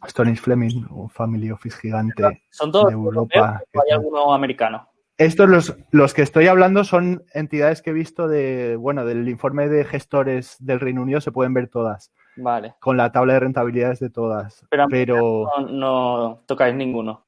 Stone 0.07 0.35
Fleming, 0.35 0.85
un 0.89 1.09
family 1.09 1.51
office 1.51 1.77
gigante 1.77 2.43
¿Son 2.49 2.71
todos 2.71 2.87
de 2.87 2.93
Europa. 2.93 3.61
¿O 3.73 3.81
hay 3.81 3.91
alguno 3.91 4.33
americano? 4.33 4.89
Estos, 5.17 5.47
los, 5.49 5.77
los 5.91 6.13
que 6.13 6.21
estoy 6.21 6.47
hablando, 6.47 6.83
son 6.83 7.23
entidades 7.33 7.81
que 7.81 7.91
he 7.91 7.93
visto 7.93 8.27
de, 8.27 8.75
bueno, 8.75 9.05
del 9.05 9.29
informe 9.29 9.69
de 9.69 9.85
gestores 9.85 10.57
del 10.59 10.81
Reino 10.81 11.01
Unido, 11.01 11.21
se 11.21 11.31
pueden 11.31 11.53
ver 11.53 11.69
todas. 11.69 12.11
Vale. 12.35 12.75
Con 12.79 12.97
la 12.97 13.11
tabla 13.11 13.33
de 13.33 13.39
rentabilidades 13.39 13.99
de 13.99 14.09
todas. 14.09 14.65
Pero, 14.69 14.87
pero... 14.89 15.47
No, 15.57 15.67
no, 15.67 16.43
tocáis 16.45 16.75
ninguno. 16.75 17.25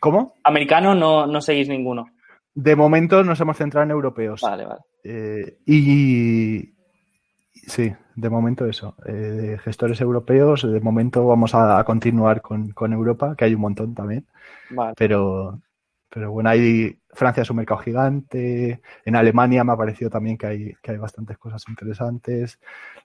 ¿Cómo? 0.00 0.34
Americano 0.44 0.94
no, 0.94 1.26
no 1.26 1.40
seguís 1.40 1.68
ninguno. 1.68 2.08
De 2.54 2.76
momento 2.76 3.24
nos 3.24 3.40
hemos 3.40 3.56
centrado 3.56 3.84
en 3.84 3.92
europeos. 3.92 4.42
Vale, 4.42 4.66
vale. 4.66 4.80
Eh, 5.04 5.58
y, 5.64 6.74
Sí, 7.62 7.94
de 8.16 8.30
momento 8.30 8.66
eso. 8.66 8.96
Eh, 9.06 9.56
gestores 9.62 10.00
europeos, 10.00 10.62
de 10.62 10.80
momento 10.80 11.26
vamos 11.26 11.54
a, 11.54 11.82
continuar 11.84 12.42
con, 12.42 12.70
con, 12.72 12.92
Europa, 12.92 13.34
que 13.36 13.44
hay 13.44 13.54
un 13.54 13.60
montón 13.60 13.94
también. 13.94 14.26
Vale. 14.70 14.94
Pero, 14.96 15.60
pero 16.08 16.32
bueno, 16.32 16.50
hay 16.50 16.98
Francia 17.12 17.42
es 17.42 17.50
un 17.50 17.56
mercado 17.56 17.80
gigante. 17.80 18.80
En 19.04 19.16
Alemania 19.16 19.64
me 19.64 19.72
ha 19.72 19.76
parecido 19.76 20.10
también 20.10 20.38
que 20.38 20.46
hay, 20.46 20.74
que 20.82 20.92
hay 20.92 20.98
bastantes 20.98 21.38
cosas 21.38 21.64
interesantes. 21.68 22.58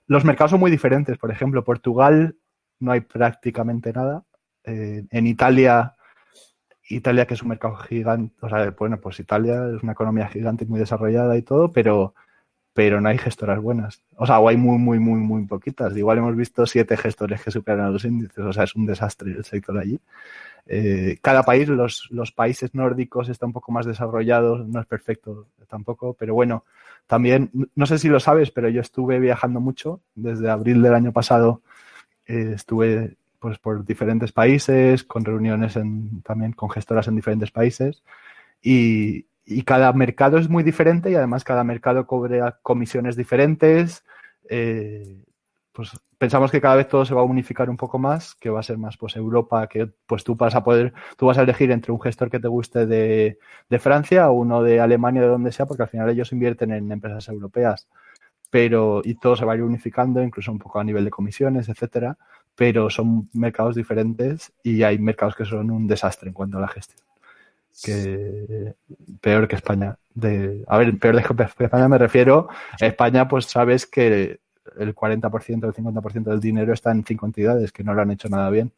Los 0.07 0.25
mercados 0.25 0.51
son 0.51 0.59
muy 0.59 0.71
diferentes. 0.71 1.17
Por 1.17 1.31
ejemplo, 1.31 1.63
Portugal 1.63 2.35
no 2.79 2.91
hay 2.91 3.01
prácticamente 3.01 3.91
nada. 3.93 4.23
Eh, 4.63 5.05
en 5.09 5.27
Italia, 5.27 5.95
Italia 6.89 7.25
que 7.25 7.33
es 7.33 7.41
un 7.41 7.49
mercado 7.49 7.75
gigante, 7.75 8.35
o 8.41 8.49
sea, 8.49 8.71
bueno, 8.71 8.99
pues 8.99 9.19
Italia 9.19 9.69
es 9.75 9.83
una 9.83 9.93
economía 9.93 10.27
gigante 10.27 10.63
y 10.63 10.67
muy 10.67 10.79
desarrollada 10.79 11.37
y 11.37 11.41
todo, 11.41 11.71
pero 11.71 12.13
pero 12.77 13.01
no 13.01 13.09
hay 13.09 13.17
gestoras 13.17 13.59
buenas. 13.59 14.03
O 14.17 14.27
sea, 14.27 14.37
o 14.37 14.47
hay 14.47 14.55
muy, 14.55 14.77
muy, 14.77 14.99
muy, 14.99 15.19
muy 15.19 15.45
poquitas. 15.45 15.97
Igual 15.97 16.19
hemos 16.19 16.35
visto 16.35 16.63
siete 16.67 16.95
gestores 16.95 17.41
que 17.41 17.49
superan 17.49 17.87
a 17.87 17.89
los 17.89 18.05
índices. 18.05 18.37
O 18.37 18.53
sea, 18.53 18.65
es 18.65 18.75
un 18.75 18.85
desastre 18.85 19.31
el 19.31 19.43
sector 19.43 19.79
allí. 19.79 19.99
eh, 20.67 21.17
cada 21.23 21.41
país, 21.41 21.67
los, 21.69 22.07
los, 22.11 22.31
países 22.31 22.75
nórdicos 22.75 23.29
están 23.29 23.47
un 23.47 23.53
poco 23.53 23.71
más 23.71 23.87
desarrollados, 23.87 24.67
no 24.67 24.79
es 24.79 24.85
perfecto 24.85 25.47
tampoco, 25.67 26.13
pero 26.13 26.35
bueno, 26.35 26.65
también, 27.07 27.49
no 27.73 27.87
sé 27.87 27.97
si 27.97 28.09
lo 28.09 28.19
sabes, 28.19 28.51
pero 28.51 28.69
yo 28.69 28.81
estuve 28.81 29.17
viajando 29.19 29.59
mucho 29.59 30.01
desde 30.13 30.47
abril 30.47 30.83
del 30.83 30.93
año 30.93 31.11
pasado, 31.11 31.63
eh, 32.27 32.51
estuve 32.53 33.17
pues 33.39 33.57
por 33.57 33.85
diferentes 33.85 34.31
países, 34.31 35.03
con 35.03 35.25
reuniones 35.25 35.77
en, 35.77 36.21
también 36.21 36.51
con 36.51 36.69
gestoras 36.69 37.07
en 37.07 37.15
diferentes 37.15 37.49
países 37.49 38.03
y, 38.61 39.25
y 39.47 39.63
cada 39.63 39.93
mercado 39.93 40.37
es 40.37 40.49
muy 40.49 40.61
diferente 40.61 41.09
y 41.09 41.15
además 41.15 41.45
cada 41.45 41.63
mercado 41.63 42.05
cobra 42.05 42.59
comisiones 42.61 43.15
diferentes. 43.15 44.03
Eh, 44.49 45.23
pues 45.71 45.91
pensamos 46.17 46.51
que 46.51 46.59
cada 46.59 46.75
vez 46.75 46.89
todo 46.89 47.05
se 47.05 47.13
va 47.13 47.21
a 47.21 47.23
unificar 47.23 47.69
un 47.69 47.77
poco 47.77 47.97
más, 47.97 48.35
que 48.35 48.49
va 48.49 48.59
a 48.59 48.63
ser 48.63 48.77
más 48.77 48.97
pues 48.97 49.15
Europa, 49.15 49.67
que 49.67 49.87
pues 50.05 50.25
tú 50.25 50.35
vas 50.35 50.53
a 50.53 50.63
poder, 50.65 50.93
tú 51.15 51.27
vas 51.27 51.37
a 51.37 51.43
elegir 51.43 51.71
entre 51.71 51.93
un 51.93 52.01
gestor 52.01 52.29
que 52.29 52.41
te 52.41 52.49
guste 52.49 52.85
de, 52.85 53.39
de 53.69 53.79
Francia 53.79 54.29
o 54.29 54.33
uno 54.33 54.61
de 54.63 54.81
Alemania, 54.81 55.21
de 55.21 55.27
donde 55.29 55.53
sea, 55.53 55.65
porque 55.65 55.83
al 55.83 55.89
final 55.89 56.09
ellos 56.09 56.33
invierten 56.33 56.71
en 56.73 56.91
empresas 56.91 57.29
europeas. 57.29 57.87
Pero, 58.49 59.01
y 59.03 59.15
todo 59.15 59.35
se 59.37 59.45
va 59.45 59.53
a 59.53 59.55
ir 59.55 59.63
unificando, 59.63 60.21
incluso 60.21 60.51
un 60.51 60.59
poco 60.59 60.79
a 60.79 60.83
nivel 60.83 61.05
de 61.05 61.11
comisiones, 61.11 61.69
etcétera, 61.69 62.17
pero 62.55 62.89
son 62.89 63.29
mercados 63.33 63.75
diferentes 63.75 64.51
y 64.63 64.83
hay 64.83 64.99
mercados 64.99 65.35
que 65.35 65.45
son 65.45 65.71
un 65.71 65.87
desastre 65.87 66.29
en 66.29 66.33
cuanto 66.33 66.57
a 66.57 66.61
la 66.61 66.67
gestión. 66.67 67.06
Que 67.83 68.73
peor 69.21 69.47
que 69.47 69.55
España. 69.55 69.97
De, 70.13 70.63
a 70.67 70.77
ver, 70.77 70.97
peor 70.97 71.21
que 71.21 71.63
España 71.63 71.87
me 71.87 71.97
refiero, 71.97 72.49
España 72.79 73.27
pues 73.27 73.45
sabes 73.45 73.85
que 73.85 74.39
el 74.77 74.95
40%, 74.95 75.65
el 75.65 75.73
50% 75.73 76.23
del 76.23 76.39
dinero 76.39 76.73
está 76.73 76.91
en 76.91 77.05
cinco 77.05 77.25
entidades 77.25 77.71
que 77.71 77.83
no 77.83 77.93
lo 77.93 78.01
han 78.01 78.11
hecho 78.11 78.29
nada 78.29 78.49
bien. 78.49 78.71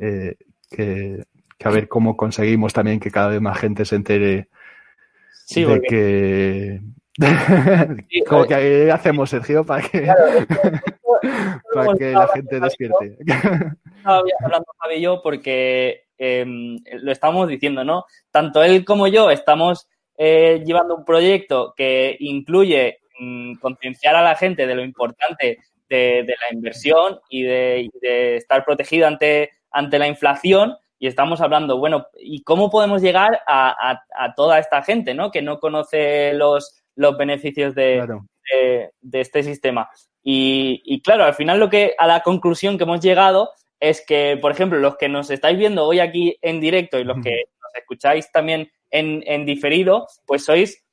Eh, 0.00 0.36
que, 0.70 1.24
a 1.62 1.70
ver 1.70 1.88
cómo 1.88 2.16
conseguimos 2.16 2.72
también 2.72 3.00
que 3.00 3.10
cada 3.10 3.28
vez 3.28 3.40
más 3.40 3.58
gente 3.58 3.84
se 3.84 3.96
entere 3.96 4.48
de 5.54 5.82
que... 5.88 6.80
como 8.26 8.46
que 8.46 8.90
hacemos, 8.90 9.28
Sergio, 9.28 9.64
para 9.64 9.86
que, 9.86 10.06
para 11.74 11.94
que 11.96 12.12
la 12.12 12.28
gente 12.28 12.60
despierte. 12.60 13.18
Estaba 13.96 14.22
hablando 14.42 14.66
Javi 14.78 14.94
y 14.94 15.00
yo 15.02 15.20
porque 15.22 16.06
em, 16.20 16.78
lo 17.00 17.10
estamos 17.10 17.48
diciendo, 17.48 17.82
¿no? 17.82 18.04
Tanto 18.30 18.62
él 18.62 18.84
como 18.84 19.08
yo 19.08 19.30
estamos 19.30 19.88
eh, 20.16 20.62
llevando 20.64 20.94
un 20.94 21.04
proyecto 21.04 21.74
que 21.76 22.16
incluye 22.20 23.00
Mm, 23.20 23.56
concienciar 23.56 24.16
a 24.16 24.22
la 24.22 24.34
gente 24.34 24.66
de 24.66 24.74
lo 24.74 24.82
importante 24.82 25.58
de, 25.90 26.24
la 26.24 26.54
inversión 26.54 27.20
y 27.28 27.42
de, 27.42 28.36
estar 28.36 28.64
protegido 28.64 29.06
ante, 29.06 29.50
ante 29.70 29.98
la 29.98 30.08
inflación. 30.08 30.74
Y 30.98 31.06
estamos 31.06 31.42
hablando, 31.42 31.76
bueno, 31.76 32.06
¿y 32.18 32.42
cómo 32.42 32.70
podemos 32.70 33.02
llegar 33.02 33.42
a, 33.46 34.00
toda 34.36 34.58
esta 34.58 34.82
gente, 34.82 35.12
¿no? 35.12 35.30
Que 35.30 35.42
no 35.42 35.60
conoce 35.60 36.32
los, 36.32 36.82
los 36.94 37.18
beneficios 37.18 37.74
de, 37.74 38.06
de, 39.02 39.20
este 39.20 39.42
sistema. 39.42 39.90
Y, 40.22 41.02
claro, 41.02 41.24
al 41.24 41.34
final 41.34 41.60
lo 41.60 41.68
que, 41.68 41.94
a 41.98 42.06
la 42.06 42.20
conclusión 42.20 42.78
que 42.78 42.84
hemos 42.84 43.00
llegado 43.00 43.50
es 43.80 44.04
que, 44.06 44.38
por 44.40 44.52
ejemplo, 44.52 44.78
los 44.78 44.96
que 44.96 45.08
nos 45.08 45.30
estáis 45.30 45.58
viendo 45.58 45.86
hoy 45.86 46.00
aquí 46.00 46.36
en 46.42 46.60
directo 46.60 46.98
y 46.98 47.04
los 47.04 47.16
que 47.22 47.44
nos 47.62 47.74
escucháis 47.74 48.30
también 48.30 48.70
en, 48.90 49.24
en 49.26 49.46
diferido, 49.46 50.06
pues 50.26 50.44
sois 50.44 50.84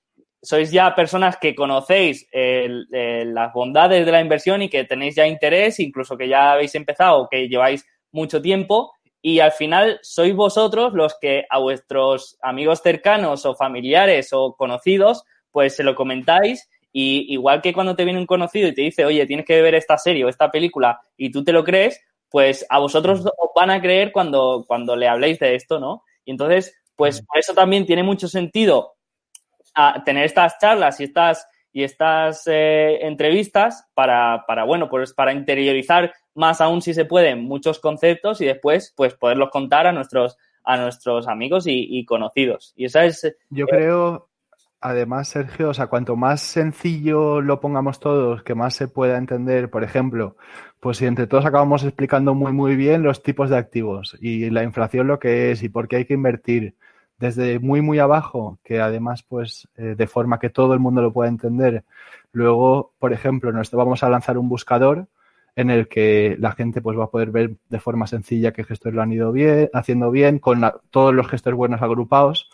sois 0.42 0.72
ya 0.72 0.96
personas 0.96 1.38
que 1.38 1.56
conocéis 1.56 2.28
las 2.32 3.54
bondades 3.54 4.06
de 4.06 4.12
la 4.12 4.22
inversión 4.22 4.62
y 4.62 4.70
que 4.70 4.86
tenéis 4.86 5.16
ya 5.16 5.28
interés, 5.28 5.80
incluso 5.80 6.16
que 6.16 6.28
ya 6.30 6.54
habéis 6.54 6.74
empezado, 6.76 7.28
que 7.30 7.50
lleváis 7.50 7.86
mucho 8.12 8.42
tiempo 8.42 8.94
y 9.22 9.40
al 9.40 9.52
final 9.52 10.00
sois 10.04 10.34
vosotros 10.36 10.94
los 10.94 11.18
que 11.20 11.46
a 11.50 11.60
vuestros 11.60 12.38
amigos 12.42 12.82
cercanos 12.82 13.46
o 13.46 13.56
familiares 13.56 14.30
o 14.32 14.56
conocidos 14.56 15.24
pues 15.52 15.76
se 15.76 15.84
lo 15.84 15.96
comentáis 15.96 16.70
y 16.94 17.34
igual 17.34 17.62
que 17.62 17.74
cuando 17.74 17.96
te 17.96 18.06
viene 18.06 18.20
un 18.20 18.26
conocido 18.26 18.70
y 18.70 18.74
te 18.74 18.84
dice, 18.84 19.06
oye, 19.06 19.26
tienes 19.26 19.46
que 19.46 19.62
ver 19.62 19.76
esta 19.76 19.98
serie 19.98 20.24
o 20.24 20.30
esta 20.30 20.50
película 20.50 21.02
y 21.18 21.32
tú 21.32 21.44
te 21.44 21.52
lo 21.52 21.64
crees, 21.64 22.02
pues 22.30 22.66
a 22.70 22.80
vosotros 22.80 23.26
os 23.26 23.50
van 23.56 23.70
a 23.70 23.82
creer 23.82 24.12
cuando, 24.12 24.66
cuando 24.68 24.96
le 24.96 25.08
habléis 25.08 25.40
de 25.40 25.56
esto, 25.56 25.80
¿no? 25.80 26.04
Y 26.26 26.32
entonces, 26.32 26.76
pues 26.96 27.22
por 27.22 27.38
eso 27.38 27.54
también 27.54 27.86
tiene 27.86 28.04
mucho 28.04 28.28
sentido 28.28 28.96
a 29.74 30.04
tener 30.04 30.26
estas 30.26 30.58
charlas 30.60 31.00
y 31.00 31.06
estas, 31.06 31.48
y 31.72 31.84
estas 31.84 32.44
eh, 32.48 33.00
entrevistas 33.02 33.88
para, 33.94 34.44
para, 34.48 34.64
bueno, 34.64 34.90
pues 34.90 35.14
para 35.14 35.32
interiorizar 35.32 36.14
más 36.34 36.62
aún 36.62 36.82
si 36.82 36.94
se 36.94 37.06
pueden 37.06 37.44
muchos 37.44 37.80
conceptos 37.80 38.42
y 38.42 38.46
después 38.46 38.94
pues 38.96 39.14
poderlos 39.16 39.50
contar 39.50 39.88
a 39.88 39.92
nuestros, 39.92 40.38
a 40.64 40.78
nuestros 40.78 41.28
amigos 41.28 41.64
y, 41.68 42.04
conocidos. 42.06 42.74
Y 42.76 42.86
esa 42.86 43.06
es... 43.06 43.36
Yo 43.50 43.66
creo, 43.68 44.27
además, 44.82 45.30
Sergio, 45.30 45.70
o 45.70 45.74
sea, 45.74 45.88
cuanto 45.88 46.16
más 46.16 46.42
sencillo 46.42 47.42
lo 47.42 47.60
pongamos 47.60 48.00
todos, 48.00 48.44
que 48.44 48.56
más 48.56 48.76
se 48.76 48.88
pueda 48.88 49.18
entender, 49.18 49.70
por 49.70 49.84
ejemplo, 49.84 50.38
pues 50.80 50.98
si 50.98 51.06
entre 51.06 51.28
todos 51.28 51.46
acabamos 51.46 51.84
explicando 51.84 52.34
muy, 52.34 52.54
muy 52.54 52.76
bien 52.76 53.04
los 53.04 53.24
tipos 53.24 53.50
de 53.50 53.58
activos 53.58 54.18
y 54.22 54.50
la 54.50 54.64
inflación 54.64 55.08
lo 55.08 55.20
que 55.20 55.52
es 55.52 55.64
y 55.64 55.70
por 55.70 55.88
qué 55.88 55.98
hay 55.98 56.06
que 56.06 56.14
invertir 56.14 56.76
desde 57.20 57.60
muy, 57.60 57.82
muy 57.82 58.00
abajo, 58.00 58.60
que 58.64 58.80
además, 58.80 59.24
pues, 59.24 59.68
eh, 59.78 59.96
de 59.98 60.08
forma 60.08 60.40
que 60.40 60.50
todo 60.50 60.74
el 60.74 60.80
mundo 60.80 61.02
lo 61.02 61.14
pueda 61.14 61.30
entender. 61.30 61.84
Luego, 62.32 62.94
por 63.00 63.14
ejemplo, 63.14 63.52
nos 63.52 63.72
vamos 63.72 64.04
a 64.04 64.10
lanzar 64.10 64.38
un 64.38 64.50
buscador 64.50 65.08
en 65.56 65.72
el 65.72 65.88
que 65.88 66.36
la 66.40 66.52
gente 66.52 66.82
pues 66.82 66.98
va 66.98 67.06
a 67.06 67.10
poder 67.10 67.32
ver 67.32 67.56
de 67.70 67.80
forma 67.80 68.06
sencilla 68.06 68.52
qué 68.54 68.64
gestores 68.64 68.96
lo 68.96 69.02
han 69.02 69.12
ido 69.12 69.32
bien, 69.32 69.70
haciendo 69.74 70.12
bien, 70.12 70.38
con 70.38 70.62
todos 70.92 71.16
los 71.16 71.28
gestores 71.28 71.58
buenos 71.58 71.82
agrupados. 71.82 72.52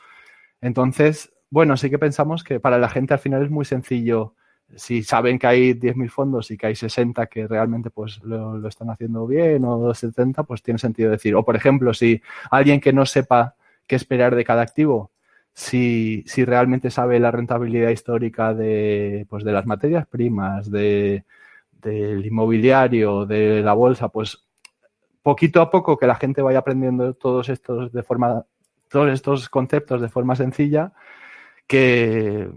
Entonces, 0.61 1.32
bueno, 1.53 1.77
sí 1.77 1.91
que 1.91 1.99
pensamos 1.99 2.43
que 2.43 2.59
para 2.59 2.79
la 2.79 2.89
gente 2.89 3.13
al 3.13 3.19
final 3.19 3.43
es 3.43 3.51
muy 3.51 3.63
sencillo. 3.63 4.33
Si 4.75 5.03
saben 5.03 5.37
que 5.37 5.45
hay 5.45 5.73
10.000 5.75 6.09
fondos 6.09 6.49
y 6.49 6.57
que 6.57 6.65
hay 6.65 6.75
60 6.75 7.27
que 7.27 7.47
realmente 7.47 7.91
pues 7.91 8.23
lo, 8.23 8.67
están 8.67 8.89
haciendo 8.89 9.27
bien 9.27 9.63
o 9.63 9.93
70, 9.93 10.45
pues 10.45 10.63
tiene 10.63 10.79
sentido 10.79 11.11
decir. 11.11 11.35
O 11.35 11.45
por 11.45 11.55
ejemplo, 11.55 11.93
si 11.93 12.23
alguien 12.49 12.81
que 12.81 12.91
no 12.91 13.05
sepa 13.05 13.55
qué 13.85 13.95
esperar 13.95 14.35
de 14.35 14.43
cada 14.43 14.63
activo. 14.63 15.11
Si, 15.53 16.23
si 16.25 16.43
realmente 16.43 16.89
sabe 16.89 17.19
la 17.19 17.29
rentabilidad 17.29 17.91
histórica 17.91 18.55
de, 18.55 19.27
pues 19.29 19.43
de 19.43 19.51
las 19.51 19.67
materias 19.67 20.07
primas, 20.07 20.71
de, 20.71 21.23
del 21.83 22.25
inmobiliario, 22.25 23.27
de 23.27 23.61
la 23.61 23.73
bolsa, 23.73 24.09
pues 24.09 24.43
poquito 25.21 25.61
a 25.61 25.69
poco 25.69 25.97
que 25.97 26.07
la 26.07 26.15
gente 26.15 26.41
vaya 26.41 26.59
aprendiendo 26.59 27.13
todos 27.13 27.49
estos 27.49 27.93
de 27.93 28.01
forma, 28.01 28.43
todos 28.89 29.11
estos 29.11 29.49
conceptos 29.49 30.01
de 30.01 30.09
forma 30.09 30.35
sencilla, 30.35 30.93
que 31.73 32.49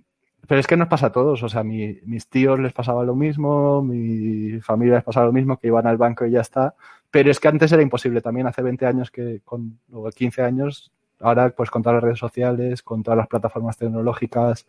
pero 0.48 0.60
es 0.60 0.66
que 0.68 0.76
nos 0.76 0.88
pasa 0.88 1.06
a 1.06 1.12
todos, 1.12 1.42
o 1.42 1.48
sea, 1.48 1.64
mis 1.64 2.28
tíos 2.28 2.60
les 2.60 2.72
pasaba 2.72 3.02
lo 3.04 3.16
mismo, 3.16 3.82
mi 3.82 4.60
familia 4.60 4.96
les 4.96 5.04
pasaba 5.04 5.26
lo 5.26 5.32
mismo, 5.32 5.58
que 5.58 5.66
iban 5.66 5.88
al 5.88 5.96
banco 5.96 6.24
y 6.24 6.30
ya 6.30 6.40
está, 6.40 6.74
pero 7.10 7.30
es 7.32 7.40
que 7.40 7.48
antes 7.48 7.72
era 7.72 7.82
imposible 7.82 8.20
también, 8.20 8.46
hace 8.46 8.62
20 8.62 8.86
años 8.86 9.10
que 9.10 9.40
con, 9.44 9.80
o 9.92 10.08
15 10.08 10.42
años 10.42 10.92
Ahora, 11.20 11.50
pues 11.50 11.70
con 11.70 11.82
todas 11.82 11.96
las 11.96 12.04
redes 12.04 12.18
sociales, 12.18 12.82
con 12.82 13.02
todas 13.02 13.16
las 13.16 13.28
plataformas 13.28 13.76
tecnológicas, 13.78 14.66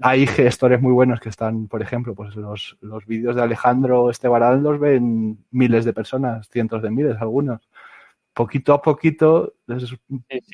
hay 0.00 0.26
gestores 0.26 0.80
muy 0.80 0.92
buenos 0.92 1.20
que 1.20 1.28
están, 1.30 1.68
por 1.68 1.82
ejemplo, 1.82 2.14
pues 2.14 2.36
los, 2.36 2.76
los 2.80 3.06
vídeos 3.06 3.36
de 3.36 3.42
Alejandro 3.42 4.10
Estebarán 4.10 4.62
los 4.62 4.78
ven 4.78 5.44
miles 5.50 5.84
de 5.84 5.92
personas, 5.92 6.48
cientos 6.50 6.82
de 6.82 6.90
miles, 6.90 7.16
algunos. 7.20 7.68
Poquito 8.34 8.74
a 8.74 8.82
poquito, 8.82 9.54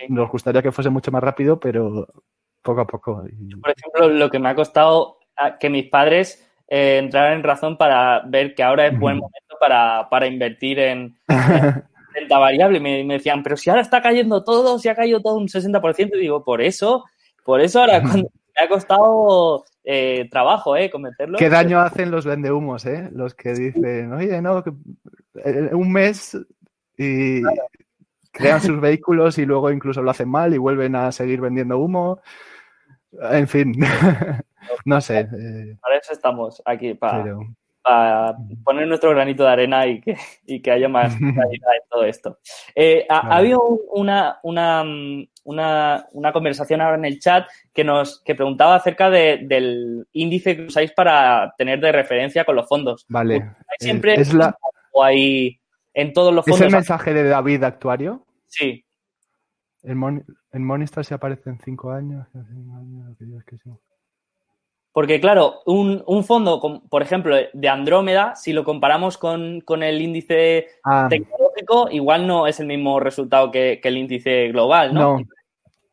nos 0.08 0.30
gustaría 0.30 0.62
que 0.62 0.72
fuese 0.72 0.90
mucho 0.90 1.12
más 1.12 1.22
rápido, 1.22 1.60
pero 1.60 2.08
poco 2.66 2.80
a 2.82 2.86
poco. 2.86 3.22
Por 3.62 3.70
ejemplo, 3.70 4.08
lo 4.08 4.28
que 4.28 4.38
me 4.38 4.48
ha 4.48 4.54
costado 4.54 5.18
que 5.60 5.70
mis 5.70 5.88
padres 5.88 6.44
eh, 6.68 6.98
entraran 6.98 7.34
en 7.34 7.42
razón 7.42 7.78
para 7.78 8.22
ver 8.26 8.54
que 8.54 8.62
ahora 8.62 8.86
es 8.86 8.98
buen 8.98 9.16
momento 9.18 9.56
para, 9.60 10.08
para 10.10 10.26
invertir 10.26 10.78
en, 10.80 11.16
renta 12.14 12.38
variable. 12.38 12.80
Me, 12.80 13.04
me, 13.04 13.14
decían, 13.14 13.42
pero 13.42 13.56
si 13.56 13.70
ahora 13.70 13.82
está 13.82 14.02
cayendo 14.02 14.42
todo, 14.42 14.78
si 14.78 14.88
ha 14.88 14.94
caído 14.94 15.20
todo 15.20 15.36
un 15.36 15.48
60%, 15.48 16.10
y 16.16 16.20
digo, 16.20 16.44
por 16.44 16.60
eso, 16.60 17.04
por 17.44 17.60
eso 17.60 17.80
ahora 17.80 18.00
cuando 18.02 18.28
me 18.56 18.64
ha 18.64 18.68
costado 18.68 19.64
eh, 19.84 20.28
trabajo, 20.30 20.76
¿eh? 20.76 20.90
Cometerlo. 20.90 21.38
¿Qué 21.38 21.48
daño 21.48 21.78
hacen 21.80 22.10
los 22.10 22.26
vendehumos, 22.26 22.84
eh? 22.86 23.08
Los 23.12 23.34
que 23.34 23.54
dicen, 23.54 24.12
oye, 24.12 24.42
no, 24.42 24.64
que 24.64 24.72
eh, 25.44 25.70
un 25.72 25.92
mes 25.92 26.36
y 26.98 27.42
crean 28.32 28.60
sus 28.60 28.80
vehículos 28.80 29.38
y 29.38 29.46
luego 29.46 29.70
incluso 29.70 30.02
lo 30.02 30.10
hacen 30.10 30.28
mal 30.28 30.54
y 30.54 30.58
vuelven 30.58 30.96
a 30.96 31.12
seguir 31.12 31.40
vendiendo 31.40 31.78
humo. 31.78 32.20
En 33.30 33.48
fin, 33.48 33.74
no 34.84 35.00
sé. 35.00 35.20
Eh. 35.20 35.76
Para 35.80 35.96
eso 35.96 36.12
estamos 36.12 36.62
aquí, 36.64 36.94
para, 36.94 37.24
para 37.82 38.36
poner 38.64 38.88
nuestro 38.88 39.10
granito 39.10 39.44
de 39.44 39.50
arena 39.50 39.86
y 39.86 40.00
que, 40.00 40.16
y 40.46 40.60
que 40.60 40.70
haya 40.70 40.88
más 40.88 41.14
calidad 41.18 41.74
en 41.74 41.88
todo 41.88 42.04
esto. 42.04 42.38
Eh, 42.74 43.06
ha, 43.08 43.36
habido 43.36 43.60
una, 43.92 44.38
una, 44.42 44.84
una, 45.44 46.06
una, 46.12 46.32
conversación 46.32 46.80
ahora 46.80 46.96
en 46.96 47.04
el 47.04 47.20
chat 47.20 47.46
que 47.72 47.84
nos 47.84 48.22
que 48.22 48.34
preguntaba 48.34 48.76
acerca 48.76 49.10
de, 49.10 49.40
del 49.42 50.06
índice 50.12 50.56
que 50.56 50.62
usáis 50.62 50.92
para 50.92 51.54
tener 51.56 51.80
de 51.80 51.92
referencia 51.92 52.44
con 52.44 52.56
los 52.56 52.68
fondos. 52.68 53.04
Vale. 53.08 53.52
Siempre 53.78 54.14
es 54.14 54.34
la... 54.34 54.56
o 54.92 55.04
hay 55.04 55.60
en 55.94 56.12
todos 56.12 56.34
los 56.34 56.44
fondos. 56.44 56.60
¿Es 56.60 56.66
el 56.66 56.72
mensaje 56.72 57.14
de 57.14 57.24
David 57.24 57.62
Actuario? 57.64 58.26
Sí. 58.46 58.85
En, 59.86 60.24
en 60.52 60.64
Morningstar 60.64 61.04
se 61.04 61.14
aparece 61.14 61.48
en 61.48 61.58
cinco 61.60 61.90
años. 61.90 62.26
Porque, 64.92 65.20
claro, 65.20 65.60
un, 65.66 66.24
fondo, 66.24 66.82
por 66.88 67.02
ejemplo, 67.02 67.36
de 67.52 67.68
Andrómeda, 67.68 68.34
si 68.34 68.52
lo 68.52 68.64
comparamos 68.64 69.16
con, 69.16 69.62
el 69.82 70.00
índice 70.00 70.68
ah. 70.84 71.06
tecnológico, 71.08 71.88
igual 71.90 72.26
no 72.26 72.46
es 72.46 72.60
el 72.60 72.66
mismo 72.66 72.98
resultado 72.98 73.50
que, 73.50 73.80
el 73.82 73.96
índice 73.96 74.48
global, 74.48 74.92
¿no? 74.92 75.18
No. 75.18 75.24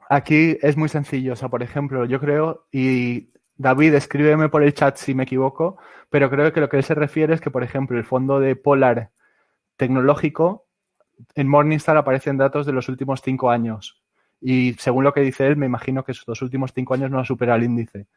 Aquí 0.10 0.58
es 0.62 0.76
muy 0.78 0.90
sencillo. 0.90 1.34
O 1.34 1.36
sea, 1.36 1.50
por 1.50 1.64
ejemplo, 1.64 2.06
yo 2.06 2.20
creo, 2.20 2.66
y 2.72 3.30
David, 3.58 3.94
escríbeme 3.94 4.50
por 4.50 4.64
el 4.64 4.74
chat 4.74 4.98
si 4.98 5.14
me 5.14 5.24
equivoco, 5.24 5.78
pero 6.10 6.30
creo 6.30 6.52
que 6.54 6.62
lo 6.62 6.70
que 6.70 6.78
él 6.78 6.84
se 6.84 6.96
refiere 6.96 7.34
es 7.34 7.42
que, 7.42 7.52
por 7.52 7.64
ejemplo, 7.64 7.98
el 7.98 8.06
fondo 8.06 8.40
de 8.40 8.56
Polar 8.56 9.12
tecnológico, 9.78 10.66
en 11.36 11.48
Morningstar 11.48 11.98
aparecen 11.98 12.38
datos 12.38 12.66
de 12.66 12.74
los 12.74 12.90
últimos 12.90 13.22
cinco 13.22 13.50
años. 13.50 14.02
Y 14.42 14.74
según 14.74 15.04
lo 15.04 15.14
que 15.14 15.22
dice 15.22 15.48
él, 15.48 15.56
me 15.56 15.66
imagino 15.66 16.04
que 16.04 16.12
estos 16.12 16.42
últimos 16.42 16.74
cinco 16.74 16.94
años 16.94 17.10
no 17.12 17.20
ha 17.20 17.26
superado 17.26 17.58
el 17.58 17.66
índice 17.66 18.08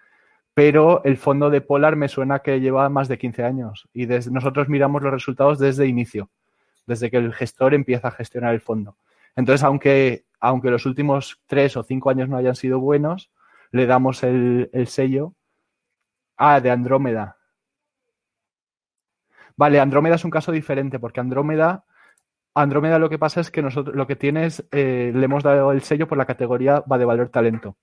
pero 0.56 1.04
el 1.04 1.18
fondo 1.18 1.50
de 1.50 1.60
Polar 1.60 1.96
me 1.96 2.08
suena 2.08 2.38
que 2.38 2.60
lleva 2.60 2.88
más 2.88 3.08
de 3.08 3.18
15 3.18 3.44
años 3.44 3.90
y 3.92 4.06
nosotros 4.06 4.70
miramos 4.70 5.02
los 5.02 5.12
resultados 5.12 5.58
desde 5.58 5.86
inicio, 5.86 6.30
desde 6.86 7.10
que 7.10 7.18
el 7.18 7.34
gestor 7.34 7.74
empieza 7.74 8.08
a 8.08 8.12
gestionar 8.12 8.54
el 8.54 8.62
fondo. 8.62 8.96
Entonces, 9.36 9.62
aunque, 9.62 10.24
aunque 10.40 10.70
los 10.70 10.86
últimos 10.86 11.42
tres 11.44 11.76
o 11.76 11.82
cinco 11.82 12.08
años 12.08 12.30
no 12.30 12.38
hayan 12.38 12.56
sido 12.56 12.80
buenos, 12.80 13.30
le 13.70 13.84
damos 13.84 14.22
el, 14.22 14.70
sello. 14.86 15.34
Ah, 16.38 16.58
de 16.62 16.70
Andrómeda. 16.70 17.36
Vale, 19.58 19.78
Andrómeda 19.78 20.14
es 20.14 20.24
un 20.24 20.30
caso 20.30 20.52
diferente 20.52 20.98
porque 20.98 21.20
Andrómeda, 21.20 21.84
Andrómeda 22.56 22.98
lo 22.98 23.10
que 23.10 23.18
pasa 23.18 23.40
es 23.40 23.50
que 23.50 23.60
nosotros 23.60 23.94
lo 23.94 24.06
que 24.06 24.16
tiene 24.16 24.46
es, 24.46 24.66
eh, 24.72 25.12
le 25.14 25.24
hemos 25.26 25.42
dado 25.42 25.72
el 25.72 25.82
sello 25.82 26.08
por 26.08 26.16
la 26.16 26.24
categoría 26.24 26.80
va 26.80 26.96
de 26.96 27.04
valor 27.04 27.28
talento. 27.28 27.76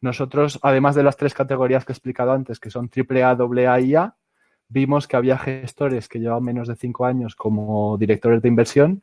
Nosotros, 0.00 0.60
además 0.62 0.94
de 0.94 1.02
las 1.02 1.16
tres 1.16 1.34
categorías 1.34 1.84
que 1.84 1.92
he 1.92 1.94
explicado 1.94 2.32
antes, 2.32 2.60
que 2.60 2.70
son 2.70 2.88
AAA, 2.94 3.30
AA 3.32 3.80
y 3.80 3.94
A, 3.96 4.14
vimos 4.68 5.08
que 5.08 5.16
había 5.16 5.36
gestores 5.36 6.08
que 6.08 6.20
llevaban 6.20 6.44
menos 6.44 6.68
de 6.68 6.76
cinco 6.76 7.06
años 7.06 7.34
como 7.34 7.98
directores 7.98 8.40
de 8.40 8.48
inversión 8.48 9.02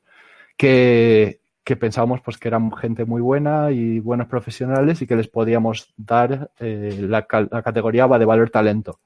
que, 0.55 1.41
pensábamos 1.79 2.21
pues, 2.21 2.37
que 2.37 2.47
eran 2.47 2.71
gente 2.71 3.03
muy 3.03 3.21
buena 3.21 3.71
y 3.71 3.99
buenos 3.99 4.27
profesionales 4.27 5.01
y 5.01 5.07
que 5.07 5.15
les 5.17 5.27
podíamos 5.27 5.93
dar 5.97 6.51
eh, 6.59 6.97
la, 7.01 7.25
categoría 7.25 8.07
va 8.07 8.17
de 8.17 8.25
valor 8.25 8.49
talento. 8.49 8.99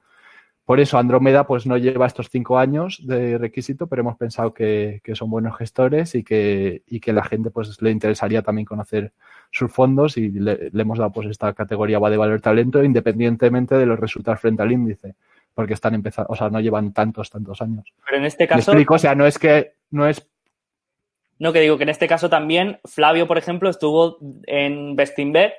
Por 0.65 0.79
eso 0.79 0.97
Andrómeda 0.97 1.45
pues 1.45 1.67
no 1.67 1.77
lleva 1.77 2.07
estos 2.07 2.29
cinco 2.29 2.57
años 2.57 2.99
de 3.05 3.37
requisito, 3.37 3.85
pero 3.85 4.01
hemos 4.01 4.17
pensado 4.17 4.51
que, 4.51 4.99
son 5.13 5.29
buenos 5.29 5.55
gestores 5.57 6.15
y 6.15 6.23
que, 6.23 6.81
y 6.87 6.99
que 6.99 7.13
la 7.13 7.23
gente 7.23 7.51
pues 7.51 7.79
le 7.83 7.91
interesaría 7.91 8.41
también 8.41 8.65
conocer 8.65 9.13
sus 9.51 9.71
fondos 9.71 10.17
y 10.17 10.31
le, 10.31 10.71
hemos 10.73 10.97
dado 10.97 11.11
pues 11.11 11.27
esta 11.27 11.53
categoría 11.53 11.99
va 11.99 12.09
de 12.09 12.17
valor 12.17 12.41
talento 12.41 12.83
independientemente 12.83 13.75
de 13.75 13.85
los 13.85 13.99
resultados 13.99 14.41
frente 14.41 14.63
al 14.63 14.71
índice, 14.71 15.13
porque 15.53 15.75
están 15.75 15.93
empezando, 15.93 16.33
o 16.33 16.35
sea, 16.35 16.49
no 16.49 16.59
llevan 16.59 16.93
tantos, 16.93 17.29
tantos 17.29 17.61
años. 17.61 17.93
Pero 18.03 18.17
en 18.17 18.25
este 18.25 18.47
caso... 18.47 18.71
explico, 18.71 18.95
o 18.95 18.99
sea, 18.99 19.13
no 19.13 19.27
es 19.27 19.37
que, 19.37 19.73
no 19.91 20.07
es... 20.07 20.27
No, 21.37 21.53
que 21.53 21.59
digo 21.59 21.77
que 21.77 21.83
en 21.83 21.89
este 21.89 22.07
caso 22.07 22.27
también 22.27 22.79
Flavio, 22.85 23.27
por 23.27 23.37
ejemplo, 23.37 23.69
estuvo 23.69 24.17
en 24.47 24.95
Bestinver 24.95 25.53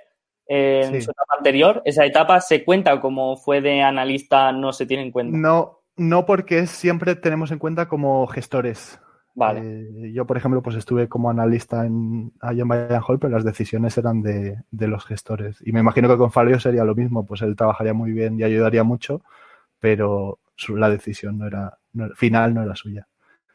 en 0.49 1.03
su 1.03 1.11
etapa 1.11 1.37
anterior. 1.37 1.83
Esa 1.85 2.05
etapa 2.05 2.41
se 2.41 2.65
cuenta 2.65 3.01
como 3.01 3.37
fue 3.37 3.61
de 3.61 3.83
analista, 3.83 4.53
no 4.53 4.73
se 4.73 4.87
tiene 4.87 5.05
en 5.05 5.11
cuenta. 5.11 5.37
No, 5.37 5.81
no 5.97 6.27
porque 6.27 6.67
siempre 6.67 7.17
tenemos 7.17 7.51
en 7.51 7.59
cuenta 7.59 7.89
como 7.89 8.27
gestores. 8.27 9.01
Vale. 9.37 9.61
Eh, 9.63 10.13
yo, 10.13 10.27
por 10.27 10.39
ejemplo, 10.39 10.63
pues 10.63 10.77
estuve 10.77 11.09
como 11.09 11.29
analista 11.29 11.85
en, 11.85 12.33
allá 12.41 12.63
en 12.63 12.69
Bayern 12.69 13.03
Hall, 13.07 13.19
pero 13.19 13.35
las 13.35 13.45
decisiones 13.45 13.97
eran 13.99 14.23
de, 14.23 14.65
los 14.71 15.05
gestores. 15.05 15.59
Y 15.65 15.73
me 15.73 15.81
imagino 15.81 16.09
que 16.09 16.17
con 16.17 16.33
Fabio 16.33 16.59
sería 16.59 16.85
lo 16.85 16.95
mismo, 16.95 17.27
pues 17.27 17.43
él 17.43 17.55
trabajaría 17.55 17.93
muy 17.93 18.13
bien 18.13 18.41
y 18.41 18.45
ayudaría 18.45 18.83
mucho, 18.83 19.21
pero 19.79 20.39
la 20.69 20.89
decisión 20.89 21.37
no 21.37 21.47
era, 21.47 21.77
final 22.15 22.55
no 22.55 22.63
era 22.63 22.75
suya. 22.75 23.07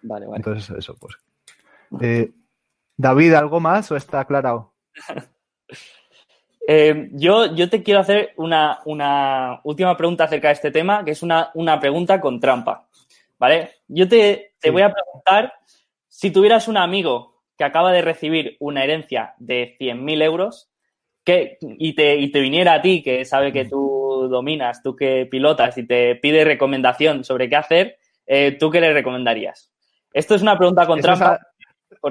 Vale, 0.03 0.27
vale. 0.27 0.37
Entonces, 0.37 0.69
eso, 0.77 0.95
pues. 0.99 1.17
Eh, 1.99 2.31
David, 2.95 3.33
¿algo 3.33 3.59
más 3.59 3.91
o 3.91 3.95
está 3.95 4.19
aclarado? 4.19 4.73
Eh, 6.73 7.09
yo, 7.11 7.53
yo 7.53 7.69
te 7.69 7.83
quiero 7.83 7.99
hacer 7.99 8.31
una, 8.37 8.79
última 9.65 9.97
pregunta 9.97 10.23
acerca 10.23 10.47
de 10.47 10.53
este 10.53 10.71
tema, 10.71 11.03
que 11.03 11.11
es 11.11 11.21
una, 11.21 11.51
una 11.53 11.81
pregunta 11.81 12.21
con 12.21 12.39
trampa. 12.39 12.87
¿Vale? 13.37 13.71
Yo 13.89 14.07
te, 14.07 14.53
te 14.57 14.69
voy 14.69 14.81
a 14.81 14.93
preguntar 14.93 15.53
si 16.07 16.31
tuvieras 16.31 16.69
un 16.69 16.77
amigo 16.77 17.41
que 17.57 17.65
acaba 17.65 17.91
de 17.91 18.01
recibir 18.01 18.55
una 18.61 18.85
herencia 18.85 19.33
de 19.37 19.75
100.000 19.81 20.23
euros 20.23 20.71
que, 21.25 21.57
y, 21.61 21.93
te, 21.93 22.15
y 22.15 22.31
te 22.31 22.39
viniera 22.39 22.75
a 22.75 22.81
ti, 22.81 23.03
que 23.03 23.25
sabe 23.25 23.51
que 23.51 23.65
tú 23.65 24.29
dominas, 24.29 24.81
tú 24.81 24.95
que 24.95 25.27
pilotas 25.29 25.77
y 25.77 25.85
te 25.85 26.15
pide 26.15 26.45
recomendación 26.45 27.25
sobre 27.25 27.49
qué 27.49 27.57
hacer, 27.57 27.97
eh, 28.25 28.55
¿tú 28.57 28.71
qué 28.71 28.79
le 28.79 28.93
recomendarías? 28.93 29.73
Esto 30.13 30.35
es 30.35 30.41
una 30.41 30.57
pregunta 30.57 30.87
con 30.87 31.01
trampa. 31.01 31.37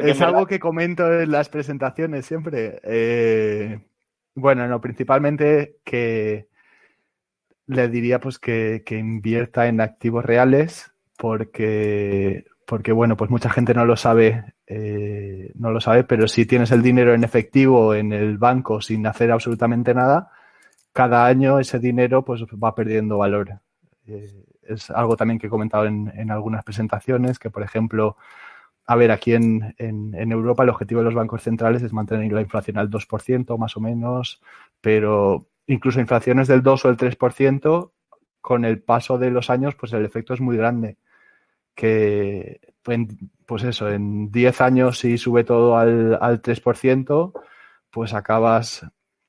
Es, 0.03 0.21
algo 0.21 0.47
que 0.47 0.61
comento 0.61 1.11
en 1.19 1.33
las 1.33 1.49
presentaciones 1.49 2.27
siempre. 2.27 2.79
Eh, 2.83 3.79
bueno, 4.35 4.67
no, 4.69 4.81
principalmente 4.81 5.77
que 5.85 6.49
le 7.67 7.89
diría 7.89 8.21
pues 8.21 8.39
que, 8.39 8.83
que 8.85 8.97
invierta 8.99 9.69
en 9.69 9.81
activos 9.81 10.25
reales 10.25 10.93
porque, 11.17 12.47
porque 12.67 12.93
bueno, 12.93 13.17
pues 13.17 13.31
mucha 13.31 13.51
gente 13.51 13.75
no 13.75 13.85
lo 13.85 13.97
sabe, 13.97 14.55
eh, 14.67 15.53
no 15.55 15.71
lo 15.71 15.81
sabe, 15.81 16.05
pero 16.05 16.27
si 16.29 16.47
tienes 16.47 16.71
el 16.73 16.83
dinero 16.83 17.13
en 17.13 17.25
efectivo 17.25 17.95
en 17.95 18.13
el 18.13 18.39
banco 18.39 18.81
sin 18.81 19.07
hacer 19.07 19.31
absolutamente 19.31 19.93
nada, 19.95 20.31
cada 20.93 21.27
año 21.27 21.61
ese 21.61 21.79
dinero 21.79 22.25
pues 22.25 22.43
va 22.43 22.75
perdiendo 22.75 23.19
valor. 23.19 23.61
Eh, 24.07 24.45
es 24.63 24.91
algo 24.91 25.17
también 25.17 25.39
que 25.39 25.49
he 25.49 25.51
comentado 25.51 25.87
en, 25.87 26.31
algunas 26.31 26.65
presentaciones, 26.65 27.39
que 27.39 27.51
por 27.51 27.63
ejemplo, 27.63 28.17
a 28.91 28.97
ver, 28.97 29.13
aquí 29.13 29.35
en, 29.35 29.73
en, 29.79 30.33
Europa 30.33 30.65
el 30.65 30.69
objetivo 30.69 31.01
de 31.01 31.05
los 31.05 31.15
bancos 31.15 31.45
centrales 31.45 31.81
es 31.81 31.93
mantener 31.93 32.33
la 32.33 32.41
inflación 32.41 32.77
al 32.77 32.91
2% 32.91 33.57
más 33.57 33.77
o 33.77 33.81
menos, 33.81 34.43
pero 34.81 35.47
incluso 35.69 36.01
inflaciones 36.01 36.49
del 36.49 36.61
2 36.61 36.85
o 36.85 36.89
el 36.89 36.97
3%, 36.97 37.93
con 38.41 38.65
el 38.65 38.83
paso 38.83 39.17
de 39.17 39.31
los 39.31 39.49
años, 39.49 39.77
pues 39.77 39.93
el 39.93 40.05
efecto 40.05 40.35
es 40.35 40.41
muy 40.41 40.57
grande 40.57 40.97
que, 41.77 42.61
pues 43.47 43.63
eso, 43.63 43.89
en 43.89 44.33
10 44.33 44.61
años 44.61 44.99
si 44.99 45.19
sube 45.19 45.45
todo 45.45 45.79
al, 45.79 46.19
al 46.21 46.43
3%, 46.43 47.33
pues 47.91 48.13
acabas, 48.13 48.85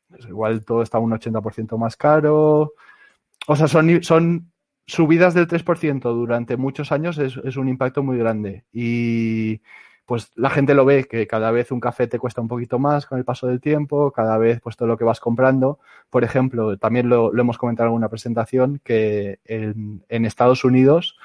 pues 0.10 0.26
igual 0.26 0.66
todo 0.66 0.82
está 0.82 0.98
un 0.98 1.12
80% 1.12 1.78
más 1.78 1.96
caro. 1.98 2.74
O 3.46 3.56
sea, 3.56 3.68
son, 3.68 4.02
son 4.02 4.51
subidas 4.86 5.34
del 5.34 5.48
3% 5.48 6.02
durante 6.02 6.58
muchos 6.58 6.92
años, 6.92 7.18
es, 7.18 7.38
un 7.58 7.70
impacto 7.70 8.04
muy 8.04 8.18
grande. 8.18 8.66
Y 8.74 9.62
pues 10.06 10.32
la 10.36 10.50
gente 10.50 10.74
lo 10.74 10.86
ve, 10.86 11.06
que 11.06 11.28
cada 11.28 11.52
vez 11.52 11.72
un 11.72 11.80
café 11.80 12.08
te 12.08 12.20
cuesta 12.20 12.42
un 12.42 12.48
poquito 12.48 12.80
más 12.80 13.06
con 13.06 13.18
el 13.18 13.26
paso 13.26 13.48
del 13.48 13.62
tiempo, 13.62 14.12
cada 14.12 14.38
vez 14.38 14.60
pues 14.62 14.76
todo 14.76 14.88
lo 14.88 14.98
que 14.98 15.06
vas 15.06 15.20
comprando. 15.20 15.80
Por 16.10 16.24
ejemplo, 16.24 16.78
también 16.78 17.10
lo, 17.10 17.38
hemos 17.38 17.58
comentado 17.58 17.86
en 17.86 17.90
alguna 17.90 18.10
presentación, 18.10 18.82
que 18.84 19.40
en, 19.46 20.04
en 20.10 20.26
Estados 20.26 20.66
Unidos 20.66 21.18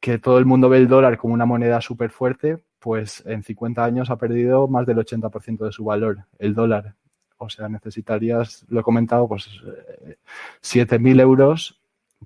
que 0.00 0.18
todo 0.18 0.38
el 0.38 0.44
mundo 0.44 0.68
ve 0.68 0.78
el 0.78 0.88
dólar 0.88 1.18
como 1.18 1.34
una 1.34 1.46
moneda 1.46 1.80
súper 1.80 2.10
fuerte, 2.10 2.58
pues 2.78 3.24
en 3.26 3.42
50 3.42 3.84
años 3.84 4.10
ha 4.10 4.16
perdido 4.16 4.68
más 4.68 4.86
del 4.86 4.98
80% 4.98 5.64
de 5.64 5.72
su 5.72 5.84
valor, 5.84 6.18
el 6.38 6.54
dólar. 6.54 6.94
O 7.38 7.48
sea, 7.50 7.68
necesitarías, 7.68 8.64
lo 8.68 8.80
he 8.80 8.82
comentado, 8.82 9.28
pues 9.28 9.48
7.000 10.62 11.18
eh, 11.18 11.22
euros 11.22 11.80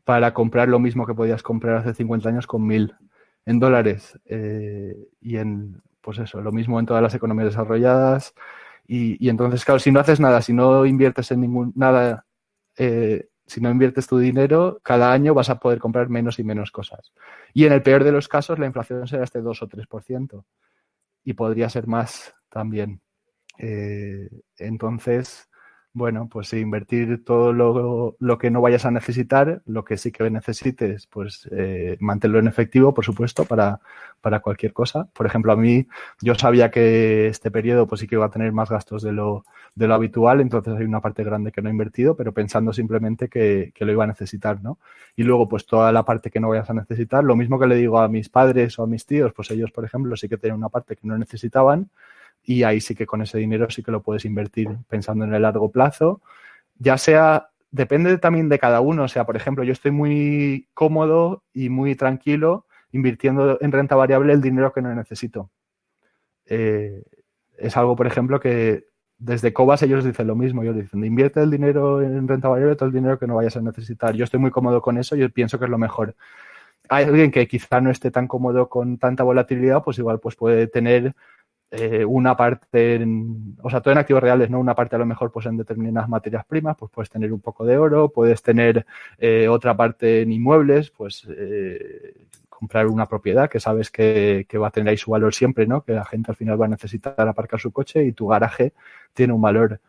para 0.05 0.35
comprar 0.35 0.69
lo 0.69 0.79
mismo 0.79 1.07
que 1.07 1.15
podías 1.15 1.43
comprar 1.43 1.77
hace 1.77 1.95
50 1.95 2.29
años 2.29 2.47
con 2.47 2.67
1.000 2.67 2.97
en 3.47 3.59
dólares. 3.59 4.19
Eh, 4.27 4.97
y 5.21 5.37
en, 5.37 5.83
pues 6.01 6.19
eso, 6.19 6.41
lo 6.41 6.53
mismo 6.53 6.79
en 6.79 6.87
todas 6.87 7.03
las 7.03 7.15
economías 7.15 7.49
desarrolladas. 7.49 8.35
Y, 8.87 9.29
entonces, 9.29 9.65
claro, 9.65 9.79
si 9.79 9.93
no 9.93 10.01
haces 10.01 10.19
nada, 10.19 10.43
si 10.43 10.53
no 10.53 10.85
inviertes 10.85 11.31
en 11.31 11.43
ningún 11.43 11.73
nada 11.77 12.27
eh, 12.77 13.29
si 13.51 13.61
no 13.61 13.69
inviertes 13.69 14.07
tu 14.07 14.17
dinero, 14.17 14.79
cada 14.85 15.13
año 15.13 15.35
vas 15.35 15.51
a 15.51 15.59
poder 15.59 15.81
comprar 15.81 16.09
menos 16.09 16.39
y 16.39 16.45
menos 16.45 16.71
cosas. 16.71 17.13
Y 17.53 17.65
en 17.65 17.73
el 17.73 17.83
peor 17.83 18.05
de 18.05 18.13
los 18.13 18.29
casos, 18.29 18.61
la 18.61 18.67
inflación 18.67 19.09
será 19.09 19.25
este 19.25 19.41
2 19.41 19.63
o 19.63 19.69
3%. 19.69 20.45
Y 21.25 21.33
podría 21.33 21.69
ser 21.69 21.89
más 21.89 22.33
también. 22.49 23.01
Eh, 23.59 24.31
entonces, 24.57 25.50
bueno, 25.93 26.29
pues 26.31 26.53
invertir 26.53 27.25
todo 27.25 27.53
lo, 27.53 28.39
que 28.39 28.51
no 28.51 28.61
vayas 28.61 28.85
a 28.85 28.93
necesitar, 28.93 29.63
lo 29.67 29.85
que 29.85 29.97
sí 29.97 30.13
que 30.13 30.31
necesites, 30.31 31.07
pues 31.09 31.49
eh, 31.51 31.97
mantenerlo 32.01 32.39
en 32.39 32.47
efectivo, 32.47 32.95
por 32.95 33.05
supuesto, 33.05 33.45
para, 33.45 33.81
para 34.21 34.41
cualquier 34.41 34.73
cosa. 34.73 35.09
Por 35.13 35.27
ejemplo, 35.27 35.53
a 35.53 35.57
mí 35.57 35.89
yo 36.21 36.37
sabía 36.37 36.71
que 36.71 37.27
este 37.27 37.51
periodo 37.51 37.89
pues 37.89 38.01
sí 38.01 38.07
que 38.07 38.15
iba 38.15 38.27
a 38.27 38.31
tener 38.31 38.53
más 38.53 38.71
gastos 38.71 39.03
de 39.03 39.13
lo, 39.13 39.45
de 39.75 39.89
lo 39.89 39.95
habitual, 39.95 40.41
entonces 40.41 40.75
hay 40.79 40.85
una 40.85 41.01
parte 41.01 41.25
grande 41.25 41.51
que 41.51 41.61
no 41.61 41.69
he 41.69 41.73
invertido, 41.73 42.17
pero 42.17 42.33
pensando 42.33 42.73
simplemente 42.73 43.29
que, 43.29 43.73
que 43.75 43.85
lo 43.85 43.93
iba 43.93 44.05
a 44.05 44.07
necesitar, 44.07 44.63
¿no? 44.63 44.79
Y 45.17 45.25
luego, 45.25 45.49
pues 45.49 45.67
toda 45.67 45.91
la 45.91 46.05
parte 46.05 46.31
que 46.31 46.39
no 46.39 46.51
vayas 46.51 46.71
a 46.71 46.75
necesitar, 46.75 47.25
lo 47.25 47.35
mismo 47.35 47.59
que 47.59 47.67
le 47.67 47.75
digo 47.75 47.99
a 47.99 48.09
mis 48.09 48.29
padres 48.29 48.79
o 48.79 48.85
a 48.85 48.87
mis 48.87 49.07
tíos, 49.07 49.33
pues 49.33 49.51
ellos, 49.51 49.73
por 49.73 49.85
ejemplo, 49.85 50.17
sí 50.17 50.29
que 50.29 50.39
tienen 50.39 50.59
una 50.59 50.69
parte 50.69 50.95
que 50.95 51.07
no 51.07 51.19
necesitaban, 51.19 51.91
y 52.43 52.63
ahí 52.63 52.81
sí 52.81 52.95
que 52.95 53.07
con 53.07 53.23
ese 53.23 53.39
dinero 53.39 53.71
sí 53.71 53.83
que 53.83 53.93
lo 53.93 54.03
puedes 54.03 54.25
invertir 54.25 54.69
pensando 54.89 55.25
en 55.25 55.35
el 55.35 55.43
largo 55.43 55.71
plazo, 55.71 56.21
ya 56.79 56.99
sea, 56.99 57.51
depende 57.71 58.19
también 58.19 58.49
de 58.49 58.59
cada 58.59 58.81
uno, 58.81 59.05
o 59.05 59.09
sea, 59.09 59.25
por 59.25 59.37
ejemplo, 59.37 59.65
yo 59.65 59.73
estoy 59.73 59.91
muy 59.91 60.69
cómodo 60.75 61.45
y 61.53 61.69
muy 61.69 61.95
tranquilo 61.95 62.67
invirtiendo 62.93 63.59
en 63.61 63.73
renta 63.73 63.95
variable 63.95 64.33
el 64.33 64.41
dinero 64.41 64.73
que 64.73 64.83
no 64.83 64.95
necesito. 64.95 65.51
Eh, 66.47 67.03
es 67.57 67.77
algo, 67.77 67.95
por 67.95 68.07
ejemplo, 68.07 68.41
que 68.41 68.85
desde 69.19 69.53
Cobas 69.53 69.83
ellos 69.83 70.05
dicen 70.05 70.27
lo 70.27 70.35
mismo, 70.35 70.63
ellos 70.63 70.77
dicen, 70.77 71.05
invierte 71.05 71.41
el 71.43 71.51
dinero 71.51 72.03
en 72.03 72.27
renta 72.27 72.49
variable, 72.49 72.75
todo 72.75 72.89
el 72.89 72.95
dinero 72.95 73.19
que 73.19 73.27
no 73.27 73.37
vayas 73.37 73.57
a 73.57 73.61
necesitar. 73.61 74.15
Yo 74.15 74.25
estoy 74.25 74.41
muy 74.41 74.51
cómodo 74.51 74.81
con 74.81 74.99
eso 74.99 75.15
y 75.15 75.29
pienso 75.29 75.59
que 75.59 75.67
es 75.67 75.71
lo 75.71 75.79
mejor. 75.79 76.17
Hay 76.89 77.05
alguien 77.05 77.31
que 77.31 77.47
quizá 77.47 77.81
no 77.81 77.91
esté 77.91 78.11
tan 78.11 78.27
cómodo 78.27 78.69
con 78.69 78.99
tanta 78.99 79.23
volatilidad, 79.23 79.85
pues 79.85 79.99
igual 79.99 80.19
pues 80.19 80.37
puede 80.37 80.67
tener 80.67 81.15
eh, 81.73 82.05
una 82.05 82.37
parte, 82.37 82.97
en, 82.97 83.57
o 83.63 83.71
sea, 83.71 83.81
todo 83.81 83.93
en 83.93 83.99
activos 83.99 84.23
reales, 84.23 84.51
¿no? 84.51 84.59
Una 84.59 84.75
parte 84.75 84.97
a 84.97 84.99
lo 84.99 85.07
mejor 85.07 85.31
pues 85.31 85.47
en 85.47 85.57
determinadas 85.57 86.09
materias 86.09 86.45
primas, 86.45 86.77
pues 86.77 86.91
puedes 86.93 87.11
tener 87.11 87.33
un 87.33 87.41
poco 87.41 87.65
de 87.65 87.79
oro, 87.79 88.09
puedes 88.09 88.43
tener 88.43 88.87
eh, 89.19 89.47
otra 89.49 89.77
parte 89.77 90.23
en 90.23 90.33
inmuebles, 90.33 90.91
pues 90.91 91.29
eh, 91.31 92.15
comprar 92.49 92.89
una 92.89 93.07
propiedad 93.07 93.49
que 93.49 93.61
sabes 93.61 93.91
que, 93.91 94.47
va 94.61 94.69
a 94.69 94.71
tener 94.71 94.91
ahí 94.91 94.97
su 94.97 95.13
valor 95.13 95.33
siempre, 95.33 95.67
¿no? 95.67 95.83
Que 95.83 95.93
la 95.93 96.05
gente 96.05 96.33
al 96.33 96.37
final 96.37 96.61
va 96.61 96.67
a 96.67 96.69
necesitar 96.69 97.15
aparcar 97.19 97.61
su 97.61 97.71
coche 97.71 98.05
y 98.05 98.13
tu 98.13 98.27
garaje 98.27 98.73
tiene 99.15 99.33
un 99.33 99.41
valor. 99.41 99.81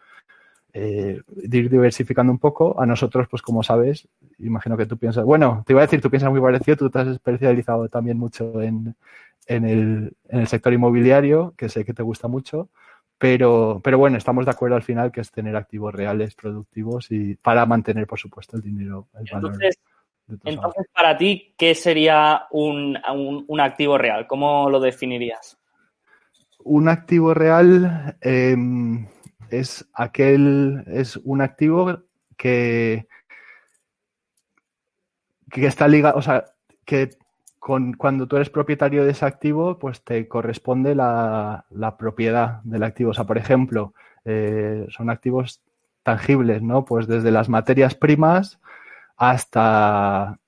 De 0.74 1.58
ir 1.58 1.70
diversificando 1.70 2.32
un 2.32 2.40
poco. 2.40 2.80
A 2.80 2.86
nosotros, 2.86 3.28
pues 3.30 3.42
como 3.42 3.64
sabes, 3.64 4.08
imagino 4.40 4.78
que 4.78 4.86
tú 4.86 4.98
piensas, 4.98 5.26
bueno, 5.26 5.64
te 5.66 5.74
iba 5.74 5.82
a 5.82 5.86
decir, 5.86 6.02
tú 6.02 6.10
piensas 6.10 6.32
muy 6.32 6.42
parecido, 6.42 6.78
tú 6.78 6.90
te 6.90 7.00
has 7.00 7.08
especializado 7.08 7.90
también 7.90 8.18
mucho 8.18 8.62
en, 8.62 8.96
en 9.48 9.66
el, 9.66 10.14
en 10.30 10.40
el 10.40 10.48
sector 10.48 10.74
inmobiliario, 10.74 11.54
que 11.58 11.70
sé 11.70 11.86
que 11.86 11.94
te 11.94 12.04
gusta 12.04 12.28
mucho, 12.28 12.70
pero, 13.18 13.82
pero 13.84 13.98
bueno, 13.98 14.18
estamos 14.18 14.46
de 14.46 14.52
acuerdo 14.52 14.76
al 14.76 14.84
final 14.84 15.12
que 15.12 15.22
es 15.22 15.32
tener 15.32 15.56
activos 15.56 15.94
reales, 15.94 16.34
productivos 16.36 17.12
y 17.12 17.36
para 17.36 17.66
mantener, 17.66 18.08
por 18.08 18.20
supuesto, 18.20 18.58
el 18.58 18.64
dinero, 18.64 19.08
el 19.14 19.30
valor. 19.32 19.58
Entonces, 20.44 20.88
para 20.94 21.18
ti, 21.18 21.54
¿qué 21.58 21.76
sería 21.76 22.48
un, 22.52 22.98
activo 23.60 23.98
real? 23.98 24.28
¿Cómo 24.28 24.70
lo 24.70 24.80
definirías? 24.80 25.58
Un 26.64 26.88
activo 26.88 27.34
real 27.34 28.18
em, 28.22 29.08
es 29.52 29.88
aquel, 29.94 30.84
es 30.88 31.18
un 31.18 31.42
activo 31.42 32.00
que, 32.38 33.08
que 35.50 35.68
está 35.68 35.88
ligado, 35.88 36.18
o 36.18 36.22
sea, 36.22 36.46
que 36.86 37.10
cuando 37.60 38.28
tú 38.28 38.38
eres 38.38 38.50
propietario 38.50 39.06
de 39.06 39.12
ese 39.12 39.24
activo, 39.24 39.78
pues 39.78 40.04
te 40.04 40.28
corresponde 40.28 40.96
la, 40.96 41.66
propiedad 42.00 42.62
del 42.64 42.82
activo. 42.82 43.12
O 43.12 43.14
sea, 43.14 43.26
por 43.26 43.38
ejemplo, 43.38 43.94
eh, 44.26 44.88
son 44.90 45.12
activos 45.12 45.62
tangibles, 46.02 46.64
¿no? 46.64 46.86
Pues 46.86 47.06
desde 47.08 47.30
las 47.30 47.50
materias 47.50 47.94
primas 47.94 48.60
hasta 49.16 50.40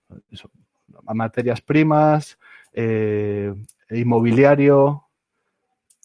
materias 1.14 1.62
primas, 1.62 2.40
eh, 2.74 3.54
inmobiliario, 3.92 5.04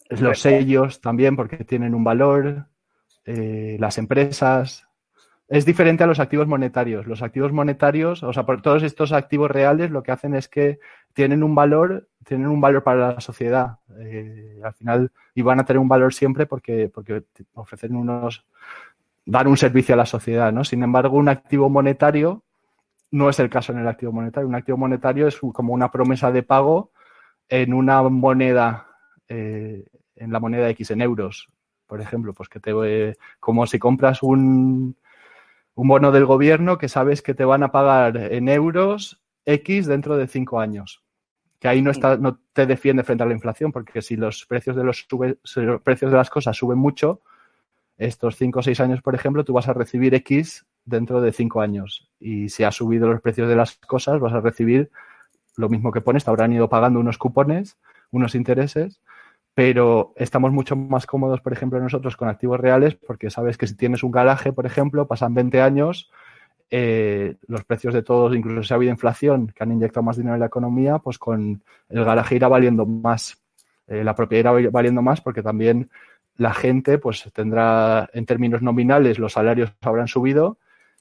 los 0.09 0.39
sellos 0.39 1.01
también 1.01 1.35
porque 1.35 1.63
tienen 1.63 1.95
un 1.95 2.03
valor, 2.03 2.67
eh, 3.31 3.77
las 3.79 3.99
empresas, 3.99 4.87
es 5.47 5.63
diferente 5.63 6.03
a 6.03 6.07
los 6.07 6.19
activos 6.19 6.47
monetarios. 6.47 7.05
Los 7.05 7.21
activos 7.21 7.51
monetarios, 7.51 8.23
o 8.23 8.33
sea, 8.33 8.43
por 8.43 8.63
todos 8.63 8.81
estos 8.81 9.11
activos 9.11 9.51
reales, 9.51 9.91
lo 9.91 10.01
que 10.01 10.11
hacen 10.11 10.33
es 10.33 10.47
que 10.47 10.79
tienen 11.13 11.43
un 11.43 11.53
valor, 11.53 12.07
tienen 12.25 12.47
un 12.47 12.59
valor 12.59 12.81
para 12.81 13.13
la 13.13 13.21
sociedad. 13.21 13.77
Eh, 13.99 14.59
al 14.63 14.73
final, 14.73 15.11
y 15.35 15.43
van 15.43 15.59
a 15.59 15.63
tener 15.63 15.79
un 15.79 15.87
valor 15.87 16.11
siempre 16.11 16.47
porque, 16.47 16.89
porque 16.91 17.21
ofrecen 17.53 17.95
unos, 17.95 18.47
dan 19.25 19.45
un 19.45 19.57
servicio 19.57 19.93
a 19.93 19.97
la 19.97 20.07
sociedad, 20.07 20.51
¿no? 20.51 20.63
Sin 20.63 20.81
embargo, 20.81 21.15
un 21.15 21.29
activo 21.29 21.69
monetario 21.69 22.41
no 23.11 23.29
es 23.29 23.39
el 23.39 23.51
caso 23.51 23.73
en 23.73 23.79
el 23.79 23.87
activo 23.87 24.11
monetario. 24.11 24.49
Un 24.49 24.55
activo 24.55 24.77
monetario 24.79 25.27
es 25.27 25.39
como 25.53 25.73
una 25.73 25.91
promesa 25.91 26.31
de 26.31 26.41
pago 26.41 26.93
en 27.47 27.75
una 27.75 28.01
moneda, 28.01 28.87
eh, 29.27 29.85
en 30.15 30.31
la 30.31 30.39
moneda 30.39 30.67
X, 30.69 30.89
en 30.89 31.01
euros, 31.01 31.47
por 31.89 32.01
ejemplo, 32.01 32.33
pues 32.33 32.47
que 32.47 32.59
te, 32.59 33.17
como 33.39 33.65
si 33.65 33.79
compras 33.79 34.21
un, 34.21 34.95
un 35.73 35.87
bono 35.87 36.11
del 36.11 36.25
gobierno 36.25 36.77
que 36.77 36.87
sabes 36.87 37.23
que 37.23 37.33
te 37.33 37.45
van 37.45 37.63
a 37.63 37.71
pagar 37.71 38.15
en 38.15 38.47
euros 38.47 39.23
X 39.43 39.87
dentro 39.87 40.15
de 40.15 40.27
cinco 40.27 40.59
años. 40.59 41.03
Que 41.59 41.67
ahí 41.67 41.81
no, 41.81 41.89
está, 41.89 42.15
no 42.15 42.39
te 42.53 42.67
defiende 42.67 43.03
frente 43.03 43.23
a 43.23 43.25
la 43.25 43.33
inflación, 43.33 43.71
porque 43.71 44.03
si 44.03 44.15
los 44.15 44.45
precios 44.45 44.75
de 44.75 44.83
los, 44.83 45.07
precios 45.83 46.11
de 46.11 46.17
las 46.17 46.29
cosas 46.29 46.55
suben 46.55 46.77
mucho, 46.77 47.21
estos 47.97 48.35
cinco 48.35 48.59
o 48.59 48.63
seis 48.63 48.79
años, 48.79 49.01
por 49.01 49.15
ejemplo, 49.15 49.43
tú 49.43 49.53
vas 49.53 49.67
a 49.67 49.73
recibir 49.73 50.13
X 50.13 50.67
dentro 50.85 51.21
de 51.21 51.31
cinco 51.31 51.59
años. 51.59 52.07
Y 52.19 52.49
si 52.49 52.63
ha 52.63 52.71
subido 52.71 53.07
los 53.07 53.19
precios 53.19 53.49
de 53.49 53.55
las 53.55 53.77
cosas, 53.77 54.19
vas 54.19 54.33
a 54.33 54.41
recibir 54.41 54.91
lo 55.57 55.69
mismo 55.69 55.91
que 55.91 56.01
pones. 56.01 56.23
Te 56.23 56.29
habrán 56.29 56.53
ido 56.53 56.69
pagando 56.69 56.99
unos 56.99 57.17
cupones, 57.17 57.77
unos 58.11 58.35
intereses, 58.35 59.01
pero 59.59 60.13
estamos 60.15 60.53
mucho 60.53 60.77
más 60.77 61.05
cómodos, 61.05 61.41
por 61.41 61.51
ejemplo, 61.51 61.81
nosotros 61.81 62.15
con 62.15 62.29
activos 62.29 62.61
reales, 62.61 62.95
porque 62.95 63.29
sabes 63.29 63.57
que 63.57 63.67
si 63.67 63.75
tienes 63.75 64.03
un 64.03 64.11
garaje, 64.11 64.53
por 64.53 64.65
ejemplo, 64.65 65.05
pasan 65.05 65.33
20 65.33 65.61
años, 65.61 66.09
eh, 66.71 67.35
los 67.45 67.65
precios 67.65 67.93
de 67.93 68.01
todos, 68.01 68.33
incluso 68.33 68.63
si 68.63 68.73
ha 68.73 68.77
habido 68.77 68.93
inflación, 68.93 69.47
que 69.47 69.61
han 69.61 69.73
inyectado 69.73 70.01
más 70.01 70.15
dinero 70.15 70.35
en 70.35 70.39
la 70.39 70.45
economía, 70.45 70.99
pues 70.99 71.17
con 71.17 71.61
el 71.89 72.05
garaje 72.05 72.37
irá 72.37 72.47
valiendo 72.47 72.85
más, 72.85 73.43
eh, 73.87 74.01
la 74.01 74.15
propiedad 74.15 74.57
irá 74.57 74.69
valiendo 74.71 75.01
más, 75.01 75.19
porque 75.19 75.43
también 75.43 75.89
la 76.37 76.53
gente, 76.53 76.97
pues 76.97 77.29
tendrá, 77.33 78.09
en 78.13 78.25
términos 78.25 78.61
nominales, 78.61 79.19
los 79.19 79.33
salarios 79.33 79.73
habrán 79.81 80.07
subido 80.07 80.57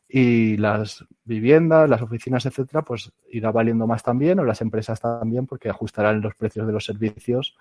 y 0.08 0.56
las 0.56 1.04
viviendas, 1.22 1.88
las 1.88 2.02
oficinas, 2.02 2.44
etcétera, 2.44 2.82
pues 2.82 3.12
irá 3.30 3.52
valiendo 3.52 3.86
más 3.86 4.02
también, 4.02 4.40
o 4.40 4.44
las 4.44 4.62
empresas 4.62 5.00
también, 5.00 5.46
porque 5.46 5.70
ajustarán 5.70 6.20
los 6.20 6.34
precios 6.34 6.66
de 6.66 6.72
los 6.72 6.84
servicios 6.84 7.56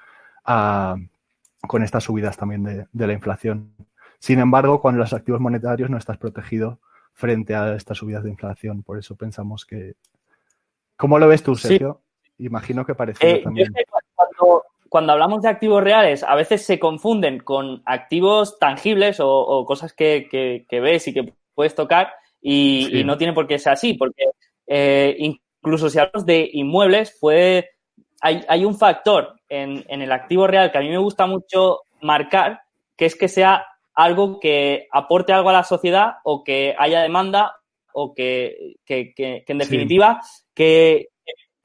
con 0.48 1.84
estas 1.84 2.04
subidas 2.04 2.38
también 2.38 2.88
de, 2.92 3.08
la 3.08 3.14
inflación. 3.14 3.74
Sin 4.20 4.40
embargo, 4.40 4.82
con 4.82 4.98
los 4.98 5.14
activos 5.14 5.42
monetarios 5.42 5.90
no 5.90 5.98
estás 5.98 6.18
protegido 6.18 6.80
frente 7.14 7.56
a 7.56 7.76
estas 7.76 7.98
subidas 7.98 8.24
de 8.24 8.30
inflación. 8.30 8.84
Por 8.84 8.98
eso 8.98 9.16
pensamos 9.16 9.66
que... 9.66 9.96
¿Cómo 10.96 11.20
lo 11.20 11.28
ves 11.28 11.44
tú, 11.44 11.56
Sergio? 11.56 12.02
Imagino 12.40 12.86
que 12.86 12.96
parecido 12.96 13.30
eh, 13.30 13.42
también. 13.44 13.74
cuando, 14.90 15.12
hablamos 15.12 15.42
de 15.42 15.50
activos 15.50 15.84
reales, 15.84 16.24
a 16.24 16.36
veces 16.36 16.64
se 16.66 16.80
confunden 16.80 17.40
con 17.40 17.82
activos 17.86 18.58
tangibles 18.60 19.18
o, 19.20 19.66
cosas 19.66 19.94
que, 19.94 20.66
ves 20.72 21.08
y 21.08 21.14
que 21.14 21.34
puedes 21.54 21.76
tocar 21.76 22.14
y, 22.42 23.04
no 23.06 23.18
tiene 23.18 23.34
por 23.34 23.48
qué 23.48 23.60
ser 23.60 23.74
así, 23.74 23.94
porque 23.96 24.30
eh, 24.66 25.16
incluso 25.20 25.90
si 25.90 26.00
hablamos 26.00 26.26
de 26.26 26.50
inmuebles, 26.54 27.18
puede 27.20 27.77
hay, 28.22 28.66
un 28.66 28.78
factor 28.78 29.40
en, 29.50 29.84
el 29.90 30.12
activo 30.12 30.48
real 30.48 30.72
que 30.72 30.78
a 30.78 30.82
mí 30.82 30.90
me 30.90 30.98
gusta 30.98 31.26
mucho 31.26 31.82
marcar, 32.02 32.62
que 32.96 33.06
es 33.06 33.16
que 33.16 33.28
sea 33.28 33.66
algo 33.94 34.40
que 34.40 34.88
aporte 34.92 35.34
algo 35.34 35.50
a 35.50 35.54
la 35.54 35.64
sociedad 35.64 36.16
o 36.24 36.44
que 36.44 36.76
haya 36.78 37.02
demanda 37.02 37.56
o 37.94 38.14
que, 38.14 38.76
en 38.88 39.58
definitiva, 39.58 40.22
que, 40.54 41.10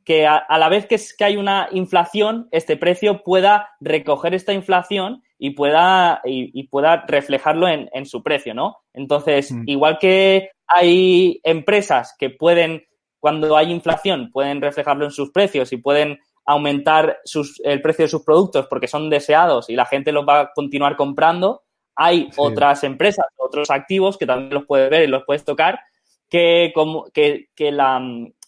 que 0.04 0.26
a, 0.26 0.46
la 0.58 0.68
vez 0.68 0.86
que, 0.86 0.94
es, 0.94 1.14
que 1.14 1.24
hay 1.24 1.36
una 1.36 1.68
inflación, 1.72 2.48
este 2.50 2.76
precio 2.76 3.22
pueda 3.22 3.70
recoger 3.80 4.34
esta 4.34 4.52
inflación 4.52 5.22
y 5.38 5.50
pueda, 5.50 6.22
y, 6.24 6.68
pueda 6.68 7.04
reflejarlo 7.06 7.68
en, 7.68 8.06
su 8.06 8.22
precio, 8.22 8.54
¿no? 8.54 8.78
Entonces, 8.94 9.52
mm. 9.52 9.64
igual 9.66 9.98
que 9.98 10.50
hay 10.66 11.40
empresas 11.42 12.14
que 12.18 12.30
pueden, 12.30 12.84
cuando 13.20 13.56
hay 13.56 13.70
inflación, 13.70 14.30
pueden 14.32 14.62
reflejarlo 14.62 15.04
en 15.04 15.10
sus 15.10 15.32
precios 15.32 15.72
y 15.72 15.76
pueden 15.76 16.18
aumentar 16.44 17.20
el 17.64 17.82
precio 17.82 18.04
de 18.04 18.08
sus 18.08 18.22
productos 18.22 18.66
porque 18.66 18.88
son 18.88 19.08
deseados 19.10 19.70
y 19.70 19.76
la 19.76 19.86
gente 19.86 20.12
los 20.12 20.26
va 20.26 20.40
a 20.40 20.52
continuar 20.52 20.96
comprando, 20.96 21.62
hay 21.94 22.30
otras 22.36 22.84
empresas, 22.84 23.26
otros 23.36 23.70
activos 23.70 24.16
que 24.16 24.26
también 24.26 24.54
los 24.54 24.66
puedes 24.66 24.90
ver 24.90 25.04
y 25.04 25.08
los 25.08 25.24
puedes 25.24 25.44
tocar, 25.44 25.80
que, 26.28 26.72
como, 26.74 27.04
que, 27.12 27.48
la, 27.58 28.00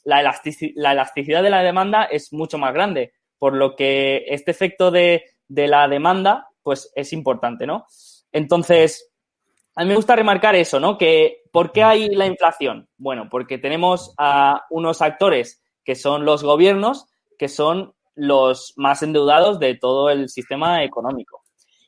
la, 0.04 0.20
elasticidad 0.20 1.42
de 1.42 1.50
la 1.50 1.62
demanda 1.62 2.04
es 2.04 2.32
mucho 2.32 2.58
más 2.58 2.72
grande, 2.72 3.12
por 3.38 3.54
lo 3.54 3.76
que 3.76 4.24
este 4.28 4.50
efecto 4.50 4.90
de, 4.90 5.24
de 5.48 5.68
la 5.68 5.86
demanda 5.88 6.48
pues 6.62 6.90
es 6.94 7.12
importante, 7.12 7.66
¿no? 7.66 7.86
Entonces, 8.32 9.12
a 9.76 9.82
mí 9.82 9.90
me 9.90 9.96
gusta 9.96 10.16
remarcar 10.16 10.54
eso, 10.54 10.80
¿no? 10.80 10.96
Que 10.96 11.42
¿por 11.52 11.70
qué 11.70 11.82
hay 11.82 12.08
la 12.08 12.26
inflación? 12.26 12.88
Bueno, 12.96 13.28
porque 13.30 13.58
tenemos 13.58 14.14
a 14.16 14.64
unos 14.70 15.02
actores 15.02 15.62
que 15.84 15.94
son 15.94 16.24
los 16.24 16.42
gobiernos 16.42 17.06
que 17.38 17.48
son 17.48 17.94
los 18.14 18.74
más 18.76 19.02
endeudados 19.02 19.58
de 19.58 19.74
todo 19.74 20.10
el 20.10 20.28
sistema 20.28 20.84
económico. 20.84 21.42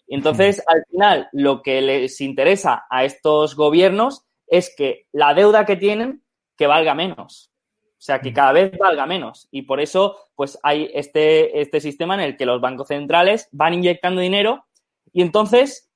Y 0.06 0.14
entonces, 0.14 0.62
al 0.66 0.84
final, 0.90 1.28
lo 1.32 1.62
que 1.62 1.80
les 1.80 2.20
interesa 2.20 2.84
a 2.90 3.04
estos 3.04 3.56
gobiernos 3.56 4.24
es 4.46 4.72
que 4.76 5.06
la 5.12 5.34
deuda 5.34 5.66
que 5.66 5.76
tienen, 5.76 6.22
que 6.56 6.66
valga 6.66 6.94
menos. 6.94 7.50
O 7.98 8.02
sea, 8.06 8.20
que 8.20 8.32
cada 8.32 8.52
vez 8.52 8.72
valga 8.78 9.06
menos. 9.06 9.48
Y 9.50 9.62
por 9.62 9.80
eso, 9.80 10.16
pues 10.34 10.58
hay 10.62 10.90
este, 10.94 11.60
este 11.60 11.80
sistema 11.80 12.14
en 12.14 12.20
el 12.20 12.36
que 12.36 12.46
los 12.46 12.60
bancos 12.60 12.88
centrales 12.88 13.48
van 13.50 13.74
inyectando 13.74 14.20
dinero 14.20 14.64
y 15.12 15.22
entonces 15.22 15.90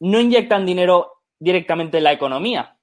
no 0.00 0.18
inyectan 0.20 0.64
dinero 0.64 1.12
directamente 1.38 1.98
en 1.98 2.04
la 2.04 2.12
economía, 2.12 2.78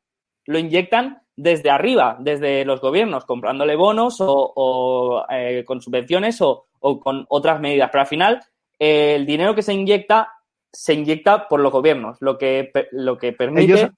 lo 0.45 0.59
inyectan 0.59 1.21
desde 1.41 1.69
arriba, 1.69 2.17
desde 2.19 2.65
los 2.65 2.81
gobiernos, 2.81 3.23
comprándole 3.23 3.75
bonos 3.75 4.17
o, 4.19 5.25
eh, 5.29 5.63
con 5.65 5.81
subvenciones 5.81 6.41
o, 6.41 6.67
con 6.79 7.25
otras 7.29 7.61
medidas. 7.61 7.89
Pero 7.91 8.01
al 8.01 8.07
final, 8.07 8.39
eh, 8.77 9.15
el 9.15 9.25
dinero 9.25 9.55
que 9.55 9.61
se 9.61 9.73
inyecta 9.73 10.33
se 10.71 10.93
inyecta 10.93 11.47
por 11.47 11.61
los 11.61 11.71
gobiernos, 11.71 12.17
lo 12.19 12.37
que, 12.37 12.71
lo 12.91 13.17
que 13.17 13.33
permite 13.33 13.91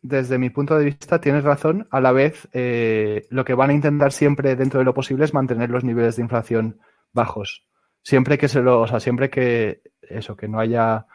desde 0.00 0.38
mi 0.38 0.50
punto 0.50 0.78
de 0.78 0.84
vista, 0.84 1.20
tienes 1.20 1.44
razón. 1.44 1.86
A 1.90 2.00
la 2.00 2.12
vez, 2.12 2.48
eh, 2.52 3.26
lo 3.30 3.44
que 3.44 3.54
van 3.54 3.70
a 3.70 3.74
intentar 3.74 4.12
siempre 4.12 4.56
dentro 4.56 4.78
de 4.78 4.84
lo 4.84 4.94
posible 4.94 5.24
es 5.24 5.34
mantener 5.34 5.70
los 5.70 5.84
niveles 5.84 6.16
de 6.16 6.22
inflación 6.22 6.80
bajos. 7.12 7.64
Siempre 8.02 8.38
que 8.38 8.48
se 8.48 8.62
lo, 8.62 8.80
o 8.80 8.86
sea, 8.86 9.00
siempre 9.00 9.28
que 9.28 9.82
eso, 10.02 10.36
que 10.36 10.48
no 10.48 10.60
haya 10.60 11.06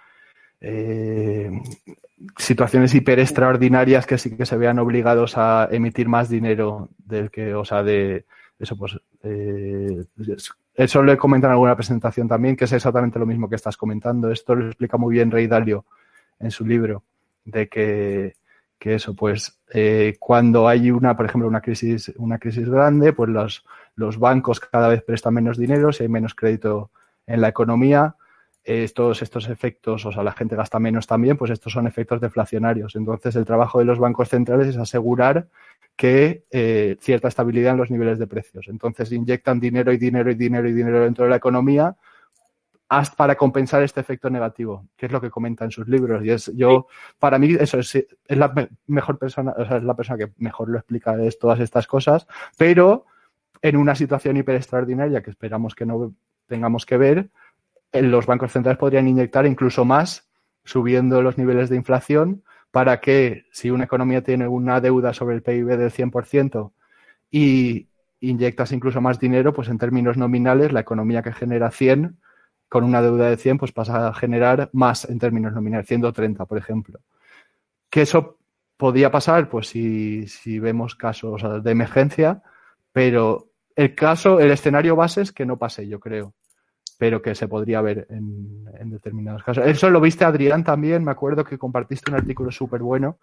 eh, 0.64 1.52
situaciones 2.38 2.96
hiper 2.96 3.20
extraordinarias 3.20 4.08
que 4.08 4.18
sí 4.18 4.36
que 4.36 4.48
se 4.48 4.58
vean 4.58 4.80
obligados 4.80 5.38
a 5.38 5.68
emitir 5.72 6.08
más 6.08 6.30
dinero 6.30 6.90
del 6.98 7.30
que, 7.30 7.54
o 7.54 7.64
sea, 7.64 7.84
de 7.84 8.26
eso, 8.58 8.76
pues, 8.76 8.98
eh, 9.24 10.04
eso 10.74 11.04
lo 11.04 11.12
he 11.12 11.18
comentado 11.18 11.52
en 11.52 11.56
alguna 11.56 11.76
presentación 11.76 12.28
también, 12.28 12.56
que 12.56 12.66
es 12.66 12.72
exactamente 12.72 13.20
lo 13.20 13.28
mismo 13.28 13.48
que 13.48 13.56
estás 13.56 13.78
comentando. 13.78 14.32
Esto 14.32 14.56
lo 14.56 14.68
explica 14.68 14.98
muy 14.98 15.14
bien 15.14 15.30
Rey 15.30 15.46
Dalio 15.46 15.86
en 16.40 16.50
su 16.50 16.66
libro, 16.66 17.04
de 17.46 17.68
que 17.68 18.34
que 18.84 18.96
eso, 18.96 19.16
pues 19.16 19.62
eh, 19.74 20.18
cuando 20.20 20.68
hay 20.68 20.92
una, 20.92 21.16
por 21.16 21.26
ejemplo, 21.26 21.48
una 21.48 21.62
crisis, 21.62 22.12
una 22.18 22.38
crisis 22.38 22.68
grande, 22.68 23.14
pues 23.14 23.30
los, 23.30 23.64
los 23.96 24.20
bancos 24.20 24.60
cada 24.60 24.90
vez 24.90 25.02
prestan 25.04 25.36
menos 25.36 25.58
dinero, 25.58 25.94
si 25.94 26.04
hay 26.04 26.10
menos 26.10 26.36
crédito 26.36 26.92
en 27.26 27.40
la 27.40 27.48
economía, 27.48 28.18
estos, 28.64 29.22
estos 29.22 29.50
efectos, 29.50 30.06
o 30.06 30.12
sea, 30.12 30.24
la 30.24 30.32
gente 30.32 30.56
gasta 30.56 30.80
menos 30.80 31.06
también, 31.08 31.38
pues 31.38 31.52
estos 31.52 31.74
son 31.74 31.88
efectos 31.88 32.22
deflacionarios. 32.22 32.96
Entonces, 32.96 33.36
el 33.36 33.46
trabajo 33.46 33.80
de 33.80 33.86
los 33.86 34.00
bancos 34.00 34.30
centrales 34.30 34.68
es 34.68 34.78
asegurar 34.78 35.48
que 35.96 36.46
eh, 36.50 36.98
cierta 37.00 37.28
estabilidad 37.28 37.74
en 37.74 37.78
los 37.78 37.92
niveles 37.92 38.20
de 38.20 38.28
precios. 38.28 38.68
Entonces, 38.68 39.12
inyectan 39.12 39.60
dinero 39.60 39.92
y 39.92 39.98
dinero 39.98 40.32
y 40.32 40.36
dinero 40.36 40.68
y 40.68 40.74
dinero 40.74 41.02
dentro 41.02 41.26
de 41.26 41.30
la 41.32 41.38
economía 41.38 41.96
para 43.18 43.36
compensar 43.36 43.82
este 43.82 44.02
efecto 44.02 44.30
negativo, 44.30 44.88
que 44.96 45.08
es 45.08 45.12
lo 45.12 45.20
que 45.20 45.32
comenta 45.32 45.66
en 45.66 45.72
sus 45.72 45.88
libros. 45.88 46.24
Y 46.24 46.30
es 46.30 46.52
yo, 46.56 46.88
para 47.20 47.40
mí, 47.40 47.56
eso 47.60 47.80
es, 47.80 47.96
es 47.96 48.38
la 48.38 48.54
mejor 48.88 49.18
persona, 49.18 49.54
o 49.58 49.66
sea, 49.66 49.78
es 49.78 49.84
la 49.84 49.96
persona 49.96 50.18
que 50.18 50.32
mejor 50.38 50.70
lo 50.70 50.78
explica 50.78 51.16
de 51.18 51.32
todas 51.32 51.60
estas 51.60 51.88
cosas, 51.88 52.28
pero 52.58 53.06
en 53.62 53.78
una 53.78 53.96
situación 53.96 54.38
hiper 54.38 54.56
extraordinaria 54.56 55.24
que 55.24 55.32
esperamos 55.32 55.74
que 55.74 55.86
no 55.86 56.14
tengamos 56.48 56.86
que 56.86 56.98
ver, 56.98 57.30
los 57.94 58.26
bancos 58.26 58.52
centrales 58.52 58.80
podrían 58.80 59.08
inyectar 59.08 59.46
incluso 59.46 59.86
más, 59.86 60.30
subiendo 60.64 61.22
los 61.22 61.38
niveles 61.38 61.70
de 61.70 61.76
inflación, 61.76 62.44
para 62.72 63.00
que 63.00 63.46
si 63.52 63.70
una 63.70 63.84
economía 63.84 64.24
tiene 64.24 64.48
una 64.48 64.82
deuda 64.82 65.14
sobre 65.14 65.36
el 65.36 65.44
PIB 65.44 65.78
del 65.78 65.92
100% 65.92 66.72
y 67.30 67.88
inyectas 68.20 68.72
incluso 68.72 69.02
más 69.02 69.20
dinero, 69.20 69.54
pues 69.54 69.68
en 69.68 69.78
términos 69.78 70.18
nominales 70.18 70.72
la 70.72 70.80
economía 70.80 71.22
que 71.22 71.34
genera 71.34 71.70
100 71.70 72.18
con 72.70 72.84
una 72.84 73.04
deuda 73.04 73.30
de 73.30 73.38
100, 73.38 73.60
pues 73.60 73.72
pasa 73.72 74.08
a 74.08 74.14
generar 74.16 74.72
más 74.74 75.08
en 75.08 75.20
términos 75.20 75.54
nominales, 75.54 75.86
130, 75.86 76.46
por 76.46 76.58
ejemplo. 76.58 77.00
Que 77.92 78.02
eso 78.02 78.40
podía 78.78 79.12
pasar, 79.12 79.48
pues 79.48 79.68
si, 79.68 80.60
vemos 80.60 80.96
casos 80.96 81.44
de 81.64 81.72
emergencia, 81.72 82.42
pero 82.92 83.52
el 83.76 83.94
caso, 83.94 84.40
el 84.40 84.50
escenario 84.50 84.96
base 84.96 85.22
es 85.22 85.32
que 85.32 85.46
no 85.46 85.58
pase, 85.58 85.88
yo 85.88 86.00
creo, 86.00 86.34
pero 86.98 87.22
que 87.22 87.36
se 87.36 87.48
podría 87.48 87.82
ver 87.82 88.08
en, 88.10 88.90
determinados 88.90 89.44
casos. 89.44 89.66
Eso 89.66 89.90
lo 89.90 90.02
viste, 90.02 90.26
Adrián, 90.26 90.64
también, 90.64 91.04
me 91.04 91.12
acuerdo 91.12 91.44
que 91.44 91.58
compartiste 91.58 92.12
un 92.12 92.18
artículo 92.18 92.52
súper 92.52 92.82
bueno, 92.82 93.18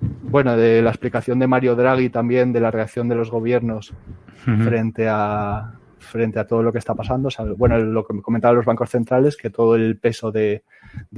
bueno, 0.00 0.56
de 0.56 0.82
la 0.82 0.90
explicación 0.90 1.38
de 1.38 1.46
Mario 1.46 1.76
Draghi 1.76 2.08
también, 2.10 2.52
de 2.52 2.60
la 2.60 2.70
reacción 2.70 3.08
de 3.08 3.14
los 3.14 3.30
gobiernos 3.30 3.94
frente 4.44 5.08
a, 5.08 5.74
frente 6.02 6.38
a 6.38 6.46
todo 6.46 6.62
lo 6.62 6.72
que 6.72 6.78
está 6.78 6.94
pasando. 6.94 7.28
bueno, 7.56 7.78
lo 7.78 8.04
que 8.04 8.12
me 8.12 8.22
comentaban 8.22 8.56
los 8.56 8.66
bancos 8.66 8.90
centrales, 8.90 9.36
que 9.36 9.50
todo 9.50 9.76
el 9.76 9.98
peso 9.98 10.30
de, 10.30 10.64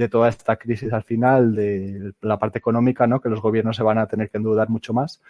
toda 0.09 0.29
esta 0.29 0.55
crisis 0.55 0.93
al 0.93 1.03
final, 1.03 1.55
de 1.55 2.13
la 2.21 2.39
parte 2.39 2.59
económica, 2.59 3.07
¿no? 3.07 3.19
que 3.19 3.29
los 3.29 3.41
gobiernos 3.41 3.75
se 3.75 3.83
van 3.83 3.97
a 3.97 4.07
tener 4.07 4.29
que 4.29 4.37
endeudar 4.37 4.69
mucho 4.69 4.93
más. 4.93 5.21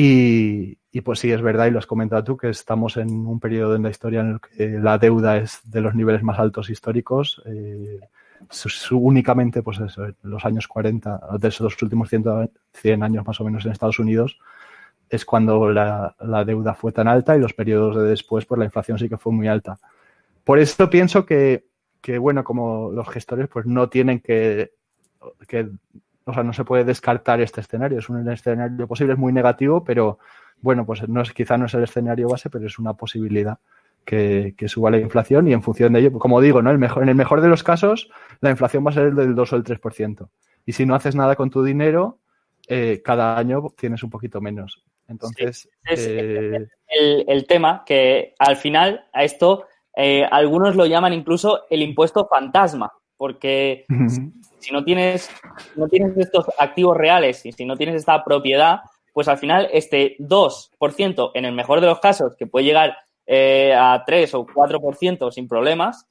Y, 0.00 1.00
pues 1.00 1.18
sí, 1.18 1.32
es 1.32 1.42
verdad, 1.42 1.66
y 1.66 1.72
lo 1.72 1.80
has 1.80 1.86
comentado 1.86 2.22
tú, 2.22 2.36
que 2.36 2.50
estamos 2.50 2.96
en 2.96 3.10
un 3.10 3.40
periodo 3.40 3.74
en 3.74 3.82
la 3.82 3.90
historia 3.90 4.20
en 4.20 4.34
el 4.34 4.40
que 4.40 4.78
la 4.78 4.96
deuda 4.96 5.38
es 5.38 5.58
de 5.64 5.80
los 5.80 5.96
niveles 5.96 6.22
más 6.22 6.38
altos 6.38 6.70
históricos. 6.70 7.42
Eh, 7.46 7.98
únicamente, 8.92 9.60
pues 9.60 9.80
en 9.80 10.14
los 10.22 10.44
años 10.44 10.68
40, 10.68 11.20
de 11.40 11.48
esos 11.48 11.82
últimos 11.82 12.10
100 12.10 13.02
años 13.02 13.26
más 13.26 13.40
o 13.40 13.44
menos 13.44 13.66
en 13.66 13.72
Estados 13.72 13.98
Unidos, 13.98 14.38
es 15.10 15.24
cuando 15.24 15.68
la, 15.72 16.14
deuda 16.46 16.74
fue 16.74 16.92
tan 16.92 17.08
alta 17.08 17.36
y 17.36 17.40
los 17.40 17.52
periodos 17.52 17.96
de 17.96 18.02
después, 18.04 18.46
pues 18.46 18.60
la 18.60 18.66
inflación 18.66 19.00
sí 19.00 19.08
que 19.08 19.18
fue 19.18 19.32
muy 19.32 19.48
alta. 19.48 19.80
Por 20.44 20.60
eso 20.60 20.88
pienso 20.88 21.26
que, 21.26 21.64
bueno, 22.20 22.44
como 22.44 22.92
los 22.92 23.08
gestores, 23.08 23.48
pues 23.48 23.66
no 23.66 23.88
tienen 23.88 24.20
que, 24.20 24.70
o 26.28 26.34
sea, 26.34 26.42
no 26.42 26.52
se 26.52 26.64
puede 26.64 26.84
descartar 26.84 27.40
este 27.40 27.62
escenario. 27.62 27.98
Es 27.98 28.08
un 28.10 28.28
escenario 28.28 28.86
posible, 28.86 29.14
es 29.14 29.18
muy 29.18 29.32
negativo, 29.32 29.82
pero 29.82 30.18
bueno, 30.60 30.84
pues 30.84 31.08
no 31.08 31.22
es, 31.22 31.32
quizá 31.32 31.56
no 31.56 31.66
es 31.66 31.74
el 31.74 31.84
escenario 31.84 32.28
base, 32.28 32.50
pero 32.50 32.66
es 32.66 32.78
una 32.78 32.92
posibilidad 32.92 33.58
que, 34.04 34.54
suba 34.66 34.90
la 34.90 34.98
inflación 34.98 35.48
y 35.48 35.54
en 35.54 35.62
función 35.62 35.94
de 35.94 36.00
ello, 36.00 36.12
pues 36.12 36.20
como 36.20 36.40
digo, 36.40 36.60
¿no? 36.60 36.70
El 36.70 36.78
mejor, 36.78 37.02
en 37.02 37.08
el 37.08 37.14
mejor 37.14 37.40
de 37.40 37.48
los 37.48 37.62
casos, 37.62 38.10
la 38.40 38.50
inflación 38.50 38.84
va 38.84 38.90
a 38.90 38.94
ser 38.94 39.14
del 39.14 39.34
2 39.34 39.52
o 39.52 39.56
el 39.56 39.64
3%. 39.64 40.28
Y 40.66 40.72
si 40.72 40.84
no 40.84 40.94
haces 40.94 41.14
nada 41.14 41.34
con 41.34 41.48
tu 41.48 41.62
dinero, 41.62 42.18
eh, 42.68 43.00
cada 43.02 43.38
año 43.38 43.72
tienes 43.74 44.02
un 44.02 44.10
poquito 44.10 44.42
menos. 44.42 44.84
Entonces. 45.08 45.70
es 45.84 46.06
eh, 46.06 46.68
el, 47.26 47.46
tema 47.46 47.82
que 47.86 48.34
al 48.38 48.56
final 48.56 49.06
a 49.14 49.24
esto 49.24 49.64
eh, 49.96 50.26
algunos 50.30 50.76
lo 50.76 50.84
llaman 50.84 51.14
incluso 51.14 51.64
el 51.70 51.80
impuesto 51.80 52.28
fantasma, 52.28 52.92
porque 53.18 53.84
si 54.58 54.72
no 54.72 54.82
tienes, 54.84 55.28
no 55.76 55.88
tienes 55.88 56.16
estos 56.16 56.46
activos 56.58 56.96
reales 56.96 57.44
y 57.44 57.52
si 57.52 57.66
no 57.66 57.76
tienes 57.76 57.96
esta 57.96 58.24
propiedad, 58.24 58.80
pues 59.12 59.28
al 59.28 59.36
final 59.36 59.68
este 59.72 60.16
2%, 60.20 61.32
en 61.34 61.44
el 61.44 61.52
mejor 61.52 61.82
de 61.82 61.88
los 61.88 62.00
casos, 62.00 62.34
que 62.36 62.46
puede 62.46 62.64
llegar 62.64 62.96
eh, 63.26 63.74
a 63.76 64.02
3 64.06 64.34
o 64.34 64.46
4% 64.46 65.30
sin 65.30 65.46
problemas, 65.46 66.06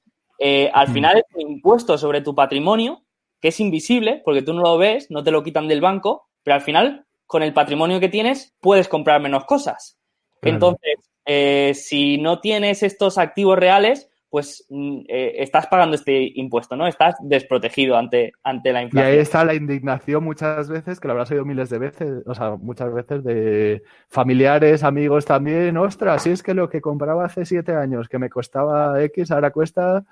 al 0.71 0.89
final 0.89 1.17
es 1.17 1.23
un 1.33 1.53
impuesto 1.53 1.97
sobre 1.97 2.21
tu 2.21 2.35
patrimonio 2.35 3.01
que 3.41 3.49
es 3.49 3.59
invisible 3.59 4.21
porque 4.23 4.41
tú 4.41 4.53
no 4.53 4.61
lo 4.61 4.77
ves, 4.77 5.09
no 5.09 5.23
te 5.23 5.31
lo 5.31 5.43
quitan 5.43 5.67
del 5.67 5.81
banco, 5.81 6.27
pero 6.43 6.55
al 6.55 6.61
final 6.61 7.05
con 7.25 7.43
el 7.43 7.53
patrimonio 7.53 7.99
que 7.99 8.09
tienes 8.09 8.53
puedes 8.61 8.87
comprar 8.87 9.21
menos 9.21 9.45
cosas. 9.45 9.97
Entonces, 10.41 10.95
eh, 11.25 11.73
si 11.73 12.17
no 12.17 12.39
tienes 12.39 12.83
estos 12.83 13.17
activos 13.17 13.57
reales, 13.57 14.09
pues 14.29 14.65
mm, 14.69 15.01
eh, 15.07 15.35
estás 15.37 15.67
pagando 15.67 15.95
este 15.95 16.31
impuesto, 16.35 16.75
¿no? 16.75 16.87
Estás 16.87 17.15
desprotegido 17.21 17.97
ante, 17.97 18.33
ante 18.43 18.73
la 18.73 18.83
inflación. 18.83 19.11
Y 19.11 19.15
ahí 19.15 19.21
está 19.21 19.45
la 19.45 19.53
indignación 19.53 20.23
muchas 20.23 20.69
veces, 20.69 20.99
que 20.99 21.07
lo 21.07 21.13
habrás 21.13 21.31
oído 21.31 21.45
miles 21.45 21.69
de 21.69 21.79
veces, 21.79 22.23
o 22.25 22.35
sea, 22.35 22.55
muchas 22.55 22.93
veces 22.93 23.23
de 23.23 23.83
familiares, 24.09 24.83
amigos 24.83 25.25
también, 25.25 25.77
ostras, 25.77 26.23
si 26.23 26.31
es 26.31 26.43
que 26.43 26.53
lo 26.53 26.69
que 26.69 26.81
compraba 26.81 27.25
hace 27.25 27.45
siete 27.45 27.73
años, 27.73 28.09
que 28.09 28.19
me 28.19 28.29
costaba 28.29 29.01
X, 29.03 29.31
ahora 29.31 29.51
cuesta 29.51 30.03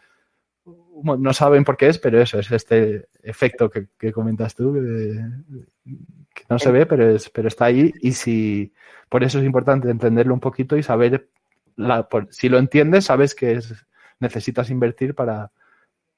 no 1.03 1.33
saben 1.33 1.63
por 1.63 1.77
qué 1.77 1.89
es, 1.89 1.99
pero 1.99 2.21
eso 2.21 2.39
es 2.39 2.51
este 2.51 3.07
efecto 3.21 3.69
que, 3.69 4.11
comentas 4.11 4.55
tú, 4.55 4.73
que, 4.73 6.43
no 6.49 6.59
se 6.59 6.71
ve, 6.71 6.85
pero, 6.85 7.09
es, 7.09 7.29
pero 7.29 7.47
está 7.47 7.65
ahí. 7.65 7.93
Y 8.01 8.13
si 8.13 8.73
por 9.09 9.23
eso 9.23 9.39
es 9.39 9.45
importante 9.45 9.89
entenderlo 9.89 10.33
un 10.33 10.39
poquito 10.39 10.77
y 10.77 10.83
saber, 10.83 11.27
si 12.29 12.49
lo 12.49 12.57
entiendes, 12.57 13.05
sabes 13.05 13.35
que 13.35 13.53
es, 13.53 13.85
necesitas 14.19 14.69
invertir 14.69 15.15
para, 15.15 15.51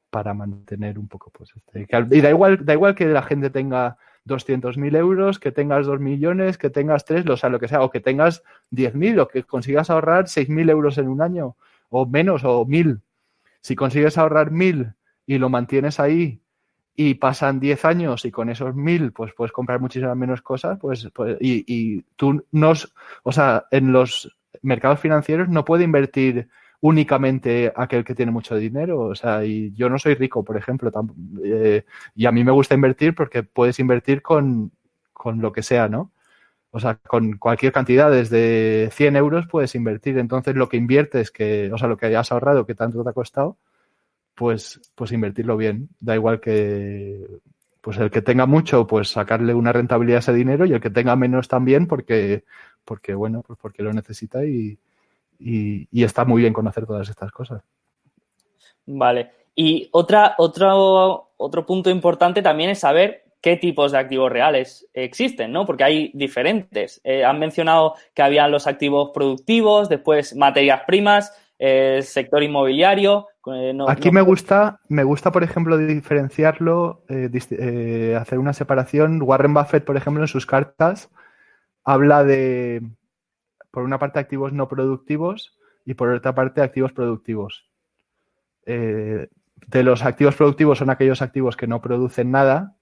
para 0.10 0.34
mantener 0.34 1.00
un 1.00 1.08
poco. 1.08 1.32
Pues, 1.32 1.52
este, 1.56 1.88
y 2.12 2.22
da 2.22 2.30
igual, 2.30 2.66
da 2.66 2.74
igual 2.74 2.96
que 2.96 3.06
la 3.06 3.24
gente 3.24 3.50
tenga 3.50 3.98
200.000 4.26 4.96
euros, 4.96 5.40
que 5.40 5.52
tengas 5.52 5.86
2 5.86 6.00
millones, 6.00 6.58
que 6.58 6.70
tengas 6.70 7.06
3, 7.06 7.28
o 7.30 7.38
sea, 7.38 7.50
lo 7.50 7.60
que 7.60 7.68
sea, 7.68 7.82
o 7.82 7.90
que 7.90 8.00
tengas 8.00 8.44
10.000 8.72 9.20
o 9.20 9.28
que 9.28 9.44
consigas 9.44 9.90
ahorrar 9.90 10.26
6.000 10.26 10.70
euros 10.70 10.98
en 10.98 11.08
un 11.08 11.22
año, 11.22 11.56
o 11.90 12.06
menos, 12.06 12.44
o 12.44 12.66
1.000 12.66 13.02
si 13.68 13.76
consigues 13.76 14.18
ahorrar 14.18 14.50
mil 14.50 14.94
y 15.26 15.38
lo 15.40 15.50
mantienes 15.50 16.00
ahí 16.00 16.40
y 16.96 17.16
pasan 17.16 17.60
10 17.60 17.84
años 17.84 18.24
y 18.24 18.32
con 18.32 18.50
esos 18.50 18.74
mil 18.76 19.12
pues 19.12 19.34
puedes 19.34 19.52
comprar 19.52 19.82
muchísimas 19.82 20.16
menos 20.16 20.42
cosas, 20.42 20.80
pues, 20.80 21.10
pues 21.14 21.38
y, 21.42 22.02
tú 22.16 22.46
no, 22.54 22.72
o 23.24 23.32
sea, 23.34 23.66
en 23.72 23.92
los 23.92 24.38
mercados 24.62 25.02
financieros 25.02 25.50
no 25.50 25.66
puede 25.66 25.84
invertir 25.84 26.48
únicamente 26.82 27.72
aquel 27.76 28.04
que 28.04 28.16
tiene 28.16 28.32
mucho 28.32 28.56
dinero, 28.56 29.02
o 29.02 29.16
sea, 29.16 29.44
y 29.46 29.74
yo 29.74 29.90
no 29.90 29.98
soy 29.98 30.16
rico, 30.16 30.44
por 30.44 30.58
ejemplo, 30.58 30.92
eh, 31.44 31.86
y 32.16 32.26
a 32.26 32.32
mí 32.32 32.44
me 32.44 32.52
gusta 32.52 32.76
invertir 32.76 33.16
porque 33.16 33.44
puedes 33.44 33.80
invertir 33.80 34.22
con, 34.22 34.72
con 35.14 35.42
lo 35.42 35.52
que 35.52 35.64
sea, 35.64 35.90
¿no? 35.90 36.12
O 36.72 36.80
sea, 36.80 36.96
con 36.96 37.38
cualquier 37.38 37.72
cantidad, 37.72 38.12
desde 38.12 38.90
100 38.92 39.16
euros 39.16 39.48
puedes 39.48 39.74
invertir. 39.76 40.18
Entonces, 40.20 40.56
lo 40.56 40.70
que 40.70 40.78
inviertes, 40.78 41.32
que, 41.32 41.72
o 41.74 41.78
sea, 41.78 41.88
lo 41.88 41.98
que 41.98 42.08
hayas 42.08 42.32
ahorrado, 42.32 42.66
que 42.66 42.76
tanto 42.76 43.04
te 43.04 43.10
ha 43.10 43.14
costado, 43.14 43.58
pues, 44.36 44.82
pues 44.96 45.12
invertirlo 45.12 45.58
bien. 45.58 45.90
Da 46.00 46.16
igual 46.16 46.40
que 46.40 47.26
pues 47.82 47.98
el 48.00 48.12
que 48.12 48.22
tenga 48.22 48.46
mucho, 48.46 48.86
pues 48.86 49.10
sacarle 49.10 49.54
una 49.54 49.72
rentabilidad 49.72 50.18
a 50.18 50.20
ese 50.20 50.34
dinero 50.34 50.66
y 50.66 50.74
el 50.74 50.82
que 50.82 50.90
tenga 50.90 51.16
menos 51.16 51.48
también 51.48 51.88
porque, 51.88 52.44
porque 52.84 53.14
bueno, 53.16 53.44
pues 53.48 53.58
porque 53.62 53.82
lo 53.82 53.94
necesita 53.94 54.46
y, 54.46 54.78
y, 55.40 55.88
está 56.04 56.26
muy 56.26 56.42
bien 56.42 56.54
conocer 56.54 56.86
todas 56.86 57.10
estas 57.10 57.32
cosas. 57.32 57.62
Vale. 58.86 59.32
Y 59.56 59.90
otra, 59.92 60.36
otro, 60.38 61.32
otro 61.38 61.66
punto 61.66 61.90
importante 61.90 62.42
también 62.42 62.70
es 62.70 62.80
saber 62.80 63.24
qué 63.42 63.58
tipos 63.58 63.92
de 63.92 64.00
activos 64.00 64.32
reales 64.32 64.88
existen, 64.94 65.52
¿no? 65.52 65.66
Porque 65.66 65.84
hay 65.84 66.12
diferentes. 66.14 67.02
Eh, 67.04 67.24
han 67.24 67.40
mencionado 67.40 67.96
que 68.14 68.22
habían 68.22 68.52
los 68.52 68.68
activos 68.68 69.12
productivos, 69.14 69.90
después 69.90 70.36
materias 70.36 70.82
primas, 70.86 71.34
el 71.58 72.04
sector 72.04 72.44
inmobiliario. 72.44 73.28
Eh, 73.46 73.78
Aquí 73.88 74.12
me 74.12 74.22
gusta, 74.22 74.80
me 74.90 75.04
gusta, 75.04 75.32
por 75.32 75.44
ejemplo, 75.44 75.78
diferenciarlo, 75.78 77.04
eh, 77.10 78.16
hacer 78.20 78.40
una 78.40 78.54
separación. 78.54 79.22
Warren 79.22 79.54
Buffett, 79.54 79.86
por 79.86 79.98
ejemplo, 79.98 80.24
en 80.24 80.28
sus 80.28 80.46
cartas 80.46 81.10
habla 81.88 82.26
de, 82.26 82.82
por 83.78 83.84
una 83.84 84.00
parte, 84.00 84.18
activos 84.18 84.54
no 84.54 84.68
productivos 84.68 85.56
y 85.86 85.94
por 85.94 86.10
otra 86.10 86.34
parte, 86.34 86.62
activos 86.62 86.94
productivos. 86.94 87.70
de 88.66 89.30
los 89.84 90.04
activos 90.04 90.36
productivos 90.36 90.80
son 90.80 90.90
aquellos 90.90 91.22
activos 91.22 91.56
que 91.56 91.68
no 91.68 91.80
producen 91.80 92.32
nada, 92.32 92.76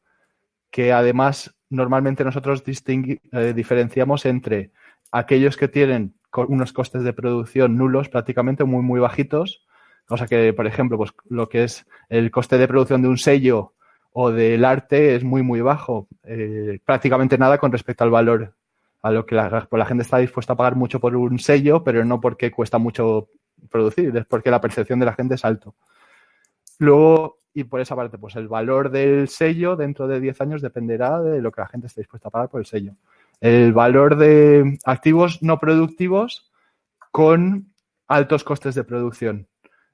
que 0.71 0.93
además 0.93 1.53
normalmente 1.69 2.23
nosotros 2.23 2.63
diferenciamos 2.63 4.25
entre 4.25 4.71
aquellos 5.11 5.57
que 5.57 5.67
tienen 5.67 6.15
unos 6.33 6.71
costes 6.71 7.03
de 7.03 7.11
producción 7.11 7.75
nulos, 7.75 8.07
prácticamente 8.07 8.63
muy, 8.63 8.81
muy 8.81 9.01
bajitos. 9.01 9.67
O 10.07 10.15
sea 10.15 10.27
que, 10.27 10.53
por 10.53 10.65
ejemplo, 10.65 10.95
pues 10.95 11.11
lo 11.27 11.49
que 11.49 11.65
es 11.65 11.85
el 12.07 12.31
coste 12.31 12.57
de 12.57 12.69
producción 12.69 13.01
de 13.01 13.09
un 13.09 13.17
sello 13.17 13.73
o 14.13 14.31
del 14.31 14.63
arte 14.63 15.15
es 15.15 15.25
muy, 15.25 15.43
muy 15.43 15.59
bajo. 15.59 16.07
Eh, 16.23 16.79
prácticamente 16.85 17.37
nada 17.37 17.57
con 17.57 17.73
respecto 17.73 18.05
al 18.05 18.11
valor, 18.11 18.53
a 19.05 19.11
lo 19.11 19.25
que 19.25 19.35
la, 19.35 19.67
pues 19.69 19.77
la 19.77 19.85
gente 19.85 20.03
está 20.03 20.17
dispuesta 20.17 20.53
a 20.53 20.55
pagar 20.55 20.75
mucho 20.75 20.99
por 20.99 21.15
un 21.15 21.39
sello, 21.39 21.83
pero 21.83 22.03
no 22.05 22.19
porque 22.19 22.51
cuesta 22.51 22.77
mucho 22.77 23.29
producir, 23.69 24.15
es 24.15 24.25
porque 24.25 24.51
la 24.51 24.61
percepción 24.61 24.99
de 24.99 25.05
la 25.05 25.13
gente 25.13 25.35
es 25.35 25.45
alto. 25.45 25.75
Luego, 26.79 27.37
y 27.53 27.63
por 27.63 27.79
esa 27.79 27.95
parte, 27.95 28.17
pues 28.17 28.35
el 28.35 28.47
valor 28.47 28.91
del 28.91 29.27
sello 29.27 29.75
dentro 29.75 30.07
de 30.07 30.19
10 30.19 30.41
años 30.41 30.61
dependerá 30.61 31.21
de 31.21 31.41
lo 31.41 31.51
que 31.51 31.61
la 31.61 31.67
gente 31.67 31.87
esté 31.87 32.01
dispuesta 32.01 32.27
a 32.27 32.31
pagar 32.31 32.49
por 32.49 32.59
el 32.59 32.65
sello 32.65 32.95
el 33.41 33.73
valor 33.73 34.17
de 34.17 34.77
activos 34.85 35.41
no 35.41 35.59
productivos 35.59 36.51
con 37.11 37.73
altos 38.07 38.43
costes 38.43 38.75
de 38.75 38.83
producción. 38.83 39.47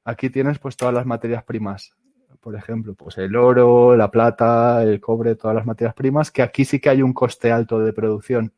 Aquí 0.03 0.30
tienes 0.30 0.59
pues 0.59 0.76
todas 0.76 0.93
las 0.93 1.05
materias 1.05 1.43
primas. 1.43 1.93
Por 2.39 2.55
ejemplo, 2.55 2.95
pues 2.95 3.18
el 3.20 3.36
oro, 3.36 3.95
la 3.95 4.09
plata, 4.09 4.82
el 4.84 4.99
cobre, 4.99 5.36
todas 5.36 5.55
las 5.55 5.66
materias 5.66 5.93
primas, 5.93 6.32
que 6.32 6.41
aquí 6.41 6.66
sí 6.66 6.80
que 6.80 6.89
hay 6.89 7.01
un 7.03 7.14
coste 7.14 7.51
alto 7.51 7.80
de 7.80 7.93
producción. 7.93 8.53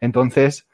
Entonces, 0.00 0.66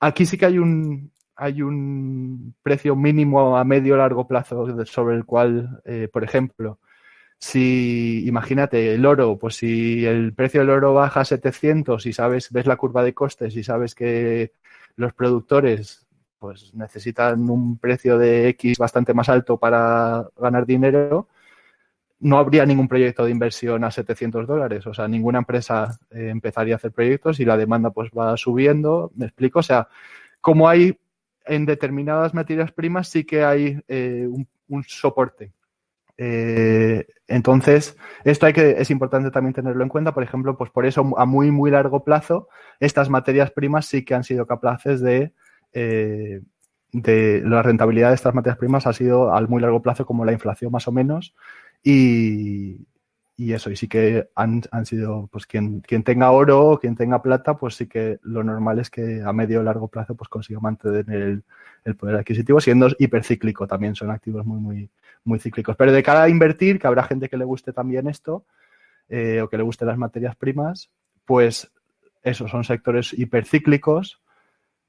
aquí 0.00 0.26
sí 0.26 0.38
que 0.38 0.46
hay 0.46 0.58
un, 0.58 1.12
hay 1.36 1.62
un 1.62 2.54
precio 2.62 2.96
mínimo 2.96 3.56
a 3.56 3.64
medio 3.64 3.96
largo 3.96 4.26
plazo 4.26 4.84
sobre 4.86 5.16
el 5.16 5.24
cual, 5.24 5.80
eh, 5.84 6.08
por 6.12 6.24
ejemplo, 6.24 6.78
si, 7.38 8.24
imagínate, 8.26 8.94
el 8.94 9.04
oro, 9.04 9.36
pues 9.38 9.56
si 9.56 10.06
el 10.06 10.32
precio 10.34 10.60
del 10.60 10.70
oro 10.70 10.94
baja 10.94 11.20
a 11.20 11.24
700 11.24 12.06
y 12.06 12.12
sabes, 12.12 12.52
ves 12.52 12.66
la 12.66 12.76
curva 12.76 13.02
de 13.02 13.14
costes 13.14 13.56
y 13.56 13.64
sabes 13.64 13.94
que 13.94 14.52
los 14.96 15.12
productores 15.12 16.06
pues 16.38 16.74
necesitan 16.74 17.48
un 17.50 17.78
precio 17.78 18.18
de 18.18 18.48
X 18.50 18.78
bastante 18.78 19.14
más 19.14 19.28
alto 19.28 19.58
para 19.58 20.28
ganar 20.36 20.66
dinero, 20.66 21.28
no 22.22 22.38
habría 22.38 22.64
ningún 22.64 22.86
proyecto 22.86 23.24
de 23.24 23.32
inversión 23.32 23.82
a 23.82 23.90
700 23.90 24.46
dólares. 24.46 24.86
O 24.86 24.94
sea, 24.94 25.08
ninguna 25.08 25.38
empresa 25.38 25.98
eh, 26.10 26.28
empezaría 26.30 26.74
a 26.74 26.76
hacer 26.76 26.92
proyectos 26.92 27.40
y 27.40 27.44
la 27.44 27.56
demanda 27.56 27.90
pues 27.90 28.10
va 28.16 28.36
subiendo. 28.36 29.10
¿Me 29.16 29.26
explico? 29.26 29.58
O 29.58 29.62
sea, 29.62 29.88
como 30.40 30.68
hay 30.68 30.96
en 31.44 31.66
determinadas 31.66 32.32
materias 32.32 32.70
primas 32.70 33.08
sí 33.08 33.24
que 33.24 33.44
hay 33.44 33.80
eh, 33.88 34.28
un 34.68 34.84
soporte 34.84 35.52
eh, 36.16 37.06
entonces, 37.26 37.96
esto 38.22 38.46
hay 38.46 38.52
que, 38.52 38.72
es 38.78 38.90
importante 38.90 39.32
también 39.32 39.54
tenerlo 39.54 39.82
en 39.82 39.88
cuenta. 39.88 40.14
Por 40.14 40.22
ejemplo, 40.22 40.56
pues 40.56 40.70
por 40.70 40.86
eso 40.86 41.14
a 41.16 41.24
muy, 41.24 41.50
muy 41.50 41.70
largo 41.72 42.04
plazo, 42.04 42.48
estas 42.78 43.08
materias 43.08 43.50
primas 43.50 43.86
sí 43.86 44.04
que 44.04 44.14
han 44.14 44.22
sido 44.22 44.46
capaces 44.46 45.00
de, 45.00 45.32
de 45.72 47.42
la 47.44 47.62
rentabilidad 47.62 48.10
de 48.10 48.14
estas 48.14 48.34
materias 48.34 48.58
primas 48.58 48.86
ha 48.86 48.92
sido 48.92 49.34
al 49.34 49.48
muy 49.48 49.60
largo 49.62 49.82
plazo 49.82 50.06
como 50.06 50.24
la 50.24 50.32
inflación 50.32 50.70
más 50.70 50.86
o 50.86 50.92
menos. 50.92 51.34
Y, 51.82 52.86
y 53.36 53.52
eso, 53.52 53.70
y 53.70 53.76
sí 53.76 53.88
que 53.88 54.28
han, 54.34 54.62
han 54.70 54.86
sido, 54.86 55.28
pues 55.32 55.46
quien, 55.46 55.80
quien 55.80 56.04
tenga 56.04 56.30
oro 56.30 56.78
quien 56.80 56.94
tenga 56.96 57.22
plata, 57.22 57.56
pues 57.56 57.74
sí 57.74 57.86
que 57.86 58.18
lo 58.22 58.44
normal 58.44 58.78
es 58.78 58.90
que 58.90 59.22
a 59.24 59.32
medio 59.32 59.60
o 59.60 59.62
largo 59.62 59.88
plazo 59.88 60.14
pues 60.14 60.28
consiga 60.28 60.60
mantener 60.60 61.04
el, 61.08 61.44
el 61.84 61.96
poder 61.96 62.16
adquisitivo, 62.16 62.60
siendo 62.60 62.88
hipercíclico 62.98 63.66
también, 63.66 63.94
son 63.94 64.10
activos 64.10 64.46
muy, 64.46 64.60
muy, 64.60 64.90
muy 65.24 65.38
cíclicos. 65.38 65.76
Pero 65.76 65.92
de 65.92 66.02
cara 66.02 66.22
a 66.22 66.28
invertir, 66.28 66.78
que 66.78 66.86
habrá 66.86 67.02
gente 67.04 67.28
que 67.28 67.36
le 67.36 67.44
guste 67.44 67.72
también 67.72 68.08
esto, 68.08 68.44
eh, 69.08 69.40
o 69.40 69.48
que 69.48 69.56
le 69.56 69.62
guste 69.62 69.84
las 69.84 69.98
materias 69.98 70.36
primas, 70.36 70.90
pues 71.24 71.70
esos 72.22 72.50
son 72.50 72.64
sectores 72.64 73.12
hipercíclicos. 73.12 74.20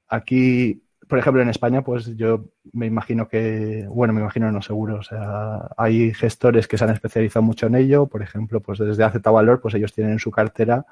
Aquí, 0.08 0.82
por 1.08 1.18
ejemplo, 1.18 1.42
en 1.42 1.48
España, 1.48 1.82
pues 1.82 2.16
yo 2.16 2.46
me 2.72 2.86
imagino 2.86 3.28
que, 3.28 3.86
bueno, 3.88 4.12
me 4.12 4.20
imagino 4.20 4.50
no 4.50 4.62
seguro, 4.62 4.96
o 4.96 5.02
sea, 5.02 5.68
hay 5.76 6.12
gestores 6.14 6.66
que 6.68 6.78
se 6.78 6.84
han 6.84 6.90
especializado 6.90 7.42
mucho 7.42 7.66
en 7.66 7.74
ello, 7.74 8.06
por 8.06 8.22
ejemplo, 8.22 8.60
pues 8.60 8.78
desde 8.78 9.04
AZ 9.04 9.20
Valor, 9.22 9.60
pues 9.60 9.74
ellos 9.74 9.92
tienen 9.92 10.14
en 10.14 10.18
su 10.18 10.30
cartera 10.30 10.86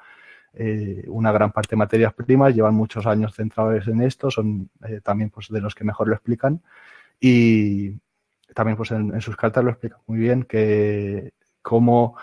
eh, 0.55 1.05
una 1.07 1.31
gran 1.31 1.51
parte 1.51 1.71
de 1.71 1.77
materias 1.77 2.13
primas, 2.13 2.53
llevan 2.53 2.75
muchos 2.75 3.07
años 3.07 3.33
centrados 3.35 3.87
en 3.87 4.01
esto, 4.01 4.29
son 4.29 4.69
eh, 4.87 5.01
también 5.03 5.31
pues 5.31 5.49
de 5.49 5.59
los 5.61 5.73
que 5.73 5.83
mejor 5.83 6.07
lo 6.07 6.13
explican 6.13 6.61
y 7.19 7.97
también 8.53 8.77
pues 8.77 8.91
en, 8.91 9.19
sus 9.19 9.35
cartas 9.35 9.63
lo 9.63 9.71
explican 9.71 9.99
muy 10.05 10.19
bien 10.19 10.43
que 10.43 11.33
como 11.63 12.17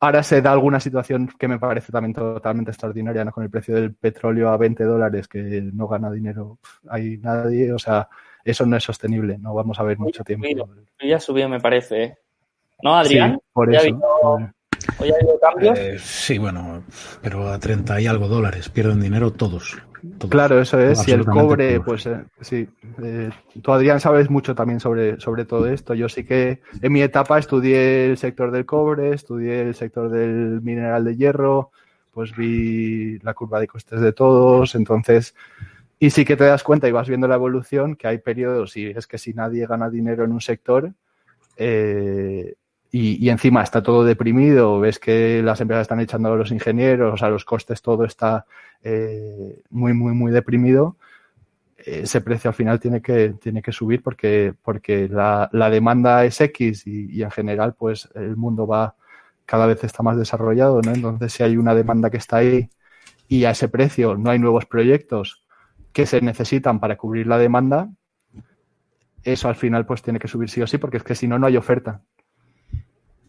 ahora 0.00 0.22
se 0.22 0.40
da 0.42 0.52
alguna 0.52 0.80
situación 0.80 1.30
que 1.38 1.46
me 1.46 1.58
parece 1.58 1.92
también 1.92 2.14
totalmente 2.14 2.70
extraordinaria, 2.70 3.24
¿no? 3.24 3.32
Con 3.32 3.44
el 3.44 3.50
precio 3.50 3.74
del 3.74 3.94
petróleo 3.94 4.48
a 4.48 4.56
20 4.56 4.82
dólares 4.84 5.28
que 5.28 5.40
no 5.72 5.86
gana 5.86 6.10
dinero 6.10 6.58
hay 6.88 7.18
nadie, 7.18 7.72
o 7.72 7.78
sea, 7.78 8.08
eso 8.44 8.64
no 8.66 8.76
es 8.76 8.82
sostenible, 8.82 9.38
no 9.38 9.54
vamos 9.54 9.78
a 9.78 9.82
ver 9.82 9.98
mucho 9.98 10.24
tiempo. 10.24 10.46
ya 11.00 11.20
subió, 11.20 11.48
me 11.48 11.60
parece. 11.60 12.02
¿eh? 12.02 12.18
¿No, 12.82 12.96
Adrián? 12.96 13.38
por 13.52 13.72
eso. 13.74 13.94
¿Hoy 14.98 15.10
ha 15.10 15.14
habido 15.14 15.38
cambios? 15.38 15.78
Eh, 15.78 15.98
sí, 15.98 16.38
bueno, 16.38 16.82
pero 17.22 17.48
a 17.48 17.58
30 17.58 18.00
y 18.00 18.06
algo 18.06 18.28
dólares 18.28 18.70
pierden 18.70 19.00
dinero 19.00 19.30
todos. 19.32 19.76
Claro, 20.28 20.60
eso 20.60 20.78
es. 20.78 21.00
Si 21.00 21.10
el 21.10 21.24
cobre, 21.24 21.80
pues 21.80 22.06
eh, 22.06 22.24
sí. 22.40 22.68
Eh, 23.02 23.30
tú, 23.62 23.72
Adrián, 23.72 24.00
sabes 24.00 24.30
mucho 24.30 24.54
también 24.54 24.80
sobre, 24.80 25.20
sobre 25.20 25.44
todo 25.44 25.66
esto. 25.66 25.94
Yo 25.94 26.08
sí 26.08 26.24
que 26.24 26.60
en 26.80 26.92
mi 26.92 27.02
etapa 27.02 27.38
estudié 27.38 28.06
el 28.10 28.18
sector 28.18 28.50
del 28.50 28.66
cobre, 28.66 29.12
estudié 29.12 29.62
el 29.62 29.74
sector 29.74 30.10
del 30.10 30.60
mineral 30.62 31.04
de 31.04 31.16
hierro, 31.16 31.70
pues 32.12 32.34
vi 32.36 33.18
la 33.20 33.34
curva 33.34 33.60
de 33.60 33.68
costes 33.68 34.00
de 34.00 34.12
todos. 34.12 34.74
Entonces, 34.74 35.34
y 35.98 36.10
sí 36.10 36.24
que 36.24 36.36
te 36.36 36.44
das 36.44 36.62
cuenta 36.62 36.88
y 36.88 36.92
vas 36.92 37.08
viendo 37.08 37.28
la 37.28 37.34
evolución 37.34 37.94
que 37.94 38.08
hay 38.08 38.18
periodos 38.18 38.76
y 38.76 38.86
es 38.86 39.06
que 39.06 39.18
si 39.18 39.34
nadie 39.34 39.66
gana 39.66 39.90
dinero 39.90 40.24
en 40.24 40.32
un 40.32 40.40
sector, 40.40 40.92
eh, 41.56 42.54
y, 42.92 43.28
encima 43.28 43.62
está 43.62 43.82
todo 43.82 44.04
deprimido, 44.04 44.80
ves 44.80 44.98
que 44.98 45.42
las 45.44 45.60
empresas 45.60 45.82
están 45.82 46.00
echando 46.00 46.32
a 46.32 46.36
los 46.36 46.50
ingenieros, 46.50 47.14
o 47.14 47.16
sea, 47.16 47.28
los 47.28 47.44
costes, 47.44 47.82
todo 47.82 48.04
está 48.04 48.46
eh, 48.82 49.62
muy, 49.70 49.92
muy, 49.92 50.12
muy 50.14 50.32
deprimido, 50.32 50.96
ese 51.84 52.20
precio 52.20 52.48
al 52.48 52.54
final 52.54 52.78
tiene 52.80 53.00
que, 53.00 53.34
tiene 53.40 53.62
que 53.62 53.72
subir 53.72 54.02
porque, 54.02 54.54
porque 54.62 55.08
la, 55.08 55.48
la 55.52 55.70
demanda 55.70 56.24
es 56.24 56.40
X 56.40 56.86
y, 56.86 57.10
y, 57.10 57.22
en 57.22 57.30
general 57.30 57.74
pues 57.74 58.08
el 58.14 58.36
mundo 58.36 58.66
va 58.66 58.94
cada 59.46 59.66
vez 59.66 59.82
está 59.82 60.02
más 60.02 60.16
desarrollado, 60.16 60.80
¿no? 60.82 60.92
Entonces 60.92 61.32
si 61.32 61.42
hay 61.42 61.56
una 61.56 61.74
demanda 61.74 62.10
que 62.10 62.18
está 62.18 62.36
ahí 62.36 62.70
y 63.28 63.44
a 63.44 63.50
ese 63.50 63.68
precio 63.68 64.16
no 64.16 64.30
hay 64.30 64.38
nuevos 64.38 64.66
proyectos 64.66 65.44
que 65.92 66.06
se 66.06 66.20
necesitan 66.20 66.80
para 66.80 66.96
cubrir 66.96 67.26
la 67.26 67.38
demanda, 67.38 67.88
eso 69.22 69.48
al 69.48 69.56
final 69.56 69.86
pues 69.86 70.02
tiene 70.02 70.18
que 70.18 70.28
subir 70.28 70.50
sí 70.50 70.62
o 70.62 70.66
sí 70.66 70.78
porque 70.78 70.98
es 70.98 71.02
que 71.02 71.14
si 71.14 71.26
no, 71.26 71.38
no 71.38 71.46
hay 71.46 71.56
oferta 71.56 72.02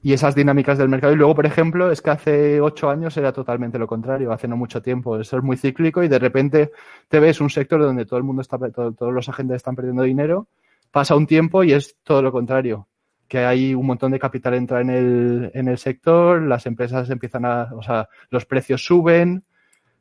y 0.04 0.14
esas 0.14 0.36
dinámicas 0.36 0.78
del 0.78 0.90
mercado. 0.90 1.14
Y 1.14 1.16
luego, 1.16 1.36
por 1.36 1.46
ejemplo, 1.46 1.92
es 1.92 2.02
que 2.02 2.10
hace 2.10 2.62
ocho 2.62 2.90
años 2.90 3.16
era 3.18 3.32
totalmente 3.32 3.78
lo 3.78 3.88
contrario, 3.88 4.32
hace 4.32 4.48
no 4.48 4.58
mucho 4.58 4.82
tiempo. 4.82 5.20
Eso 5.20 5.38
es 5.38 5.44
muy 5.44 5.58
cíclico 5.58 6.04
y 6.04 6.08
de 6.08 6.20
repente 6.20 6.72
te 7.08 7.20
ves 7.20 7.42
un 7.42 7.50
sector 7.50 7.82
donde 7.82 8.06
todo 8.06 8.18
el 8.18 8.24
mundo 8.24 8.42
está, 8.42 8.58
todos 8.58 9.14
los 9.14 9.30
agentes 9.30 9.58
están 9.58 9.76
perdiendo 9.76 10.04
dinero, 10.04 10.48
pasa 10.92 11.16
un 11.16 11.28
tiempo 11.28 11.64
y 11.64 11.74
es 11.74 11.96
todo 12.04 12.22
lo 12.22 12.32
contrario. 12.32 12.88
Que 13.28 13.40
hay 13.40 13.74
un 13.76 13.86
montón 13.86 14.12
de 14.12 14.20
capital 14.20 14.56
entra 14.56 14.82
en 14.82 14.90
el, 14.90 15.52
en 15.54 15.68
el 15.68 15.78
sector, 15.78 16.42
las 16.42 16.66
empresas 16.66 17.10
empiezan 17.10 17.46
a, 17.46 17.70
o 17.74 17.82
sea, 17.82 18.10
los 18.30 18.46
precios 18.46 18.84
suben, 18.84 19.44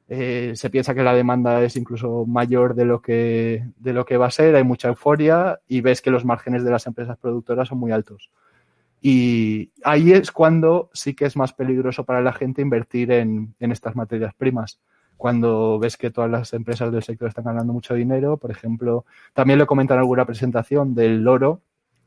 eh, 0.09 0.53
se 0.57 0.71
piensa 0.71 0.95
que 0.95 1.05
la 1.05 1.15
demanda 1.15 1.63
es 1.63 1.77
incluso 1.77 2.25
mayor 2.27 2.75
de 2.75 2.85
lo 2.85 3.01
que, 3.01 3.65
de 3.77 3.93
lo 3.93 4.05
que 4.05 4.17
va 4.17 4.27
a 4.27 4.31
ser, 4.33 4.57
hay 4.57 4.65
mucha 4.65 4.89
euforia 4.89 5.61
y 5.69 5.83
ves 5.83 6.03
que 6.03 6.11
los 6.11 6.25
márgenes 6.25 6.65
de 6.65 6.71
las 6.73 6.89
empresas 6.89 7.17
productoras 7.19 7.69
son 7.69 7.79
muy 7.79 7.93
altos. 7.93 8.31
Y 9.01 9.73
ahí 9.83 10.13
es 10.13 10.31
cuando 10.31 10.91
sí 10.93 11.15
que 11.15 11.25
es 11.25 11.37
más 11.37 11.53
peligroso 11.53 12.05
para 12.05 12.21
la 12.21 12.33
gente 12.33 12.61
invertir 12.61 13.11
en, 13.13 13.55
estas 13.59 13.97
materias 13.97 14.35
primas. 14.35 14.81
Cuando 15.17 15.79
ves 15.79 15.97
que 15.97 16.11
todas 16.11 16.31
las 16.31 16.53
empresas 16.53 16.93
del 16.93 17.03
sector 17.03 17.29
están 17.29 17.45
ganando 17.45 17.73
mucho 17.73 17.95
dinero, 17.95 18.37
por 18.37 18.51
ejemplo, 18.51 19.05
también 19.33 19.59
lo 19.59 19.67
comentan 19.67 19.97
en 19.97 20.01
alguna 20.01 20.27
presentación 20.27 20.95
del 20.95 21.27
oro, 21.27 21.63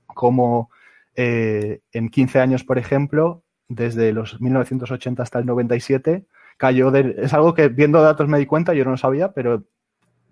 como 0.07 0.69
eh, 1.15 1.81
en 1.91 2.09
15 2.09 2.39
años, 2.39 2.63
por 2.63 2.77
ejemplo, 2.77 3.43
desde 3.67 4.13
los 4.13 4.39
1980 4.41 5.23
hasta 5.23 5.39
el 5.39 5.45
97, 5.45 6.25
cayó 6.57 6.91
de, 6.91 7.15
es 7.17 7.33
algo 7.33 7.53
que 7.53 7.69
viendo 7.69 8.01
datos 8.01 8.27
me 8.27 8.39
di 8.39 8.45
cuenta, 8.45 8.73
yo 8.73 8.85
no 8.85 8.91
lo 8.91 8.97
sabía, 8.97 9.31
pero 9.31 9.63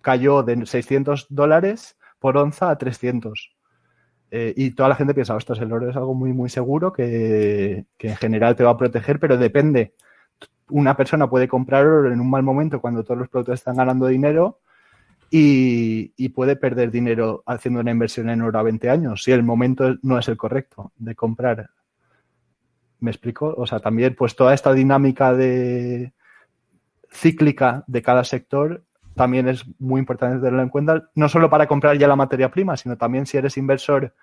cayó 0.02 0.44
de 0.44 0.66
600 0.66 1.28
dólares 1.30 1.98
por 2.20 2.38
onza 2.38 2.70
a 2.70 2.78
300. 2.78 3.56
Eh, 4.34 4.54
y 4.56 4.72
toda 4.72 4.88
la 4.88 4.96
gente 4.96 5.14
piensa, 5.14 5.36
esto 5.36 5.52
es 5.52 5.60
el 5.60 5.74
oro 5.74 5.90
es 5.90 5.96
algo 5.98 6.14
muy, 6.14 6.32
muy 6.32 6.50
seguro 6.50 6.94
que, 6.94 7.86
en 8.00 8.16
general 8.16 8.56
te 8.56 8.64
va 8.64 8.72
a 8.72 8.78
proteger, 8.78 9.20
pero 9.20 9.38
depende. 9.38 9.94
Una 10.70 10.96
persona 10.96 11.30
puede 11.30 11.50
comprar 11.50 11.86
oro 11.86 12.12
en 12.12 12.22
un 12.22 12.30
mal 12.30 12.42
momento 12.42 12.80
cuando 12.80 13.04
todos 13.04 13.20
los 13.20 13.28
productos 13.30 13.56
están 13.56 13.76
ganando 13.76 14.08
dinero 14.08 14.60
y, 15.30 16.14
y, 16.16 16.30
puede 16.30 16.56
perder 16.56 16.92
dinero 16.92 17.44
haciendo 17.46 17.82
una 17.82 17.92
inversión 17.92 18.30
en 18.30 18.42
oro 18.42 18.58
a 18.58 18.64
20 18.64 18.90
años 18.90 19.24
si 19.24 19.32
el 19.32 19.44
momento 19.44 19.96
no 20.02 20.18
es 20.18 20.28
el 20.30 20.38
correcto 20.38 20.94
de 20.98 21.14
comprar. 21.16 21.70
¿Me 23.00 23.12
explico? 23.12 23.54
O 23.58 23.68
sea, 23.68 23.80
también 23.80 24.16
pues 24.16 24.36
toda 24.36 24.54
esta 24.54 24.74
dinámica 24.74 25.34
de 25.34 26.14
cíclica 27.12 27.84
de 27.88 28.02
cada 28.02 28.24
sector 28.24 28.84
también 29.16 29.48
es 29.48 29.66
muy 29.80 30.00
importante 30.00 30.38
tenerlo 30.38 30.62
en 30.62 30.70
cuenta, 30.70 31.10
no 31.16 31.30
solo 31.30 31.50
para 31.50 31.68
comprar 31.68 31.98
ya 31.98 32.08
la 32.08 32.16
materia 32.16 32.50
prima, 32.50 32.78
sino 32.78 32.98
también 32.98 33.26
si 33.26 33.38
eres 33.38 33.58
inversor 33.58 34.14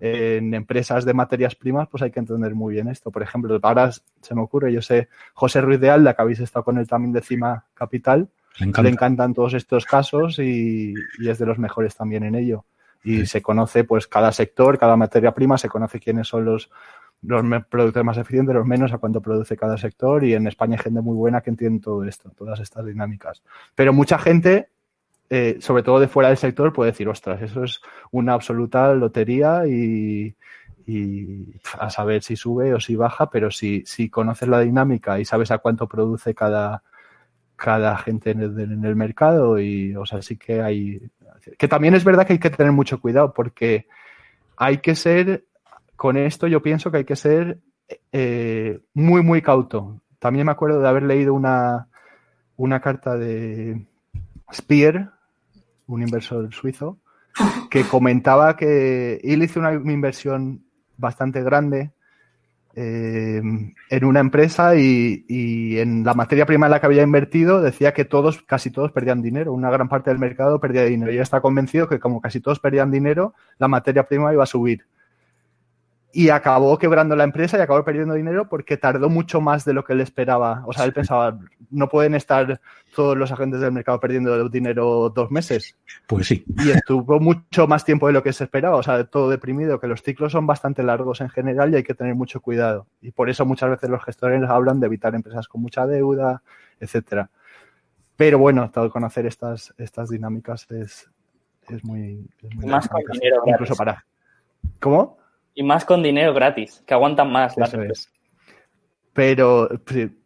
en 0.00 0.54
empresas 0.54 1.04
de 1.04 1.12
materias 1.12 1.54
primas, 1.54 1.88
pues 1.88 2.02
hay 2.02 2.10
que 2.10 2.20
entender 2.20 2.54
muy 2.54 2.74
bien 2.74 2.88
esto. 2.88 3.10
Por 3.10 3.22
ejemplo, 3.22 3.58
ahora 3.62 3.90
se 3.92 4.34
me 4.34 4.42
ocurre, 4.42 4.72
yo 4.72 4.80
sé, 4.80 5.08
José 5.34 5.60
Ruiz 5.60 5.80
de 5.80 5.90
Alda, 5.90 6.14
que 6.14 6.22
habéis 6.22 6.40
estado 6.40 6.64
con 6.64 6.78
él 6.78 6.86
también 6.86 7.12
de 7.12 7.20
Cima 7.20 7.64
Capital, 7.74 8.28
le, 8.60 8.88
encantan 8.88 9.34
todos 9.34 9.54
estos 9.54 9.84
casos 9.84 10.38
y, 10.38 10.94
es 11.20 11.38
de 11.38 11.46
los 11.46 11.58
mejores 11.58 11.96
también 11.96 12.24
en 12.24 12.34
ello. 12.34 12.64
Y 13.04 13.26
se 13.26 13.40
conoce 13.40 13.84
pues 13.84 14.06
cada 14.06 14.32
sector, 14.32 14.78
cada 14.78 14.96
materia 14.96 15.32
prima, 15.32 15.56
se 15.56 15.68
conoce 15.68 16.00
quiénes 16.00 16.26
son 16.26 16.44
los, 16.44 16.70
los 17.22 17.42
productores 17.66 18.04
más 18.04 18.18
eficientes, 18.18 18.54
los 18.54 18.66
menos, 18.66 18.92
a 18.92 18.98
cuánto 18.98 19.20
produce 19.20 19.56
cada 19.56 19.76
sector 19.76 20.24
y 20.24 20.34
en 20.34 20.46
España 20.46 20.76
hay 20.76 20.84
gente 20.84 21.00
muy 21.00 21.16
buena 21.16 21.40
que 21.40 21.50
entiende 21.50 21.80
todo 21.80 22.04
esto, 22.04 22.30
todas 22.36 22.60
estas 22.60 22.86
dinámicas. 22.86 23.42
Pero 23.74 23.92
mucha 23.92 24.18
gente, 24.18 24.68
eh, 25.28 25.58
sobre 25.60 25.82
todo 25.82 25.98
de 26.00 26.08
fuera 26.08 26.28
del 26.28 26.38
sector, 26.38 26.72
puede 26.72 26.92
decir, 26.92 27.08
ostras, 27.08 27.42
eso 27.42 27.64
es 27.64 27.80
una 28.12 28.34
absoluta 28.34 28.94
lotería 28.94 29.66
y, 29.66 30.34
a 31.78 31.90
saber 31.90 32.22
si 32.22 32.34
sube 32.34 32.72
o 32.72 32.80
si 32.80 32.96
baja, 32.96 33.28
pero 33.28 33.50
si, 33.50 33.82
si 33.84 34.08
conoces 34.08 34.48
la 34.48 34.60
dinámica 34.60 35.20
y 35.20 35.26
sabes 35.26 35.50
a 35.50 35.58
cuánto 35.58 35.86
produce 35.86 36.34
cada, 36.34 36.82
cada 37.56 37.98
gente 37.98 38.30
en 38.30 38.40
el, 38.40 38.58
en 38.58 38.82
el 38.82 38.96
mercado 38.96 39.60
y, 39.60 39.94
o 39.96 40.06
sea, 40.06 40.22
sí 40.22 40.36
que 40.38 40.62
hay... 40.62 41.02
Que 41.58 41.68
también 41.68 41.94
es 41.94 42.04
verdad 42.04 42.26
que 42.26 42.34
hay 42.34 42.38
que 42.38 42.48
tener 42.48 42.72
mucho 42.72 43.00
cuidado 43.00 43.34
porque 43.34 43.86
hay 44.56 44.78
que 44.78 44.94
ser 44.94 45.44
con 45.98 46.16
esto 46.16 46.46
yo 46.46 46.62
pienso 46.62 46.92
que 46.92 46.98
hay 46.98 47.04
que 47.04 47.16
ser 47.16 47.58
eh, 48.12 48.78
muy, 48.94 49.20
muy 49.20 49.42
cauto. 49.42 50.00
También 50.20 50.46
me 50.46 50.52
acuerdo 50.52 50.80
de 50.80 50.88
haber 50.88 51.02
leído 51.02 51.34
una, 51.34 51.88
una 52.56 52.80
carta 52.80 53.16
de 53.16 53.84
Spear, 54.54 55.10
un 55.88 56.02
inversor 56.02 56.54
suizo, 56.54 56.98
que 57.68 57.82
comentaba 57.82 58.56
que 58.56 59.16
él 59.24 59.42
hizo 59.42 59.58
una, 59.58 59.72
inversión 59.72 60.62
bastante 60.96 61.42
grande 61.42 61.90
eh, 62.76 63.42
en 63.90 64.04
una 64.04 64.20
empresa 64.20 64.76
y, 64.76 65.24
y, 65.26 65.78
en 65.80 66.04
la 66.04 66.14
materia 66.14 66.46
prima 66.46 66.66
en 66.66 66.70
la 66.70 66.80
que 66.80 66.86
había 66.86 67.02
invertido 67.02 67.60
decía 67.60 67.92
que 67.92 68.04
todos, 68.04 68.40
casi 68.42 68.70
todos 68.70 68.92
perdían 68.92 69.20
dinero, 69.20 69.52
una 69.52 69.68
gran 69.68 69.88
parte 69.88 70.10
del 70.10 70.20
mercado 70.20 70.60
perdía 70.60 70.84
dinero. 70.84 71.10
Y 71.10 71.14
ella 71.14 71.24
está 71.24 71.40
convencido 71.40 71.88
que 71.88 71.98
como 71.98 72.20
casi 72.20 72.38
todos 72.38 72.60
perdían 72.60 72.92
dinero, 72.92 73.34
la 73.58 73.66
materia 73.66 74.06
prima 74.06 74.32
iba 74.32 74.44
a 74.44 74.46
subir 74.46 74.86
y 76.12 76.30
acabó 76.30 76.78
quebrando 76.78 77.14
la 77.16 77.24
empresa 77.24 77.58
y 77.58 77.60
acabó 77.60 77.84
perdiendo 77.84 78.14
dinero 78.14 78.48
porque 78.48 78.76
tardó 78.78 79.10
mucho 79.10 79.40
más 79.40 79.64
de 79.64 79.74
lo 79.74 79.84
que 79.84 79.92
él 79.92 80.00
esperaba. 80.00 80.62
O 80.66 80.72
sea, 80.72 80.84
él 80.84 80.92
pensaba, 80.92 81.38
no 81.70 81.88
pueden 81.88 82.14
estar 82.14 82.60
todos 82.94 83.16
los 83.16 83.30
agentes 83.30 83.60
del 83.60 83.72
mercado 83.72 84.00
perdiendo 84.00 84.48
dinero 84.48 85.10
dos 85.10 85.30
meses. 85.30 85.76
Pues 86.06 86.28
sí. 86.28 86.44
Y 86.64 86.70
estuvo 86.70 87.20
mucho 87.20 87.66
más 87.66 87.84
tiempo 87.84 88.06
de 88.06 88.14
lo 88.14 88.22
que 88.22 88.32
se 88.32 88.44
esperaba. 88.44 88.76
O 88.76 88.82
sea, 88.82 89.04
todo 89.04 89.28
deprimido, 89.28 89.78
que 89.78 89.86
los 89.86 90.02
ciclos 90.02 90.32
son 90.32 90.46
bastante 90.46 90.82
largos 90.82 91.20
en 91.20 91.28
general 91.28 91.72
y 91.72 91.76
hay 91.76 91.82
que 91.82 91.94
tener 91.94 92.14
mucho 92.14 92.40
cuidado. 92.40 92.86
Y 93.02 93.10
por 93.10 93.28
eso 93.28 93.44
muchas 93.44 93.70
veces 93.70 93.90
los 93.90 94.02
gestores 94.02 94.42
hablan 94.48 94.80
de 94.80 94.86
evitar 94.86 95.14
empresas 95.14 95.46
con 95.46 95.60
mucha 95.60 95.86
deuda, 95.86 96.42
etcétera. 96.80 97.30
Pero 98.16 98.38
bueno, 98.38 98.70
todo 98.70 98.90
conocer 98.90 99.26
estas, 99.26 99.74
estas 99.76 100.08
dinámicas 100.08 100.66
es, 100.70 101.08
es 101.68 101.84
muy, 101.84 102.28
más 102.66 102.88
con 102.88 103.02
dinero, 103.12 103.42
incluso 103.46 103.76
para. 103.76 104.04
¿Cómo? 104.80 105.18
Y 105.58 105.64
más 105.64 105.84
con 105.84 106.04
dinero 106.04 106.32
gratis, 106.32 106.84
que 106.86 106.94
aguantan 106.94 107.32
más 107.32 107.56
las 107.56 107.74
Pero, 109.12 109.68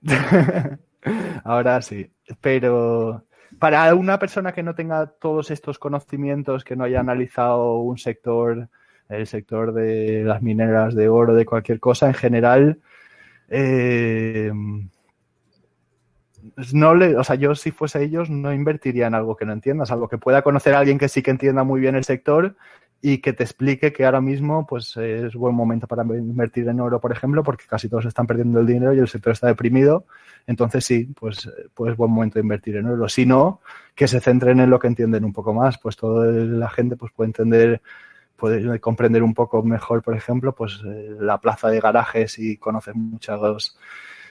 ahora 1.45 1.81
sí, 1.81 2.13
pero 2.43 3.25
para 3.59 3.95
una 3.95 4.19
persona 4.19 4.53
que 4.53 4.63
no 4.63 4.75
tenga 4.75 5.07
todos 5.07 5.51
estos 5.51 5.79
conocimientos, 5.79 6.65
que 6.65 6.77
no 6.77 6.85
haya 6.85 7.01
analizado 7.01 7.79
un 7.79 7.97
sector, 7.97 8.69
el 9.09 9.27
sector 9.27 9.73
de 9.73 10.23
las 10.23 10.43
mineras 10.43 10.95
de 10.95 11.09
oro, 11.09 11.35
de 11.35 11.47
cualquier 11.47 11.81
cosa, 11.81 12.09
en 12.09 12.15
general, 12.15 12.81
eh, 13.49 14.53
no 16.75 16.95
le, 16.95 17.17
o 17.17 17.25
sea, 17.25 17.37
yo 17.37 17.55
si 17.55 17.71
fuese 17.71 18.03
ellos 18.03 18.29
no 18.29 18.53
invertiría 18.53 19.07
en 19.07 19.15
algo 19.15 19.35
que 19.35 19.47
no 19.47 19.55
entiendas, 19.55 19.91
algo 19.93 20.09
que 20.09 20.19
pueda 20.19 20.43
conocer 20.43 20.75
a 20.75 20.81
alguien 20.81 20.99
que 20.99 21.09
sí 21.09 21.23
que 21.23 21.31
entienda 21.31 21.65
muy 21.65 21.81
bien 21.81 21.95
el 21.95 22.05
sector 22.05 22.55
y 23.03 23.19
que 23.19 23.33
te 23.33 23.43
explique 23.43 23.93
que 23.93 24.05
ahora 24.05 24.21
mismo 24.21 24.65
pues 24.65 24.97
es 24.97 25.35
buen 25.35 25.55
momento 25.55 25.89
para 25.89 26.05
invertir 26.05 26.69
en 26.69 26.81
oro, 26.81 27.01
por 27.01 27.11
ejemplo, 27.11 27.43
porque 27.43 27.65
casi 27.69 27.89
todos 27.89 28.07
están 28.07 28.29
perdiendo 28.29 28.61
el 28.61 28.67
dinero 28.67 28.95
y 28.95 29.01
el 29.01 29.09
sector 29.09 29.33
está 29.33 29.49
deprimido. 29.49 30.07
Entonces 30.47 30.85
sí, 30.85 31.13
pues, 31.19 31.51
pues 31.75 31.97
buen 31.97 32.13
momento 32.13 32.35
de 32.35 32.43
invertir 32.43 32.77
en 32.77 32.87
oro. 32.87 33.09
Si 33.09 33.27
no, 33.27 33.61
que 33.97 34.07
se 34.07 34.21
centren 34.21 34.61
en 34.61 34.71
lo 34.71 34.79
que 34.79 34.87
entienden 34.87 35.25
un 35.25 35.33
poco 35.33 35.53
más, 35.53 35.79
pues 35.79 35.97
toda 35.97 36.27
la 36.27 36.71
gente 36.71 36.97
pues 36.97 37.13
puede 37.13 37.29
entender 37.29 37.83
puede 38.37 38.81
comprender 38.81 39.23
un 39.23 39.35
poco 39.35 39.63
mejor, 39.63 40.03
por 40.03 40.17
ejemplo, 40.17 40.53
pues 40.53 40.81
eh, 40.85 41.15
la 41.21 41.39
plaza 41.39 41.69
de 41.69 41.79
garajes 41.79 42.41
y 42.41 42.57
conocer 42.57 42.95
muchos 42.97 43.77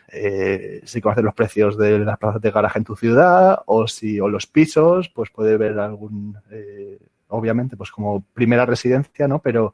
eh, 0.10 0.82
si 0.84 1.00
conoces 1.00 1.24
los 1.24 1.34
precios 1.34 1.78
de 1.78 2.00
las 2.00 2.18
plazas 2.18 2.42
de 2.42 2.52
garaje 2.52 2.80
en 2.80 2.86
tu 2.86 2.98
ciudad 2.98 3.62
o 3.68 3.88
si 3.88 4.20
o 4.20 4.28
los 4.28 4.48
pisos, 4.48 5.08
pues 5.10 5.30
puede 5.30 5.56
ver 5.56 5.80
algún 5.80 6.38
eh, 6.52 7.00
obviamente, 7.32 7.76
pues 7.76 7.92
como 7.92 8.24
primera 8.34 8.66
residencia, 8.66 9.28
¿no? 9.28 9.40
Pero, 9.40 9.74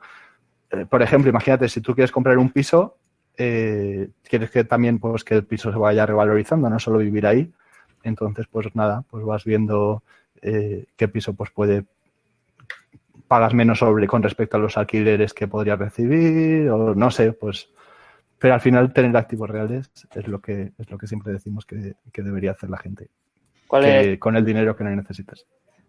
eh, 0.72 0.86
por 0.89 1.01
ejemplo, 1.01 1.30
imagínate, 1.30 1.70
si 1.70 1.82
tú 1.82 1.93
quieres 1.93 2.12
comprar 2.12 2.38
un 2.38 2.49
piso, 2.49 2.97
eh, 3.38 4.10
quieres 4.24 4.49
que 4.49 4.64
también, 4.64 4.99
pues, 4.99 5.24
que 5.24 5.36
el 5.36 5.43
piso 5.45 5.72
se 5.72 5.78
vaya 5.78 6.05
revalorizando, 6.05 6.70
no 6.70 6.80
solo 6.80 6.99
vivir 6.99 7.28
ahí. 7.28 7.51
Entonces, 8.03 8.47
pues 8.47 8.76
nada, 8.76 9.03
pues 9.10 9.26
vas 9.26 9.43
viendo 9.43 10.03
eh, 10.41 10.86
qué 10.95 11.08
piso, 11.08 11.34
pues 11.34 11.51
puede 11.51 11.86
pagas 13.28 13.53
menos 13.53 13.80
sobre 13.80 14.08
con 14.08 14.24
respecto 14.24 14.58
a 14.58 14.60
los 14.60 14.78
alquileres 14.78 15.34
que 15.34 15.47
podrías 15.47 15.78
recibir 15.78 16.70
o 16.70 16.95
no 16.95 17.12
sé, 17.12 17.34
pues 17.34 17.70
pero 18.39 18.53
al 18.53 18.62
final 18.62 18.93
tener 18.93 19.16
activos 19.18 19.49
reales 19.49 19.91
es 20.16 20.28
lo 20.28 20.39
que 20.39 20.72
es 20.78 20.89
lo 20.89 20.97
que 20.97 21.08
siempre 21.08 21.34
decimos 21.34 21.66
que, 21.66 21.95
debería 22.14 22.51
hacer 22.51 22.70
la 22.70 22.78
gente 22.78 23.10
con 24.20 24.38
el 24.38 24.45
dinero 24.45 24.76
que 24.76 24.84
no 24.86 24.95
necesitas. 24.95 25.45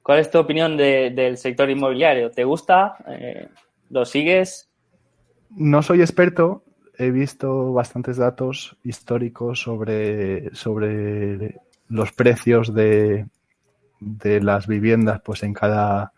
¿Cuál 0.08 0.20
es 0.20 0.30
tu 0.30 0.38
opinión 0.38 0.78
del 0.78 1.36
sector 1.36 1.68
inmobiliario? 1.68 2.30
¿Te 2.30 2.42
gusta? 2.42 2.96
Eh, 3.08 3.46
¿Lo 3.90 4.06
sigues? 4.06 4.70
No 5.50 5.82
soy 5.82 6.00
experto. 6.00 6.64
He 6.96 7.10
visto 7.10 7.74
bastantes 7.74 8.16
datos 8.16 8.74
históricos 8.84 9.60
sobre, 9.60 10.48
sobre 10.54 11.56
los 11.88 12.10
precios 12.12 12.72
de, 12.72 13.26
de 14.00 14.40
las 14.40 14.66
viviendas 14.66 15.20
pues 15.20 15.42
en 15.42 15.52
cada, 15.52 16.14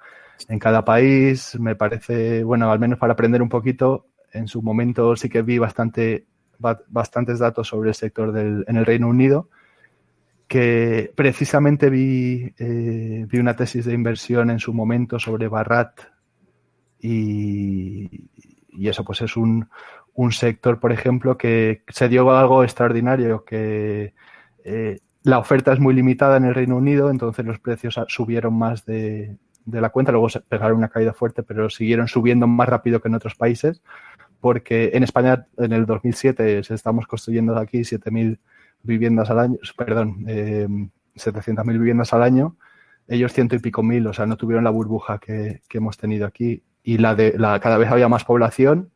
en 0.49 0.61
cada 0.61 0.85
país. 0.85 1.59
Me 1.59 1.75
parece, 1.75 2.45
bueno, 2.45 2.71
al 2.71 2.79
menos 2.79 2.97
para 2.97 3.15
aprender 3.15 3.43
un 3.43 3.49
poquito, 3.49 4.07
en 4.33 4.47
su 4.47 4.63
momento 4.63 5.17
sí 5.17 5.29
que 5.29 5.43
vi 5.43 5.59
bastante, 5.59 6.27
bastantes 6.61 7.41
datos 7.41 7.67
sobre 7.67 7.89
el 7.89 7.97
sector 7.97 8.31
del, 8.31 8.65
en 8.69 8.77
el 8.77 8.87
Reino 8.87 9.09
Unido 9.09 9.49
que 10.51 11.13
precisamente 11.15 11.91
vi, 11.91 12.53
eh, 12.59 13.25
vi 13.29 13.39
una 13.39 13.55
tesis 13.55 13.85
de 13.85 13.95
inversión 13.95 14.51
en 14.51 14.59
su 14.59 14.75
momento 14.75 15.21
sobre 15.21 15.47
Barrat 15.47 16.01
y, 17.01 18.29
eso 18.81 19.05
pues 19.05 19.23
es 19.23 19.37
un, 19.37 19.69
sector, 20.33 20.81
por 20.81 20.91
ejemplo, 20.91 21.39
que 21.39 21.85
se 21.87 22.09
dio 22.09 22.29
algo 22.33 22.65
extraordinario, 22.65 23.45
que 23.45 24.13
eh, 24.65 24.99
la 25.23 25.39
oferta 25.39 25.73
es 25.73 25.79
muy 25.79 25.95
limitada 25.95 26.37
en 26.39 26.47
el 26.47 26.55
Reino 26.57 26.79
Unido, 26.79 27.11
entonces 27.11 27.47
los 27.47 27.61
precios 27.61 28.01
subieron 28.09 28.59
más 28.59 28.85
de, 28.85 29.37
de 29.67 29.81
la 29.81 29.91
cuenta, 29.91 30.11
luego 30.11 30.31
se 30.31 30.41
pegaron 30.41 30.79
una 30.79 30.89
caída 30.89 31.13
fuerte, 31.13 31.45
pero 31.45 31.71
siguieron 31.71 32.09
subiendo 32.09 32.49
más 32.49 32.69
rápido 32.69 33.01
que 33.01 33.07
en 33.07 33.15
otros 33.15 33.37
países 33.37 33.83
porque 34.41 34.91
en 34.95 35.03
España 35.03 35.47
en 35.59 35.73
el 35.73 35.87
2007 35.87 36.61
estamos 36.71 37.07
construyendo 37.07 37.57
aquí 37.57 37.81
7.000 37.81 38.39
viviendas 38.83 39.31
al 39.31 39.39
año, 39.39 39.59
perdón, 39.77 40.25
eh, 40.29 40.67
700.000 41.15 41.73
viviendas 41.73 42.13
al 42.13 42.23
año, 42.23 42.57
ellos 43.09 43.33
ciento 43.33 43.57
y 43.57 43.59
pico 43.59 43.83
mil, 43.83 44.07
o 44.07 44.13
sea, 44.13 44.27
no 44.27 44.37
tuvieron 44.37 44.65
la 44.65 44.71
burbuja 44.71 45.19
que, 45.19 45.63
hemos 45.73 45.97
tenido 45.99 46.27
aquí 46.27 46.63
y 46.83 46.99
la 46.99 47.15
de 47.15 47.35
la 47.37 47.59
cada 47.61 47.77
vez 47.77 47.91
había 47.91 48.09
más 48.09 48.25
población 48.25 48.91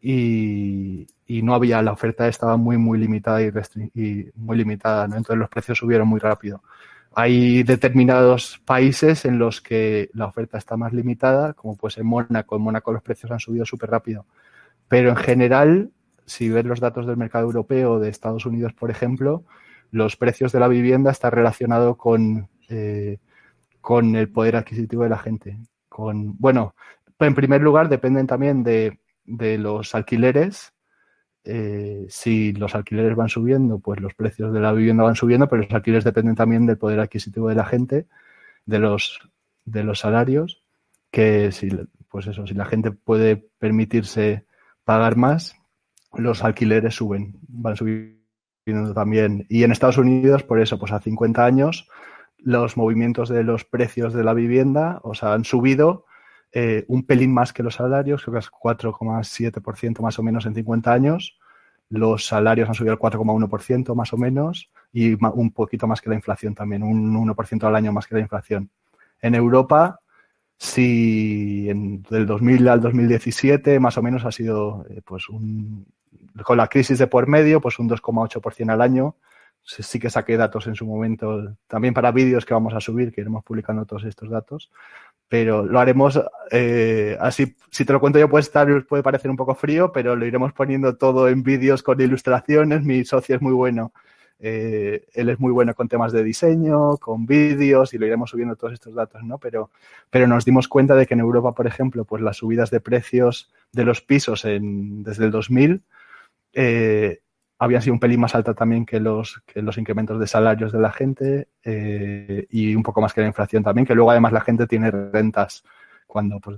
y, 0.00 1.06
no 1.42 1.54
había 1.54 1.82
la 1.82 1.92
oferta 1.92 2.26
estaba 2.28 2.56
muy 2.56 2.78
muy 2.78 2.98
limitada 2.98 3.42
y, 3.42 3.50
y 3.94 4.30
muy 4.34 4.56
limitada, 4.56 5.06
¿no? 5.08 5.16
entonces 5.16 5.38
los 5.38 5.48
precios 5.48 5.78
subieron 5.78 6.08
muy 6.08 6.20
rápido. 6.20 6.62
Hay 7.14 7.62
determinados 7.64 8.60
países 8.64 9.24
en 9.24 9.38
los 9.38 9.60
que 9.60 10.10
la 10.12 10.26
oferta 10.26 10.58
está 10.58 10.76
más 10.76 10.92
limitada, 10.92 11.52
como 11.54 11.76
pues 11.76 11.98
en 11.98 12.06
Mónaco. 12.06 12.56
En 12.56 12.62
Mónaco 12.62 12.92
los 12.92 13.02
precios 13.02 13.32
han 13.32 13.40
subido 13.40 13.64
súper 13.64 13.90
rápido. 13.90 14.26
Pero 14.88 15.10
en 15.10 15.16
general, 15.16 15.90
si 16.28 16.48
ves 16.50 16.64
los 16.64 16.80
datos 16.80 17.06
del 17.06 17.16
mercado 17.16 17.46
europeo 17.46 17.98
de 17.98 18.10
Estados 18.10 18.46
Unidos, 18.46 18.72
por 18.74 18.90
ejemplo, 18.90 19.44
los 19.90 20.16
precios 20.16 20.52
de 20.52 20.60
la 20.60 20.68
vivienda 20.68 21.10
están 21.10 21.32
relacionados 21.32 21.96
con, 21.96 22.48
eh, 22.68 23.18
con 23.80 24.14
el 24.14 24.28
poder 24.28 24.56
adquisitivo 24.56 25.02
de 25.04 25.08
la 25.08 25.18
gente. 25.18 25.58
Con, 25.88 26.36
bueno, 26.38 26.74
en 27.18 27.34
primer 27.34 27.62
lugar, 27.62 27.88
dependen 27.88 28.26
también 28.26 28.62
de, 28.62 28.98
de 29.24 29.58
los 29.58 29.94
alquileres. 29.94 30.72
Eh, 31.44 32.06
si 32.10 32.52
los 32.52 32.74
alquileres 32.74 33.16
van 33.16 33.28
subiendo, 33.28 33.78
pues 33.78 34.00
los 34.00 34.14
precios 34.14 34.52
de 34.52 34.60
la 34.60 34.72
vivienda 34.72 35.04
van 35.04 35.16
subiendo, 35.16 35.48
pero 35.48 35.62
los 35.62 35.72
alquileres 35.72 36.04
dependen 36.04 36.34
también 36.34 36.66
del 36.66 36.78
poder 36.78 37.00
adquisitivo 37.00 37.48
de 37.48 37.54
la 37.54 37.64
gente, 37.64 38.06
de 38.66 38.78
los, 38.78 39.20
de 39.64 39.82
los 39.82 40.00
salarios, 40.00 40.62
que 41.10 41.50
si, 41.52 41.70
pues 42.10 42.26
eso, 42.26 42.46
si 42.46 42.54
la 42.54 42.66
gente 42.66 42.90
puede 42.90 43.36
permitirse 43.36 44.44
pagar 44.84 45.16
más, 45.16 45.57
los 46.14 46.42
alquileres 46.44 46.94
suben, 46.94 47.38
van 47.48 47.76
subiendo 47.76 48.94
también. 48.94 49.46
Y 49.48 49.64
en 49.64 49.72
Estados 49.72 49.98
Unidos, 49.98 50.42
por 50.42 50.60
eso, 50.60 50.78
pues 50.78 50.92
a 50.92 51.00
50 51.00 51.44
años, 51.44 51.88
los 52.38 52.76
movimientos 52.76 53.28
de 53.28 53.44
los 53.44 53.64
precios 53.64 54.14
de 54.14 54.24
la 54.24 54.34
vivienda, 54.34 55.00
o 55.02 55.14
sea, 55.14 55.32
han 55.32 55.44
subido 55.44 56.04
eh, 56.52 56.84
un 56.88 57.04
pelín 57.04 57.32
más 57.32 57.52
que 57.52 57.62
los 57.62 57.74
salarios, 57.74 58.22
creo 58.22 58.34
que 58.34 58.40
es 58.40 58.50
4,7% 58.50 60.00
más 60.00 60.18
o 60.18 60.22
menos 60.22 60.46
en 60.46 60.54
50 60.54 60.92
años. 60.92 61.38
Los 61.90 62.26
salarios 62.26 62.68
han 62.68 62.74
subido 62.74 62.92
al 62.92 62.98
4,1% 62.98 63.94
más 63.94 64.12
o 64.12 64.16
menos 64.18 64.70
y 64.92 65.14
un 65.14 65.52
poquito 65.52 65.86
más 65.86 66.00
que 66.00 66.10
la 66.10 66.16
inflación 66.16 66.54
también, 66.54 66.82
un 66.82 67.14
1% 67.14 67.64
al 67.64 67.76
año 67.76 67.92
más 67.92 68.06
que 68.06 68.14
la 68.14 68.20
inflación. 68.20 68.70
En 69.20 69.34
Europa 69.34 70.00
si 70.58 71.70
en, 71.70 72.02
del 72.02 72.26
2000 72.26 72.68
al 72.68 72.80
2017 72.80 73.78
más 73.78 73.96
o 73.96 74.02
menos 74.02 74.24
ha 74.24 74.32
sido 74.32 74.84
eh, 74.90 75.00
pues 75.04 75.28
un, 75.28 75.86
con 76.44 76.56
la 76.56 76.68
crisis 76.68 76.98
de 76.98 77.06
por 77.06 77.26
medio, 77.26 77.60
pues 77.60 77.78
un 77.78 77.88
2,8% 77.88 78.70
al 78.70 78.80
año. 78.80 79.16
Sí 79.64 79.98
que 79.98 80.08
saqué 80.08 80.38
datos 80.38 80.66
en 80.66 80.74
su 80.74 80.86
momento, 80.86 81.54
también 81.66 81.92
para 81.92 82.10
vídeos 82.10 82.46
que 82.46 82.54
vamos 82.54 82.72
a 82.72 82.80
subir, 82.80 83.12
que 83.12 83.20
iremos 83.20 83.44
publicando 83.44 83.84
todos 83.84 84.04
estos 84.04 84.30
datos, 84.30 84.70
pero 85.28 85.62
lo 85.66 85.78
haremos 85.78 86.18
eh, 86.50 87.18
así, 87.20 87.54
si 87.70 87.84
te 87.84 87.92
lo 87.92 88.00
cuento 88.00 88.18
yo 88.18 88.30
puede 88.30 88.42
estar, 88.42 88.86
puede 88.86 89.02
parecer 89.02 89.30
un 89.30 89.36
poco 89.36 89.54
frío, 89.54 89.92
pero 89.92 90.16
lo 90.16 90.24
iremos 90.24 90.54
poniendo 90.54 90.96
todo 90.96 91.28
en 91.28 91.42
vídeos 91.42 91.82
con 91.82 92.00
ilustraciones, 92.00 92.82
mi 92.82 93.04
socio 93.04 93.36
es 93.36 93.42
muy 93.42 93.52
bueno 93.52 93.92
eh, 94.40 95.06
él 95.14 95.28
es 95.30 95.40
muy 95.40 95.50
bueno 95.50 95.74
con 95.74 95.88
temas 95.88 96.12
de 96.12 96.22
diseño, 96.22 96.96
con 96.98 97.26
vídeos 97.26 97.92
y 97.92 97.98
lo 97.98 98.06
iremos 98.06 98.30
subiendo 98.30 98.54
todos 98.54 98.72
estos 98.72 98.94
datos, 98.94 99.22
¿no? 99.24 99.38
Pero, 99.38 99.70
pero 100.10 100.28
nos 100.28 100.44
dimos 100.44 100.68
cuenta 100.68 100.94
de 100.94 101.06
que 101.06 101.14
en 101.14 101.20
Europa, 101.20 101.52
por 101.52 101.66
ejemplo, 101.66 102.04
pues 102.04 102.22
las 102.22 102.36
subidas 102.36 102.70
de 102.70 102.80
precios 102.80 103.50
de 103.72 103.84
los 103.84 104.00
pisos 104.00 104.44
desde 104.44 105.24
el 105.24 105.30
2000 105.30 105.82
eh, 106.52 107.20
habían 107.58 107.82
sido 107.82 107.94
un 107.94 108.00
pelín 108.00 108.20
más 108.20 108.34
alta 108.34 108.54
también 108.54 108.86
que 108.86 109.00
los, 109.00 109.42
que 109.46 109.62
los 109.62 109.78
incrementos 109.78 110.20
de 110.20 110.26
salarios 110.26 110.72
de 110.72 110.78
la 110.78 110.92
gente 110.92 111.48
eh, 111.64 112.46
y 112.50 112.74
un 112.74 112.82
poco 112.82 113.00
más 113.00 113.12
que 113.12 113.20
la 113.20 113.26
inflación 113.26 113.62
también, 113.62 113.86
que 113.86 113.94
luego 113.94 114.10
además 114.10 114.32
la 114.32 114.40
gente 114.40 114.66
tiene 114.66 114.90
rentas 114.90 115.64
cuando, 116.06 116.40
pues, 116.40 116.56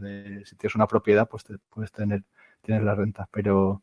si 0.48 0.56
tienes 0.56 0.74
una 0.76 0.86
propiedad, 0.86 1.28
pues 1.28 1.44
puedes 1.70 1.90
tener, 1.90 2.22
tienes 2.62 2.84
las 2.84 2.96
rentas. 2.96 3.28
Pero, 3.32 3.82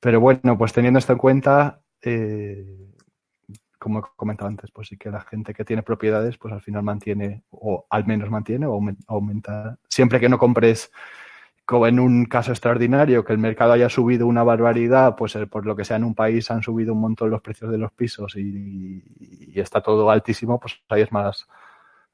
pero 0.00 0.20
bueno, 0.20 0.56
pues 0.56 0.72
teniendo 0.72 0.98
esto 0.98 1.12
en 1.12 1.18
cuenta, 1.18 1.80
eh, 2.02 2.88
como 3.78 4.00
he 4.00 4.02
comentado 4.16 4.48
antes, 4.48 4.70
pues 4.70 4.88
sí 4.88 4.96
que 4.96 5.10
la 5.10 5.20
gente 5.20 5.54
que 5.54 5.64
tiene 5.64 5.82
propiedades, 5.82 6.38
pues 6.38 6.52
al 6.54 6.62
final 6.62 6.82
mantiene, 6.82 7.42
o 7.50 7.86
al 7.90 8.06
menos 8.06 8.30
mantiene, 8.30 8.66
o 8.66 8.80
aumenta. 9.06 9.78
Siempre 9.88 10.20
que 10.20 10.28
no 10.28 10.38
compres, 10.38 10.90
en 11.70 12.00
un 12.00 12.24
caso 12.26 12.52
extraordinario, 12.52 13.24
que 13.24 13.32
el 13.32 13.38
mercado 13.38 13.72
haya 13.72 13.88
subido 13.88 14.26
una 14.26 14.42
barbaridad, 14.42 15.16
pues 15.16 15.36
eh, 15.36 15.46
por 15.46 15.66
lo 15.66 15.76
que 15.76 15.84
sea 15.84 15.96
en 15.96 16.04
un 16.04 16.14
país 16.14 16.50
han 16.50 16.62
subido 16.62 16.94
un 16.94 17.00
montón 17.00 17.30
los 17.30 17.42
precios 17.42 17.70
de 17.70 17.78
los 17.78 17.92
pisos 17.92 18.36
y, 18.36 19.02
está 19.54 19.80
todo 19.80 20.08
altísimo, 20.08 20.60
pues 20.60 20.80
ahí 20.88 21.02
es 21.02 21.10
más, 21.10 21.48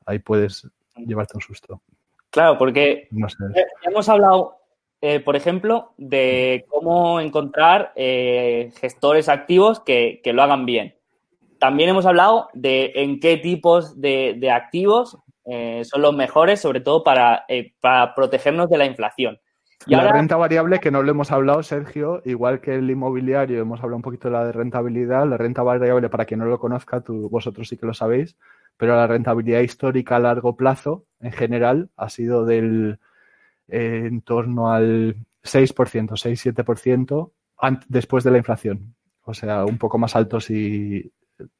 ahí 0.06 0.18
puedes 0.18 0.66
llevarte 0.96 1.36
un 1.36 1.42
susto. 1.42 1.82
Claro, 2.30 2.56
porque 2.56 3.08
hemos 3.82 4.08
hablado 4.08 4.64
eh, 5.06 5.20
por 5.20 5.36
ejemplo, 5.36 5.92
de 5.98 6.64
cómo 6.66 7.20
encontrar 7.20 7.92
eh, 7.94 8.72
gestores 8.80 9.28
activos 9.28 9.80
que, 9.80 10.22
lo 10.24 10.42
hagan 10.42 10.64
bien. 10.64 10.94
También 11.58 11.90
hemos 11.90 12.06
hablado 12.06 12.48
de 12.54 12.90
en 12.94 13.20
qué 13.20 13.36
tipos 13.36 14.00
de, 14.00 14.50
activos 14.50 15.18
eh, 15.44 15.82
son 15.84 16.00
los 16.00 16.14
mejores, 16.14 16.62
sobre 16.62 16.80
todo 16.80 17.04
para, 17.04 17.44
para 17.82 18.14
protegernos 18.14 18.70
de 18.70 18.78
la 18.78 18.86
inflación. 18.86 19.38
Y 19.86 19.94
la 19.94 20.12
renta 20.12 20.36
variable, 20.36 20.80
que 20.80 20.90
no 20.90 21.02
lo 21.02 21.10
hemos 21.10 21.30
hablado, 21.30 21.62
Sergio, 21.62 22.22
igual 22.24 22.60
que 22.60 22.74
el 22.74 22.90
inmobiliario, 22.90 23.60
hemos 23.60 23.80
hablado 23.80 23.96
un 23.96 24.02
poquito 24.02 24.28
de 24.28 24.32
la 24.32 24.44
de 24.46 24.52
rentabilidad. 24.52 25.28
La 25.28 25.36
renta 25.36 25.62
variable, 25.62 26.08
para 26.08 26.24
quien 26.24 26.40
no 26.40 26.46
lo 26.46 26.58
conozca, 26.58 27.00
tú, 27.00 27.28
vosotros 27.28 27.68
sí 27.68 27.76
que 27.76 27.86
lo 27.86 27.92
sabéis, 27.92 28.36
pero 28.76 28.96
la 28.96 29.06
rentabilidad 29.06 29.60
histórica 29.60 30.16
a 30.16 30.20
largo 30.20 30.56
plazo, 30.56 31.04
en 31.20 31.32
general, 31.32 31.90
ha 31.96 32.08
sido 32.08 32.46
del 32.46 32.98
eh, 33.68 34.04
en 34.06 34.22
torno 34.22 34.72
al 34.72 35.16
6%, 35.42 36.16
6-7% 36.16 37.30
después 37.88 38.24
de 38.24 38.30
la 38.30 38.38
inflación. 38.38 38.94
O 39.22 39.34
sea, 39.34 39.64
un 39.64 39.78
poco 39.78 39.98
más 39.98 40.16
alto 40.16 40.40
si, 40.40 41.12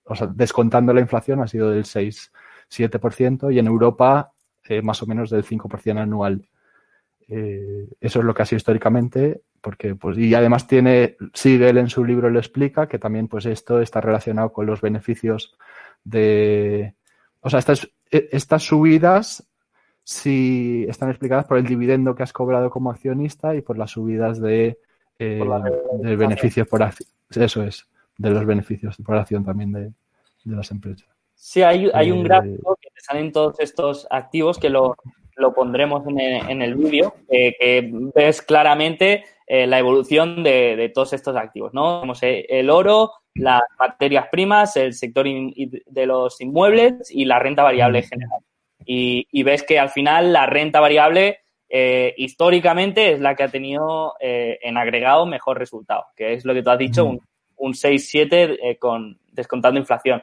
o 0.04 0.14
sea, 0.14 0.26
descontando 0.26 0.92
la 0.92 1.00
inflación 1.00 1.40
ha 1.40 1.48
sido 1.48 1.70
del 1.70 1.84
6-7% 1.84 3.52
y 3.52 3.58
en 3.58 3.66
Europa 3.66 4.32
eh, 4.64 4.82
más 4.82 5.02
o 5.02 5.06
menos 5.06 5.30
del 5.30 5.44
5% 5.44 5.98
anual. 5.98 6.46
Eh, 7.28 7.88
eso 8.00 8.18
es 8.18 8.24
lo 8.24 8.34
que 8.34 8.42
ha 8.42 8.46
sido 8.46 8.58
históricamente, 8.58 9.42
porque 9.60 9.94
pues, 9.94 10.18
y 10.18 10.34
además 10.34 10.66
tiene, 10.66 11.16
Siegel 11.32 11.78
en 11.78 11.88
su 11.88 12.04
libro 12.04 12.30
lo 12.30 12.38
explica, 12.38 12.86
que 12.86 12.98
también 12.98 13.28
pues 13.28 13.46
esto 13.46 13.80
está 13.80 14.00
relacionado 14.00 14.52
con 14.52 14.66
los 14.66 14.80
beneficios 14.80 15.56
de, 16.04 16.94
o 17.40 17.50
sea, 17.50 17.58
estas, 17.58 17.88
e, 18.10 18.28
estas 18.32 18.62
subidas 18.62 19.48
si 20.02 20.84
están 20.86 21.08
explicadas 21.08 21.46
por 21.46 21.56
el 21.56 21.64
dividendo 21.64 22.14
que 22.14 22.22
has 22.22 22.32
cobrado 22.32 22.68
como 22.68 22.90
accionista 22.90 23.54
y 23.54 23.62
por 23.62 23.78
las 23.78 23.92
subidas 23.92 24.38
de, 24.38 24.78
eh, 25.18 25.42
de 26.02 26.16
beneficios 26.16 26.68
por 26.68 26.82
acción. 26.82 27.08
Eso 27.30 27.62
es 27.62 27.88
de 28.18 28.30
los 28.30 28.44
beneficios 28.44 28.96
de 28.98 29.04
población 29.04 29.44
también 29.44 29.72
de, 29.72 29.92
las 30.44 30.70
empresas. 30.70 31.08
Sí, 31.34 31.62
hay, 31.62 31.90
hay 31.94 32.10
un 32.10 32.18
eh, 32.18 32.24
gráfico 32.24 32.76
que 32.80 32.90
te 32.90 33.00
salen 33.00 33.32
todos 33.32 33.58
estos 33.60 34.06
activos 34.10 34.58
que 34.58 34.68
lo, 34.68 34.94
pondremos 35.54 36.04
en 36.06 36.62
el, 36.62 36.74
vídeo, 36.74 37.14
que 37.28 37.90
ves 38.14 38.42
claramente 38.42 39.24
eh, 39.46 39.66
la 39.66 39.78
evolución 39.78 40.42
de, 40.42 40.90
todos 40.94 41.12
estos 41.12 41.36
activos, 41.36 41.74
¿no? 41.74 42.00
Como 42.00 42.14
el 42.22 42.70
oro, 42.70 43.12
las 43.34 43.62
materias 43.78 44.26
primas, 44.30 44.76
el 44.76 44.94
sector 44.94 45.26
de 45.26 46.06
los 46.06 46.40
inmuebles 46.40 47.10
y 47.10 47.24
la 47.24 47.38
renta 47.38 47.62
variable 47.62 47.98
en 47.98 48.04
general. 48.04 48.40
Y, 48.86 49.42
ves 49.42 49.62
que 49.62 49.78
al 49.78 49.90
final 49.90 50.32
la 50.32 50.46
renta 50.46 50.80
variable 50.80 51.38
eh, 51.68 52.14
históricamente 52.16 53.12
es 53.12 53.20
la 53.20 53.34
que 53.34 53.42
ha 53.42 53.48
tenido 53.48 54.14
en 54.20 54.76
agregado 54.76 55.26
mejor 55.26 55.58
resultado, 55.58 56.04
que 56.16 56.34
es 56.34 56.44
lo 56.44 56.54
que 56.54 56.62
tú 56.62 56.70
has 56.70 56.78
dicho, 56.78 57.04
un 57.04 57.20
un 57.56 57.72
6-7 57.72 58.58
eh, 58.62 58.78
con, 58.78 59.18
descontando 59.32 59.80
inflación. 59.80 60.22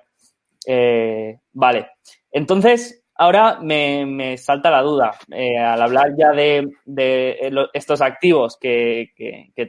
Eh, 0.66 1.40
vale. 1.54 1.90
Entonces, 2.32 3.01
ahora 3.22 3.60
me, 3.62 4.36
salta 4.38 4.72
la 4.72 4.82
duda. 4.82 5.12
Eh, 5.32 5.58
al 5.58 5.82
hablar 5.82 6.14
ya 6.18 6.32
de, 6.32 6.72
estos 7.74 8.02
activos 8.02 8.58
que, 8.60 9.12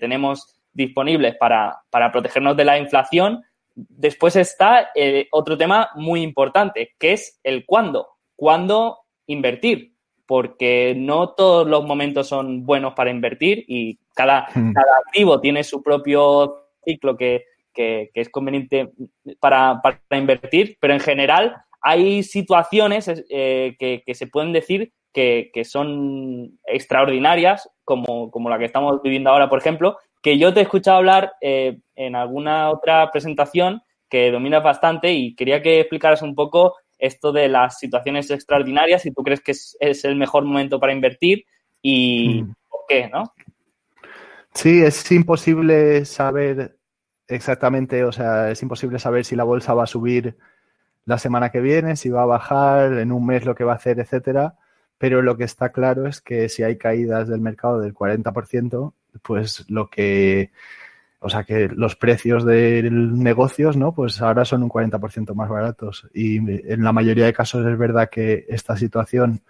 tenemos 0.00 0.58
disponibles 0.72 1.36
para, 1.36 1.82
protegernos 2.10 2.56
de 2.56 2.64
la 2.64 2.78
inflación, 2.78 3.42
después 3.74 4.36
está 4.36 4.90
otro 5.30 5.58
tema 5.58 5.90
muy 5.94 6.22
importante, 6.22 6.94
que 6.98 7.12
es 7.12 7.40
el 7.42 7.66
cuándo. 7.66 8.08
¿Cuándo 8.36 9.00
invertir? 9.26 9.92
Porque 10.26 10.94
no 10.96 11.30
todos 11.30 11.68
los 11.68 11.84
momentos 11.84 12.28
son 12.28 12.64
buenos 12.64 12.94
para 12.94 13.10
invertir 13.10 13.64
y 13.68 13.98
cada, 14.14 14.48
hmm. 14.54 14.72
cada 14.72 14.98
activo 15.06 15.40
tiene 15.40 15.62
su 15.62 15.82
propio 15.82 16.68
ciclo 16.84 17.18
que, 17.18 17.44
que, 17.74 18.10
es 18.14 18.30
conveniente 18.30 18.92
para, 19.40 19.82
invertir, 20.10 20.78
pero 20.80 20.94
en 20.94 21.00
general 21.00 21.56
hay 21.82 22.22
situaciones 22.22 23.10
eh, 23.28 23.76
que, 23.78 24.14
se 24.14 24.26
pueden 24.28 24.52
decir 24.52 24.92
que, 25.12 25.50
son 25.64 26.58
extraordinarias, 26.64 27.68
como, 27.84 28.30
como, 28.30 28.48
la 28.48 28.58
que 28.58 28.64
estamos 28.64 29.02
viviendo 29.02 29.30
ahora, 29.30 29.50
por 29.50 29.58
ejemplo, 29.58 29.98
que 30.22 30.38
yo 30.38 30.54
te 30.54 30.60
he 30.60 30.62
escuchado 30.62 30.98
hablar 30.98 31.32
eh, 31.40 31.80
en 31.96 32.14
alguna 32.14 32.70
otra 32.70 33.10
presentación 33.10 33.82
que 34.08 34.30
dominas 34.30 34.62
bastante 34.62 35.12
y 35.12 35.34
quería 35.34 35.60
que 35.60 35.80
explicaras 35.80 36.22
un 36.22 36.34
poco 36.34 36.76
esto 36.98 37.32
de 37.32 37.48
las 37.48 37.78
situaciones 37.78 38.30
extraordinarias, 38.30 39.02
si 39.02 39.10
tú 39.10 39.22
crees 39.24 39.40
que 39.40 39.50
es, 39.50 40.04
el 40.04 40.16
mejor 40.16 40.44
momento 40.44 40.78
para 40.78 40.92
invertir 40.92 41.44
y 41.82 42.42
mm. 42.42 42.54
por 42.70 42.80
qué, 42.88 43.08
¿no? 43.08 43.24
Sí, 44.54 44.82
es 44.82 45.10
imposible 45.10 46.04
saber 46.04 46.76
exactamente, 47.26 48.04
o 48.04 48.12
sea, 48.12 48.50
es 48.50 48.62
imposible 48.62 49.00
saber 49.00 49.24
si 49.24 49.34
la 49.34 49.44
bolsa 49.44 49.74
va 49.74 49.84
a 49.84 49.88
subir 49.88 50.36
la 51.04 51.18
semana 51.18 51.50
que 51.50 51.60
viene, 51.60 51.96
si 51.96 52.08
va 52.10 52.22
a 52.22 52.26
bajar 52.26 52.94
en 52.98 53.12
un 53.12 53.26
mes 53.26 53.44
lo 53.44 53.54
que 53.54 53.64
va 53.64 53.72
a 53.72 53.76
hacer, 53.76 53.98
etcétera. 54.00 54.56
Pero 54.98 55.22
lo 55.22 55.36
que 55.36 55.44
está 55.44 55.72
claro 55.72 56.06
es 56.06 56.20
que 56.20 56.48
si 56.48 56.62
hay 56.62 56.78
caídas 56.78 57.28
del 57.28 57.40
mercado 57.40 57.80
del 57.80 57.94
40%, 57.94 58.92
pues 59.22 59.64
lo 59.68 59.90
que, 59.90 60.52
o 61.18 61.28
sea, 61.28 61.44
que 61.44 61.68
los 61.68 61.96
precios 61.96 62.44
de 62.44 62.88
negocios, 62.90 63.76
¿no? 63.76 63.94
Pues 63.94 64.22
ahora 64.22 64.44
son 64.44 64.62
un 64.62 64.70
40% 64.70 65.34
más 65.34 65.48
baratos. 65.48 66.08
Y 66.14 66.36
en 66.38 66.84
la 66.84 66.92
mayoría 66.92 67.26
de 67.26 67.32
casos 67.32 67.66
es 67.66 67.76
verdad 67.76 68.10
que 68.10 68.46
esta 68.48 68.76
situación 68.76 69.42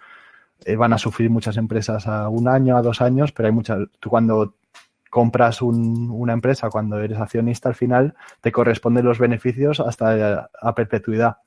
eh, 0.65 0.75
van 0.75 0.93
a 0.93 0.97
sufrir 0.97 1.29
muchas 1.29 1.57
empresas 1.57 2.07
a 2.07 2.29
un 2.29 2.47
año, 2.47 2.77
a 2.77 2.81
dos 2.81 3.01
años, 3.01 3.31
pero 3.31 3.47
hay 3.47 3.53
muchas, 3.53 3.79
cuando 4.07 4.55
compras 5.13 5.61
una 5.61 6.33
empresa, 6.33 6.71
cuando 6.71 6.99
eres 6.99 7.19
accionista, 7.19 7.69
al 7.69 7.75
final 7.75 8.15
te 8.41 8.51
corresponden 8.51 9.05
los 9.05 9.19
beneficios 9.19 9.79
hasta 9.79 10.49
a, 10.59 10.73
perpetuidad. 10.73 11.37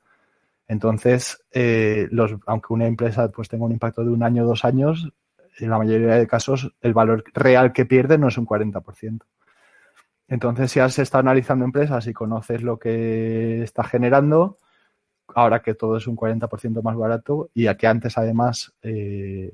Entonces, 0.69 1.43
eh, 1.51 2.07
los, 2.09 2.35
aunque 2.45 2.73
una 2.73 2.87
empresa 2.87 3.29
pues 3.29 3.49
tenga 3.49 3.65
un 3.65 3.73
impacto 3.73 4.05
de 4.05 4.09
un 4.11 4.23
año 4.23 4.43
o 4.43 4.47
dos 4.47 4.63
años, 4.63 5.09
en 5.59 5.69
la 5.69 5.77
mayoría 5.77 6.15
de 6.15 6.27
casos 6.27 6.73
el 6.79 6.93
valor 6.93 7.25
real 7.33 7.73
que 7.73 7.85
pierde 7.85 8.17
no 8.17 8.29
es 8.29 8.37
un 8.37 8.47
40%. 8.47 9.19
Entonces, 10.29 10.71
si 10.71 10.79
has 10.79 10.97
estado 10.97 11.23
analizando 11.23 11.65
empresas 11.65 12.07
y 12.07 12.13
conoces 12.13 12.63
lo 12.63 12.79
que 12.79 13.63
está 13.63 13.83
generando, 13.83 14.59
ahora 15.35 15.61
que 15.61 15.73
todo 15.73 15.97
es 15.97 16.07
un 16.07 16.15
40% 16.15 16.81
más 16.81 16.95
barato 16.95 17.49
y 17.53 17.67
a 17.67 17.75
que 17.75 17.87
antes 17.87 18.17
además 18.17 18.73
eh, 18.81 19.51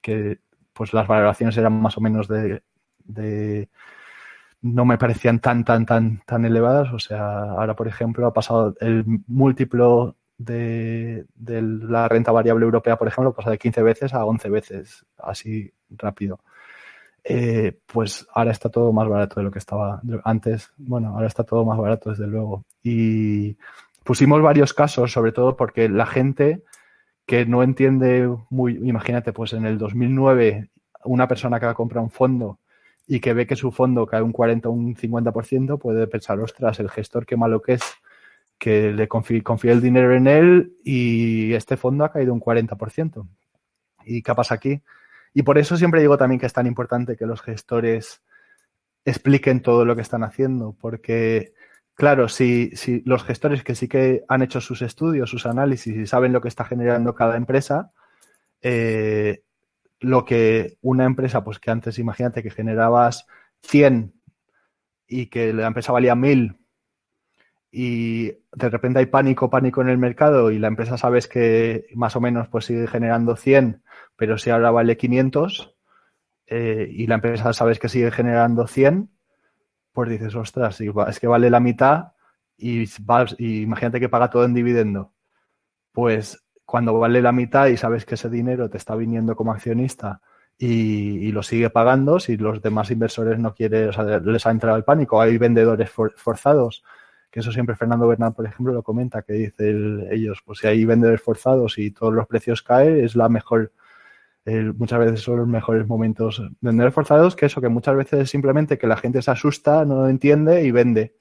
que 0.00 0.38
pues 0.72 0.92
las 0.94 1.08
valoraciones 1.08 1.56
eran 1.56 1.72
más 1.72 1.98
o 1.98 2.00
menos 2.00 2.28
de 2.28 2.62
de 3.06 3.68
no 4.62 4.84
me 4.84 4.98
parecían 4.98 5.40
tan, 5.40 5.64
tan, 5.64 5.86
tan, 5.86 6.22
tan 6.26 6.44
elevadas. 6.44 6.92
O 6.92 6.98
sea, 6.98 7.42
ahora, 7.52 7.74
por 7.76 7.88
ejemplo, 7.88 8.26
ha 8.26 8.32
pasado 8.32 8.74
el 8.80 9.04
múltiplo 9.26 10.16
de, 10.38 11.26
la 11.36 12.08
renta 12.08 12.32
variable 12.32 12.64
europea, 12.64 12.96
por 12.96 13.08
ejemplo, 13.08 13.32
pasa 13.32 13.50
de 13.50 13.58
15 13.58 13.82
veces 13.82 14.14
a 14.14 14.24
11 14.24 14.48
veces, 14.50 15.06
así 15.18 15.72
rápido. 15.90 16.40
Eh, 17.24 17.78
pues 17.86 18.26
ahora 18.32 18.52
está 18.52 18.68
todo 18.68 18.92
más 18.92 19.08
barato 19.08 19.40
de 19.40 19.44
lo 19.44 19.50
que 19.50 19.58
estaba 19.58 20.00
antes. 20.24 20.72
Bueno, 20.76 21.14
ahora 21.14 21.26
está 21.26 21.44
todo 21.44 21.64
más 21.64 21.78
barato, 21.78 22.10
desde 22.10 22.26
luego. 22.26 22.64
Y 22.82 23.56
pusimos 24.04 24.40
varios 24.42 24.72
casos, 24.74 25.12
sobre 25.12 25.32
todo 25.32 25.56
porque 25.56 25.88
la 25.88 26.06
gente 26.06 26.62
que 27.26 27.44
no 27.46 27.62
entiende 27.62 28.28
muy, 28.50 28.74
imagínate, 28.88 29.32
pues 29.32 29.52
en 29.52 29.66
el 29.66 29.78
2009, 29.78 30.70
una 31.04 31.26
persona 31.26 31.58
que 31.58 31.66
va 31.66 31.72
a 31.72 31.74
comprar 31.74 32.02
un 32.02 32.10
fondo 32.10 32.60
y 33.06 33.20
que 33.20 33.34
ve 33.34 33.46
que 33.46 33.56
su 33.56 33.70
fondo 33.70 34.06
cae 34.06 34.22
un 34.22 34.32
40 34.32 34.68
o 34.68 34.72
un 34.72 34.96
50%, 34.96 35.78
puede 35.78 36.06
pensar, 36.06 36.40
ostras, 36.40 36.80
el 36.80 36.90
gestor 36.90 37.24
qué 37.24 37.36
malo 37.36 37.62
que 37.62 37.74
es, 37.74 37.82
que 38.58 38.92
le 38.92 39.06
confíe, 39.08 39.42
el 39.64 39.80
dinero 39.80 40.14
en 40.14 40.26
él 40.26 40.76
y 40.82 41.52
este 41.54 41.76
fondo 41.76 42.04
ha 42.04 42.12
caído 42.12 42.32
un 42.32 42.40
40%. 42.40 43.28
¿Y 44.04 44.22
qué 44.22 44.34
pasa 44.34 44.54
aquí? 44.54 44.82
Y 45.34 45.42
por 45.42 45.58
eso 45.58 45.76
siempre 45.76 46.00
digo 46.00 46.16
también 46.16 46.40
que 46.40 46.46
es 46.46 46.52
tan 46.52 46.66
importante 46.66 47.16
que 47.16 47.26
los 47.26 47.42
gestores 47.42 48.22
expliquen 49.04 49.60
todo 49.60 49.84
lo 49.84 49.94
que 49.94 50.02
están 50.02 50.24
haciendo, 50.24 50.74
porque, 50.80 51.52
claro, 51.94 52.28
si, 52.28 52.70
si 52.74 53.02
los 53.04 53.22
gestores 53.22 53.62
que 53.62 53.74
sí 53.74 53.88
que 53.88 54.24
han 54.28 54.42
hecho 54.42 54.60
sus 54.60 54.82
estudios, 54.82 55.30
sus 55.30 55.46
análisis 55.46 55.94
y 55.94 56.06
saben 56.06 56.32
lo 56.32 56.40
que 56.40 56.48
está 56.48 56.64
generando 56.64 57.14
cada 57.14 57.36
empresa, 57.36 57.92
eh, 58.62 59.42
lo 60.00 60.24
que 60.24 60.78
una 60.82 61.04
empresa, 61.04 61.44
pues 61.44 61.58
que 61.58 61.70
antes 61.70 61.98
imagínate 61.98 62.42
que 62.42 62.50
generabas 62.50 63.26
100 63.62 64.14
y 65.06 65.26
que 65.26 65.52
la 65.52 65.66
empresa 65.66 65.92
valía 65.92 66.14
1000 66.14 66.58
y 67.70 68.28
de 68.28 68.70
repente 68.70 69.00
hay 69.00 69.06
pánico, 69.06 69.50
pánico 69.50 69.82
en 69.82 69.88
el 69.88 69.98
mercado 69.98 70.50
y 70.50 70.58
la 70.58 70.68
empresa 70.68 70.96
sabes 70.96 71.28
que 71.28 71.86
más 71.94 72.16
o 72.16 72.20
menos 72.20 72.48
pues 72.48 72.64
sigue 72.64 72.86
generando 72.86 73.36
100, 73.36 73.82
pero 74.16 74.38
si 74.38 74.50
ahora 74.50 74.70
vale 74.70 74.96
500 74.96 75.74
eh, 76.46 76.88
y 76.90 77.06
la 77.06 77.16
empresa 77.16 77.52
sabes 77.52 77.78
que 77.78 77.88
sigue 77.88 78.10
generando 78.10 78.66
100, 78.66 79.10
pues 79.92 80.10
dices, 80.10 80.34
ostras, 80.34 80.80
es 80.80 81.20
que 81.20 81.26
vale 81.26 81.50
la 81.50 81.60
mitad 81.60 82.12
y, 82.56 82.84
y 83.38 83.60
imagínate 83.62 84.00
que 84.00 84.08
paga 84.08 84.30
todo 84.30 84.44
en 84.44 84.54
dividendo. 84.54 85.12
Pues 85.92 86.45
cuando 86.66 86.98
vale 86.98 87.22
la 87.22 87.32
mitad 87.32 87.68
y 87.68 87.76
sabes 87.76 88.04
que 88.04 88.16
ese 88.16 88.28
dinero 88.28 88.68
te 88.68 88.76
está 88.76 88.96
viniendo 88.96 89.36
como 89.36 89.52
accionista 89.52 90.20
y, 90.58 91.30
lo 91.32 91.42
sigue 91.42 91.70
pagando, 91.70 92.18
si 92.18 92.36
los 92.36 92.62
demás 92.62 92.90
inversores 92.90 93.38
no 93.38 93.54
quieren, 93.54 93.90
o 93.90 93.92
sea, 93.92 94.04
les 94.20 94.46
ha 94.46 94.50
entrado 94.50 94.76
el 94.76 94.84
pánico, 94.84 95.20
hay 95.20 95.38
vendedores 95.38 95.90
forzados, 95.90 96.82
que 97.30 97.40
eso 97.40 97.52
siempre 97.52 97.76
Fernando 97.76 98.08
Bernal, 98.08 98.34
por 98.34 98.46
ejemplo, 98.46 98.72
lo 98.72 98.82
comenta, 98.82 99.22
que 99.22 99.34
dice 99.34 99.70
ellos, 100.10 100.42
pues 100.44 100.60
si 100.60 100.66
hay 100.66 100.84
vendedores 100.84 101.20
forzados 101.22 101.78
y 101.78 101.90
todos 101.90 102.14
los 102.14 102.26
precios 102.26 102.62
caen, 102.62 103.04
es 103.04 103.14
la 103.16 103.28
mejor, 103.28 103.72
muchas 104.76 104.98
veces 104.98 105.20
son 105.20 105.38
los 105.38 105.48
mejores 105.48 105.86
momentos. 105.86 106.42
Vendedores 106.60 106.94
forzados, 106.94 107.36
que 107.36 107.46
eso, 107.46 107.60
que 107.60 107.68
muchas 107.68 107.96
veces 107.96 108.20
es 108.20 108.30
simplemente 108.30 108.78
que 108.78 108.86
la 108.86 108.96
gente 108.96 109.22
se 109.22 109.30
asusta, 109.30 109.84
no 109.84 110.08
entiende 110.08 110.64
y 110.64 110.70
vende. 110.70 111.14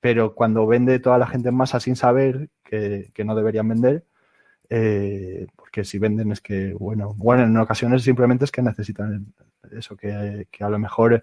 Pero 0.00 0.34
cuando 0.34 0.66
vende 0.66 1.00
toda 1.00 1.18
la 1.18 1.26
gente 1.26 1.48
en 1.48 1.56
masa 1.56 1.80
sin 1.80 1.96
saber 1.96 2.50
que 2.62 3.24
no 3.24 3.34
deberían 3.34 3.68
vender, 3.68 4.04
eh, 4.70 5.46
porque 5.56 5.84
si 5.84 5.98
venden 5.98 6.32
es 6.32 6.40
que, 6.40 6.74
bueno, 6.74 7.14
bueno, 7.16 7.44
en 7.44 7.56
ocasiones 7.56 8.02
simplemente 8.02 8.44
es 8.44 8.52
que 8.52 8.62
necesitan 8.62 9.32
eso, 9.72 9.96
que, 9.96 10.46
a 10.60 10.68
lo 10.68 10.78
mejor 10.78 11.22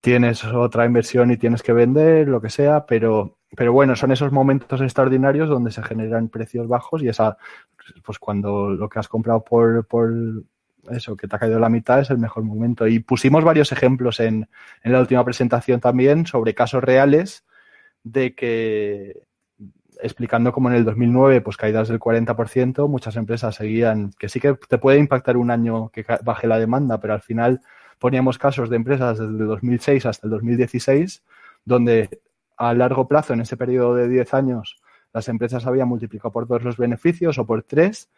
tienes 0.00 0.44
otra 0.44 0.84
inversión 0.84 1.30
y 1.30 1.36
tienes 1.36 1.62
que 1.62 1.72
vender, 1.72 2.28
lo 2.28 2.40
que 2.40 2.50
sea, 2.50 2.86
pero, 2.86 3.38
pero 3.56 3.72
bueno, 3.72 3.96
son 3.96 4.12
esos 4.12 4.30
momentos 4.30 4.80
extraordinarios 4.80 5.48
donde 5.48 5.70
se 5.70 5.82
generan 5.82 6.28
precios 6.28 6.68
bajos 6.68 7.02
y 7.02 7.08
esa, 7.08 7.38
pues 8.04 8.18
cuando 8.18 8.70
lo 8.70 8.88
que 8.88 8.98
has 8.98 9.08
comprado 9.08 9.42
por, 9.42 9.86
por 9.86 10.12
eso, 10.90 11.16
que 11.16 11.26
te 11.26 11.34
ha 11.36 11.38
caído 11.38 11.58
la 11.58 11.68
mitad, 11.68 12.00
es 12.00 12.10
el 12.10 12.18
mejor 12.18 12.44
momento. 12.44 12.86
Y 12.86 13.00
pusimos 13.00 13.42
varios 13.42 13.72
ejemplos 13.72 14.20
en, 14.20 14.48
en 14.82 14.92
la 14.92 15.00
última 15.00 15.24
presentación 15.24 15.80
también 15.80 16.26
sobre 16.26 16.54
casos 16.54 16.84
reales 16.84 17.44
de 18.04 18.34
que 18.36 19.25
explicando 20.02 20.52
cómo 20.52 20.68
en 20.68 20.76
el 20.76 20.84
2009, 20.84 21.40
pues 21.40 21.56
caídas 21.56 21.88
del 21.88 22.00
40%, 22.00 22.88
muchas 22.88 23.16
empresas 23.16 23.54
seguían, 23.54 24.12
que 24.18 24.28
sí 24.28 24.40
que 24.40 24.54
te 24.54 24.78
puede 24.78 24.98
impactar 24.98 25.36
un 25.36 25.50
año 25.50 25.88
que 25.90 26.04
baje 26.24 26.46
la 26.46 26.58
demanda, 26.58 27.00
pero 27.00 27.14
al 27.14 27.22
final 27.22 27.60
poníamos 27.98 28.38
casos 28.38 28.70
de 28.70 28.76
empresas 28.76 29.18
desde 29.18 29.32
el 29.32 29.46
2006 29.46 30.06
hasta 30.06 30.26
el 30.26 30.30
2016, 30.30 31.22
donde 31.64 32.20
a 32.56 32.74
largo 32.74 33.08
plazo, 33.08 33.32
en 33.32 33.40
ese 33.40 33.56
periodo 33.56 33.94
de 33.94 34.08
10 34.08 34.34
años, 34.34 34.76
las 35.12 35.28
empresas 35.28 35.66
habían 35.66 35.88
multiplicado 35.88 36.32
por 36.32 36.46
dos 36.46 36.62
los 36.62 36.76
beneficios 36.76 37.38
o 37.38 37.46
por 37.46 37.62
tres, 37.62 38.08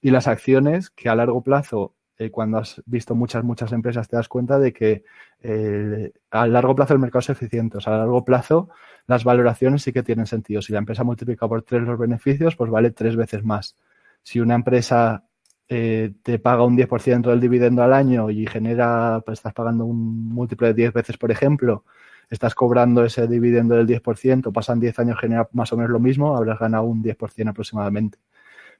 y 0.00 0.10
las 0.10 0.28
acciones 0.28 0.90
que 0.90 1.08
a 1.08 1.14
largo 1.14 1.42
plazo 1.42 1.94
eh, 2.16 2.30
cuando 2.30 2.58
has 2.58 2.80
visto 2.86 3.14
muchas, 3.14 3.42
muchas 3.42 3.72
empresas, 3.72 4.08
te 4.08 4.16
das 4.16 4.28
cuenta 4.28 4.58
de 4.58 4.72
que 4.72 5.04
eh, 5.42 6.12
a 6.30 6.46
largo 6.46 6.74
plazo 6.74 6.94
el 6.94 7.00
mercado 7.00 7.20
es 7.20 7.30
eficiente. 7.30 7.78
O 7.78 7.80
sea, 7.80 7.94
a 7.94 7.98
largo 7.98 8.24
plazo 8.24 8.68
las 9.06 9.24
valoraciones 9.24 9.82
sí 9.82 9.92
que 9.92 10.02
tienen 10.02 10.26
sentido. 10.26 10.62
Si 10.62 10.72
la 10.72 10.78
empresa 10.78 11.04
multiplica 11.04 11.48
por 11.48 11.62
tres 11.62 11.82
los 11.82 11.98
beneficios, 11.98 12.56
pues 12.56 12.70
vale 12.70 12.90
tres 12.92 13.16
veces 13.16 13.44
más. 13.44 13.76
Si 14.22 14.40
una 14.40 14.54
empresa 14.54 15.24
eh, 15.68 16.14
te 16.22 16.38
paga 16.38 16.64
un 16.64 16.76
10% 16.76 17.30
del 17.30 17.40
dividendo 17.40 17.82
al 17.82 17.92
año 17.92 18.30
y 18.30 18.46
genera, 18.46 19.22
pues 19.24 19.38
estás 19.40 19.54
pagando 19.54 19.84
un 19.84 20.28
múltiplo 20.28 20.66
de 20.66 20.74
10 20.74 20.92
veces, 20.92 21.16
por 21.18 21.30
ejemplo, 21.30 21.84
estás 22.30 22.54
cobrando 22.54 23.04
ese 23.04 23.26
dividendo 23.26 23.74
del 23.74 23.86
10%, 23.86 24.52
pasan 24.52 24.80
10 24.80 24.98
años, 25.00 25.18
genera 25.18 25.48
más 25.52 25.72
o 25.72 25.76
menos 25.76 25.90
lo 25.90 26.00
mismo, 26.00 26.36
habrás 26.36 26.58
ganado 26.58 26.84
un 26.84 27.02
10% 27.02 27.50
aproximadamente. 27.50 28.18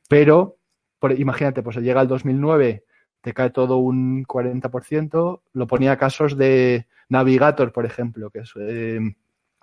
Pero, 0.08 0.58
imagínate, 1.16 1.62
pues 1.62 1.76
llega 1.78 2.02
el 2.02 2.08
2009 2.08 2.84
te 3.24 3.32
cae 3.32 3.48
todo 3.48 3.78
un 3.78 4.26
40%. 4.26 5.40
Lo 5.54 5.66
ponía 5.66 5.96
casos 5.96 6.36
de 6.36 6.86
Navigator, 7.08 7.72
por 7.72 7.86
ejemplo, 7.86 8.28
que 8.28 8.40
es 8.40 8.52
eh, 8.60 9.00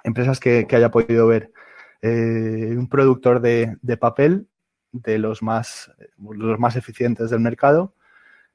empresas 0.03 0.39
que, 0.39 0.65
haya 0.71 0.89
podido 0.89 1.27
ver. 1.27 1.51
Eh, 2.01 2.73
un 2.75 2.89
productor 2.89 3.39
de, 3.39 3.77
papel 3.99 4.47
de 4.91 5.19
los 5.19 5.43
más, 5.43 5.91
los 6.17 6.59
más 6.59 6.75
eficientes 6.75 7.29
del 7.29 7.39
mercado. 7.39 7.93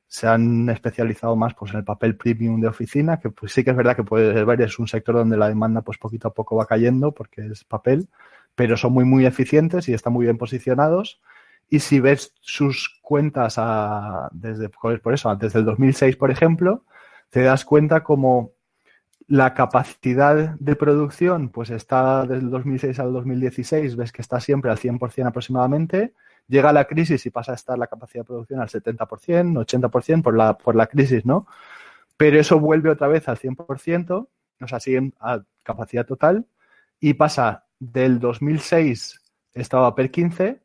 Se 0.09 0.27
han 0.27 0.69
especializado 0.71 1.37
más 1.37 1.55
pues, 1.55 1.71
en 1.71 1.79
el 1.79 1.85
papel 1.85 2.17
premium 2.17 2.61
de 2.61 2.67
oficina, 2.67 3.21
que 3.21 3.31
pues, 3.31 3.53
sí 3.53 3.63
que 3.63 3.71
es 3.71 3.77
verdad 3.77 3.95
que 3.95 4.03
puede 4.03 4.45
ver, 4.45 4.61
es 4.61 4.77
un 4.81 4.89
sector 4.89 5.15
donde 5.15 5.37
la 5.37 5.49
demanda 5.49 5.83
pues 5.83 5.99
poquito 5.99 6.27
a 6.27 6.35
poco 6.35 6.57
va 6.57 6.67
cayendo 6.67 7.13
porque 7.13 7.47
es 7.47 7.63
papel, 7.63 8.09
pero 8.57 8.77
son 8.77 8.93
muy, 8.93 9.05
muy 9.05 9.25
eficientes 9.25 9.89
y 9.89 9.95
están 9.95 10.13
muy 10.13 10.25
bien 10.27 10.37
posicionados 10.37 11.21
Y 11.69 11.81
si 11.81 12.01
ves 12.01 12.33
sus 12.41 13.01
cuentas 13.03 13.61
desde, 14.33 14.69
por 14.69 15.15
eso, 15.15 15.35
desde 15.37 15.59
el 15.59 15.65
2006, 15.65 16.17
por 16.17 16.31
ejemplo, 16.31 16.85
te 17.31 17.43
das 17.43 17.65
cuenta 17.65 18.05
como 18.05 18.53
la 19.29 19.55
capacidad 19.55 20.55
de 20.59 20.77
producción 20.77 21.49
pues 21.49 21.71
está 21.71 22.23
desde 22.23 22.45
el 22.45 22.51
2006 22.51 23.01
al 23.01 23.13
2016, 23.13 23.97
ves 23.97 24.13
que 24.13 24.23
está 24.23 24.41
siempre 24.41 24.71
al 24.71 24.79
100% 24.79 25.27
aproximadamente. 25.27 26.15
Llega 26.49 26.73
la 26.73 26.85
crisis 26.85 27.27
y 27.27 27.31
pasa 27.31 27.53
a 27.53 27.55
estar 27.57 27.77
la 27.77 27.89
capacidad 27.89 28.23
de 28.23 28.29
producción 28.29 28.61
al 28.61 28.69
70%, 28.69 29.67
80% 29.67 30.23
por 30.23 30.37
la, 30.37 30.57
por 30.57 30.77
la 30.77 30.87
crisis, 30.87 31.27
¿no? 31.27 31.49
Pero 32.17 32.39
eso 32.39 32.61
vuelve 32.61 32.91
otra 32.91 33.09
vez 33.09 33.29
al 33.29 33.37
100%, 33.37 34.29
o 34.61 34.69
sea, 34.69 34.79
siguen 34.79 35.13
a 35.21 35.43
capacidad 35.65 36.07
total 36.07 36.47
y 37.01 37.15
pasa 37.15 37.65
del 37.79 38.21
2006 38.21 39.21
estaba 39.55 39.95
per 39.95 40.11
15, 40.11 40.61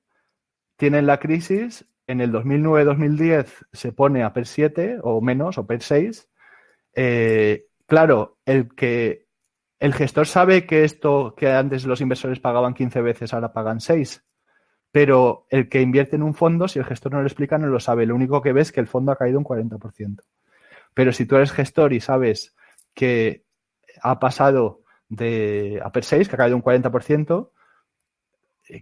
tienen 0.81 1.05
la 1.05 1.19
crisis, 1.19 1.85
en 2.07 2.21
el 2.21 2.31
2009-2010 2.31 3.67
se 3.71 3.91
pone 3.91 4.23
a 4.23 4.33
per 4.33 4.47
7 4.47 4.97
o 5.03 5.21
menos, 5.21 5.59
o 5.59 5.67
per 5.67 5.83
6, 5.83 6.27
eh, 6.95 7.67
claro, 7.85 8.39
el 8.47 8.73
que 8.73 9.27
el 9.77 9.93
gestor 9.93 10.25
sabe 10.25 10.65
que 10.65 10.83
esto 10.83 11.35
que 11.37 11.51
antes 11.51 11.85
los 11.85 12.01
inversores 12.01 12.39
pagaban 12.39 12.73
15 12.73 12.99
veces, 13.03 13.31
ahora 13.31 13.53
pagan 13.53 13.79
6. 13.79 14.25
Pero 14.91 15.45
el 15.51 15.69
que 15.69 15.81
invierte 15.81 16.15
en 16.15 16.23
un 16.23 16.33
fondo, 16.33 16.67
si 16.67 16.79
el 16.79 16.85
gestor 16.85 17.11
no 17.11 17.19
lo 17.19 17.27
explica, 17.27 17.59
no 17.59 17.67
lo 17.67 17.79
sabe. 17.79 18.07
Lo 18.07 18.15
único 18.15 18.41
que 18.41 18.51
ves 18.51 18.69
es 18.69 18.71
que 18.71 18.79
el 18.79 18.87
fondo 18.87 19.11
ha 19.11 19.17
caído 19.17 19.37
un 19.37 19.45
40%. 19.45 20.23
Pero 20.95 21.13
si 21.13 21.27
tú 21.27 21.35
eres 21.35 21.51
gestor 21.51 21.93
y 21.93 21.99
sabes 21.99 22.55
que 22.95 23.45
ha 24.01 24.19
pasado 24.19 24.81
de 25.09 25.79
a 25.83 25.91
per 25.91 26.05
6, 26.05 26.27
que 26.27 26.35
ha 26.35 26.39
caído 26.39 26.55
un 26.55 26.63
40%, 26.63 27.51
eh, 27.51 27.60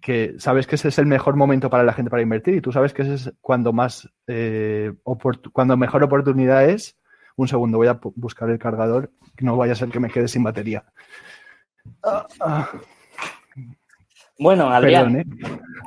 que 0.01 0.35
sabes 0.38 0.68
que 0.68 0.76
ese 0.76 0.89
es 0.89 0.99
el 0.99 1.06
mejor 1.06 1.35
momento 1.35 1.69
para 1.69 1.84
la 1.84 1.93
gente 1.93 2.11
para 2.11 2.22
invertir 2.22 2.56
y 2.56 2.61
tú 2.61 2.72
sabes 2.72 2.93
que 2.93 3.01
ese 3.01 3.14
es 3.15 3.34
cuando 3.41 3.73
más, 3.73 4.10
eh, 4.27 4.93
cuando 5.51 5.77
mejor 5.77 6.03
oportunidad 6.03 6.65
es 6.69 6.97
un 7.35 7.47
segundo, 7.47 7.77
voy 7.77 7.88
a 7.88 7.99
buscar 8.15 8.49
el 8.49 8.60
cargador, 8.60 9.11
que 9.35 9.45
no 9.45 9.56
vaya 9.56 9.73
a 9.73 9.76
ser 9.76 9.89
que 9.89 9.99
me 9.99 10.10
quede 10.10 10.27
sin 10.27 10.43
batería. 10.43 10.84
Bueno, 14.38 14.69
Adrián. 14.69 15.18
¿eh? 15.18 15.26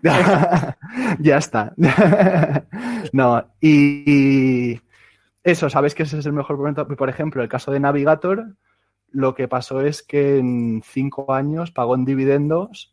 ya 1.20 1.36
está. 1.38 1.74
no, 3.12 3.44
y, 3.60 4.80
eso, 5.44 5.70
sabes 5.70 5.94
que 5.94 6.04
ese 6.04 6.18
es 6.18 6.26
el 6.26 6.32
mejor 6.32 6.56
momento. 6.58 6.86
Por 6.86 7.08
ejemplo, 7.08 7.42
el 7.42 7.48
caso 7.48 7.72
de 7.72 7.80
Navigator, 7.80 8.56
lo 9.10 9.34
que 9.34 9.48
pasó 9.48 9.80
es 9.80 10.02
que 10.02 10.38
en 10.38 10.82
cinco 10.84 11.32
años 11.32 11.70
pagó 11.70 11.94
en 11.94 12.04
dividendos 12.04 12.91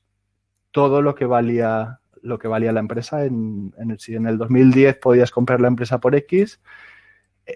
todo 0.71 1.01
lo 1.01 1.15
que 1.15 1.25
valía 1.25 1.99
lo 2.21 2.37
que 2.37 2.49
valía 2.49 2.73
la 2.73 2.81
empresa. 2.81 3.23
En, 3.23 3.73
en 3.77 3.91
el, 3.91 3.99
si 3.99 4.15
en 4.15 4.27
el 4.27 4.37
2010 4.37 4.97
podías 4.97 5.31
comprar 5.31 5.61
la 5.61 5.69
empresa 5.69 5.99
por 5.99 6.15
X, 6.15 6.59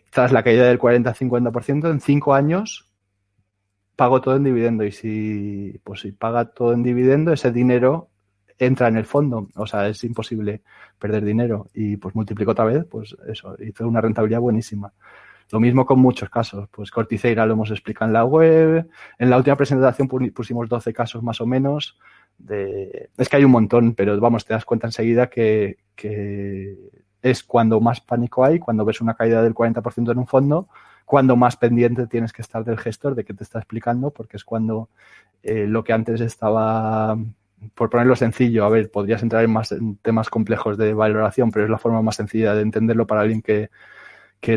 tras 0.09 0.31
la 0.31 0.43
caída 0.43 0.65
del 0.65 0.79
40-50%, 0.79 1.91
en 1.91 1.99
cinco 1.99 2.33
años 2.33 2.89
pago 3.95 4.21
todo 4.21 4.35
en 4.35 4.43
dividendo. 4.43 4.83
Y 4.83 4.91
si, 4.91 5.79
pues 5.83 6.01
si 6.01 6.11
paga 6.11 6.45
todo 6.45 6.73
en 6.73 6.83
dividendo, 6.83 7.33
ese 7.33 7.51
dinero 7.51 8.09
entra 8.57 8.87
en 8.87 8.97
el 8.97 9.05
fondo. 9.05 9.49
O 9.55 9.67
sea, 9.67 9.87
es 9.87 10.03
imposible 10.03 10.61
perder 10.99 11.23
dinero. 11.23 11.67
Y 11.73 11.97
pues 11.97 12.15
multiplico 12.15 12.51
otra 12.51 12.65
vez, 12.65 12.85
pues 12.89 13.15
eso, 13.27 13.55
hizo 13.59 13.87
una 13.87 14.01
rentabilidad 14.01 14.39
buenísima. 14.39 14.93
Lo 15.51 15.59
mismo 15.59 15.85
con 15.85 15.99
muchos 15.99 16.29
casos. 16.29 16.67
Pues 16.71 16.89
Corticeira 16.89 17.45
lo 17.45 17.53
hemos 17.53 17.71
explicado 17.71 18.09
en 18.09 18.13
la 18.13 18.25
web. 18.25 18.89
En 19.19 19.29
la 19.29 19.37
última 19.37 19.55
presentación 19.55 20.07
pusimos 20.07 20.69
12 20.69 20.93
casos 20.93 21.21
más 21.21 21.41
o 21.41 21.45
menos. 21.45 21.97
Es 22.47 23.29
que 23.29 23.37
hay 23.37 23.45
un 23.45 23.51
montón, 23.51 23.95
pero 23.95 24.19
vamos, 24.19 24.45
te 24.45 24.53
das 24.53 24.65
cuenta 24.65 24.87
enseguida 24.87 25.29
que, 25.29 25.77
que 25.95 26.77
es 27.21 27.43
cuando 27.43 27.79
más 27.79 28.01
pánico 28.01 28.43
hay, 28.43 28.59
cuando 28.59 28.85
ves 28.85 29.01
una 29.01 29.15
caída 29.15 29.41
del 29.41 29.55
40% 29.55 30.11
en 30.11 30.17
un 30.17 30.27
fondo, 30.27 30.67
cuando 31.05 31.35
más 31.35 31.57
pendiente 31.57 32.07
tienes 32.07 32.33
que 32.33 32.41
estar 32.41 32.63
del 32.63 32.77
gestor 32.77 33.15
de 33.15 33.23
que 33.23 33.33
te 33.33 33.43
está 33.43 33.59
explicando, 33.59 34.11
porque 34.11 34.37
es 34.37 34.43
cuando 34.43 34.89
eh, 35.41 35.65
lo 35.67 35.83
que 35.83 35.93
antes 35.93 36.21
estaba, 36.21 37.17
por 37.75 37.89
ponerlo 37.89 38.15
sencillo, 38.15 38.65
a 38.65 38.69
ver, 38.69 38.91
podrías 38.91 39.23
entrar 39.23 39.43
en 39.43 39.51
más 39.51 39.73
temas 40.01 40.29
complejos 40.29 40.77
de 40.77 40.93
valoración, 40.93 41.51
pero 41.51 41.65
es 41.65 41.71
la 41.71 41.77
forma 41.77 42.01
más 42.01 42.17
sencilla 42.17 42.53
de 42.55 42.61
entenderlo 42.61 43.07
para 43.07 43.21
alguien 43.21 43.41
que, 43.41 43.69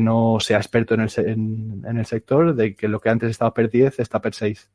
no 0.00 0.38
sea 0.40 0.58
experto 0.58 0.94
en 0.94 1.02
el, 1.02 1.10
en, 1.16 1.96
el 1.96 2.06
sector, 2.06 2.56
de 2.56 2.74
que 2.74 2.88
lo 2.88 3.00
que 3.00 3.08
antes 3.08 3.30
estaba 3.30 3.54
per 3.54 3.70
10 3.70 4.00
está 4.00 4.20
per 4.20 4.34
6. 4.34 4.68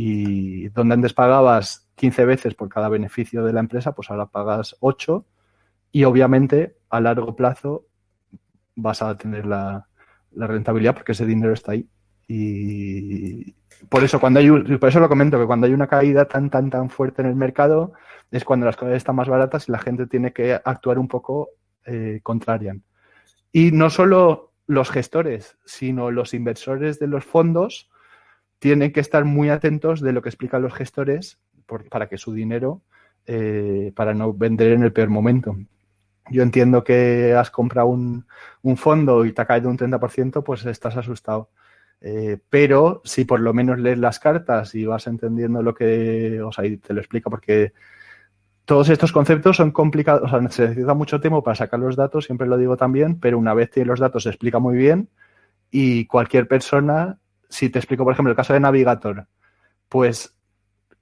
Y 0.00 0.68
donde 0.68 0.94
antes 0.94 1.12
pagabas 1.12 1.88
15 1.96 2.24
veces 2.24 2.54
por 2.54 2.68
cada 2.68 2.88
beneficio 2.88 3.42
de 3.42 3.52
la 3.52 3.58
empresa, 3.58 3.96
pues 3.96 4.08
ahora 4.08 4.26
pagas 4.26 4.76
8 4.78 5.26
y 5.90 6.04
obviamente 6.04 6.76
a 6.88 7.00
largo 7.00 7.34
plazo 7.34 7.84
vas 8.76 9.02
a 9.02 9.18
tener 9.18 9.44
la, 9.44 9.88
rentabilidad 10.30 10.94
porque 10.94 11.10
ese 11.10 11.26
dinero 11.26 11.52
está 11.52 11.72
ahí. 11.72 11.88
Y 12.28 13.56
por 13.88 14.04
eso 14.04 14.20
cuando 14.20 14.38
hay 14.38 14.48
por 14.78 14.88
eso 14.88 15.00
lo 15.00 15.08
comento 15.08 15.36
que 15.36 15.46
cuando 15.46 15.66
hay 15.66 15.72
una 15.72 15.88
caída 15.88 16.26
tan 16.26 16.48
tan 16.48 16.70
tan 16.70 16.90
fuerte 16.90 17.22
en 17.22 17.28
el 17.28 17.34
mercado 17.34 17.92
es 18.30 18.44
cuando 18.44 18.66
las 18.66 18.76
cosas 18.76 18.94
están 18.94 19.16
más 19.16 19.28
baratas 19.28 19.68
y 19.68 19.72
la 19.72 19.80
gente 19.80 20.06
tiene 20.06 20.32
que 20.32 20.54
actuar 20.64 21.00
un 21.00 21.08
poco 21.08 21.48
eh, 21.86 22.20
contrarian. 22.22 22.84
Y 23.50 23.72
no 23.72 23.90
solo 23.90 24.52
los 24.68 24.90
gestores, 24.90 25.58
sino 25.64 26.12
los 26.12 26.34
inversores 26.34 27.00
de 27.00 27.08
los 27.08 27.24
fondos 27.24 27.90
tienen 28.58 28.92
que 28.92 29.00
estar 29.00 29.24
muy 29.24 29.50
atentos 29.50 30.00
de 30.00 30.12
lo 30.12 30.22
que 30.22 30.28
explican 30.28 30.62
los 30.62 30.74
gestores 30.74 31.38
para 31.90 32.08
que 32.08 32.18
su 32.18 32.32
dinero, 32.32 32.82
eh, 33.26 33.92
para 33.94 34.14
no 34.14 34.32
vender 34.32 34.72
en 34.72 34.82
el 34.82 34.92
peor 34.92 35.08
momento 35.10 35.56
yo 36.30 36.42
entiendo 36.42 36.84
que 36.84 37.34
has 37.34 37.50
comprado 37.50 37.88
un, 37.88 38.24
fondo 38.76 39.24
y 39.24 39.32
te 39.32 39.42
ha 39.42 39.46
caído 39.46 39.70
un 39.70 39.78
30%, 39.78 40.42
pues 40.44 40.64
estás 40.66 40.96
asustado. 40.96 41.50
Eh, 42.00 42.38
pero 42.48 43.02
si 43.04 43.24
por 43.24 43.40
lo 43.40 43.52
menos 43.52 43.78
lees 43.78 43.98
las 43.98 44.20
cartas 44.20 44.74
y 44.74 44.86
vas 44.86 45.06
entendiendo 45.06 45.62
lo 45.62 45.74
que, 45.74 46.40
o 46.42 46.52
sea, 46.52 46.64
y 46.64 46.76
te 46.76 46.94
lo 46.94 47.00
explica 47.00 47.28
porque 47.28 47.72
todos 48.64 48.88
estos 48.90 49.12
conceptos 49.12 49.56
son 49.56 49.72
complicados, 49.72 50.22
o 50.24 50.28
sea, 50.28 50.48
se 50.50 50.62
necesita 50.68 50.94
mucho 50.94 51.20
tiempo 51.20 51.42
para 51.42 51.56
sacar 51.56 51.80
los 51.80 51.96
datos, 51.96 52.26
siempre 52.26 52.46
lo 52.46 52.56
digo 52.56 52.76
también, 52.76 53.18
pero 53.18 53.38
una 53.38 53.54
vez 53.54 53.70
tienes 53.70 53.88
los 53.88 54.00
datos 54.00 54.24
se 54.24 54.28
explica 54.28 54.58
muy 54.58 54.76
bien 54.76 55.08
y 55.70 56.06
cualquier 56.06 56.46
persona, 56.46 57.18
si 57.48 57.70
te 57.70 57.78
explico, 57.78 58.04
por 58.04 58.12
ejemplo, 58.12 58.30
el 58.30 58.36
caso 58.36 58.52
de 58.52 58.60
Navigator, 58.60 59.26
pues 59.88 60.36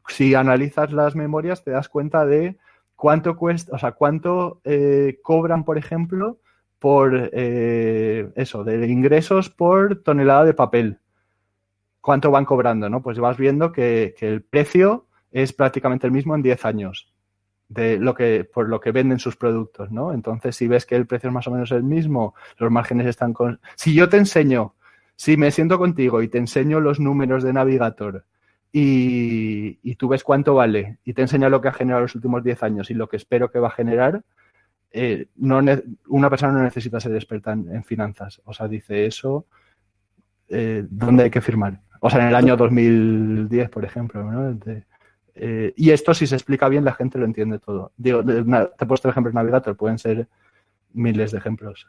si 0.09 0.35
analizas 0.35 0.93
las 0.93 1.17
memorias 1.17 1.65
te 1.65 1.73
das 1.73 1.89
cuenta 1.89 2.25
de 2.25 2.59
cuánto 2.95 3.37
cuesta, 3.37 3.75
o 3.75 3.79
sea, 3.79 3.93
cuánto 3.93 4.61
eh, 4.65 5.19
cobran, 5.23 5.65
por 5.65 5.79
ejemplo, 5.79 6.39
por 6.79 7.31
eh, 7.33 8.31
eso, 8.37 8.65
de 8.65 8.87
ingresos 8.87 9.51
por 9.51 10.03
tonelada 10.03 10.45
de 10.45 10.55
papel. 10.55 10.99
¿Cuánto 12.01 12.31
van 12.31 12.45
cobrando? 12.45 12.89
¿no? 12.89 13.03
Pues 13.03 13.19
vas 13.19 13.37
viendo 13.37 13.73
que, 13.73 14.15
el 14.21 14.43
precio 14.43 15.07
es 15.33 15.53
prácticamente 15.53 16.07
el 16.07 16.13
mismo 16.13 16.35
en 16.35 16.43
10 16.43 16.65
años 16.65 17.13
de 17.69 17.99
lo 17.99 18.15
que 18.15 18.45
por 18.45 18.69
lo 18.69 18.79
que 18.79 18.93
venden 18.93 19.19
sus 19.19 19.37
productos, 19.37 19.91
¿no? 19.91 20.13
Entonces, 20.13 20.55
si 20.55 20.69
ves 20.69 20.87
que 20.87 20.95
el 20.95 21.09
precio 21.09 21.31
es 21.31 21.35
más 21.35 21.49
o 21.49 21.51
menos 21.51 21.73
el 21.73 21.83
mismo, 21.83 22.37
los 22.59 22.71
márgenes 22.71 23.09
están 23.09 23.33
con 23.33 23.59
Si 23.75 23.93
yo 23.93 24.09
te 24.09 24.19
enseño, 24.19 24.76
si 25.17 25.37
me 25.37 25.51
siento 25.51 25.79
contigo 25.79 26.23
y 26.23 26.29
te 26.29 26.39
enseño 26.39 26.79
los 26.81 27.01
números 27.01 27.43
de 27.43 27.53
Navigator 27.53 28.25
y, 28.71 29.95
tú 29.97 30.09
ves 30.09 30.23
cuánto 30.23 30.55
vale 30.55 30.99
y 31.05 31.15
te 31.15 31.23
enseña 31.23 31.49
lo 31.49 31.63
que 31.63 31.69
ha 31.69 31.73
generado 31.73 32.03
los 32.03 32.15
últimos 32.15 32.45
10 32.45 32.63
años 32.63 32.91
y 32.91 32.95
lo 32.95 33.09
que 33.09 33.17
espero 33.17 33.51
que 33.51 33.59
va 33.59 33.69
a 33.69 33.73
generar, 33.73 34.23
eh, 34.91 35.29
no 35.37 35.61
una 36.09 36.31
persona 36.31 36.53
no 36.53 36.63
necesita 36.63 37.01
ser 37.01 37.15
experta 37.15 37.53
en, 37.53 37.85
finanzas. 37.85 38.43
O 38.45 38.53
sea, 38.53 38.69
dice 38.69 39.07
eso, 39.07 39.47
eh, 40.49 40.85
¿dónde 40.91 41.25
hay 41.25 41.31
que 41.31 41.41
firmar? 41.41 41.81
O 42.01 42.11
sea, 42.11 42.21
en 42.21 42.29
el 42.29 42.35
año 42.35 42.57
2010, 42.57 43.71
por 43.71 43.85
ejemplo. 43.87 44.31
¿no? 44.31 44.59
Eh, 45.35 45.73
y 45.75 45.91
esto, 45.91 46.13
si 46.13 46.27
se 46.27 46.35
explica 46.35 46.69
bien, 46.69 46.85
la 46.85 46.93
gente 46.93 47.19
lo 47.19 47.25
entiende 47.25 47.59
todo. 47.59 47.93
Digo, 47.97 48.23
te 48.23 48.41
he 48.41 48.87
puesto 48.87 49.09
el 49.09 49.13
ejemplo 49.13 49.31
en 49.31 49.37
Navigator, 49.37 49.75
pueden 49.75 49.99
ser 49.99 50.29
miles 50.93 51.33
de 51.33 51.39
ejemplos. 51.39 51.87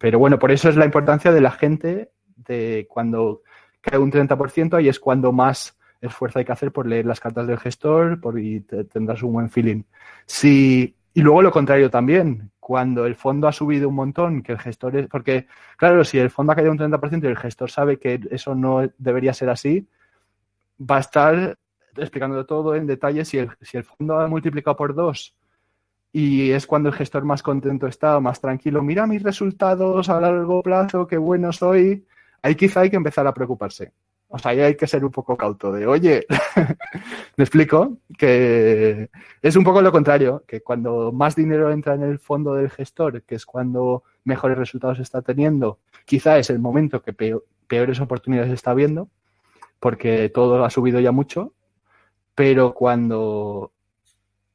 Pero 0.00 0.18
bueno, 0.18 0.38
por 0.38 0.50
eso 0.50 0.70
es 0.70 0.76
la 0.76 0.86
importancia 0.86 1.30
de 1.30 1.42
la 1.42 1.50
gente 1.50 2.10
de 2.34 2.86
cuando 2.88 3.42
cae 3.82 3.98
un 3.98 4.10
30%, 4.10 4.82
y 4.82 4.88
es 4.88 4.98
cuando 4.98 5.30
más 5.30 5.78
esfuerzo 6.00 6.38
hay 6.38 6.46
que 6.46 6.52
hacer 6.52 6.72
por 6.72 6.86
leer 6.86 7.04
las 7.04 7.20
cartas 7.20 7.46
del 7.46 7.58
gestor 7.58 8.18
por, 8.18 8.40
y 8.40 8.60
tendrás 8.60 9.22
un 9.22 9.34
buen 9.34 9.50
feeling. 9.50 9.82
Y 11.12 11.20
luego 11.20 11.42
lo 11.42 11.52
contrario 11.52 11.90
también, 11.90 12.50
cuando 12.58 13.04
el 13.04 13.14
fondo 13.14 13.46
ha 13.46 13.52
subido 13.52 13.90
un 13.90 13.96
montón, 13.96 14.42
que 14.42 14.52
el 14.52 14.58
gestor 14.58 14.96
es, 14.96 15.06
porque 15.06 15.46
claro, 15.76 16.02
si 16.02 16.18
el 16.18 16.30
fondo 16.30 16.52
ha 16.52 16.56
caído 16.56 16.72
un 16.72 16.78
30% 16.78 17.24
y 17.24 17.26
el 17.26 17.36
gestor 17.36 17.70
sabe 17.70 17.98
que 17.98 18.20
eso 18.30 18.54
no 18.54 18.90
debería 18.96 19.34
ser 19.34 19.50
así, 19.50 19.86
va 20.80 20.96
a 20.96 21.00
estar 21.00 21.58
explicando 21.94 22.46
todo 22.46 22.74
en 22.74 22.86
detalle 22.86 23.26
si 23.26 23.36
el, 23.36 23.50
si 23.60 23.76
el 23.76 23.84
fondo 23.84 24.18
ha 24.18 24.28
multiplicado 24.28 24.76
por 24.76 24.94
dos 24.94 25.34
y 26.12 26.50
es 26.50 26.66
cuando 26.66 26.88
el 26.88 26.94
gestor 26.94 27.24
más 27.24 27.42
contento 27.42 27.86
está, 27.86 28.18
más 28.20 28.40
tranquilo, 28.40 28.82
mira 28.82 29.06
mis 29.06 29.22
resultados 29.22 30.08
a 30.08 30.20
largo 30.20 30.62
plazo, 30.62 31.06
qué 31.06 31.16
bueno 31.16 31.52
soy, 31.52 32.06
ahí 32.42 32.54
quizá 32.54 32.80
hay 32.80 32.90
que 32.90 32.96
empezar 32.96 33.26
a 33.26 33.34
preocuparse. 33.34 33.92
O 34.32 34.38
sea, 34.38 34.52
ahí 34.52 34.60
hay 34.60 34.76
que 34.76 34.86
ser 34.86 35.04
un 35.04 35.10
poco 35.10 35.36
cauto 35.36 35.72
de, 35.72 35.86
oye, 35.88 36.24
me 37.36 37.44
explico, 37.44 37.98
que 38.16 39.10
es 39.42 39.56
un 39.56 39.64
poco 39.64 39.82
lo 39.82 39.90
contrario, 39.90 40.44
que 40.46 40.62
cuando 40.62 41.10
más 41.10 41.34
dinero 41.34 41.72
entra 41.72 41.94
en 41.94 42.02
el 42.04 42.20
fondo 42.20 42.54
del 42.54 42.70
gestor, 42.70 43.22
que 43.22 43.34
es 43.34 43.44
cuando 43.44 44.04
mejores 44.22 44.56
resultados 44.56 45.00
está 45.00 45.22
teniendo, 45.22 45.80
quizá 46.04 46.38
es 46.38 46.48
el 46.50 46.60
momento 46.60 47.02
que 47.02 47.12
peores 47.66 48.00
oportunidades 48.00 48.52
está 48.52 48.72
viendo, 48.72 49.08
porque 49.80 50.28
todo 50.28 50.64
ha 50.64 50.70
subido 50.70 51.00
ya 51.00 51.10
mucho, 51.10 51.52
pero 52.36 52.72
cuando 52.72 53.72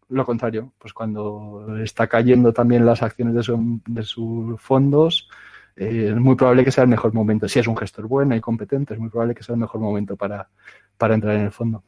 lo 0.10 0.26
contrario, 0.26 0.72
pues 0.77 0.94
cuando 0.94 1.77
está 1.82 2.07
cayendo 2.07 2.53
también 2.53 2.86
las 2.86 3.02
acciones 3.02 3.34
de, 3.36 4.03
sus 4.03 4.61
fondos, 4.61 5.30
eh, 5.76 6.10
es 6.10 6.15
muy 6.15 6.36
probable 6.36 6.64
que 6.64 6.72
sea 6.72 6.84
el 6.84 6.90
mejor 6.90 7.14
momento. 7.14 7.48
Si 7.48 7.60
es 7.60 7.68
un 7.68 7.77
gestor 7.77 8.07
bueno 8.07 8.36
y 8.36 8.41
competente, 8.41 8.94
es 8.94 8.99
muy 8.99 9.10
probable 9.10 9.36
que 9.36 9.44
sea 9.44 9.53
el 9.53 9.61
mejor 9.61 9.82
momento 9.82 10.15
para, 10.15 10.48
entrar 10.99 11.36
en 11.36 11.41
el 11.41 11.52
fondo. 11.52 11.84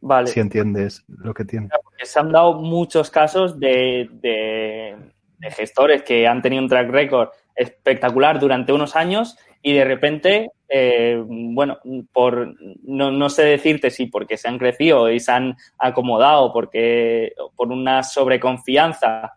Vale. 0.00 0.26
Si 0.26 0.40
entiendes 0.40 1.04
lo 1.08 1.32
que 1.32 1.44
tiene. 1.44 1.68
se 2.02 2.18
han 2.18 2.30
dado 2.30 2.54
muchos 2.54 3.10
casos 3.10 3.58
de, 3.58 4.08
de, 4.12 5.50
gestores 5.50 6.02
que 6.02 6.26
han 6.26 6.40
tenido 6.40 6.62
un 6.62 6.68
track 6.68 6.90
record 6.90 7.28
espectacular 7.54 8.38
durante 8.38 8.72
unos 8.72 8.96
años 8.96 9.36
y 9.62 9.72
de 9.72 9.84
repente, 9.84 10.50
eh, 10.68 11.22
bueno, 11.26 11.78
por 12.12 12.54
no, 12.82 13.10
no, 13.10 13.28
sé 13.30 13.44
decirte 13.44 13.90
si 13.90 14.06
porque 14.06 14.36
se 14.36 14.48
han 14.48 14.58
crecido 14.58 15.10
y 15.10 15.20
se 15.20 15.32
han 15.32 15.56
acomodado, 15.78 16.52
porque 16.52 17.32
por 17.56 17.72
una 17.72 18.02
sobreconfianza 18.02 19.32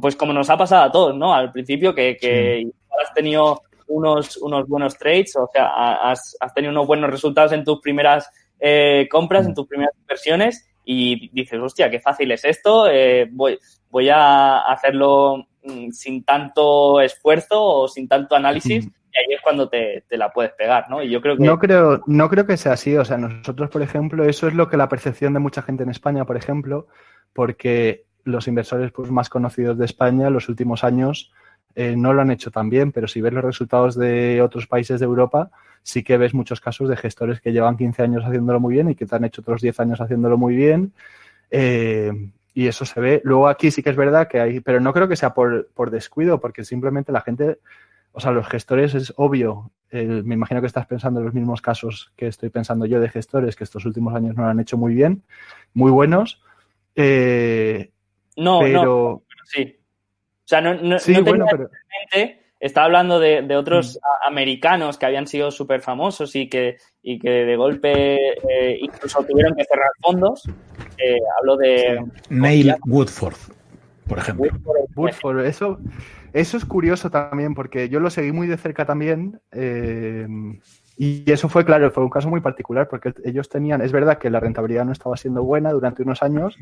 pues 0.00 0.16
como 0.16 0.32
nos 0.32 0.50
ha 0.50 0.56
pasado 0.56 0.82
a 0.82 0.90
todos, 0.90 1.16
¿no? 1.16 1.32
Al 1.32 1.52
principio 1.52 1.94
que, 1.94 2.16
que 2.16 2.68
has 3.00 3.14
tenido 3.14 3.62
unos, 3.88 4.36
unos 4.38 4.66
buenos 4.66 4.98
trades, 4.98 5.36
o 5.36 5.48
sea, 5.52 5.66
has, 6.10 6.36
has 6.40 6.54
tenido 6.54 6.72
unos 6.72 6.86
buenos 6.86 7.10
resultados 7.10 7.52
en 7.52 7.64
tus 7.64 7.80
primeras 7.80 8.28
eh, 8.58 9.06
compras, 9.10 9.46
en 9.46 9.54
tus 9.54 9.66
primeras 9.66 9.94
inversiones 10.00 10.68
y 10.84 11.28
dices, 11.30 11.60
hostia, 11.60 11.90
qué 11.90 12.00
fácil 12.00 12.32
es 12.32 12.44
esto, 12.44 12.88
eh, 12.88 13.28
voy, 13.30 13.58
voy 13.90 14.08
a 14.08 14.58
hacerlo 14.62 15.46
mm, 15.55 15.55
sin 15.92 16.24
tanto 16.24 17.00
esfuerzo 17.00 17.62
o 17.62 17.88
sin 17.88 18.08
tanto 18.08 18.34
análisis. 18.34 18.84
Y 18.84 19.18
ahí 19.18 19.34
es 19.34 19.40
cuando 19.42 19.68
te, 19.68 20.04
te, 20.08 20.16
la 20.16 20.30
puedes 20.30 20.52
pegar, 20.52 20.90
¿no? 20.90 21.02
Y 21.02 21.10
yo 21.10 21.20
creo 21.22 21.36
que... 21.36 21.44
No 21.44 21.58
creo, 21.58 22.02
no 22.06 22.28
creo 22.28 22.46
que 22.46 22.56
sea 22.56 22.72
así. 22.72 22.96
O 22.96 23.04
sea, 23.04 23.16
nosotros, 23.16 23.70
por 23.70 23.82
ejemplo, 23.82 24.24
eso 24.24 24.46
es 24.46 24.54
lo 24.54 24.68
que 24.68 24.76
la 24.76 24.88
percepción 24.88 25.32
de 25.32 25.40
mucha 25.40 25.62
gente 25.62 25.84
en 25.84 25.90
España, 25.90 26.24
por 26.26 26.36
ejemplo, 26.36 26.86
porque 27.32 28.04
los 28.24 28.48
inversores 28.48 28.92
pues, 28.92 29.10
más 29.10 29.28
conocidos 29.28 29.78
de 29.78 29.84
España 29.86 30.26
en 30.26 30.34
los 30.34 30.48
últimos 30.48 30.84
años 30.84 31.32
eh, 31.74 31.94
no 31.96 32.12
lo 32.12 32.22
han 32.22 32.30
hecho 32.30 32.50
tan 32.50 32.68
bien, 32.68 32.92
pero 32.92 33.06
si 33.06 33.20
ves 33.20 33.32
los 33.32 33.44
resultados 33.44 33.96
de 33.96 34.42
otros 34.42 34.66
países 34.66 34.98
de 34.98 35.06
Europa, 35.06 35.50
sí 35.82 36.02
que 36.02 36.16
ves 36.16 36.34
muchos 36.34 36.60
casos 36.60 36.88
de 36.88 36.96
gestores 36.96 37.40
que 37.40 37.52
llevan 37.52 37.76
15 37.76 38.02
años 38.02 38.24
haciéndolo 38.24 38.58
muy 38.60 38.74
bien 38.74 38.90
y 38.90 38.94
que 38.94 39.06
te 39.06 39.14
han 39.14 39.24
hecho 39.24 39.42
otros 39.42 39.62
10 39.62 39.80
años 39.80 40.00
haciéndolo 40.00 40.36
muy 40.36 40.56
bien. 40.56 40.92
Eh, 41.50 42.10
y 42.56 42.68
eso 42.68 42.86
se 42.86 42.98
ve. 42.98 43.20
Luego 43.22 43.48
aquí 43.48 43.70
sí 43.70 43.82
que 43.82 43.90
es 43.90 43.96
verdad 43.96 44.28
que 44.28 44.40
hay, 44.40 44.60
pero 44.60 44.80
no 44.80 44.94
creo 44.94 45.08
que 45.08 45.16
sea 45.16 45.34
por, 45.34 45.68
por 45.74 45.90
descuido, 45.90 46.40
porque 46.40 46.64
simplemente 46.64 47.12
la 47.12 47.20
gente, 47.20 47.58
o 48.12 48.20
sea, 48.20 48.30
los 48.30 48.48
gestores 48.48 48.94
es 48.94 49.12
obvio. 49.18 49.72
me 49.92 50.34
imagino 50.34 50.62
que 50.62 50.66
estás 50.66 50.86
pensando 50.86 51.20
en 51.20 51.26
los 51.26 51.34
mismos 51.34 51.60
casos 51.60 52.14
que 52.16 52.28
estoy 52.28 52.48
pensando 52.48 52.86
yo 52.86 52.98
de 52.98 53.10
gestores 53.10 53.56
que 53.56 53.64
estos 53.64 53.84
últimos 53.84 54.14
años 54.14 54.34
no 54.36 54.44
lo 54.44 54.48
han 54.48 54.58
hecho 54.58 54.78
muy 54.78 54.94
bien, 54.94 55.22
muy 55.74 55.90
buenos. 55.90 56.42
Eh, 56.94 57.90
no, 58.38 58.66
no, 58.66 59.22
sí. 59.44 59.76
O 59.78 60.48
sea, 60.48 60.62
no, 60.62 60.72
no, 60.76 60.98
sí, 60.98 61.12
bueno, 61.20 61.44
pero... 61.50 61.68
estaba 62.58 62.86
hablando 62.86 63.20
de, 63.20 63.54
otros 63.54 63.96
mm. 63.96 64.28
americanos 64.28 64.96
que 64.96 65.04
habían 65.04 65.26
sido 65.26 65.50
súper 65.50 65.82
famosos 65.82 66.34
y 66.34 66.48
que, 66.48 66.78
y 67.02 67.18
que 67.18 67.28
de 67.28 67.56
golpe 67.56 68.16
eh, 68.48 68.78
incluso 68.80 69.22
tuvieron 69.24 69.54
que 69.54 69.64
cerrar 69.66 69.90
fondos. 70.00 70.48
Eh, 70.98 71.18
hablo 71.38 71.56
de... 71.56 72.04
Neil 72.28 72.74
Woodford, 72.86 73.36
por 74.06 74.18
ejemplo. 74.18 74.50
Woodford, 74.94 75.46
eso, 75.46 75.78
eso 76.32 76.56
es 76.56 76.64
curioso 76.64 77.10
también 77.10 77.54
porque 77.54 77.88
yo 77.88 78.00
lo 78.00 78.10
seguí 78.10 78.32
muy 78.32 78.46
de 78.46 78.56
cerca 78.56 78.84
también. 78.84 79.40
Eh, 79.52 80.26
y 80.98 81.30
eso 81.30 81.48
fue, 81.50 81.64
claro, 81.64 81.90
fue 81.90 82.04
un 82.04 82.10
caso 82.10 82.30
muy 82.30 82.40
particular 82.40 82.88
porque 82.88 83.12
ellos 83.24 83.50
tenían, 83.50 83.82
es 83.82 83.92
verdad 83.92 84.16
que 84.16 84.30
la 84.30 84.40
rentabilidad 84.40 84.86
no 84.86 84.92
estaba 84.92 85.16
siendo 85.18 85.44
buena 85.44 85.70
durante 85.72 86.02
unos 86.02 86.22
años, 86.22 86.56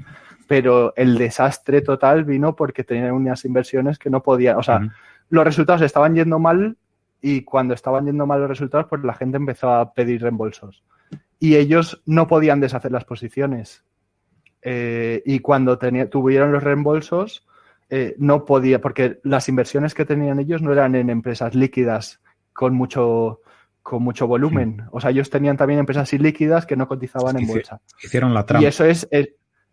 pero 0.49 0.93
el 0.97 1.17
desastre 1.17 1.83
total 1.83 2.25
vino 2.25 2.57
porque 2.57 2.83
tenían 2.83 3.13
unas 3.13 3.45
inversiones 3.45 3.97
que 3.97 4.11
no 4.11 4.25
podían, 4.25 4.57
o 4.57 4.63
sea, 4.65 4.81
los 5.29 5.45
resultados 5.45 5.83
estaban 5.83 6.17
yendo 6.17 6.41
mal 6.41 6.77
y 7.23 7.43
cuando 7.43 7.75
estaban 7.75 8.07
yendo 8.07 8.27
mal 8.27 8.41
los 8.41 8.49
resultados, 8.49 8.87
pues 8.89 9.05
la 9.05 9.15
gente 9.15 9.37
empezó 9.37 9.73
a 9.73 9.95
pedir 9.95 10.21
reembolsos. 10.21 10.83
Y 11.39 11.55
ellos 11.55 12.03
no 12.05 12.27
podían 12.27 12.61
deshacer 12.61 12.91
las 12.91 13.05
posiciones. 13.05 13.85
Eh, 14.65 15.23
y 15.27 15.41
cuando 15.41 15.79
tuvieron 15.79 16.51
los 16.51 16.65
reembolsos, 16.65 17.47
eh, 17.91 18.15
no 18.19 18.45
podía, 18.47 18.81
porque 18.81 19.21
las 19.23 19.49
inversiones 19.49 19.95
que 19.95 20.07
tenían 20.07 20.41
ellos 20.41 20.63
no 20.63 20.73
eran 20.73 20.95
en 20.95 21.11
empresas 21.11 21.55
líquidas 21.55 22.21
con 22.53 22.75
mucho 22.75 23.41
con 23.83 24.03
mucho 24.03 24.27
volumen. 24.27 24.83
O 24.93 25.01
sea, 25.01 25.11
ellos 25.11 25.29
tenían 25.29 25.59
también 25.59 25.79
empresas 25.79 26.11
ilíquidas 26.15 26.65
que 26.65 26.75
no 26.75 26.89
cotizaban 26.89 27.39
en 27.39 27.47
bolsa. 27.47 27.83
Hicieron 28.03 28.33
la 28.33 28.47
trampa. 28.47 28.65
Y 28.65 28.67
eso 28.67 28.87
es, 28.87 29.07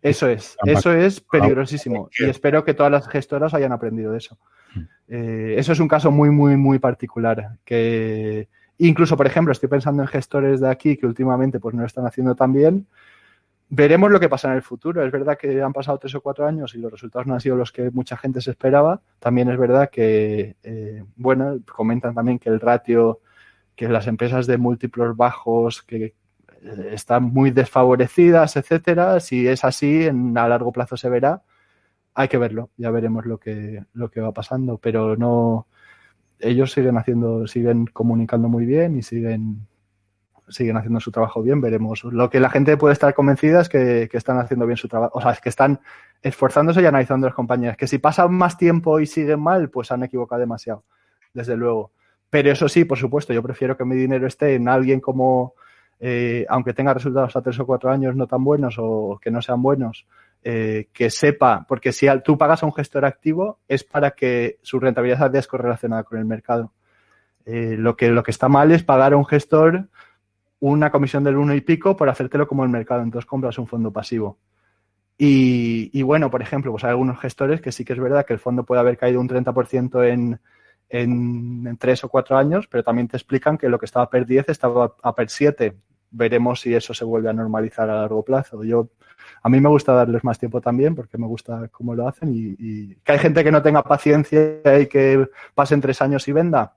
eso 0.02 0.28
es, 0.28 0.56
eso 0.66 0.92
es 0.92 1.20
peligrosísimo. 1.22 2.10
Y 2.18 2.24
espero 2.24 2.62
que 2.62 2.74
todas 2.74 2.92
las 2.92 3.08
gestoras 3.08 3.54
hayan 3.54 3.72
aprendido 3.72 4.12
de 4.12 4.18
eso. 4.18 4.36
Hmm. 4.74 4.82
Eh, 5.08 5.54
eso 5.56 5.72
es 5.72 5.80
un 5.80 5.88
caso 5.88 6.10
muy, 6.10 6.28
muy, 6.28 6.58
muy 6.58 6.78
particular. 6.78 7.56
Que 7.64 8.48
incluso, 8.76 9.16
por 9.16 9.26
ejemplo, 9.26 9.52
estoy 9.52 9.70
pensando 9.70 10.02
en 10.02 10.08
gestores 10.08 10.60
de 10.60 10.68
aquí 10.68 10.98
que 10.98 11.06
últimamente 11.06 11.58
pues 11.58 11.74
no 11.74 11.80
lo 11.80 11.86
están 11.86 12.04
haciendo 12.04 12.34
tan 12.34 12.52
bien. 12.52 12.86
Veremos 13.74 14.10
lo 14.10 14.20
que 14.20 14.28
pasa 14.28 14.48
en 14.48 14.56
el 14.56 14.62
futuro. 14.62 15.02
Es 15.02 15.10
verdad 15.10 15.38
que 15.38 15.62
han 15.62 15.72
pasado 15.72 15.96
tres 15.96 16.14
o 16.14 16.20
cuatro 16.20 16.46
años 16.46 16.74
y 16.74 16.78
los 16.78 16.92
resultados 16.92 17.26
no 17.26 17.32
han 17.32 17.40
sido 17.40 17.56
los 17.56 17.72
que 17.72 17.90
mucha 17.90 18.18
gente 18.18 18.42
se 18.42 18.50
esperaba. 18.50 19.00
También 19.18 19.48
es 19.48 19.58
verdad 19.58 19.88
que, 19.88 20.56
eh, 20.62 21.02
bueno, 21.16 21.58
comentan 21.74 22.14
también 22.14 22.38
que 22.38 22.50
el 22.50 22.60
ratio 22.60 23.20
que 23.74 23.88
las 23.88 24.06
empresas 24.08 24.46
de 24.46 24.58
múltiplos 24.58 25.16
bajos 25.16 25.82
que 25.82 26.04
eh, 26.04 26.14
están 26.92 27.22
muy 27.24 27.50
desfavorecidas, 27.50 28.56
etcétera, 28.56 29.20
si 29.20 29.48
es 29.48 29.64
así, 29.64 30.04
en, 30.06 30.36
a 30.36 30.48
largo 30.48 30.70
plazo 30.70 30.98
se 30.98 31.08
verá. 31.08 31.42
Hay 32.12 32.28
que 32.28 32.36
verlo, 32.36 32.68
ya 32.76 32.90
veremos 32.90 33.24
lo 33.24 33.38
que, 33.38 33.86
lo 33.94 34.10
que 34.10 34.20
va 34.20 34.32
pasando, 34.32 34.76
pero 34.76 35.16
no 35.16 35.66
ellos 36.40 36.72
siguen 36.72 36.98
haciendo, 36.98 37.46
siguen 37.46 37.86
comunicando 37.86 38.48
muy 38.48 38.66
bien 38.66 38.98
y 38.98 39.02
siguen 39.02 39.66
siguen 40.52 40.76
haciendo 40.76 41.00
su 41.00 41.10
trabajo 41.10 41.42
bien, 41.42 41.60
veremos. 41.60 42.04
Lo 42.04 42.30
que 42.30 42.40
la 42.40 42.50
gente 42.50 42.76
puede 42.76 42.92
estar 42.92 43.12
convencida 43.14 43.60
es 43.60 43.68
que, 43.68 44.08
que, 44.10 44.16
están 44.16 44.38
haciendo 44.38 44.66
bien 44.66 44.76
su 44.76 44.88
trabajo, 44.88 45.18
o 45.18 45.20
sea, 45.20 45.32
es 45.32 45.40
que 45.40 45.48
están 45.48 45.80
esforzándose 46.22 46.82
y 46.82 46.86
analizando 46.86 47.26
las 47.26 47.34
compañías. 47.34 47.76
Que 47.76 47.86
si 47.86 47.98
pasan 47.98 48.34
más 48.34 48.56
tiempo 48.56 49.00
y 49.00 49.06
siguen 49.06 49.40
mal, 49.40 49.70
pues 49.70 49.90
han 49.90 50.02
equivocado 50.04 50.40
demasiado, 50.40 50.84
desde 51.34 51.56
luego. 51.56 51.90
Pero 52.32 52.50
eso 52.50 52.66
sí, 52.66 52.86
por 52.86 52.96
supuesto, 52.96 53.34
yo 53.34 53.42
prefiero 53.42 53.76
que 53.76 53.84
mi 53.84 53.94
dinero 53.94 54.26
esté 54.26 54.54
en 54.54 54.66
alguien 54.66 55.00
como, 55.00 55.54
eh, 56.00 56.46
aunque 56.48 56.72
tenga 56.72 56.94
resultados 56.94 57.36
a 57.36 57.42
tres 57.42 57.60
o 57.60 57.66
cuatro 57.66 57.90
años 57.90 58.16
no 58.16 58.26
tan 58.26 58.42
buenos 58.42 58.76
o 58.78 59.18
que 59.20 59.30
no 59.30 59.42
sean 59.42 59.60
buenos, 59.60 60.06
eh, 60.42 60.88
que 60.92 61.10
sepa, 61.10 61.66
porque 61.68 61.92
si 61.92 62.08
tú 62.24 62.38
pagas 62.38 62.62
a 62.62 62.66
un 62.66 62.72
gestor 62.72 63.04
activo 63.04 63.60
es 63.68 63.84
para 63.84 64.12
que 64.12 64.58
su 64.62 64.80
rentabilidad 64.80 65.18
sea 65.18 65.28
descorrelacionada 65.28 66.04
con 66.04 66.18
el 66.18 66.24
mercado. 66.24 66.72
Eh, 67.44 67.76
lo, 67.78 67.96
que, 67.96 68.08
lo 68.08 68.22
que 68.22 68.30
está 68.30 68.48
mal 68.48 68.72
es 68.72 68.82
pagar 68.82 69.12
a 69.12 69.18
un 69.18 69.26
gestor 69.26 69.88
una 70.62 70.92
comisión 70.92 71.24
del 71.24 71.36
uno 71.36 71.54
y 71.54 71.60
pico 71.60 71.96
por 71.96 72.08
hacértelo 72.08 72.46
como 72.46 72.62
el 72.62 72.70
mercado, 72.70 73.02
entonces 73.02 73.26
compras 73.26 73.58
un 73.58 73.66
fondo 73.66 73.92
pasivo. 73.92 74.38
Y, 75.18 76.02
bueno, 76.02 76.30
por 76.30 76.42
ejemplo, 76.42 76.72
pues 76.72 76.84
hay 76.84 76.90
algunos 76.90 77.20
gestores 77.20 77.60
que 77.60 77.70
sí 77.70 77.84
que 77.84 77.92
es 77.92 78.00
verdad 78.00 78.24
que 78.24 78.32
el 78.32 78.38
fondo 78.38 78.64
puede 78.64 78.80
haber 78.80 78.96
caído 78.96 79.20
un 79.20 79.28
30% 79.28 80.04
en, 80.08 80.40
en, 80.88 81.76
tres 81.78 82.02
o 82.04 82.08
cuatro 82.08 82.36
años, 82.36 82.66
pero 82.68 82.82
también 82.82 83.08
te 83.08 83.16
explican 83.16 83.58
que 83.58 83.68
lo 83.68 83.78
que 83.78 83.86
estaba 83.86 84.08
PER 84.10 84.26
10 84.26 84.48
estaba 84.48 84.94
a 85.02 85.14
PER 85.14 85.30
7. 85.30 85.76
Veremos 86.10 86.60
si 86.60 86.74
eso 86.74 86.94
se 86.94 87.04
vuelve 87.04 87.28
a 87.28 87.32
normalizar 87.32 87.88
a 87.90 88.00
largo 88.00 88.24
plazo. 88.24 88.64
Yo, 88.64 88.88
a 89.42 89.48
mí 89.48 89.60
me 89.60 89.68
gusta 89.68 89.92
darles 89.92 90.24
más 90.24 90.38
tiempo 90.38 90.60
también 90.60 90.94
porque 90.94 91.18
me 91.18 91.26
gusta 91.26 91.68
cómo 91.72 91.94
lo 91.94 92.06
hacen 92.06 92.30
y, 92.32 92.94
que 92.96 93.12
hay 93.12 93.18
gente 93.18 93.44
que 93.44 93.52
no 93.52 93.62
tenga 93.62 93.82
paciencia 93.82 94.80
y 94.80 94.86
que 94.86 95.28
pasen 95.54 95.80
tres 95.80 96.00
años 96.02 96.26
y 96.28 96.32
venda. 96.32 96.74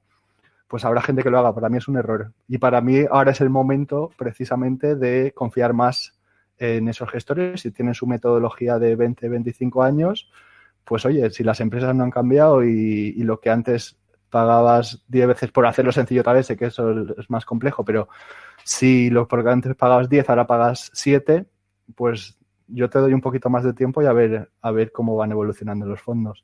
Pues 0.68 0.84
habrá 0.86 1.02
gente 1.02 1.24
que 1.24 1.30
lo 1.30 1.40
haga. 1.40 1.54
Para 1.54 1.70
mí 1.70 1.78
es 1.78 1.88
un 1.88 1.98
error. 1.98 2.34
Y 2.48 2.58
para 2.58 2.82
mí 2.82 3.06
ahora 3.10 3.32
es 3.32 3.42
el 3.42 3.50
momento 3.50 4.12
precisamente 4.18 4.96
de 4.96 5.32
confiar 5.34 5.74
más 5.74 6.18
en 6.58 6.88
esos 6.88 7.10
gestores. 7.10 7.62
Si 7.62 7.72
tienen 7.72 7.94
su 7.94 8.08
metodología 8.08 8.80
de 8.80 8.96
20, 8.96 9.30
25 9.30 9.84
años, 9.84 10.30
pues 10.86 11.06
oye, 11.06 11.30
si 11.32 11.44
las 11.44 11.60
empresas 11.60 11.96
no 11.96 12.04
han 12.04 12.12
cambiado 12.12 12.64
y, 12.64 13.12
lo 13.24 13.40
que 13.40 13.50
antes 13.50 13.98
pagabas 14.30 15.04
10 15.08 15.28
veces 15.28 15.52
por 15.52 15.66
hacerlo 15.66 15.92
sencillo 15.92 16.24
tal 16.24 16.36
vez, 16.36 16.46
sé 16.48 16.58
que 16.58 16.66
eso 16.66 16.92
es 17.18 17.30
más 17.30 17.46
complejo, 17.46 17.84
pero 17.84 18.10
si 18.64 19.10
lo 19.10 19.28
porque 19.28 19.50
antes 19.50 19.76
pagabas 19.76 20.10
10, 20.10 20.30
ahora 20.30 20.48
pagas 20.48 20.92
7, 20.94 21.46
pues 21.96 22.38
yo 22.68 22.90
te 22.90 23.00
doy 23.00 23.14
un 23.14 23.22
poquito 23.22 23.50
más 23.50 23.64
de 23.64 23.74
tiempo 23.74 24.02
y 24.02 24.06
a 24.06 24.14
ver, 24.14 24.50
a 24.62 24.72
ver 24.72 24.92
cómo 24.92 25.16
van 25.16 25.32
evolucionando 25.32 25.86
los 25.86 26.02
fondos. 26.02 26.44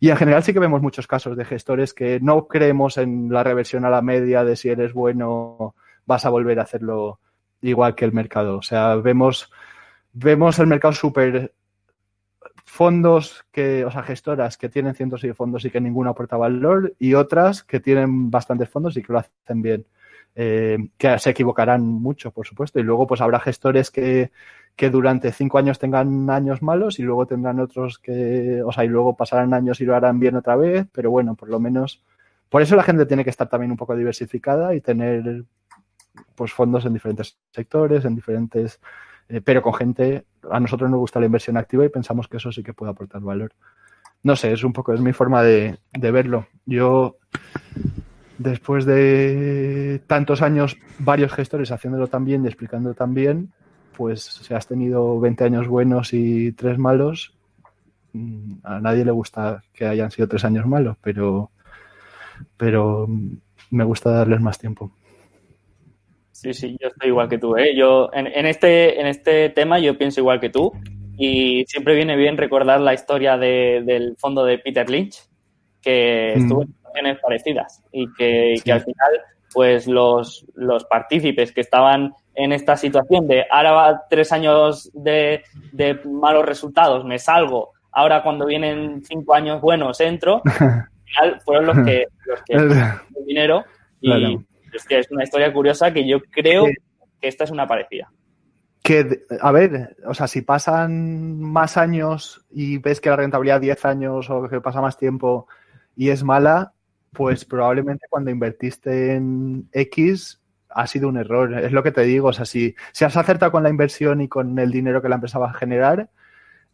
Y 0.00 0.08
en 0.08 0.16
general 0.16 0.42
sí 0.42 0.54
que 0.54 0.58
vemos 0.58 0.80
muchos 0.80 1.06
casos 1.06 1.36
de 1.36 1.44
gestores 1.44 1.92
que 1.92 2.18
no 2.20 2.48
creemos 2.48 2.96
en 2.96 3.30
la 3.30 3.44
reversión 3.44 3.84
a 3.84 3.90
la 3.90 4.00
media 4.00 4.44
de 4.44 4.56
si 4.56 4.70
eres 4.70 4.94
bueno 4.94 5.74
vas 6.06 6.24
a 6.24 6.30
volver 6.30 6.58
a 6.58 6.62
hacerlo 6.62 7.20
igual 7.60 7.94
que 7.94 8.06
el 8.06 8.12
mercado. 8.12 8.56
O 8.56 8.62
sea, 8.62 8.96
vemos, 8.96 9.52
vemos 10.14 10.58
el 10.58 10.66
mercado 10.68 10.94
súper 10.94 11.52
fondos 12.64 13.44
que, 13.52 13.84
o 13.84 13.90
sea, 13.90 14.02
gestoras 14.02 14.56
que 14.56 14.70
tienen 14.70 14.94
cientos 14.94 15.20
de 15.20 15.34
fondos 15.34 15.64
y 15.66 15.70
que 15.70 15.80
ninguna 15.80 16.10
aporta 16.10 16.38
valor 16.38 16.94
y 16.98 17.12
otras 17.12 17.62
que 17.62 17.80
tienen 17.80 18.30
bastantes 18.30 18.70
fondos 18.70 18.96
y 18.96 19.02
que 19.02 19.12
lo 19.12 19.18
hacen 19.18 19.60
bien. 19.60 19.86
Eh, 20.34 20.78
que 20.96 21.18
se 21.18 21.30
equivocarán 21.30 21.82
mucho, 21.84 22.30
por 22.30 22.46
supuesto, 22.46 22.78
y 22.78 22.82
luego 22.82 23.06
pues 23.06 23.20
habrá 23.20 23.40
gestores 23.40 23.90
que, 23.90 24.30
que 24.76 24.88
durante 24.88 25.32
cinco 25.32 25.58
años 25.58 25.78
tengan 25.78 26.30
años 26.30 26.62
malos 26.62 26.98
y 26.98 27.02
luego 27.02 27.26
tendrán 27.26 27.58
otros 27.58 27.98
que, 27.98 28.62
o 28.64 28.70
sea, 28.72 28.84
y 28.84 28.88
luego 28.88 29.16
pasarán 29.16 29.52
años 29.54 29.80
y 29.80 29.84
lo 29.84 29.96
harán 29.96 30.20
bien 30.20 30.36
otra 30.36 30.56
vez, 30.56 30.86
pero 30.92 31.10
bueno, 31.10 31.34
por 31.34 31.48
lo 31.48 31.58
menos, 31.58 32.02
por 32.48 32.62
eso 32.62 32.76
la 32.76 32.84
gente 32.84 33.06
tiene 33.06 33.24
que 33.24 33.30
estar 33.30 33.48
también 33.48 33.72
un 33.72 33.76
poco 33.76 33.96
diversificada 33.96 34.74
y 34.74 34.80
tener 34.80 35.44
pues 36.36 36.52
fondos 36.52 36.86
en 36.86 36.94
diferentes 36.94 37.36
sectores, 37.52 38.04
en 38.04 38.14
diferentes 38.14 38.80
eh, 39.30 39.40
pero 39.40 39.62
con 39.62 39.74
gente, 39.74 40.24
a 40.50 40.58
nosotros 40.58 40.90
nos 40.90 40.98
gusta 40.98 41.20
la 41.20 41.26
inversión 41.26 41.56
activa 41.56 41.84
y 41.84 41.88
pensamos 41.88 42.26
que 42.26 42.38
eso 42.38 42.50
sí 42.50 42.64
que 42.64 42.74
puede 42.74 42.90
aportar 42.90 43.22
valor. 43.22 43.52
No 44.24 44.34
sé, 44.34 44.52
es 44.52 44.64
un 44.64 44.72
poco, 44.72 44.92
es 44.92 45.00
mi 45.00 45.12
forma 45.12 45.42
de, 45.42 45.78
verlo. 45.92 46.48
Yo, 46.66 47.18
después 48.40 48.86
de 48.86 50.00
tantos 50.06 50.40
años, 50.40 50.78
varios 50.98 51.32
gestores 51.32 51.70
haciéndolo 51.72 52.06
tan 52.06 52.24
bien 52.24 52.42
y 52.42 52.48
explicándolo 52.48 52.94
tan 52.94 53.12
bien, 53.12 53.52
pues 53.96 54.22
si 54.22 54.54
has 54.54 54.66
tenido 54.66 55.20
20 55.20 55.44
años 55.44 55.68
buenos 55.68 56.14
y 56.14 56.52
tres 56.52 56.78
malos, 56.78 57.34
mm, 58.14 58.54
a 58.64 58.80
nadie 58.80 59.04
le 59.04 59.10
gusta 59.10 59.62
que 59.74 59.84
hayan 59.84 60.10
sido 60.10 60.26
tres 60.26 60.44
años 60.46 60.64
malos, 60.64 60.96
pero, 61.02 61.50
pero 62.56 63.06
me 63.70 63.84
gusta 63.84 64.10
darles 64.10 64.40
más 64.40 64.58
tiempo. 64.58 64.90
Sí, 66.32 66.54
sí, 66.54 66.78
yo 66.80 66.88
estoy 66.88 67.10
igual 67.10 67.28
que 67.28 67.36
tú. 67.36 67.54
¿eh? 67.58 67.76
Yo 67.76 68.08
en, 68.14 68.46
este, 68.46 68.98
en 68.98 69.06
este 69.06 69.50
tema 69.50 69.78
yo 69.78 69.98
pienso 69.98 70.20
igual 70.20 70.40
que 70.40 70.48
tú 70.48 70.72
y 71.18 71.66
siempre 71.66 71.94
viene 71.94 72.16
bien 72.16 72.38
recordar 72.38 72.80
la 72.80 72.94
historia 72.94 73.36
del 73.36 74.16
fondo 74.16 74.46
de 74.46 74.56
Peter 74.56 74.88
Lynch, 74.88 75.18
que 75.82 76.32
mm. 76.36 76.40
estuvo 76.40 76.62
en 76.62 76.79
situaciones 76.90 77.18
parecidas 77.20 77.82
y 77.92 78.12
que, 78.14 78.72
al 78.72 78.80
final 78.82 79.10
pues 79.52 79.86
los, 79.86 80.46
los 80.54 80.84
partícipes 80.84 81.52
que 81.52 81.60
estaban 81.60 82.14
en 82.34 82.52
esta 82.52 82.76
situación 82.76 83.26
de 83.26 83.44
ahora 83.50 83.72
va 83.72 84.02
tres 84.08 84.32
años 84.32 84.90
de, 84.94 85.42
malos 86.04 86.46
resultados, 86.46 87.04
me 87.04 87.18
salgo, 87.18 87.72
ahora 87.92 88.22
cuando 88.22 88.46
vienen 88.46 89.02
cinco 89.02 89.34
años 89.34 89.60
buenos 89.60 90.00
entro, 90.00 90.40
al 90.44 90.88
final 91.04 91.40
fueron 91.44 91.66
los 91.66 91.76
que, 91.84 92.06
los 92.26 92.42
que 92.42 92.54
el 93.18 93.26
dinero 93.26 93.64
y, 94.00 94.38
es 94.72 94.84
que 94.84 95.00
es 95.00 95.10
una 95.10 95.24
historia 95.24 95.52
curiosa 95.52 95.92
que 95.92 96.06
yo 96.06 96.20
creo 96.30 96.66
que 97.20 97.28
esta 97.28 97.44
es 97.44 97.50
una 97.50 97.66
parecida. 97.66 98.10
Que, 98.82 99.24
a 99.40 99.52
ver, 99.52 99.96
o 100.06 100.14
sea, 100.14 100.26
si 100.26 100.42
pasan 100.42 101.40
más 101.40 101.76
años 101.76 102.46
y 102.50 102.78
ves 102.78 103.00
que 103.00 103.10
la 103.10 103.16
rentabilidad 103.16 103.60
10 103.60 103.84
años 103.84 104.30
o 104.30 104.48
que 104.48 104.60
pasa 104.60 104.80
más 104.80 104.96
tiempo 104.96 105.48
y 105.96 106.10
es 106.10 106.24
mala, 106.24 106.72
pues 107.12 107.44
probablemente 107.44 108.06
cuando 108.08 108.30
invertiste 108.30 109.14
en 109.14 109.68
X 109.72 110.40
ha 110.68 110.86
sido 110.86 111.08
un 111.08 111.16
error. 111.16 111.52
Es 111.54 111.72
lo 111.72 111.82
que 111.82 111.92
te 111.92 112.02
digo. 112.02 112.28
O 112.28 112.32
sea, 112.32 112.44
si, 112.44 112.74
has 113.00 113.16
acertado 113.16 113.52
con 113.52 113.62
la 113.62 113.70
inversión 113.70 114.20
y 114.20 114.28
con 114.28 114.58
el 114.58 114.70
dinero 114.70 115.02
que 115.02 115.08
la 115.08 115.16
empresa 115.16 115.38
va 115.38 115.50
a 115.50 115.54
generar, 115.54 116.10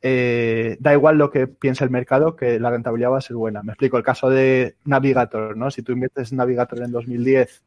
eh, 0.03 0.77
da 0.81 0.93
igual 0.93 1.19
lo 1.19 1.31
que 1.31 1.47
piense 1.47 1.85
el 1.85 1.91
mercado, 1.91 2.37
que 2.37 2.61
la 2.61 2.71
rentabilidad 2.71 3.13
va 3.13 3.19
a 3.19 3.23
ser 3.23 3.37
buena. 3.37 3.63
Me 3.63 3.73
explico, 3.73 3.97
el 3.97 4.03
caso 4.05 4.29
de 4.31 4.77
Navigator, 4.85 5.57
¿no? 5.57 5.71
Si 5.71 5.83
tú 5.83 5.93
inviertes 5.93 6.33
en 6.33 6.39
Navigator 6.39 6.83
en 6.83 6.93
2010 6.93 7.65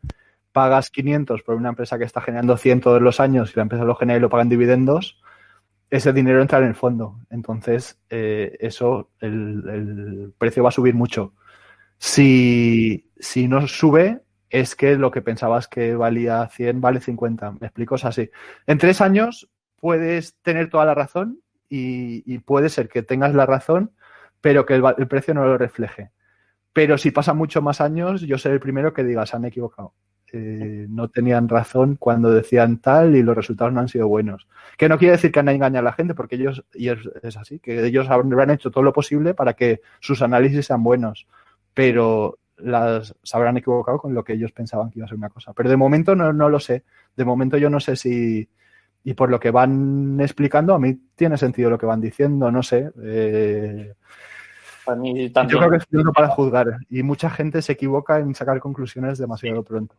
pagas 0.52 0.90
500 0.90 1.44
por 1.44 1.56
una 1.56 1.70
empresa 1.70 1.98
que 1.98 2.06
está 2.06 2.22
generando 2.22 2.58
100 2.58 2.82
todos 2.82 3.02
los 3.02 3.20
años 3.20 3.52
y 3.52 3.56
la 3.56 3.64
empresa 3.64 3.86
lo 3.86 3.96
genera 3.96 4.18
y 4.18 4.22
lo 4.22 4.30
paga 4.30 4.44
en 4.44 4.50
dividendos, 4.50 5.22
ese 5.90 6.14
dinero 6.14 6.42
entra 6.42 6.60
en 6.60 6.66
el 6.66 6.76
fondo. 6.76 7.20
Entonces, 7.30 8.00
eh, 8.10 8.58
eso, 8.60 9.10
el, 9.20 10.34
precio 10.38 10.64
va 10.64 10.70
a 10.70 10.74
subir 10.74 10.96
mucho. 10.96 11.34
Si, 12.00 13.12
si 13.20 13.48
no 13.48 13.68
sube, 13.68 14.22
es 14.50 14.76
que 14.76 14.96
lo 14.96 15.12
que 15.12 15.22
pensabas 15.22 15.68
que 15.68 15.96
valía 15.96 16.48
100 16.48 16.82
vale 16.82 17.02
50. 17.02 17.52
Me 17.60 17.68
explico, 17.68 17.96
es 17.96 18.06
así. 18.06 18.32
En 18.66 18.78
tres 18.78 19.02
años 19.02 19.50
puedes 19.80 20.36
tener 20.42 20.70
toda 20.70 20.86
la 20.86 20.96
razón 20.96 21.40
y, 21.70 22.40
puede 22.40 22.70
ser 22.70 22.90
que 22.90 23.04
tengas 23.04 23.36
la 23.36 23.46
razón, 23.46 23.92
pero 24.42 24.66
que 24.66 24.76
el, 24.76 25.08
precio 25.08 25.34
no 25.34 25.46
lo 25.46 25.58
refleje. 25.58 26.10
Pero 26.74 26.98
si 26.98 27.12
pasa 27.12 27.34
mucho 27.34 27.62
más 27.62 27.82
años, 27.82 28.22
yo 28.22 28.38
seré 28.38 28.56
el 28.56 28.60
primero 28.60 28.94
que 28.94 29.04
diga, 29.04 29.26
se 29.26 29.36
han 29.36 29.46
equivocado. 29.46 29.94
Eh, 30.32 30.86
no 30.90 31.10
tenían 31.10 31.50
razón 31.50 31.96
cuando 31.96 32.32
decían 32.32 32.78
tal 32.80 33.16
y 33.16 33.24
los 33.24 33.36
resultados 33.36 33.74
no 33.74 33.82
han 33.82 33.88
sido 33.88 34.08
buenos. 34.08 34.48
Que 34.78 34.90
no 34.90 34.98
quiere 34.98 35.14
decir 35.14 35.32
que 35.32 35.40
han 35.40 35.50
engañado 35.50 35.80
a 35.88 35.90
la 35.90 35.94
gente, 35.94 36.16
porque 36.16 36.36
ellos, 36.36 36.64
y 36.74 36.90
es, 36.90 37.38
así, 37.38 37.60
que 37.60 37.86
ellos 37.86 38.10
habrán 38.10 38.50
hecho 38.52 38.72
todo 38.72 38.84
lo 38.84 38.94
posible 38.94 39.34
para 39.34 39.54
que 39.54 39.82
sus 40.00 40.22
análisis 40.22 40.68
sean 40.68 40.84
buenos, 40.84 41.28
pero 41.80 42.40
las, 42.58 43.16
se 43.24 43.38
habrán 43.38 43.56
equivocado 43.56 44.00
con 44.00 44.14
lo 44.14 44.22
que 44.22 44.34
ellos 44.34 44.52
pensaban 44.52 44.90
que 44.90 45.00
iba 45.00 45.06
a 45.06 45.08
ser 45.08 45.18
una 45.18 45.30
cosa. 45.30 45.54
Pero 45.54 45.70
de 45.70 45.78
momento 45.78 46.14
no, 46.14 46.34
no 46.34 46.50
lo 46.50 46.60
sé. 46.60 46.84
De 47.16 47.24
momento 47.24 47.56
yo 47.58 47.70
no 47.70 47.80
sé 47.80 47.96
si, 47.96 48.50
y 49.06 49.14
por 49.14 49.30
lo 49.30 49.40
que 49.40 49.50
van 49.50 50.20
explicando, 50.20 50.74
a 50.74 50.80
mí 50.80 50.94
tiene 51.16 51.38
sentido 51.38 51.70
lo 51.70 51.78
que 51.78 51.86
van 51.86 52.02
diciendo, 52.02 52.52
no 52.52 52.62
sé. 52.64 52.92
Eh, 53.02 53.94
yo 55.48 55.58
creo 55.58 55.70
que 55.70 55.78
es 55.78 55.88
tiempo 55.88 56.12
para 56.12 56.28
juzgar 56.28 56.68
y 56.90 57.02
mucha 57.02 57.30
gente 57.30 57.62
se 57.62 57.72
equivoca 57.72 58.20
en 58.20 58.36
sacar 58.36 58.60
conclusiones 58.60 59.18
demasiado 59.18 59.64
pronto. 59.64 59.96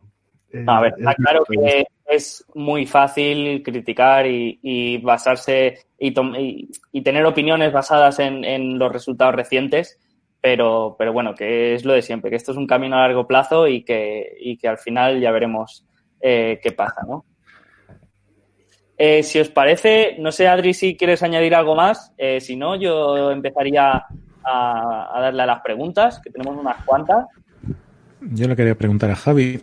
Eh, 0.53 0.63
a 0.67 0.81
ver, 0.81 0.93
está 0.99 1.15
claro 1.15 1.43
que 1.49 1.87
es 2.05 2.45
muy 2.53 2.85
fácil 2.85 3.63
criticar 3.63 4.27
y, 4.27 4.99
basarse 4.99 5.79
y, 5.97 7.01
tener 7.01 7.25
opiniones 7.25 7.73
basadas 7.73 8.19
en, 8.19 8.77
los 8.77 8.91
resultados 8.91 9.33
recientes, 9.33 9.97
pero, 10.41 10.95
pero 10.97 11.13
bueno, 11.13 11.35
que 11.35 11.75
es 11.75 11.85
lo 11.85 11.93
de 11.93 12.01
siempre, 12.01 12.29
que 12.29 12.35
esto 12.35 12.51
es 12.51 12.57
un 12.57 12.67
camino 12.67 12.95
a 12.95 13.01
largo 13.01 13.27
plazo 13.27 13.67
y 13.67 13.83
que, 13.83 14.57
que 14.59 14.67
al 14.67 14.77
final 14.77 15.21
ya 15.21 15.31
veremos 15.31 15.85
eh, 16.19 16.59
qué 16.61 16.71
pasa, 16.71 17.01
¿no? 17.07 17.25
Eh, 18.97 19.23
si 19.23 19.39
os 19.39 19.49
parece, 19.49 20.17
no 20.19 20.31
sé, 20.31 20.47
Adri, 20.47 20.73
si 20.73 20.95
quieres 20.95 21.23
añadir 21.23 21.55
algo 21.55 21.75
más. 21.75 22.13
si 22.39 22.55
no, 22.55 22.75
yo 22.75 23.31
empezaría 23.31 24.05
a, 24.43 25.17
a, 25.17 25.21
darle 25.21 25.43
a 25.43 25.45
las 25.47 25.61
preguntas, 25.61 26.19
que 26.23 26.29
tenemos 26.29 26.59
unas 26.59 26.83
cuantas. 26.85 27.25
Yo 28.21 28.47
le 28.47 28.55
quería 28.55 28.75
preguntar 28.75 29.09
a 29.09 29.15
Javi 29.15 29.59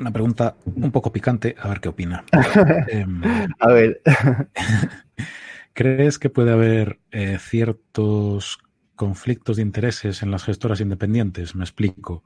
una 0.00 0.10
pregunta 0.10 0.54
un 0.64 0.90
poco 0.90 1.12
picante, 1.12 1.54
a 1.58 1.68
ver 1.68 1.80
qué 1.80 1.88
opina. 1.88 2.24
Em, 2.88 3.22
a 3.58 3.68
ver. 3.68 4.00
¿Crees 5.72 6.18
que 6.18 6.30
puede 6.30 6.52
haber 6.52 6.98
eh, 7.10 7.38
ciertos 7.38 8.58
conflictos 9.00 9.56
de 9.56 9.62
intereses 9.62 10.22
en 10.22 10.30
las 10.30 10.44
gestoras 10.44 10.82
independientes? 10.82 11.54
Me 11.54 11.64
explico. 11.64 12.22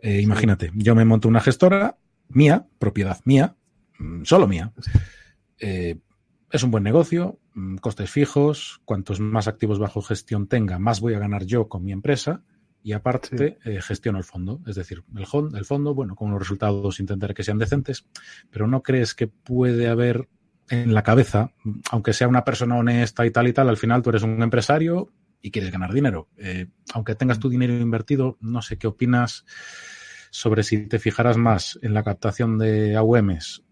Eh, 0.00 0.22
imagínate, 0.22 0.70
yo 0.74 0.94
me 0.94 1.04
monto 1.04 1.28
una 1.28 1.42
gestora 1.42 1.98
mía, 2.30 2.66
propiedad 2.78 3.20
mía, 3.26 3.54
mm, 3.98 4.24
solo 4.24 4.48
mía. 4.48 4.72
Eh, 5.58 5.98
es 6.50 6.62
un 6.62 6.70
buen 6.70 6.84
negocio, 6.84 7.38
mm, 7.52 7.76
costes 7.76 8.10
fijos, 8.10 8.80
cuantos 8.86 9.20
más 9.20 9.46
activos 9.46 9.78
bajo 9.78 10.00
gestión 10.00 10.46
tenga, 10.46 10.78
más 10.78 11.00
voy 11.00 11.12
a 11.12 11.18
ganar 11.18 11.44
yo 11.44 11.68
con 11.68 11.84
mi 11.84 11.92
empresa 11.92 12.42
y 12.82 12.92
aparte 12.92 13.58
eh, 13.66 13.82
gestiono 13.82 14.16
el 14.16 14.24
fondo. 14.24 14.62
Es 14.66 14.76
decir, 14.76 15.04
el, 15.14 15.26
el 15.54 15.64
fondo, 15.66 15.94
bueno, 15.94 16.16
con 16.16 16.30
los 16.30 16.38
resultados 16.38 16.98
intentaré 16.98 17.34
que 17.34 17.44
sean 17.44 17.58
decentes, 17.58 18.06
pero 18.50 18.66
¿no 18.66 18.82
crees 18.82 19.14
que 19.14 19.26
puede 19.26 19.88
haber 19.88 20.30
en 20.70 20.94
la 20.94 21.02
cabeza, 21.02 21.52
aunque 21.90 22.14
sea 22.14 22.26
una 22.26 22.42
persona 22.42 22.76
honesta 22.76 23.26
y 23.26 23.30
tal 23.30 23.48
y 23.48 23.52
tal, 23.52 23.68
al 23.68 23.76
final 23.76 24.00
tú 24.00 24.08
eres 24.08 24.22
un 24.22 24.42
empresario 24.42 25.10
y 25.44 25.50
quieres 25.50 25.70
ganar 25.70 25.92
dinero? 25.92 26.28
Eh, 26.38 26.68
aunque 26.94 27.14
tengas 27.14 27.38
tu 27.38 27.50
dinero 27.50 27.74
invertido, 27.74 28.38
no 28.40 28.62
sé 28.62 28.78
qué 28.78 28.86
opinas 28.86 29.44
sobre 30.30 30.62
si 30.62 30.88
te 30.88 30.98
fijarás 30.98 31.36
más 31.36 31.78
en 31.82 31.92
la 31.92 32.02
captación 32.02 32.58
de 32.58 32.96
AUMs 32.96 33.62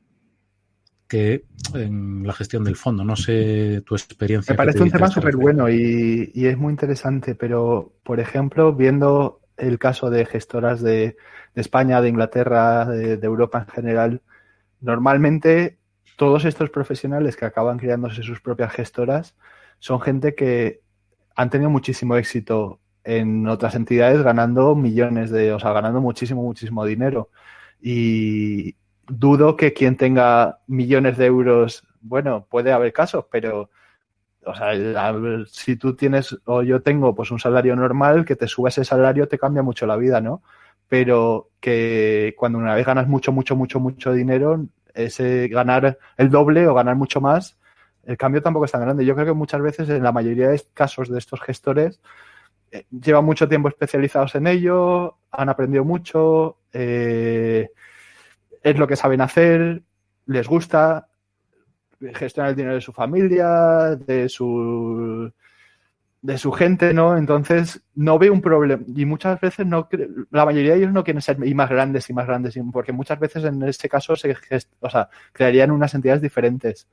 que 1.09 1.47
en 1.75 2.27
la 2.27 2.35
gestión 2.35 2.63
del 2.63 2.77
fondo. 2.77 3.05
No 3.05 3.17
sé 3.17 3.83
tu 3.87 3.95
experiencia. 3.95 4.53
Me 4.53 4.57
parece 4.59 4.83
un 4.83 4.91
tema 4.91 5.09
súper 5.09 5.37
bueno 5.37 5.71
y, 5.71 6.31
es 6.35 6.59
muy 6.59 6.73
interesante, 6.73 7.35
pero, 7.35 7.95
por 8.03 8.21
ejemplo, 8.21 8.75
viendo 8.75 9.41
el 9.57 9.79
caso 9.79 10.11
de 10.11 10.27
gestoras 10.27 10.83
de, 10.83 11.17
España, 11.55 12.03
de 12.03 12.11
Inglaterra, 12.11 12.85
de, 12.85 13.15
Europa 13.23 13.61
en 13.67 13.75
general, 13.75 14.23
normalmente 14.81 15.79
todos 16.17 16.45
estos 16.45 16.69
profesionales 16.69 17.37
que 17.37 17.47
acaban 17.47 17.79
creándose 17.79 18.23
sus 18.23 18.43
propias 18.43 18.73
gestoras 18.73 19.37
son 19.79 20.01
gente 20.03 20.35
que 20.35 20.83
han 21.35 21.51
tenido 21.51 21.71
muchísimo 21.71 22.17
éxito 22.17 22.81
en 23.05 23.49
otras 23.49 23.75
entidades 23.75 24.23
ganando 24.23 24.75
millones 24.75 25.31
de, 25.31 25.53
o 25.53 25.59
sea, 25.61 25.73
ganando 25.73 26.01
muchísimo, 26.01 26.43
muchísimo 26.43 26.85
dinero. 26.85 27.31
Y, 27.81 28.77
dudo 29.09 29.57
que 29.57 29.73
quien 29.73 29.97
tenga 29.97 30.61
millones 30.67 31.19
de 31.19 31.27
euros, 31.27 31.85
bueno, 32.01 32.47
puede 32.49 32.73
haber 32.73 32.93
casos, 32.93 33.27
pero 33.31 33.71
o 34.45 34.55
sea, 34.55 34.73
si 35.51 35.77
tú 35.77 35.95
tienes 35.95 36.37
o 36.47 36.63
yo 36.63 36.83
tengo 36.83 37.15
pues 37.15 37.31
un 37.31 37.39
salario 37.39 37.77
normal, 37.77 38.25
que 38.25 38.37
te 38.37 38.49
suba 38.49 38.71
ese 38.71 38.85
salario 38.85 39.29
te 39.29 39.39
cambia 39.39 39.63
mucho 39.63 39.87
la 39.87 39.97
vida, 39.97 40.21
¿no? 40.21 40.43
pero 40.93 41.49
que 41.59 42.35
cuando 42.37 42.59
una 42.59 42.75
vez 42.75 42.85
ganas 42.85 43.09
mucho, 43.09 43.33
mucho, 43.33 43.57
mucho, 43.57 43.81
mucho 43.81 44.13
dinero, 44.13 44.67
ese 44.93 45.49
ganar 45.49 45.99
el 46.19 46.29
doble 46.29 46.67
o 46.69 46.75
ganar 46.75 46.97
mucho 46.97 47.19
más, 47.19 47.57
el 48.05 48.17
cambio 48.17 48.43
tampoco 48.43 48.65
es 48.65 48.73
tan 48.73 48.83
grande. 48.83 49.05
Yo 49.05 49.15
creo 49.15 49.27
que 49.27 49.33
muchas 49.33 49.61
veces, 49.63 49.89
en 49.89 50.03
la 50.03 50.13
mayoría 50.13 50.49
de 50.49 50.63
casos 50.75 51.09
de 51.09 51.19
estos 51.19 51.41
gestores, 51.41 52.01
eh, 52.71 52.87
llevan 52.91 53.25
mucho 53.25 53.49
tiempo 53.49 53.69
especializados 53.69 54.35
en 54.35 54.47
ello, 54.47 55.17
han 55.31 55.49
aprendido 55.49 55.85
mucho, 55.85 56.59
eh, 56.73 57.71
es 58.63 58.79
lo 58.79 58.87
que 58.87 58.97
saben 58.97 59.21
hacer, 59.21 59.83
les 60.27 60.49
gusta, 60.49 61.09
gestionar 62.15 62.51
el 62.51 62.57
dinero 62.57 62.75
de 62.75 62.81
su 62.81 62.93
familia, 62.93 63.97
de 63.97 64.29
su 64.29 65.33
de 66.23 66.39
su 66.39 66.53
gente, 66.53 66.95
¿no? 66.95 67.17
Entonces 67.17 67.83
no 67.97 68.19
veo 68.19 68.33
un 68.33 68.41
problema 68.41 68.85
y 68.95 69.05
muchas 69.05 69.41
veces 69.41 69.67
no 69.67 69.89
la 70.31 70.45
mayoría 70.45 70.73
de 70.73 70.79
ellos 70.79 70.93
no 70.93 71.03
quieren 71.03 71.21
ser 71.21 71.37
y 71.45 71.55
más 71.55 71.69
grandes 71.69 72.09
y 72.09 72.13
más 72.13 72.27
grandes 72.29 72.57
porque 72.73 72.93
muchas 72.93 73.19
veces 73.19 73.45
en 73.45 73.61
este 73.65 73.89
caso 73.89 74.15
se 74.15 74.37
o 74.81 74.91
sea, 74.91 75.09
crearían 75.33 75.73
unas 75.73 75.95
entidades 75.95 76.23
diferentes. 76.23 76.87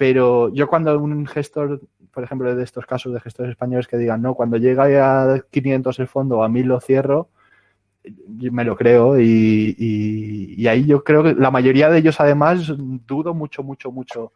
Pero 0.00 0.48
yo 0.54 0.66
cuando 0.66 0.98
un 0.98 1.26
gestor, 1.26 1.82
por 2.10 2.24
ejemplo, 2.24 2.54
de 2.54 2.64
estos 2.64 2.86
casos 2.86 3.12
de 3.12 3.20
gestores 3.20 3.50
españoles 3.50 3.86
que 3.86 3.98
digan, 3.98 4.22
no, 4.22 4.34
cuando 4.34 4.56
llega 4.56 4.84
a 5.34 5.40
500 5.50 5.98
el 5.98 6.06
fondo 6.06 6.38
o 6.38 6.42
a 6.42 6.48
1000 6.48 6.66
lo 6.66 6.80
cierro, 6.80 7.28
me 8.38 8.64
lo 8.64 8.76
creo 8.76 9.20
y, 9.20 10.66
ahí 10.66 10.86
yo 10.86 11.04
creo 11.04 11.22
que 11.22 11.34
la 11.34 11.50
mayoría 11.50 11.90
de 11.90 11.98
ellos 11.98 12.18
además 12.18 12.72
dudo 12.78 13.34
mucho, 13.34 13.62
mucho, 13.62 13.92
mucho 13.92 14.32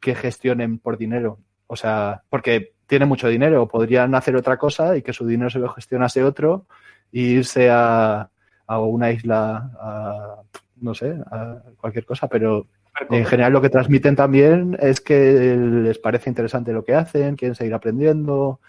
que 0.00 0.14
gestionen 0.14 0.78
por 0.78 0.96
dinero. 0.96 1.40
O 1.66 1.74
sea, 1.74 2.22
porque 2.30 2.74
tienen 2.86 3.08
mucho 3.08 3.26
dinero, 3.26 3.66
podrían 3.66 4.14
hacer 4.14 4.36
otra 4.36 4.56
cosa 4.56 4.96
y 4.96 5.02
que 5.02 5.12
su 5.12 5.26
dinero 5.26 5.50
se 5.50 5.58
lo 5.58 5.68
gestionase 5.70 6.22
otro 6.22 6.66
e 7.12 7.22
irse 7.22 7.70
a, 7.70 8.30
a 8.68 8.78
una 8.78 9.10
isla, 9.10 9.72
a, 9.80 10.42
no 10.76 10.94
sé, 10.94 11.18
a 11.28 11.60
cualquier 11.76 12.04
cosa, 12.06 12.28
pero 12.28 12.68
en 13.10 13.24
general 13.24 13.52
lo 13.52 13.60
que 13.60 13.70
transmiten 13.70 14.16
también 14.16 14.76
es 14.80 15.00
que 15.00 15.56
les 15.56 15.98
parece 15.98 16.30
interesante 16.30 16.72
lo 16.72 16.84
que 16.84 16.94
hacen, 16.94 17.36
quieren 17.36 17.54
seguir 17.54 17.74
aprendiendo, 17.74 18.60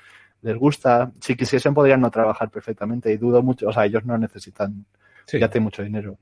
les 0.41 0.57
gusta. 0.57 1.11
Si 1.22 1.35
quisiesen 1.35 1.73
podrían 1.73 2.01
no 2.01 2.11
trabajar 2.11 2.49
perfectamente 2.49 3.11
y 3.11 3.18
dudo 3.18 3.41
mucho, 3.41 3.68
o 3.68 3.73
sea, 3.73 3.85
ellos 3.85 4.06
no 4.06 4.18
necesitan 4.18 4.85
ya 5.38 5.49
tienen 5.49 5.65
mucho 5.65 5.84
dinero. 5.84 6.18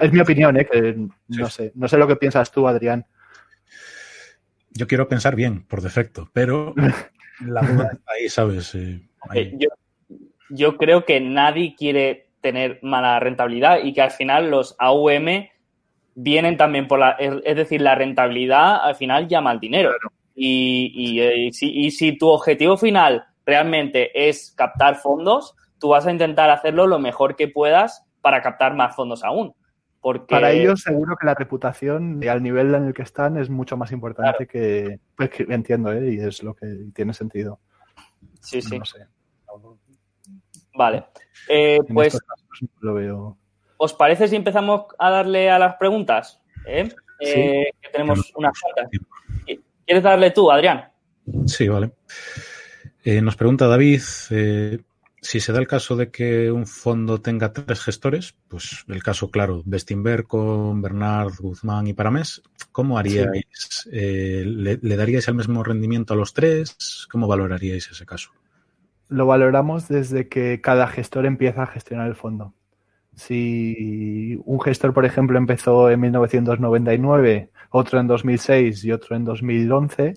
es 0.00 0.12
mi 0.12 0.20
opinión, 0.20 0.56
¿eh? 0.58 0.66
que 0.70 0.96
no 1.28 1.48
sé, 1.48 1.72
no 1.74 1.88
sé 1.88 1.96
lo 1.96 2.06
que 2.06 2.16
piensas 2.16 2.50
tú, 2.52 2.68
Adrián. 2.68 3.06
Yo 4.70 4.86
quiero 4.86 5.08
pensar 5.08 5.34
bien, 5.34 5.62
por 5.64 5.80
defecto, 5.80 6.28
pero 6.32 6.74
la 7.40 7.62
duda 7.62 7.90
está 7.92 8.12
ahí, 8.12 8.28
¿sabes? 8.28 8.74
Eh, 8.74 9.00
yo, 9.56 9.68
yo 10.50 10.76
creo 10.76 11.06
que 11.06 11.20
nadie 11.20 11.74
quiere 11.74 12.28
tener 12.40 12.78
mala 12.82 13.18
rentabilidad 13.18 13.78
y 13.82 13.92
que 13.92 14.02
al 14.02 14.10
final 14.10 14.50
los 14.50 14.76
AUM 14.78 15.48
vienen 16.20 16.56
también 16.56 16.88
por 16.88 16.98
la, 16.98 17.12
es 17.12 17.56
decir, 17.56 17.80
la 17.80 17.94
rentabilidad 17.94 18.84
al 18.84 18.96
final 18.96 19.28
llama 19.28 19.50
al 19.50 19.60
dinero. 19.60 19.92
Y, 20.34 21.20
eh, 21.20 21.50
y, 21.60 21.90
si, 21.90 22.18
tu 22.18 22.28
objetivo 22.28 22.76
final 22.76 23.24
realmente 23.46 24.28
es 24.28 24.52
captar 24.56 24.96
fondos, 24.96 25.54
tú 25.78 25.88
vas 25.88 26.06
a 26.06 26.12
intentar 26.12 26.50
hacerlo 26.50 26.86
lo 26.86 26.98
mejor 26.98 27.36
que 27.36 27.48
puedas 27.48 28.04
para 28.20 28.42
captar 28.42 28.74
más 28.74 28.96
fondos 28.96 29.22
aún. 29.22 29.54
Porque... 30.00 30.26
Para 30.34 30.50
ellos 30.50 30.82
seguro 30.82 31.16
que 31.16 31.26
la 31.26 31.34
reputación 31.34 32.20
al 32.28 32.42
nivel 32.42 32.74
en 32.74 32.86
el 32.86 32.94
que 32.94 33.02
están 33.02 33.36
es 33.36 33.48
mucho 33.48 33.76
más 33.76 33.92
importante 33.92 34.46
que, 34.46 34.98
pues, 35.16 35.30
que, 35.30 35.44
entiendo, 35.48 35.92
¿eh? 35.92 36.14
y 36.14 36.18
es 36.18 36.42
lo 36.42 36.54
que 36.54 36.66
tiene 36.94 37.14
sentido. 37.14 37.60
Sí, 38.40 38.60
sí. 38.60 38.80
Vale. 40.74 41.06
Eh, 41.48 41.78
pues 41.92 42.18
lo 42.80 42.94
veo. 42.94 43.38
¿Os 43.78 43.94
parece 43.94 44.26
si 44.26 44.36
empezamos 44.36 44.86
a 44.98 45.10
darle 45.10 45.50
a 45.50 45.58
las 45.58 45.76
preguntas? 45.76 46.40
¿Eh? 46.66 46.88
Eh, 47.20 47.70
que 47.80 47.88
tenemos 47.90 48.32
unas 48.34 48.52
cuantas. 48.60 48.90
¿Quieres 49.86 50.02
darle 50.02 50.32
tú, 50.32 50.50
Adrián? 50.50 50.90
Sí, 51.46 51.68
vale. 51.68 51.92
Eh, 53.04 53.22
nos 53.22 53.36
pregunta 53.36 53.68
David 53.68 54.00
si 55.20 55.40
se 55.40 55.52
da 55.52 55.60
el 55.60 55.66
caso 55.66 55.96
de 55.96 56.10
que 56.10 56.50
un 56.50 56.66
fondo 56.66 57.20
tenga 57.20 57.52
tres 57.52 57.80
gestores, 57.80 58.34
pues 58.48 58.84
el 58.88 59.02
caso 59.02 59.30
claro, 59.30 59.62
Bestinberg 59.64 60.26
con 60.26 60.80
Bernard, 60.80 61.32
Guzmán 61.38 61.86
y 61.86 61.92
Paramés, 61.92 62.42
¿cómo 62.70 62.98
haríais? 62.98 63.88
¿le, 63.90 64.78
¿le, 64.80 64.96
daríais 64.96 65.26
el 65.28 65.34
mismo 65.34 65.64
rendimiento 65.64 66.14
a 66.14 66.16
los 66.16 66.34
tres? 66.34 67.06
¿Cómo 67.10 67.26
valoraríais 67.26 67.90
ese 67.90 68.06
caso? 68.06 68.30
Lo 69.08 69.26
valoramos 69.26 69.88
desde 69.88 70.28
que 70.28 70.60
cada 70.60 70.86
gestor 70.86 71.26
empieza 71.26 71.62
a 71.62 71.66
gestionar 71.66 72.08
el 72.08 72.14
fondo. 72.14 72.54
Si 73.18 74.40
un 74.44 74.60
gestor, 74.60 74.94
por 74.94 75.04
ejemplo, 75.04 75.38
empezó 75.38 75.90
en 75.90 75.98
1999, 75.98 77.50
otro 77.70 77.98
en 77.98 78.06
2006 78.06 78.84
y 78.84 78.92
otro 78.92 79.16
en 79.16 79.24
2011, 79.24 80.14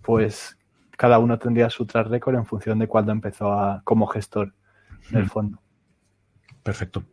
pues 0.00 0.56
cada 0.96 1.18
uno 1.18 1.38
tendría 1.38 1.68
su 1.68 1.84
track 1.84 2.08
record 2.08 2.36
en 2.36 2.46
función 2.46 2.78
de 2.78 2.88
cuándo 2.88 3.12
empezó 3.12 3.52
a, 3.52 3.82
como 3.84 4.06
gestor 4.06 4.54
en 5.10 5.18
el 5.18 5.28
fondo. 5.28 5.60
Perfecto. 6.62 7.04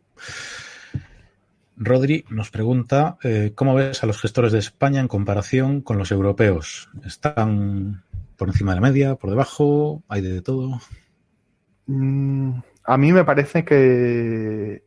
Rodri 1.76 2.24
nos 2.30 2.50
pregunta, 2.50 3.18
eh, 3.22 3.52
¿cómo 3.54 3.74
ves 3.74 4.02
a 4.02 4.06
los 4.06 4.18
gestores 4.18 4.52
de 4.52 4.58
España 4.60 5.00
en 5.00 5.08
comparación 5.08 5.82
con 5.82 5.98
los 5.98 6.12
europeos? 6.12 6.88
¿Están 7.04 8.04
por 8.38 8.48
encima 8.48 8.72
de 8.72 8.80
la 8.80 8.88
media, 8.88 9.16
por 9.16 9.28
debajo? 9.28 10.02
¿Hay 10.08 10.22
de 10.22 10.40
todo? 10.40 10.80
Mm, 11.84 12.52
a 12.84 12.96
mí 12.96 13.12
me 13.12 13.24
parece 13.24 13.66
que 13.66 14.86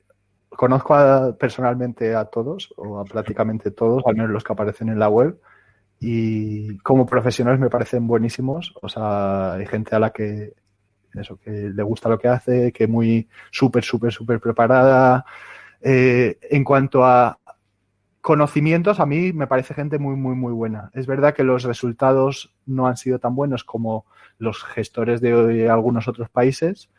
conozco 0.59 0.93
personalmente 1.39 2.13
a 2.13 2.25
todos, 2.25 2.73
o 2.75 2.99
a 2.99 3.05
prácticamente 3.05 3.71
todos, 3.71 4.03
al 4.05 4.15
menos 4.15 4.29
los 4.29 4.43
que 4.43 4.51
aparecen 4.51 4.89
en 4.89 4.99
la 4.99 5.07
web, 5.07 5.39
y 6.01 6.77
como 6.79 7.05
profesionales 7.05 7.61
me 7.61 7.69
parecen 7.69 8.07
buenísimos. 8.07 8.73
O 8.81 8.89
sea, 8.89 9.53
hay 9.53 9.65
gente 9.65 9.95
a 9.95 9.99
la 9.99 10.09
que 10.09 10.51
eso, 11.13 11.39
que 11.39 11.49
le 11.49 11.83
gusta 11.83 12.09
lo 12.09 12.19
que 12.19 12.27
hace, 12.27 12.73
que 12.73 12.87
muy 12.87 13.29
súper, 13.51 13.85
súper, 13.85 14.11
súper 14.11 14.41
preparada. 14.41 15.23
Eh, 15.79 16.37
en 16.41 16.65
cuanto 16.65 17.05
a 17.05 17.39
conocimientos, 18.19 18.99
a 18.99 19.05
mí 19.05 19.31
me 19.31 19.47
parece 19.47 19.73
gente 19.73 19.97
muy, 19.97 20.17
muy, 20.17 20.35
muy 20.35 20.51
buena. 20.51 20.91
Es 20.93 21.07
verdad 21.07 21.33
que 21.33 21.45
los 21.45 21.63
resultados 21.63 22.53
no 22.65 22.85
han 22.85 22.97
sido 22.97 23.17
tan 23.17 23.33
buenos 23.33 23.63
como 23.63 24.05
los 24.39 24.61
gestores 24.65 25.21
de 25.21 25.69
algunos 25.69 26.09
otros 26.09 26.29
países. 26.29 26.89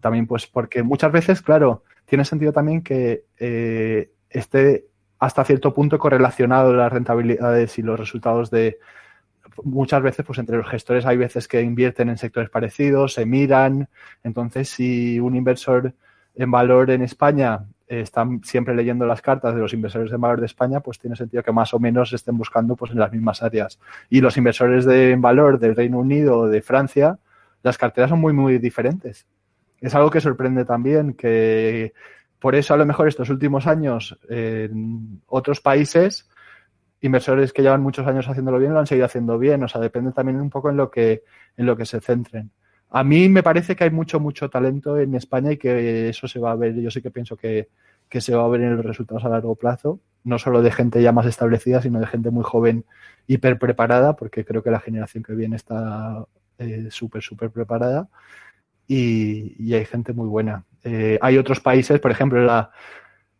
También, 0.00 0.26
pues, 0.26 0.48
porque 0.48 0.82
muchas 0.82 1.12
veces, 1.12 1.40
claro, 1.40 1.84
tiene 2.06 2.24
sentido 2.24 2.52
también 2.52 2.82
que 2.82 3.24
eh, 3.38 4.10
esté 4.30 4.86
hasta 5.18 5.44
cierto 5.44 5.74
punto 5.74 5.98
correlacionado 5.98 6.72
las 6.72 6.92
rentabilidades 6.92 7.78
y 7.78 7.82
los 7.82 7.98
resultados 7.98 8.50
de 8.50 8.78
muchas 9.64 10.02
veces 10.02 10.24
pues 10.24 10.38
entre 10.38 10.56
los 10.56 10.68
gestores 10.68 11.06
hay 11.06 11.16
veces 11.16 11.48
que 11.48 11.62
invierten 11.62 12.08
en 12.08 12.18
sectores 12.18 12.50
parecidos, 12.50 13.14
se 13.14 13.24
miran, 13.26 13.88
entonces 14.22 14.68
si 14.68 15.18
un 15.18 15.34
inversor 15.34 15.94
en 16.34 16.50
valor 16.50 16.90
en 16.90 17.02
España 17.02 17.64
está 17.88 18.26
siempre 18.42 18.74
leyendo 18.74 19.06
las 19.06 19.22
cartas 19.22 19.54
de 19.54 19.60
los 19.60 19.72
inversores 19.72 20.12
en 20.12 20.20
valor 20.20 20.40
de 20.40 20.46
España, 20.46 20.80
pues 20.80 20.98
tiene 20.98 21.16
sentido 21.16 21.42
que 21.42 21.52
más 21.52 21.72
o 21.72 21.78
menos 21.78 22.12
estén 22.12 22.36
buscando 22.36 22.76
pues 22.76 22.92
en 22.92 22.98
las 22.98 23.12
mismas 23.12 23.42
áreas. 23.42 23.78
Y 24.10 24.20
los 24.20 24.36
inversores 24.36 24.84
de, 24.84 25.12
en 25.12 25.22
valor 25.22 25.58
del 25.58 25.76
Reino 25.76 25.98
Unido 25.98 26.36
o 26.40 26.48
de 26.48 26.62
Francia, 26.62 27.18
las 27.62 27.78
carteras 27.78 28.10
son 28.10 28.20
muy, 28.20 28.32
muy 28.32 28.58
diferentes 28.58 29.24
es 29.80 29.94
algo 29.94 30.10
que 30.10 30.20
sorprende 30.20 30.64
también, 30.64 31.14
que 31.14 31.92
por 32.38 32.54
eso 32.54 32.74
a 32.74 32.76
lo 32.76 32.86
mejor 32.86 33.08
estos 33.08 33.30
últimos 33.30 33.66
años 33.66 34.18
en 34.28 35.22
otros 35.26 35.60
países, 35.60 36.28
inversores 37.00 37.52
que 37.52 37.62
llevan 37.62 37.82
muchos 37.82 38.06
años 38.06 38.28
haciéndolo 38.28 38.58
bien 38.58 38.72
lo 38.72 38.80
han 38.80 38.86
seguido 38.86 39.06
haciendo 39.06 39.38
bien. 39.38 39.62
O 39.62 39.68
sea, 39.68 39.80
depende 39.80 40.12
también 40.12 40.40
un 40.40 40.50
poco 40.50 40.70
en 40.70 40.76
lo 40.76 40.90
que, 40.90 41.22
en 41.56 41.66
lo 41.66 41.76
que 41.76 41.86
se 41.86 42.00
centren. 42.00 42.50
A 42.90 43.02
mí 43.02 43.28
me 43.28 43.42
parece 43.42 43.74
que 43.74 43.84
hay 43.84 43.90
mucho, 43.90 44.20
mucho 44.20 44.48
talento 44.48 44.98
en 44.98 45.14
España 45.14 45.52
y 45.52 45.56
que 45.56 46.08
eso 46.08 46.28
se 46.28 46.38
va 46.38 46.52
a 46.52 46.56
ver. 46.56 46.74
Yo 46.76 46.90
sí 46.90 47.02
que 47.02 47.10
pienso 47.10 47.36
que, 47.36 47.68
que 48.08 48.20
se 48.20 48.34
va 48.34 48.44
a 48.44 48.48
ver 48.48 48.60
en 48.60 48.76
los 48.76 48.84
resultados 48.84 49.24
a 49.24 49.28
largo 49.28 49.56
plazo, 49.56 50.00
no 50.24 50.38
solo 50.38 50.62
de 50.62 50.70
gente 50.70 51.02
ya 51.02 51.12
más 51.12 51.26
establecida, 51.26 51.82
sino 51.82 51.98
de 52.00 52.06
gente 52.06 52.30
muy 52.30 52.44
joven, 52.44 52.84
hiper 53.26 53.58
preparada, 53.58 54.14
porque 54.14 54.44
creo 54.44 54.62
que 54.62 54.70
la 54.70 54.80
generación 54.80 55.24
que 55.24 55.34
viene 55.34 55.56
está 55.56 56.24
eh, 56.58 56.88
súper, 56.90 57.22
súper 57.22 57.50
preparada 57.50 58.08
y, 58.88 59.74
hay 59.74 59.84
gente 59.84 60.12
muy 60.12 60.28
buena. 60.28 60.64
Eh, 60.84 61.18
hay 61.20 61.38
otros 61.38 61.60
países, 61.60 62.00
por 62.00 62.10
ejemplo, 62.10 62.40
la, 62.44 62.70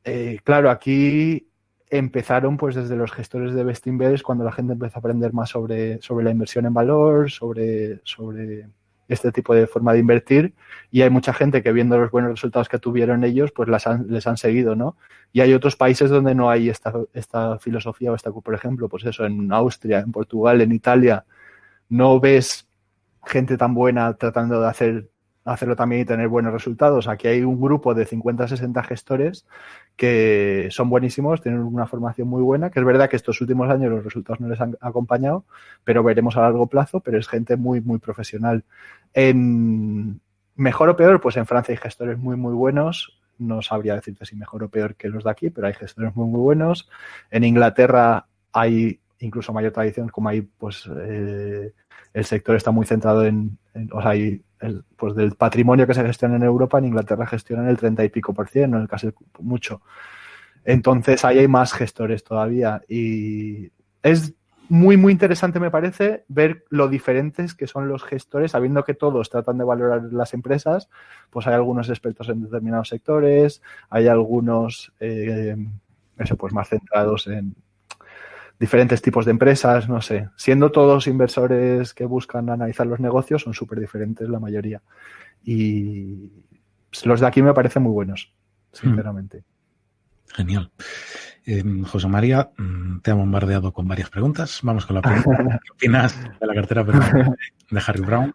eh, 0.05 0.41
claro, 0.45 0.71
aquí 0.71 1.49
empezaron 1.89 2.57
pues 2.57 2.75
desde 2.75 2.97
los 2.97 3.13
gestores 3.13 3.55
de 3.55 3.65
Bestinver 3.65 4.21
cuando 4.23 4.45
la 4.45 4.53
gente 4.53 4.73
empezó 4.73 4.99
a 4.99 5.01
aprender 5.01 5.33
más 5.33 5.51
sobre, 5.51 6.01
sobre 6.03 6.25
la 6.25 6.33
inversión 6.33 6.67
en 6.67 6.75
valor, 6.75 7.31
sobre, 7.31 8.01
sobre 8.05 8.69
este 9.09 9.31
tipo 9.31 9.55
de 9.55 9.67
forma 9.67 9.93
de 9.93 10.01
invertir 10.01 10.55
y 10.91 11.03
hay 11.03 11.11
mucha 11.11 11.33
gente 11.33 11.63
que 11.63 11.73
viendo 11.73 11.99
los 11.99 12.11
buenos 12.11 12.33
resultados 12.33 12.69
que 12.69 12.79
tuvieron 12.79 13.25
ellos 13.25 13.53
pues 13.53 13.69
las 13.69 13.87
les 14.09 14.27
han 14.27 14.37
seguido, 14.37 14.75
¿no? 14.75 14.97
Y 15.33 15.41
hay 15.41 15.55
otros 15.55 15.77
países 15.77 16.11
donde 16.11 16.35
no 16.35 16.51
hay 16.51 16.69
esta, 16.69 16.93
esta 17.13 17.59
filosofía 17.59 18.13
o 18.13 18.15
esta, 18.15 18.33
por 18.33 18.55
ejemplo, 18.55 18.89
pues 18.89 19.05
eso, 19.05 19.25
en 19.27 19.53
Austria, 19.53 20.01
en 20.01 20.13
Portugal, 20.13 20.61
en 20.61 20.73
Italia, 20.73 21.25
no 21.89 22.19
ves 22.21 22.67
gente 23.25 23.57
tan 23.57 23.75
buena 23.75 24.15
tratando 24.15 24.61
de 24.61 24.69
hacer 24.69 25.11
hacerlo 25.47 25.77
también 25.77 26.03
y 26.03 26.05
tener 26.05 26.29
buenos 26.29 26.53
resultados. 26.53 27.09
Aquí 27.09 27.29
hay 27.29 27.43
un 27.43 27.61
grupo 27.61 27.95
de 27.95 28.07
50-60 28.07 28.85
gestores 28.85 29.47
que 29.97 30.69
son 30.71 30.91
buenísimos, 30.91 31.41
tienen 31.41 31.61
una 31.61 31.87
formación 31.87 32.29
muy 32.29 32.43
buena, 32.43 32.71
que 32.71 32.81
es 32.81 32.85
verdad 32.85 33.09
que 33.09 33.17
estos 33.17 33.41
últimos 33.41 33.71
años 33.71 33.91
los 33.91 34.05
resultados 34.05 34.41
no 34.41 34.49
les 34.49 34.61
han 34.61 34.77
acompañado, 34.81 35.45
pero 35.85 36.03
veremos 36.03 36.37
a 36.37 36.43
largo 36.43 36.67
plazo, 36.67 37.01
pero 37.01 37.19
es 37.19 37.29
gente 37.29 37.57
muy, 37.57 37.81
muy 37.81 37.99
profesional. 37.99 38.65
En 39.15 40.21
mejor 40.57 40.89
o 40.89 40.97
peor, 40.97 41.21
pues 41.21 41.37
en 41.37 41.47
Francia 41.47 41.73
hay 41.73 41.79
gestores 41.79 42.19
muy, 42.19 42.37
muy 42.37 42.55
buenos. 42.55 43.19
No 43.39 43.63
sabría 43.63 43.95
decirte 43.95 44.27
si 44.27 44.35
mejor 44.35 44.65
o 44.65 44.69
peor 44.69 44.97
que 44.97 45.09
los 45.09 45.25
de 45.25 45.31
aquí, 45.31 45.51
pero 45.51 45.67
hay 45.69 45.75
gestores 45.75 46.15
muy, 46.17 46.27
muy 46.29 46.41
buenos. 46.41 46.89
En 47.31 47.45
Inglaterra 47.45 48.27
hay 48.53 48.99
incluso 49.21 49.53
mayor 49.53 49.73
tradición, 49.73 50.09
como 50.09 50.29
hay, 50.29 50.43
pues, 50.43 50.89
eh, 50.95 51.73
el 52.13 52.25
sector 52.25 52.57
está 52.57 52.71
muy 52.71 52.87
centrado 52.87 53.25
en, 53.25 53.59
o 53.93 54.03
sea, 54.03 54.15
pues 54.97 55.15
del 55.15 55.35
patrimonio 55.35 55.87
que 55.87 55.95
se 55.95 56.05
gestiona 56.05 56.37
en 56.37 56.43
Europa, 56.43 56.79
en 56.79 56.87
Inglaterra 56.87 57.27
gestionan 57.27 57.69
el 57.69 57.77
30 57.77 58.05
y 58.05 58.09
pico 58.09 58.33
por 58.33 58.49
ciento, 58.49 58.77
en 58.77 58.83
el 58.83 58.89
caso 58.89 59.13
mucho. 59.39 59.83
Entonces 60.65 61.25
ahí 61.25 61.39
hay 61.39 61.49
más 61.49 61.73
gestores 61.73 62.25
todavía 62.25 62.83
y 62.89 63.71
es 64.03 64.35
muy, 64.69 64.97
muy 64.97 65.13
interesante, 65.13 65.61
me 65.61 65.71
parece, 65.71 66.25
ver 66.29 66.65
lo 66.71 66.89
diferentes 66.89 67.55
que 67.55 67.67
son 67.67 67.89
los 67.89 68.03
gestores, 68.03 68.51
sabiendo 68.51 68.85
que 68.85 68.95
todos 68.95 69.31
tratan 69.31 69.59
de 69.59 69.65
valorar 69.65 70.03
las 70.11 70.35
empresas, 70.35 70.89
pues 71.31 71.47
hay 71.47 71.55
algunos 71.55 71.89
expertos 71.89 72.29
en 72.29 72.43
determinados 72.43 72.89
sectores, 72.89 73.63
hay 73.91 74.09
algunos, 74.09 74.93
eh, 74.99 75.57
eso, 76.19 76.37
pues 76.37 76.53
más 76.53 76.69
centrados 76.69 77.29
en, 77.29 77.55
diferentes 78.59 79.03
tipos 79.03 79.25
de 79.25 79.33
empresas, 79.33 79.89
no 79.89 80.01
sé. 80.01 80.29
Siendo 80.37 80.71
todos 80.71 81.07
inversores 81.07 81.95
que 81.95 82.05
buscan 82.05 82.49
analizar 82.51 82.87
los 82.87 83.01
negocios, 83.01 83.43
son 83.43 83.55
súper 83.55 83.81
diferentes 83.81 84.29
la 84.29 84.41
mayoría. 84.41 84.83
Y 85.45 86.31
los 87.05 87.21
de 87.21 87.27
aquí 87.27 87.43
me 87.43 87.55
parecen 87.55 87.83
muy 87.83 87.93
buenos, 87.93 88.33
sinceramente. 88.73 89.45
Genial. 90.35 90.71
Em, 91.45 91.85
José 91.85 92.09
María, 92.09 92.51
mm, 92.57 93.01
te 93.01 93.11
ha 93.11 93.15
bombardeado 93.15 93.73
con 93.73 93.87
varias 93.87 94.11
preguntas. 94.11 94.61
Vamos 94.63 94.85
con 94.87 94.97
la 94.97 95.03
pregunta. 95.03 95.61
¿Qué 95.65 95.73
opinas 95.73 96.21
de 96.41 96.47
la 96.47 96.55
cartera 96.55 96.85
permanente 96.85 97.37
de 97.71 97.83
Harry 97.87 98.01
Brown? 98.01 98.35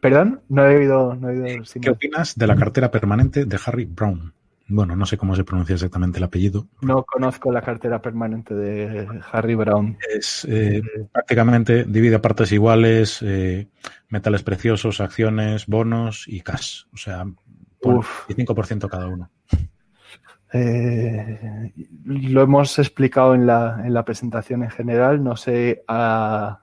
Perdón, 0.00 0.42
no 0.48 0.66
he 0.66 0.76
oído. 0.76 1.14
No 1.14 1.30
he 1.30 1.40
oído 1.40 1.64
¿Qué 1.80 1.90
opinas 1.90 2.36
de 2.36 2.46
la 2.46 2.56
cartera 2.56 2.90
permanente 2.90 3.46
de 3.46 3.58
Harry 3.64 3.86
Brown? 3.86 4.32
Bueno, 4.70 4.94
no 4.94 5.06
sé 5.06 5.16
cómo 5.16 5.34
se 5.34 5.44
pronuncia 5.44 5.74
exactamente 5.74 6.18
el 6.18 6.24
apellido. 6.24 6.66
No 6.82 7.02
conozco 7.04 7.50
la 7.50 7.62
cartera 7.62 8.02
permanente 8.02 8.54
de 8.54 9.08
Harry 9.32 9.54
Brown. 9.54 9.96
Es 10.14 10.46
eh, 10.48 10.82
prácticamente 11.10 11.84
divide 11.84 12.16
a 12.16 12.22
partes 12.22 12.52
iguales 12.52 13.22
eh, 13.22 13.68
metales 14.10 14.42
preciosos, 14.42 15.00
acciones, 15.00 15.66
bonos 15.66 16.24
y 16.28 16.42
cash. 16.42 16.82
O 16.92 16.98
sea, 16.98 17.24
por 17.80 18.04
5% 18.04 18.90
cada 18.90 19.08
uno. 19.08 19.30
Eh, 20.52 21.72
lo 22.04 22.42
hemos 22.42 22.78
explicado 22.78 23.34
en 23.34 23.46
la, 23.46 23.82
en 23.84 23.94
la, 23.94 24.04
presentación 24.04 24.64
en 24.64 24.70
general. 24.70 25.24
No 25.24 25.34
sé 25.36 25.82
a, 25.88 26.60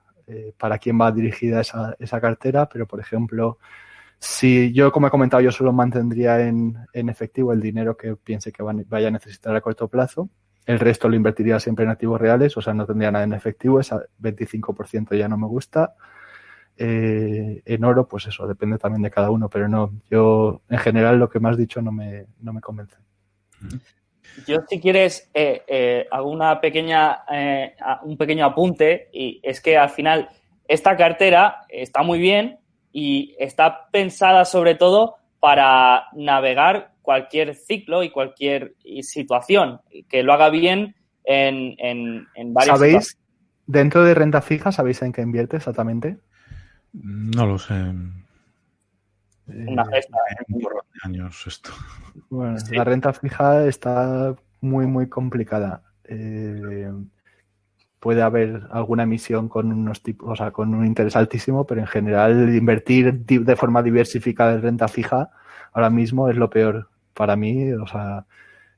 para 0.58 0.78
quién 0.78 1.00
va 1.00 1.10
dirigida 1.10 1.60
esa, 1.60 1.96
esa 1.98 2.20
cartera, 2.20 2.68
pero 2.68 2.86
por 2.86 3.00
ejemplo, 3.00 3.58
si 4.18 4.72
yo, 4.72 4.92
como 4.92 5.06
he 5.06 5.10
comentado, 5.10 5.42
yo 5.42 5.52
solo 5.52 5.72
mantendría 5.72 6.40
en, 6.40 6.76
efectivo 6.92 7.52
el 7.52 7.60
dinero 7.60 7.96
que 7.96 8.16
piense 8.16 8.52
que 8.52 8.62
vaya 8.62 9.08
a 9.08 9.10
necesitar 9.10 9.54
a 9.54 9.60
corto 9.60 9.88
plazo. 9.88 10.30
El 10.64 10.80
resto 10.80 11.08
lo 11.08 11.16
invertiría 11.16 11.60
siempre 11.60 11.84
en 11.84 11.90
activos 11.90 12.20
reales, 12.20 12.56
o 12.56 12.60
sea, 12.60 12.74
no 12.74 12.86
tendría 12.86 13.10
nada 13.10 13.24
en 13.24 13.34
efectivo. 13.34 13.78
Esa 13.78 14.02
25% 14.20 15.16
ya 15.16 15.28
no 15.28 15.38
me 15.38 15.46
gusta. 15.46 15.94
Eh, 16.78 17.62
en 17.64 17.84
oro, 17.84 18.08
pues 18.08 18.26
eso, 18.26 18.46
depende 18.46 18.78
también 18.78 19.02
de 19.02 19.10
cada 19.10 19.30
uno, 19.30 19.48
pero 19.48 19.68
no, 19.68 19.92
yo 20.10 20.60
en 20.68 20.78
general 20.78 21.18
lo 21.18 21.28
que 21.28 21.40
me 21.40 21.48
has 21.48 21.56
dicho 21.56 21.80
no 21.80 21.92
me, 21.92 22.26
no 22.40 22.52
me 22.52 22.60
convence. 22.60 22.96
Yo, 24.46 24.58
si 24.68 24.80
quieres, 24.80 25.30
eh, 25.32 25.62
eh, 25.66 26.06
hago 26.10 26.30
una 26.30 26.60
pequeña, 26.60 27.20
un 28.02 28.16
pequeño 28.16 28.44
apunte 28.44 29.08
y 29.12 29.40
es 29.42 29.60
que 29.60 29.78
al 29.78 29.90
final 29.90 30.28
esta 30.68 30.96
cartera 30.96 31.62
está 31.68 32.02
muy 32.02 32.18
bien, 32.18 32.58
y 32.98 33.36
está 33.38 33.90
pensada 33.90 34.46
sobre 34.46 34.74
todo 34.74 35.16
para 35.38 36.04
navegar 36.14 36.94
cualquier 37.02 37.54
ciclo 37.54 38.02
y 38.02 38.08
cualquier 38.08 38.74
situación, 39.02 39.82
que 40.08 40.22
lo 40.22 40.32
haga 40.32 40.48
bien 40.48 40.94
en, 41.22 41.74
en, 41.76 42.26
en 42.34 42.54
varias 42.54 42.78
¿Sabéis, 42.78 43.18
dentro 43.66 44.02
de 44.02 44.14
renta 44.14 44.40
fija, 44.40 44.72
sabéis 44.72 45.02
en 45.02 45.12
qué 45.12 45.20
invierte 45.20 45.58
exactamente? 45.58 46.16
No 46.94 47.44
lo 47.44 47.58
sé. 47.58 47.74
Una 49.46 49.84
gesta. 49.84 50.16
Un 50.48 50.58
de 50.60 50.68
años 51.02 51.46
esto. 51.46 51.72
Bueno, 52.30 52.56
la 52.70 52.84
renta 52.84 53.12
fija 53.12 53.66
está 53.66 54.34
muy, 54.62 54.86
muy 54.86 55.06
complicada. 55.10 55.82
Eh, 56.04 56.90
puede 58.06 58.22
haber 58.22 58.68
alguna 58.70 59.02
emisión 59.02 59.48
con 59.48 59.72
unos 59.72 60.00
tipos, 60.00 60.30
o 60.30 60.36
sea, 60.36 60.52
con 60.52 60.72
un 60.72 60.86
interés 60.86 61.16
altísimo, 61.16 61.66
pero 61.66 61.80
en 61.80 61.88
general 61.88 62.54
invertir 62.54 63.12
de 63.12 63.56
forma 63.56 63.82
diversificada 63.82 64.52
en 64.52 64.62
renta 64.62 64.86
fija 64.86 65.30
ahora 65.72 65.90
mismo 65.90 66.28
es 66.28 66.36
lo 66.36 66.48
peor 66.48 66.88
para 67.14 67.34
mí, 67.34 67.72
o 67.72 67.84
sea, 67.88 68.24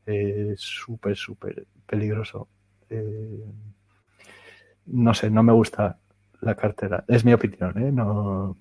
es 0.07 0.59
súper, 0.59 1.15
súper 1.15 1.67
peligroso. 1.85 2.49
Eh, 2.89 3.45
no 4.87 5.13
sé, 5.13 5.29
no 5.29 5.43
me 5.43 5.53
gusta 5.53 5.99
la 6.41 6.55
cartera. 6.55 7.05
Es 7.07 7.23
mi 7.23 7.35
opinión, 7.35 7.77
¿eh? 7.77 7.93
No, 7.93 8.57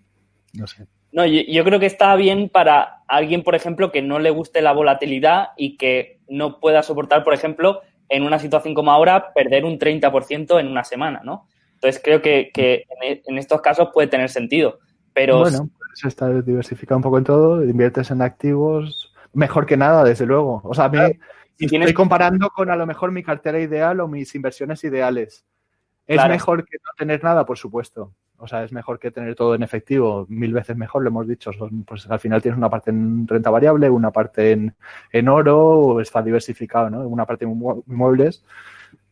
no 0.51 0.67
sé. 0.67 0.85
No, 1.13 1.25
yo, 1.25 1.63
creo 1.63 1.79
que 1.79 1.85
está 1.85 2.13
bien 2.17 2.49
para 2.49 3.03
alguien, 3.07 3.41
por 3.41 3.55
ejemplo, 3.55 3.89
que 3.89 4.01
no 4.01 4.19
le 4.19 4.31
guste 4.31 4.61
la 4.61 4.73
volatilidad 4.73 5.51
y 5.55 5.77
que 5.77 6.19
no 6.27 6.59
pueda 6.59 6.83
soportar, 6.83 7.23
por 7.23 7.33
ejemplo, 7.33 7.83
en 8.09 8.23
una 8.23 8.39
situación 8.39 8.73
como 8.73 8.91
ahora, 8.91 9.33
perder 9.33 9.65
un 9.65 9.77
30% 9.77 10.59
en 10.59 10.67
una 10.67 10.83
semana, 10.83 11.21
¿no? 11.23 11.47
Entonces 11.73 12.01
creo 12.03 12.21
que, 12.21 12.51
e, 12.55 12.85
en, 13.25 13.37
estos 13.37 13.61
casos 13.61 13.89
puede 13.93 14.07
tener 14.07 14.29
sentido. 14.29 14.79
Pero 15.13 15.39
bueno, 15.39 15.69
pues 15.77 16.05
está 16.05 16.29
diversificado 16.41 16.97
un 16.97 17.03
poco 17.03 17.17
en 17.17 17.23
todo, 17.23 17.63
inviertes 17.63 18.11
en 18.11 18.21
activos, 18.21 19.13
mejor 19.33 19.65
que 19.65 19.77
nada, 19.77 20.03
desde 20.03 20.25
luego. 20.25 20.61
O 20.63 20.73
sea, 20.73 20.89
me 20.89 21.19
estoy 21.57 21.93
comparando 21.93 22.49
con 22.49 22.69
a 22.69 22.75
lo 22.75 22.85
mejor 22.85 23.11
mi 23.11 23.23
cartera 23.23 23.59
ideal 23.59 23.99
o 23.99 24.07
mis 24.07 24.33
inversiones 24.35 24.83
ideales. 24.83 25.45
¿Es 26.05 26.25
mejor 26.27 26.65
que 26.65 26.77
no 26.77 26.91
tener 26.97 27.23
nada? 27.23 27.45
Por 27.45 27.57
supuesto. 27.57 28.13
O 28.39 28.47
sea, 28.47 28.63
es 28.63 28.71
mejor 28.71 28.99
que 28.99 29.09
tener 29.09 29.35
todo 29.35 29.55
en 29.55 29.63
efectivo, 29.63 30.25
mil 30.29 30.53
veces 30.53 30.77
mejor, 30.77 31.01
lo 31.01 31.09
hemos 31.09 31.27
dicho. 31.27 31.51
Pues 31.85 32.07
al 32.09 32.19
final 32.19 32.41
tienes 32.41 32.57
una 32.57 32.69
parte 32.69 32.91
en 32.91 33.27
renta 33.27 33.49
variable, 33.49 33.89
una 33.89 34.11
parte 34.11 34.51
en, 34.51 34.75
en 35.11 35.27
oro, 35.27 35.99
está 36.01 36.21
diversificado, 36.21 36.89
¿no? 36.89 37.01
Una 37.07 37.25
parte 37.25 37.45
en 37.45 37.51
inmuebles, 37.87 38.43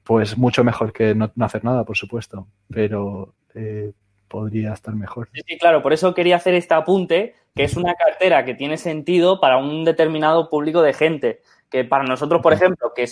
pues 0.04 0.38
mucho 0.38 0.64
mejor 0.64 0.94
que 0.94 1.16
no, 1.16 1.32
hacer 1.40 1.64
nada, 1.64 1.84
por 1.84 1.98
supuesto. 1.98 2.48
Pero 2.70 3.34
eh, 3.56 3.94
podría 4.28 4.74
estar 4.74 4.94
mejor. 4.94 5.30
Sí, 5.34 5.42
sí, 5.48 5.58
claro, 5.58 5.82
por 5.82 5.94
eso 5.94 6.14
quería 6.14 6.36
hacer 6.36 6.54
este 6.54 6.76
apunte, 6.76 7.34
que 7.56 7.64
es 7.64 7.76
una 7.78 7.96
cartera 7.96 8.46
que 8.46 8.54
tiene 8.54 8.78
sentido 8.78 9.40
para 9.40 9.58
un 9.58 9.86
determinado 9.86 10.50
público 10.50 10.84
de 10.84 10.94
gente. 10.94 11.42
Que 11.70 11.84
para 11.84 12.04
nosotros, 12.04 12.42
por 12.44 12.54
ejemplo, 12.54 12.94
que, 12.96 13.10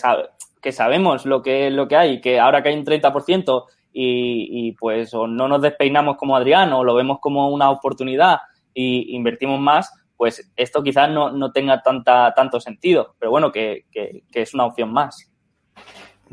que 0.62 0.72
sabemos 0.72 1.26
lo 1.26 1.42
que, 1.42 1.72
lo 1.72 1.88
que 1.88 1.96
hay, 1.96 2.22
que 2.22 2.40
ahora 2.40 2.62
que 2.62 2.70
hay 2.70 2.78
un 2.78 2.86
30%, 2.86 3.66
y, 3.94 4.72
pues 4.74 5.14
o 5.14 5.28
no 5.28 5.48
nos 5.48 5.62
despeinamos 5.62 6.18
como 6.18 6.36
Adrián 6.36 6.74
o 6.74 6.84
lo 6.84 6.96
vemos 6.96 7.20
como 7.22 7.50
una 7.50 7.70
oportunidad 7.70 8.40
y 8.74 9.16
invertimos 9.16 9.60
más, 9.60 9.94
pues 10.18 10.52
esto 10.56 10.82
quizás 10.82 11.10
no, 11.10 11.52
tenga 11.52 11.82
tanta, 11.82 12.34
tanto 12.34 12.60
sentido, 12.60 13.16
pero 13.20 13.32
bueno, 13.32 13.52
que, 13.52 13.86
es 14.34 14.54
una 14.54 14.66
opción 14.66 14.92
más. 14.92 15.32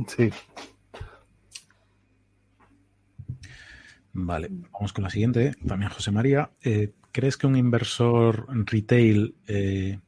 Sí. 0.07 0.31
Vale, 4.13 4.49
vamos 4.73 4.93
con 4.93 5.05
la 5.05 5.11
siguiente. 5.11 5.53
También 5.67 5.91
José 5.91 6.11
María. 6.11 6.51
Eh, 6.63 6.93
¿Crees 7.13 7.37
que 7.37 7.47
un 7.47 7.57
inversor 7.57 8.47
retail 8.67 9.37
eh, 9.47 9.99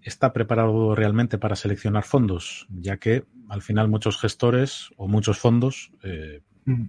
está 0.00 0.32
preparado 0.32 0.94
realmente 0.94 1.38
para 1.38 1.56
seleccionar 1.56 2.04
fondos? 2.04 2.66
Ya 2.70 2.96
que 2.96 3.24
al 3.48 3.62
final 3.62 3.88
muchos 3.88 4.18
gestores 4.18 4.90
o 4.96 5.06
muchos 5.06 5.38
fondos 5.38 5.92
eh, 6.02 6.40
mm 6.64 6.86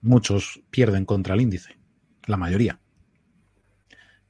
muchos 0.00 0.62
pierden 0.70 1.04
contra 1.04 1.34
el 1.34 1.40
índice, 1.40 1.78
la 2.26 2.36
mayoría. 2.36 2.78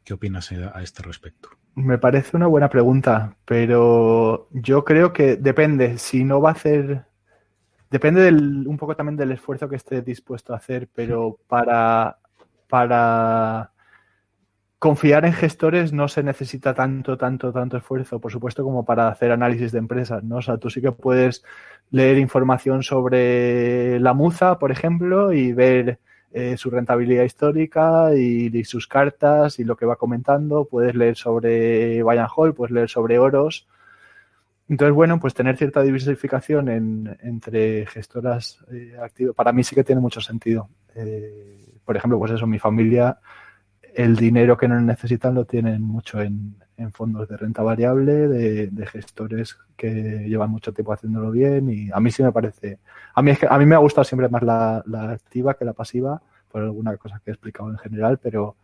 ¿Qué 0.05 0.15
opinas 0.15 0.51
a 0.53 0.83
este 0.83 1.03
respecto? 1.03 1.51
Me 1.75 1.99
parece 1.99 2.37
una 2.37 2.47
buena 2.47 2.69
pregunta, 2.69 3.37
pero 3.45 4.49
yo 4.51 4.85
creo 4.85 5.13
que 5.13 5.37
depende. 5.37 5.99
Si 5.99 6.25
no 6.25 6.41
va 6.41 6.51
a 6.51 6.53
hacer. 6.53 7.05
Depende 7.91 8.23
del, 8.23 8.67
un 8.67 8.77
poco 8.77 8.97
también 8.97 9.17
del 9.17 9.33
esfuerzo 9.33 9.69
que 9.69 9.77
esté 9.77 10.03
dispuesto 10.03 10.53
a 10.53 10.57
hacer, 10.57 10.89
pero 10.95 11.39
para, 11.49 12.19
para 12.69 13.73
confiar 14.81 15.27
en 15.27 15.35
gestores 15.35 15.93
no 15.93 16.09
se 16.09 16.23
necesita 16.23 16.73
tanto, 16.75 17.19
tanto, 17.19 17.53
tanto 17.53 17.77
esfuerzo, 17.77 18.19
por 18.19 18.33
supuesto, 18.33 18.65
como 18.65 18.85
para 18.87 19.09
hacer 19.09 19.31
análisis 19.31 19.73
de 19.73 19.79
empresas, 19.79 20.25
¿no? 20.25 20.39
O 20.39 20.43
sea, 20.43 20.57
tú 20.57 20.71
sí 20.71 20.81
que 20.81 20.91
puedes 20.91 21.45
leer 21.91 22.17
información 22.17 22.83
sobre 22.83 24.01
la 24.01 24.15
muza, 24.15 24.59
por 24.59 24.73
ejemplo, 24.73 25.35
y 25.35 25.53
ver 25.53 25.99
eh, 26.33 26.57
su 26.57 26.71
rentabilidad 26.71 27.25
histórica 27.25 28.15
y, 28.15 28.65
sus 28.65 28.87
cartas 28.89 29.59
y 29.59 29.65
lo 29.65 29.77
que 29.77 29.85
va 29.85 29.97
comentando. 29.97 30.65
Puedes 30.65 30.95
leer 30.95 31.15
sobre 31.15 32.03
Bayern 32.03 32.29
Hall, 32.35 32.55
puedes 32.55 32.73
leer 32.73 32.89
sobre 32.89 33.19
oros. 33.19 33.69
Entonces, 34.67 34.95
bueno, 34.95 35.21
pues 35.21 35.35
tener 35.35 35.59
cierta 35.59 35.83
diversificación 35.83 37.19
entre 37.23 37.85
gestoras 37.87 38.65
eh, 38.73 38.97
activas, 39.03 39.35
para 39.35 39.53
mí 39.53 39.63
sí 39.63 39.75
que 39.75 39.85
tiene 39.85 40.01
mucho 40.01 40.23
sentido. 40.23 40.71
Eh, 40.95 41.67
por 41.85 41.99
ejemplo, 41.99 42.19
pues 42.19 42.33
eso, 42.33 42.47
mi 42.47 42.59
familia, 42.59 43.19
el 44.03 44.17
dinero 44.17 44.57
que 44.57 44.69
no 44.69 44.81
necesitan 44.81 45.35
lo 45.35 45.45
tienen 45.45 45.83
mucho 45.83 46.21
en, 46.21 46.57
fondos 46.93 47.29
de 47.29 47.37
renta 47.37 47.63
variable, 47.63 48.27
de, 48.27 48.87
gestores 48.87 49.59
que 49.77 50.25
llevan 50.27 50.51
mucho 50.51 50.73
tiempo 50.73 50.95
haciéndolo 50.95 51.31
bien 51.31 51.69
y 51.69 51.91
a 51.93 52.01
mí 52.01 52.11
sí 52.11 52.23
me 52.23 52.33
parece, 52.33 52.79
a 53.15 53.21
mí, 53.21 53.33
es 53.33 53.39
que, 53.39 53.47
a 53.49 53.59
mí 53.59 53.67
me 53.67 53.75
ha 53.75 53.79
gustado 53.79 54.05
siempre 54.05 54.31
más 54.31 54.43
la, 54.43 54.83
activa 55.13 55.55
que 55.55 55.67
la 55.67 55.75
pasiva, 55.75 56.23
por 56.51 56.63
alguna 56.63 56.97
cosa 56.97 57.21
que 57.23 57.31
he 57.31 57.35
explicado 57.35 57.71
en 57.71 57.77
general, 57.77 58.19
pero 58.19 58.57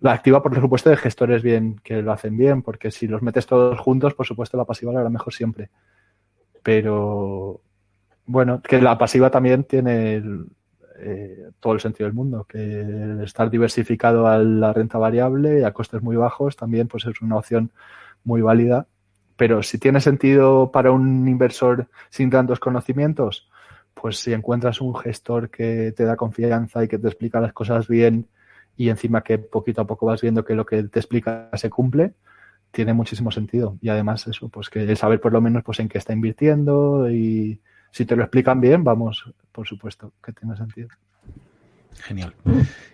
la 0.00 0.12
activa, 0.12 0.42
por 0.42 0.58
supuesto, 0.58 0.88
de 0.88 0.96
gestores 0.96 1.42
bien, 1.42 1.78
que 1.84 2.00
lo 2.00 2.10
hacen 2.10 2.38
bien, 2.38 2.62
porque 2.62 2.90
si 2.90 3.06
los 3.06 3.20
metes 3.20 3.46
todos 3.46 3.78
juntos, 3.78 4.14
por 4.14 4.26
supuesto, 4.26 4.56
la 4.56 4.64
pasiva 4.64 4.92
la 4.92 5.00
hará 5.00 5.10
mejor 5.10 5.34
siempre. 5.34 5.68
Pero, 6.62 7.60
bueno, 8.24 8.62
que 8.62 8.80
la 8.80 8.96
pasiva 8.96 9.30
también 9.30 9.64
tiene 9.64 10.22
eh, 10.98 11.50
todo 11.60 11.74
el 11.74 11.80
sentido 11.80 12.06
del 12.06 12.14
mundo, 12.14 12.44
que 12.48 13.22
estar 13.24 13.50
diversificado 13.50 14.26
a 14.26 14.38
la 14.38 14.72
renta 14.72 14.98
variable 14.98 15.60
y 15.60 15.64
a 15.64 15.72
costes 15.72 16.02
muy 16.02 16.16
bajos 16.16 16.56
también 16.56 16.88
pues 16.88 17.06
es 17.06 17.20
una 17.20 17.36
opción 17.36 17.70
muy 18.24 18.42
válida. 18.42 18.86
Pero 19.36 19.62
si 19.62 19.78
tiene 19.78 20.00
sentido 20.00 20.70
para 20.72 20.92
un 20.92 21.28
inversor 21.28 21.88
sin 22.08 22.30
tantos 22.30 22.58
conocimientos, 22.58 23.50
pues 23.94 24.18
si 24.18 24.32
encuentras 24.32 24.80
un 24.80 24.94
gestor 24.94 25.50
que 25.50 25.92
te 25.92 26.04
da 26.04 26.16
confianza 26.16 26.84
y 26.84 26.88
que 26.88 26.98
te 26.98 27.08
explica 27.08 27.40
las 27.40 27.52
cosas 27.52 27.88
bien 27.88 28.28
y 28.76 28.88
encima 28.90 29.22
que 29.22 29.38
poquito 29.38 29.82
a 29.82 29.86
poco 29.86 30.06
vas 30.06 30.20
viendo 30.20 30.44
que 30.44 30.54
lo 30.54 30.66
que 30.66 30.82
te 30.84 30.98
explica 30.98 31.50
se 31.54 31.70
cumple, 31.70 32.14
tiene 32.70 32.92
muchísimo 32.92 33.30
sentido. 33.30 33.78
Y 33.80 33.88
además 33.88 34.26
eso, 34.26 34.48
pues 34.48 34.68
que 34.68 34.94
saber 34.96 35.20
por 35.20 35.32
lo 35.32 35.40
menos 35.40 35.62
pues 35.64 35.80
en 35.80 35.88
qué 35.88 35.98
está 35.98 36.12
invirtiendo 36.12 37.10
y 37.10 37.60
si 37.96 38.04
te 38.04 38.14
lo 38.14 38.24
explican 38.24 38.60
bien, 38.60 38.84
vamos, 38.84 39.24
por 39.50 39.66
supuesto, 39.66 40.12
que 40.22 40.30
tiene 40.30 40.54
sentido. 40.54 40.90
Genial. 41.94 42.34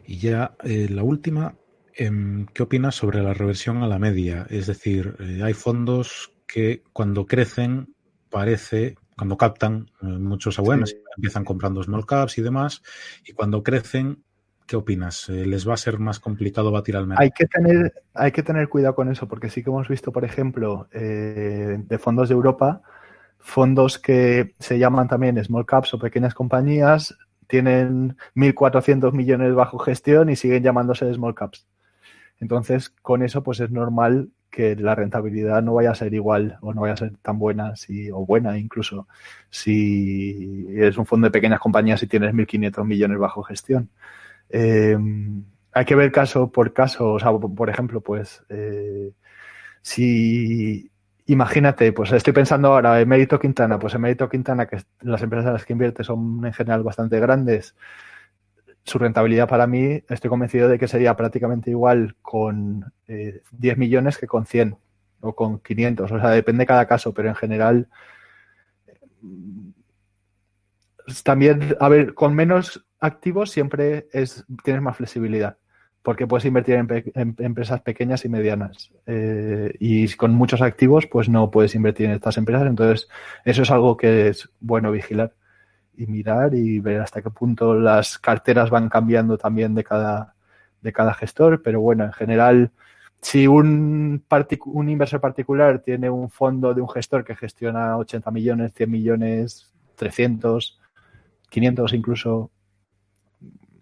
Y 0.07 0.19
ya 0.19 0.55
eh, 0.63 0.87
la 0.89 1.03
última, 1.03 1.57
em, 1.93 2.47
¿qué 2.55 2.63
opinas 2.63 2.95
sobre 2.95 3.21
la 3.21 3.35
reversión 3.35 3.83
a 3.83 3.89
la 3.89 3.99
media? 3.99 4.47
Es 4.49 4.69
decir, 4.69 5.17
eh, 5.19 5.41
hay 5.43 5.55
fondos 5.55 6.33
que 6.47 6.85
cuando 6.93 7.27
crecen 7.27 7.97
parece, 8.31 8.95
cuando 9.17 9.37
captan 9.37 9.91
eh, 10.03 10.07
muchos 10.07 10.61
AUMs, 10.61 10.95
empiezan 11.17 11.45
comprando 11.45 11.83
small 11.83 12.07
caps 12.07 12.39
y 12.39 12.43
demás, 12.43 12.81
y 13.27 13.33
cuando 13.33 13.65
crecen 13.65 14.23
¿Qué 14.65 14.77
opinas? 14.77 15.29
¿Les 15.29 15.69
va 15.69 15.75
a 15.75 15.77
ser 15.77 15.99
más 15.99 16.21
complicado 16.21 16.71
batir 16.71 16.97
al 16.97 17.09
mercado? 17.09 17.25
Hay 17.25 17.33
que 17.33 17.47
tener, 17.47 17.93
hay 18.15 18.31
que 18.31 18.45
tener 18.45 18.69
cuidado 18.69 18.95
con 18.95 19.11
eso, 19.11 19.27
porque 19.27 19.51
sí 19.51 19.63
que 19.63 19.71
hemos 19.71 19.89
visto, 19.89 20.13
por 20.13 20.25
ejemplo, 20.25 20.89
eh, 20.93 21.79
de 21.79 21.99
fondos 21.99 22.29
de 22.29 22.37
Europa, 22.37 22.81
fondos 23.43 23.99
que 23.99 24.55
se 24.59 24.79
llaman 24.79 25.09
también 25.09 25.43
small 25.45 25.67
caps 25.67 25.93
o 25.95 25.99
pequeñas 25.99 26.35
compañías, 26.35 27.17
tienen 27.47 28.17
1.400 28.35 29.13
millones 29.13 29.55
bajo 29.55 29.79
gestión 29.79 30.31
y 30.31 30.37
siguen 30.37 30.63
llamándose 30.63 31.13
small 31.13 31.35
caps. 31.35 31.67
Entonces, 32.41 32.91
con 32.91 33.23
eso, 33.23 33.43
pues 33.43 33.61
es 33.61 33.71
normal 33.71 34.31
que 34.51 34.77
la 34.77 34.95
rentabilidad 34.95 35.63
no 35.63 35.75
vaya 35.75 35.91
a 35.91 35.95
ser 35.95 36.13
igual 36.15 36.59
o 36.61 36.75
no 36.75 36.83
vaya 36.83 36.95
a 36.95 36.99
ser 36.99 37.17
tan 37.23 37.39
buena 37.39 37.75
si, 37.75 38.11
o 38.11 38.27
buena 38.27 38.59
incluso 38.59 39.09
si 39.49 40.67
es 40.77 40.99
un 40.99 41.07
fondo 41.07 41.27
de 41.27 41.31
pequeñas 41.31 41.59
compañías 41.59 42.03
y 42.03 42.07
tienes 42.07 42.35
1.500 42.35 42.85
millones 42.85 43.19
bajo 43.19 43.43
gestión. 43.43 43.89
Eh, 44.51 44.99
hay 45.73 45.85
que 45.87 45.95
ver 45.95 46.13
caso 46.13 46.53
por 46.53 46.73
caso, 46.75 47.15
o 47.15 47.19
sea, 47.19 47.33
por 47.33 47.71
ejemplo, 47.71 48.03
pues 48.03 48.45
eh, 48.51 49.13
si 49.81 50.92
imagínate, 51.33 51.93
pues 51.93 52.13
estoy 52.13 52.33
pensando 52.33 52.69
ahora 52.69 53.01
en 53.01 53.09
Mérito 53.09 53.39
Quintana, 53.39 53.79
pues 53.79 53.95
en 53.95 54.03
Mérito 54.03 54.29
Quintana, 54.29 54.67
que 54.67 54.79
las 55.01 55.23
empresas 55.23 55.47
en 55.47 55.53
las 55.55 55.65
que 55.65 55.73
invierte 55.73 56.05
son 56.05 56.45
en 56.45 56.53
general 56.53 56.83
bastante 56.83 57.19
grandes, 57.21 57.75
su 58.85 58.99
rentabilidad 58.99 59.49
para 59.49 59.67
mí, 59.67 60.03
estoy 60.09 60.29
convencido 60.29 60.69
de 60.69 60.79
que 60.79 60.89
sería 60.89 61.17
prácticamente 61.17 61.71
igual 61.71 62.17
con 62.21 62.93
10 63.07 63.43
eh, 63.49 63.77
millones 63.77 64.19
que 64.19 64.27
con 64.27 64.45
100 64.45 64.77
o 65.21 65.35
con 65.35 65.61
500, 65.61 66.13
o 66.13 66.21
sea, 66.21 66.31
depende 66.31 66.63
de 66.63 66.67
cada 66.67 66.87
caso, 66.87 67.15
pero 67.15 67.29
en 67.29 67.35
general 67.35 67.89
también, 71.25 71.77
a 71.81 71.89
ver, 71.89 72.15
con 72.15 72.35
menos 72.35 72.85
activos 73.01 73.51
siempre 73.51 74.09
es, 74.13 74.45
tienes 74.65 74.83
más 74.83 74.97
flexibilidad, 74.97 75.57
porque 76.03 76.27
puedes 76.27 76.45
invertir 76.45 76.75
en, 76.75 77.37
empresas 77.39 77.81
pequeñas 77.81 78.25
y 78.25 78.29
medianas. 78.29 78.91
Eh, 79.07 79.73
y 79.79 80.13
con 80.15 80.35
muchos 80.35 80.61
activos, 80.61 81.07
pues 81.07 81.29
no 81.29 81.51
puedes 81.51 81.75
invertir 81.75 82.07
en 82.07 82.13
estas 82.13 82.37
empresas. 82.39 82.67
Entonces, 82.67 83.09
eso 83.45 83.63
es 83.63 83.71
algo 83.71 83.97
que 83.97 84.29
es 84.29 84.51
bueno 84.61 84.91
vigilar 84.91 85.33
y 85.97 86.07
mirar 86.07 86.55
y 86.55 86.81
ver 86.81 87.01
hasta 87.01 87.23
qué 87.23 87.31
punto 87.31 87.75
las 87.75 88.19
carteras 88.19 88.71
van 88.71 88.89
cambiando 88.89 89.39
también 89.39 89.75
de 89.75 89.85
cada, 89.85 90.35
de 90.81 90.93
cada 90.93 91.15
gestor. 91.15 91.63
Pero 91.63 91.81
bueno, 91.81 92.05
en 92.05 92.13
general, 92.13 92.73
si 93.21 93.47
un, 93.47 94.25
un 94.67 94.89
inversor 94.89 95.21
particular 95.21 95.79
tiene 95.81 96.11
un 96.11 96.31
fondo 96.31 96.75
de 96.75 96.81
un 96.81 96.89
gestor 96.89 97.25
que 97.25 97.37
gestiona 97.37 97.97
80 97.97 98.31
millones, 98.33 98.73
100 98.75 98.91
millones, 98.91 99.73
300, 99.95 100.81
500 101.49 101.93
incluso 101.93 102.51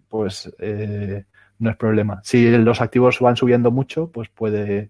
pues 0.07 0.53
eh, 0.59 1.23
no 1.61 1.69
es 1.69 1.77
problema. 1.77 2.21
Si 2.23 2.49
los 2.57 2.81
activos 2.81 3.19
van 3.19 3.37
subiendo 3.37 3.69
mucho, 3.69 4.11
pues 4.11 4.29
puede, 4.29 4.89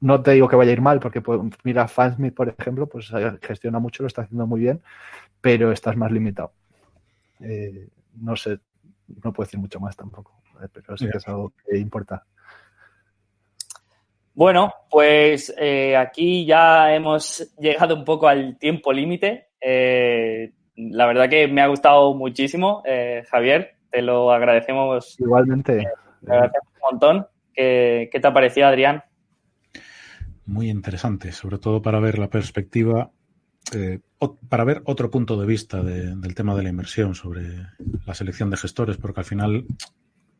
no 0.00 0.22
te 0.22 0.32
digo 0.32 0.48
que 0.48 0.56
vaya 0.56 0.70
a 0.70 0.72
ir 0.72 0.80
mal, 0.80 1.00
porque 1.00 1.22
mira, 1.64 1.86
Fansmith, 1.86 2.34
por 2.34 2.54
ejemplo, 2.58 2.86
pues 2.86 3.12
gestiona 3.42 3.78
mucho, 3.78 4.02
lo 4.02 4.06
está 4.06 4.22
haciendo 4.22 4.46
muy 4.46 4.60
bien, 4.60 4.80
pero 5.42 5.70
estás 5.70 5.96
más 5.98 6.10
limitado. 6.10 6.52
Eh, 7.40 7.88
no 8.14 8.36
sé, 8.36 8.58
no 9.22 9.34
puedo 9.34 9.46
decir 9.46 9.60
mucho 9.60 9.80
más 9.80 9.96
tampoco, 9.96 10.40
eh, 10.62 10.68
pero 10.72 10.96
sí 10.96 11.06
que 11.10 11.18
es 11.18 11.28
algo 11.28 11.52
que 11.66 11.76
importa. 11.76 12.24
Bueno, 14.32 14.72
pues 14.90 15.54
aquí 15.98 16.46
ya 16.46 16.94
hemos 16.94 17.54
llegado 17.58 17.94
un 17.94 18.04
poco 18.04 18.28
al 18.28 18.56
tiempo 18.56 18.94
límite. 18.94 19.48
la 19.60 21.06
verdad 21.06 21.28
que 21.28 21.48
me 21.48 21.60
ha 21.60 21.66
gustado 21.66 22.14
muchísimo, 22.14 22.82
Javier. 23.30 23.77
Te 23.90 24.02
lo 24.02 24.32
agradecemos. 24.32 25.18
Igualmente. 25.18 25.86
Te 26.24 26.32
agradecemos 26.32 26.72
un 26.74 26.90
montón. 26.90 27.26
¿Qué, 27.54 28.10
te 28.12 28.26
ha 28.26 28.32
parecido, 28.32 28.68
Adrián? 28.68 29.02
Muy 30.46 30.70
interesante, 30.70 31.32
sobre 31.32 31.58
todo 31.58 31.82
para 31.82 31.98
ver 31.98 32.18
la 32.18 32.30
perspectiva, 32.30 33.10
eh, 33.74 34.00
para 34.48 34.64
ver 34.64 34.82
otro 34.84 35.10
punto 35.10 35.38
de 35.40 35.46
vista 35.46 35.82
del 35.82 36.34
tema 36.34 36.54
de 36.54 36.62
la 36.62 36.68
inversión 36.68 37.14
sobre 37.14 37.66
la 38.06 38.14
selección 38.14 38.50
de 38.50 38.56
gestores, 38.56 38.96
porque 38.96 39.20
al 39.20 39.26
final 39.26 39.66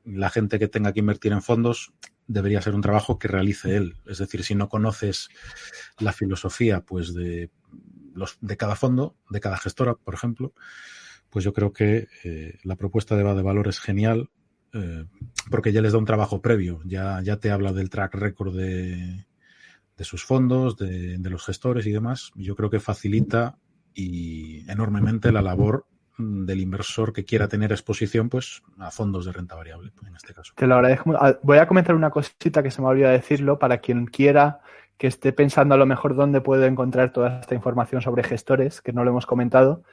la 0.05 0.31
gente 0.31 0.59
que 0.59 0.69
tenga 0.69 0.93
que 0.93 1.01
invertir 1.01 1.33
en 1.33 1.43
fondos 1.43 1.93
debería 2.27 2.62
ser 2.62 2.75
un 2.75 2.83
trabajo 2.83 3.19
que 3.19 3.29
realice 3.29 3.77
él. 3.77 3.97
Es 4.07 4.19
decir, 4.19 4.45
si 4.45 4.55
no 4.55 4.69
conoces 4.69 5.29
la 5.99 6.12
filosofía 6.12 6.81
pues 6.81 7.15
de, 7.15 7.51
los, 8.15 8.39
de 8.41 8.57
cada 8.57 8.77
fondo, 8.77 9.16
de 9.29 9.41
cada 9.41 9.57
gestora, 9.57 9.95
por 9.95 10.15
ejemplo, 10.15 10.53
pues 11.31 11.45
yo 11.45 11.53
creo 11.53 11.73
que 11.73 12.09
eh, 12.25 12.59
la 12.65 12.77
propuesta 12.77 13.17
de 13.17 13.23
de 13.23 13.43
Valor 13.43 13.69
es 13.69 13.81
genial 13.81 14.31
eh, 14.73 15.05
porque 15.51 15.73
ya 15.73 15.81
les 15.81 15.93
da 15.93 15.99
un 15.99 16.05
trabajo 16.05 16.43
previo, 16.43 16.81
ya, 16.85 17.21
ya 17.23 17.39
te 17.39 17.51
habla 17.51 17.73
del 17.73 17.91
track 17.91 18.15
record 18.15 18.55
de, 18.55 19.27
de 19.97 20.05
sus 20.05 20.25
fondos, 20.25 20.77
de, 20.77 21.19
los 21.19 21.45
gestores 21.45 21.87
y 21.87 21.93
demás. 21.93 22.31
Yo 22.35 22.55
creo 22.55 22.71
que 22.71 22.81
facilita 22.81 23.57
y 23.95 24.71
enormemente 24.71 25.33
la 25.33 25.43
labor 25.43 25.87
del 26.19 26.61
inversor 26.61 27.13
que 27.13 27.25
quiera 27.25 27.49
tener 27.49 27.71
exposición 27.73 28.29
pues 28.29 28.63
a 28.79 28.91
fondos 28.91 29.25
de 29.25 29.33
renta 29.33 29.55
variable 29.55 29.93
en 30.07 30.17
este 30.17 30.35
caso. 30.35 30.53
Te 30.57 30.67
lo 30.67 30.75
agradezco. 30.75 31.15
Ah, 31.17 31.39
voy 31.43 31.59
a 31.59 31.67
comentar 31.67 31.95
una 31.95 32.11
cosita 32.11 32.63
que 32.63 32.71
se 32.71 32.83
me 32.83 32.89
olvidó 32.89 33.09
decirlo 33.09 33.59
para 33.59 33.79
quien 33.79 34.07
quiera 34.07 34.61
que 34.99 35.07
esté 35.07 35.33
pensando 35.33 35.77
a 35.77 35.79
lo 35.79 35.87
mejor 35.87 36.17
dónde 36.17 36.41
puede 36.41 36.67
encontrar 36.67 37.13
toda 37.13 37.41
esta 37.41 37.55
información 37.55 38.03
sobre 38.03 38.25
gestores, 38.25 38.83
que 38.83 38.93
no 38.93 39.05
lo 39.05 39.11
hemos 39.11 39.27
comentado. 39.27 39.85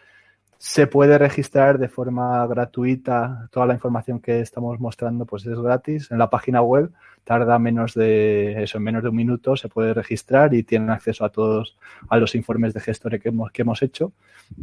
Se 0.58 0.88
puede 0.88 1.18
registrar 1.18 1.78
de 1.78 1.90
forma 1.90 2.46
gratuita. 2.48 3.50
Toda 3.52 3.66
la 3.66 3.74
información 3.74 4.20
que 4.20 4.40
estamos 4.40 4.80
mostrando 4.80 5.26
pues 5.26 5.46
es 5.46 5.60
gratis 5.60 6.10
en 6.12 6.18
la 6.18 6.30
página 6.30 6.62
web. 6.62 6.92
Tarda 7.24 7.58
menos 7.58 7.94
de 7.94 8.64
eso, 8.64 8.78
en 8.78 8.84
menos 8.84 9.04
de 9.04 9.10
un 9.10 9.16
minuto 9.16 9.56
se 9.56 9.68
puede 9.68 9.94
registrar 9.94 10.54
y 10.54 10.64
tienen 10.64 10.92
acceso 10.92 11.26
a 11.26 11.30
todos 11.30 11.78
a 12.08 12.18
los 12.18 12.36
informes 12.36 12.74
de 12.74 12.82
gestores 12.82 13.22
que 13.22 13.30
hemos, 13.30 13.52
que 13.52 13.64
hemos 13.64 13.82
hecho 13.82 14.14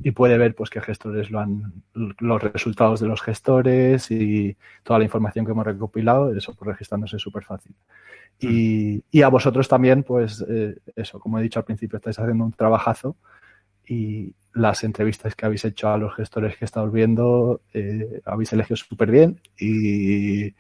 y 0.03 0.13
puede 0.13 0.39
ver 0.39 0.55
pues 0.55 0.71
qué 0.71 0.81
gestores 0.81 1.31
lo 1.31 1.41
han 1.41 1.73
los 1.93 2.43
resultados 2.43 3.01
de 3.01 3.09
los 3.09 3.21
gestores 3.21 4.11
y 4.13 4.57
toda 4.85 5.01
la 5.01 5.05
información 5.05 5.45
que 5.45 5.53
hemos 5.53 5.67
recopilado, 5.67 6.33
eso 6.35 6.55
pues 6.55 6.69
registrándose 6.69 7.17
es 7.17 7.23
súper 7.23 7.45
fácil. 7.45 7.75
Y, 8.39 9.05
y, 9.11 9.23
a 9.23 9.29
vosotros 9.29 9.69
también, 9.69 10.03
pues 10.03 10.45
eh, 10.49 10.77
eso, 10.97 11.21
como 11.21 11.39
he 11.39 11.43
dicho 11.43 11.61
al 11.61 11.65
principio, 11.65 11.99
estáis 11.99 12.19
haciendo 12.19 12.45
un 12.45 12.53
trabajazo 12.53 13.17
y 13.87 14.35
las 14.55 14.85
entrevistas 14.85 15.35
que 15.35 15.47
habéis 15.47 15.65
hecho 15.65 15.89
a 15.89 15.99
los 15.99 16.15
gestores 16.15 16.57
que 16.57 16.65
estamos 16.65 16.93
viendo 16.93 17.63
eh, 17.73 18.21
habéis 18.25 18.53
elegido 18.53 18.77
súper 18.77 19.11
bien 19.11 19.41
y, 19.59 20.55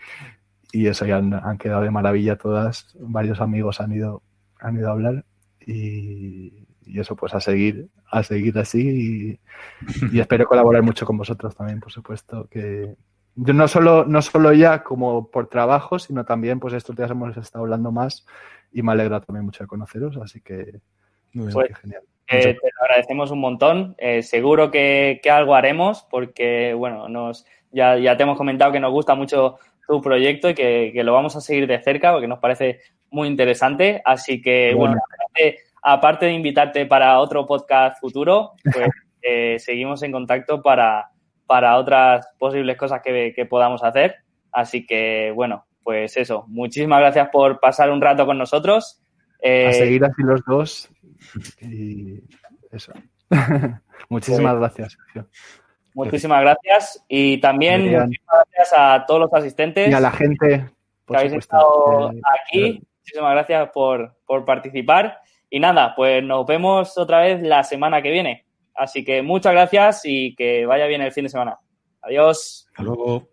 y 0.73 0.87
eso 0.87 1.05
ya 1.05 1.19
han, 1.19 1.59
quedado 1.59 1.83
de 1.83 1.91
maravilla 1.91 2.37
todas. 2.37 2.97
Varios 2.99 3.41
amigos 3.41 3.81
han 3.81 3.93
ido, 3.93 4.23
han 4.59 4.77
ido 4.77 4.89
a 4.89 4.93
hablar 4.93 5.25
y, 5.61 6.67
eso 6.87 7.15
pues 7.15 7.35
a 7.35 7.41
seguir, 7.41 7.89
a 8.11 8.23
seguir 8.23 8.59
así 8.59 9.39
y, 10.13 10.19
espero 10.19 10.47
colaborar 10.47 10.83
mucho 10.83 11.07
con 11.07 11.17
vosotros 11.17 11.55
también, 11.55 11.79
por 11.79 11.93
supuesto, 11.93 12.49
que 12.51 12.97
yo 13.35 13.55
no 13.55 13.69
solo, 13.69 14.05
no 14.05 14.21
solo 14.21 14.53
ya 14.53 14.83
como 14.83 15.31
por 15.31 15.49
trabajo, 15.49 15.99
sino 15.99 16.25
también 16.25 16.59
pues 16.59 16.75
estos 16.75 16.97
días 16.97 17.11
hemos 17.11 17.37
estado 17.37 17.65
hablando 17.65 17.93
más 17.93 18.27
y 18.73 18.83
me 18.83 18.93
alegra 18.93 19.21
también 19.21 19.45
mucho 19.45 19.65
de 19.65 19.69
conoceros, 19.69 20.17
así 20.17 20.41
que, 20.41 20.81
pues, 21.35 21.55
genial. 21.81 22.03
Eh, 22.33 22.55
te 22.55 22.71
lo 22.75 22.83
agradecemos 22.83 23.31
un 23.31 23.41
montón. 23.41 23.95
Eh, 23.99 24.23
seguro 24.23 24.71
que, 24.71 25.21
algo 25.31 25.55
haremos 25.55 26.07
porque, 26.11 26.75
bueno, 26.75 27.09
nos, 27.09 27.47
ya, 27.71 27.97
ya 27.99 28.17
te 28.17 28.23
hemos 28.23 28.39
comentado 28.39 28.73
que 28.73 28.81
nos 28.81 28.93
gusta 28.93 29.15
mucho 29.15 29.59
tu 29.87 30.01
proyecto 30.01 30.51
y 30.51 30.55
que, 30.55 31.03
lo 31.05 31.13
vamos 31.13 31.37
a 31.37 31.41
seguir 31.41 31.67
de 31.67 31.83
cerca 31.83 32.13
porque 32.13 32.29
nos 32.29 32.39
parece 32.39 32.81
muy 33.11 33.29
interesante. 33.29 34.01
Así 34.05 34.41
que, 34.41 34.75
bueno, 34.75 34.97
aparte, 35.83 36.27
de 36.27 36.33
invitarte 36.33 36.87
para 36.87 37.19
otro 37.19 37.47
podcast 37.47 38.01
futuro, 38.01 38.53
pues 38.65 38.89
eh, 39.23 39.59
seguimos 39.59 40.03
en 40.03 40.13
contacto 40.13 40.63
para, 40.63 41.11
para 41.47 41.77
otras 41.77 42.29
posibles 42.39 42.77
cosas 42.77 43.03
que, 43.03 43.33
que 43.35 43.47
podamos 43.47 43.83
hacer. 43.83 44.17
Así 44.51 44.87
que, 44.87 45.33
bueno, 45.35 45.67
pues 45.83 46.17
eso, 46.17 46.45
muchísimas 46.49 47.01
gracias 47.01 47.29
por 47.31 47.59
pasar 47.59 47.91
un 47.91 48.01
rato 48.01 48.27
con 48.27 48.39
nosotros. 48.39 49.01
a 49.43 49.73
seguir 49.73 50.05
así 50.05 50.23
los 50.23 50.45
dos 50.45 50.91
y 51.61 52.21
eso. 52.71 52.93
muchísimas 54.09 54.53
pues 54.53 54.61
gracias, 54.61 54.93
Sergio. 54.93 55.29
Muchísimas 55.95 56.41
gracias 56.41 57.05
y 57.07 57.39
también 57.39 57.83
muchísimas 57.83 58.47
gracias 58.51 58.73
a 58.77 59.05
todos 59.07 59.21
los 59.21 59.35
asistentes. 59.35 59.91
Y 59.91 59.93
a 59.93 60.01
la 60.01 60.11
gente 60.11 60.71
que 61.07 61.17
habéis 61.17 61.35
estado 61.35 62.09
aquí. 62.09 62.83
Muchísimas 62.99 63.33
gracias 63.33 63.71
por, 63.73 64.17
por 64.27 64.45
participar. 64.45 65.21
Y 65.51 65.61
nada, 65.61 65.95
pues 65.95 66.25
nos 66.25 66.47
vemos 66.47 66.97
otra 66.97 67.21
vez 67.21 67.43
la 67.43 67.63
semana 67.63 68.01
que 68.01 68.11
viene. 68.11 68.47
Así 68.75 69.05
que 69.05 69.21
muchas 69.21 69.53
gracias 69.53 70.03
y 70.05 70.35
que 70.35 70.65
vaya 70.65 70.87
bien 70.87 71.03
el 71.03 71.13
fin 71.13 71.25
de 71.25 71.31
semana. 71.31 71.59
Adiós. 72.01 72.67
Hasta 72.71 72.83
luego. 72.83 73.29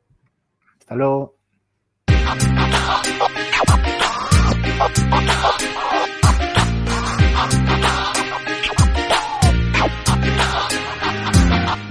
Hasta 0.79 0.95
luego. 0.95 1.35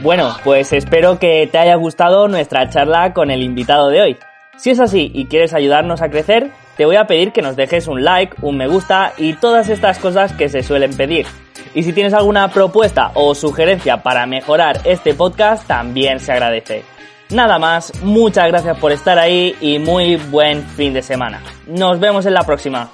Bueno, 0.00 0.36
pues 0.44 0.72
espero 0.72 1.18
que 1.18 1.48
te 1.50 1.58
haya 1.58 1.74
gustado 1.74 2.28
nuestra 2.28 2.68
charla 2.70 3.12
con 3.12 3.32
el 3.32 3.42
invitado 3.42 3.88
de 3.88 4.00
hoy. 4.00 4.16
Si 4.56 4.70
es 4.70 4.78
así 4.78 5.10
y 5.12 5.26
quieres 5.26 5.54
ayudarnos 5.54 6.02
a 6.02 6.08
crecer, 6.08 6.52
te 6.76 6.84
voy 6.84 6.94
a 6.94 7.06
pedir 7.06 7.32
que 7.32 7.42
nos 7.42 7.56
dejes 7.56 7.88
un 7.88 8.04
like, 8.04 8.36
un 8.42 8.56
me 8.56 8.68
gusta 8.68 9.12
y 9.16 9.32
todas 9.32 9.68
estas 9.68 9.98
cosas 9.98 10.32
que 10.32 10.48
se 10.48 10.62
suelen 10.62 10.96
pedir. 10.96 11.26
Y 11.74 11.82
si 11.82 11.92
tienes 11.92 12.14
alguna 12.14 12.48
propuesta 12.48 13.10
o 13.14 13.34
sugerencia 13.34 14.02
para 14.02 14.24
mejorar 14.26 14.80
este 14.84 15.14
podcast, 15.14 15.66
también 15.66 16.20
se 16.20 16.32
agradece. 16.32 16.84
Nada 17.30 17.58
más, 17.58 17.92
muchas 18.02 18.46
gracias 18.46 18.78
por 18.78 18.92
estar 18.92 19.18
ahí 19.18 19.56
y 19.60 19.80
muy 19.80 20.16
buen 20.16 20.62
fin 20.62 20.94
de 20.94 21.02
semana. 21.02 21.42
Nos 21.66 21.98
vemos 21.98 22.24
en 22.24 22.34
la 22.34 22.44
próxima. 22.44 22.88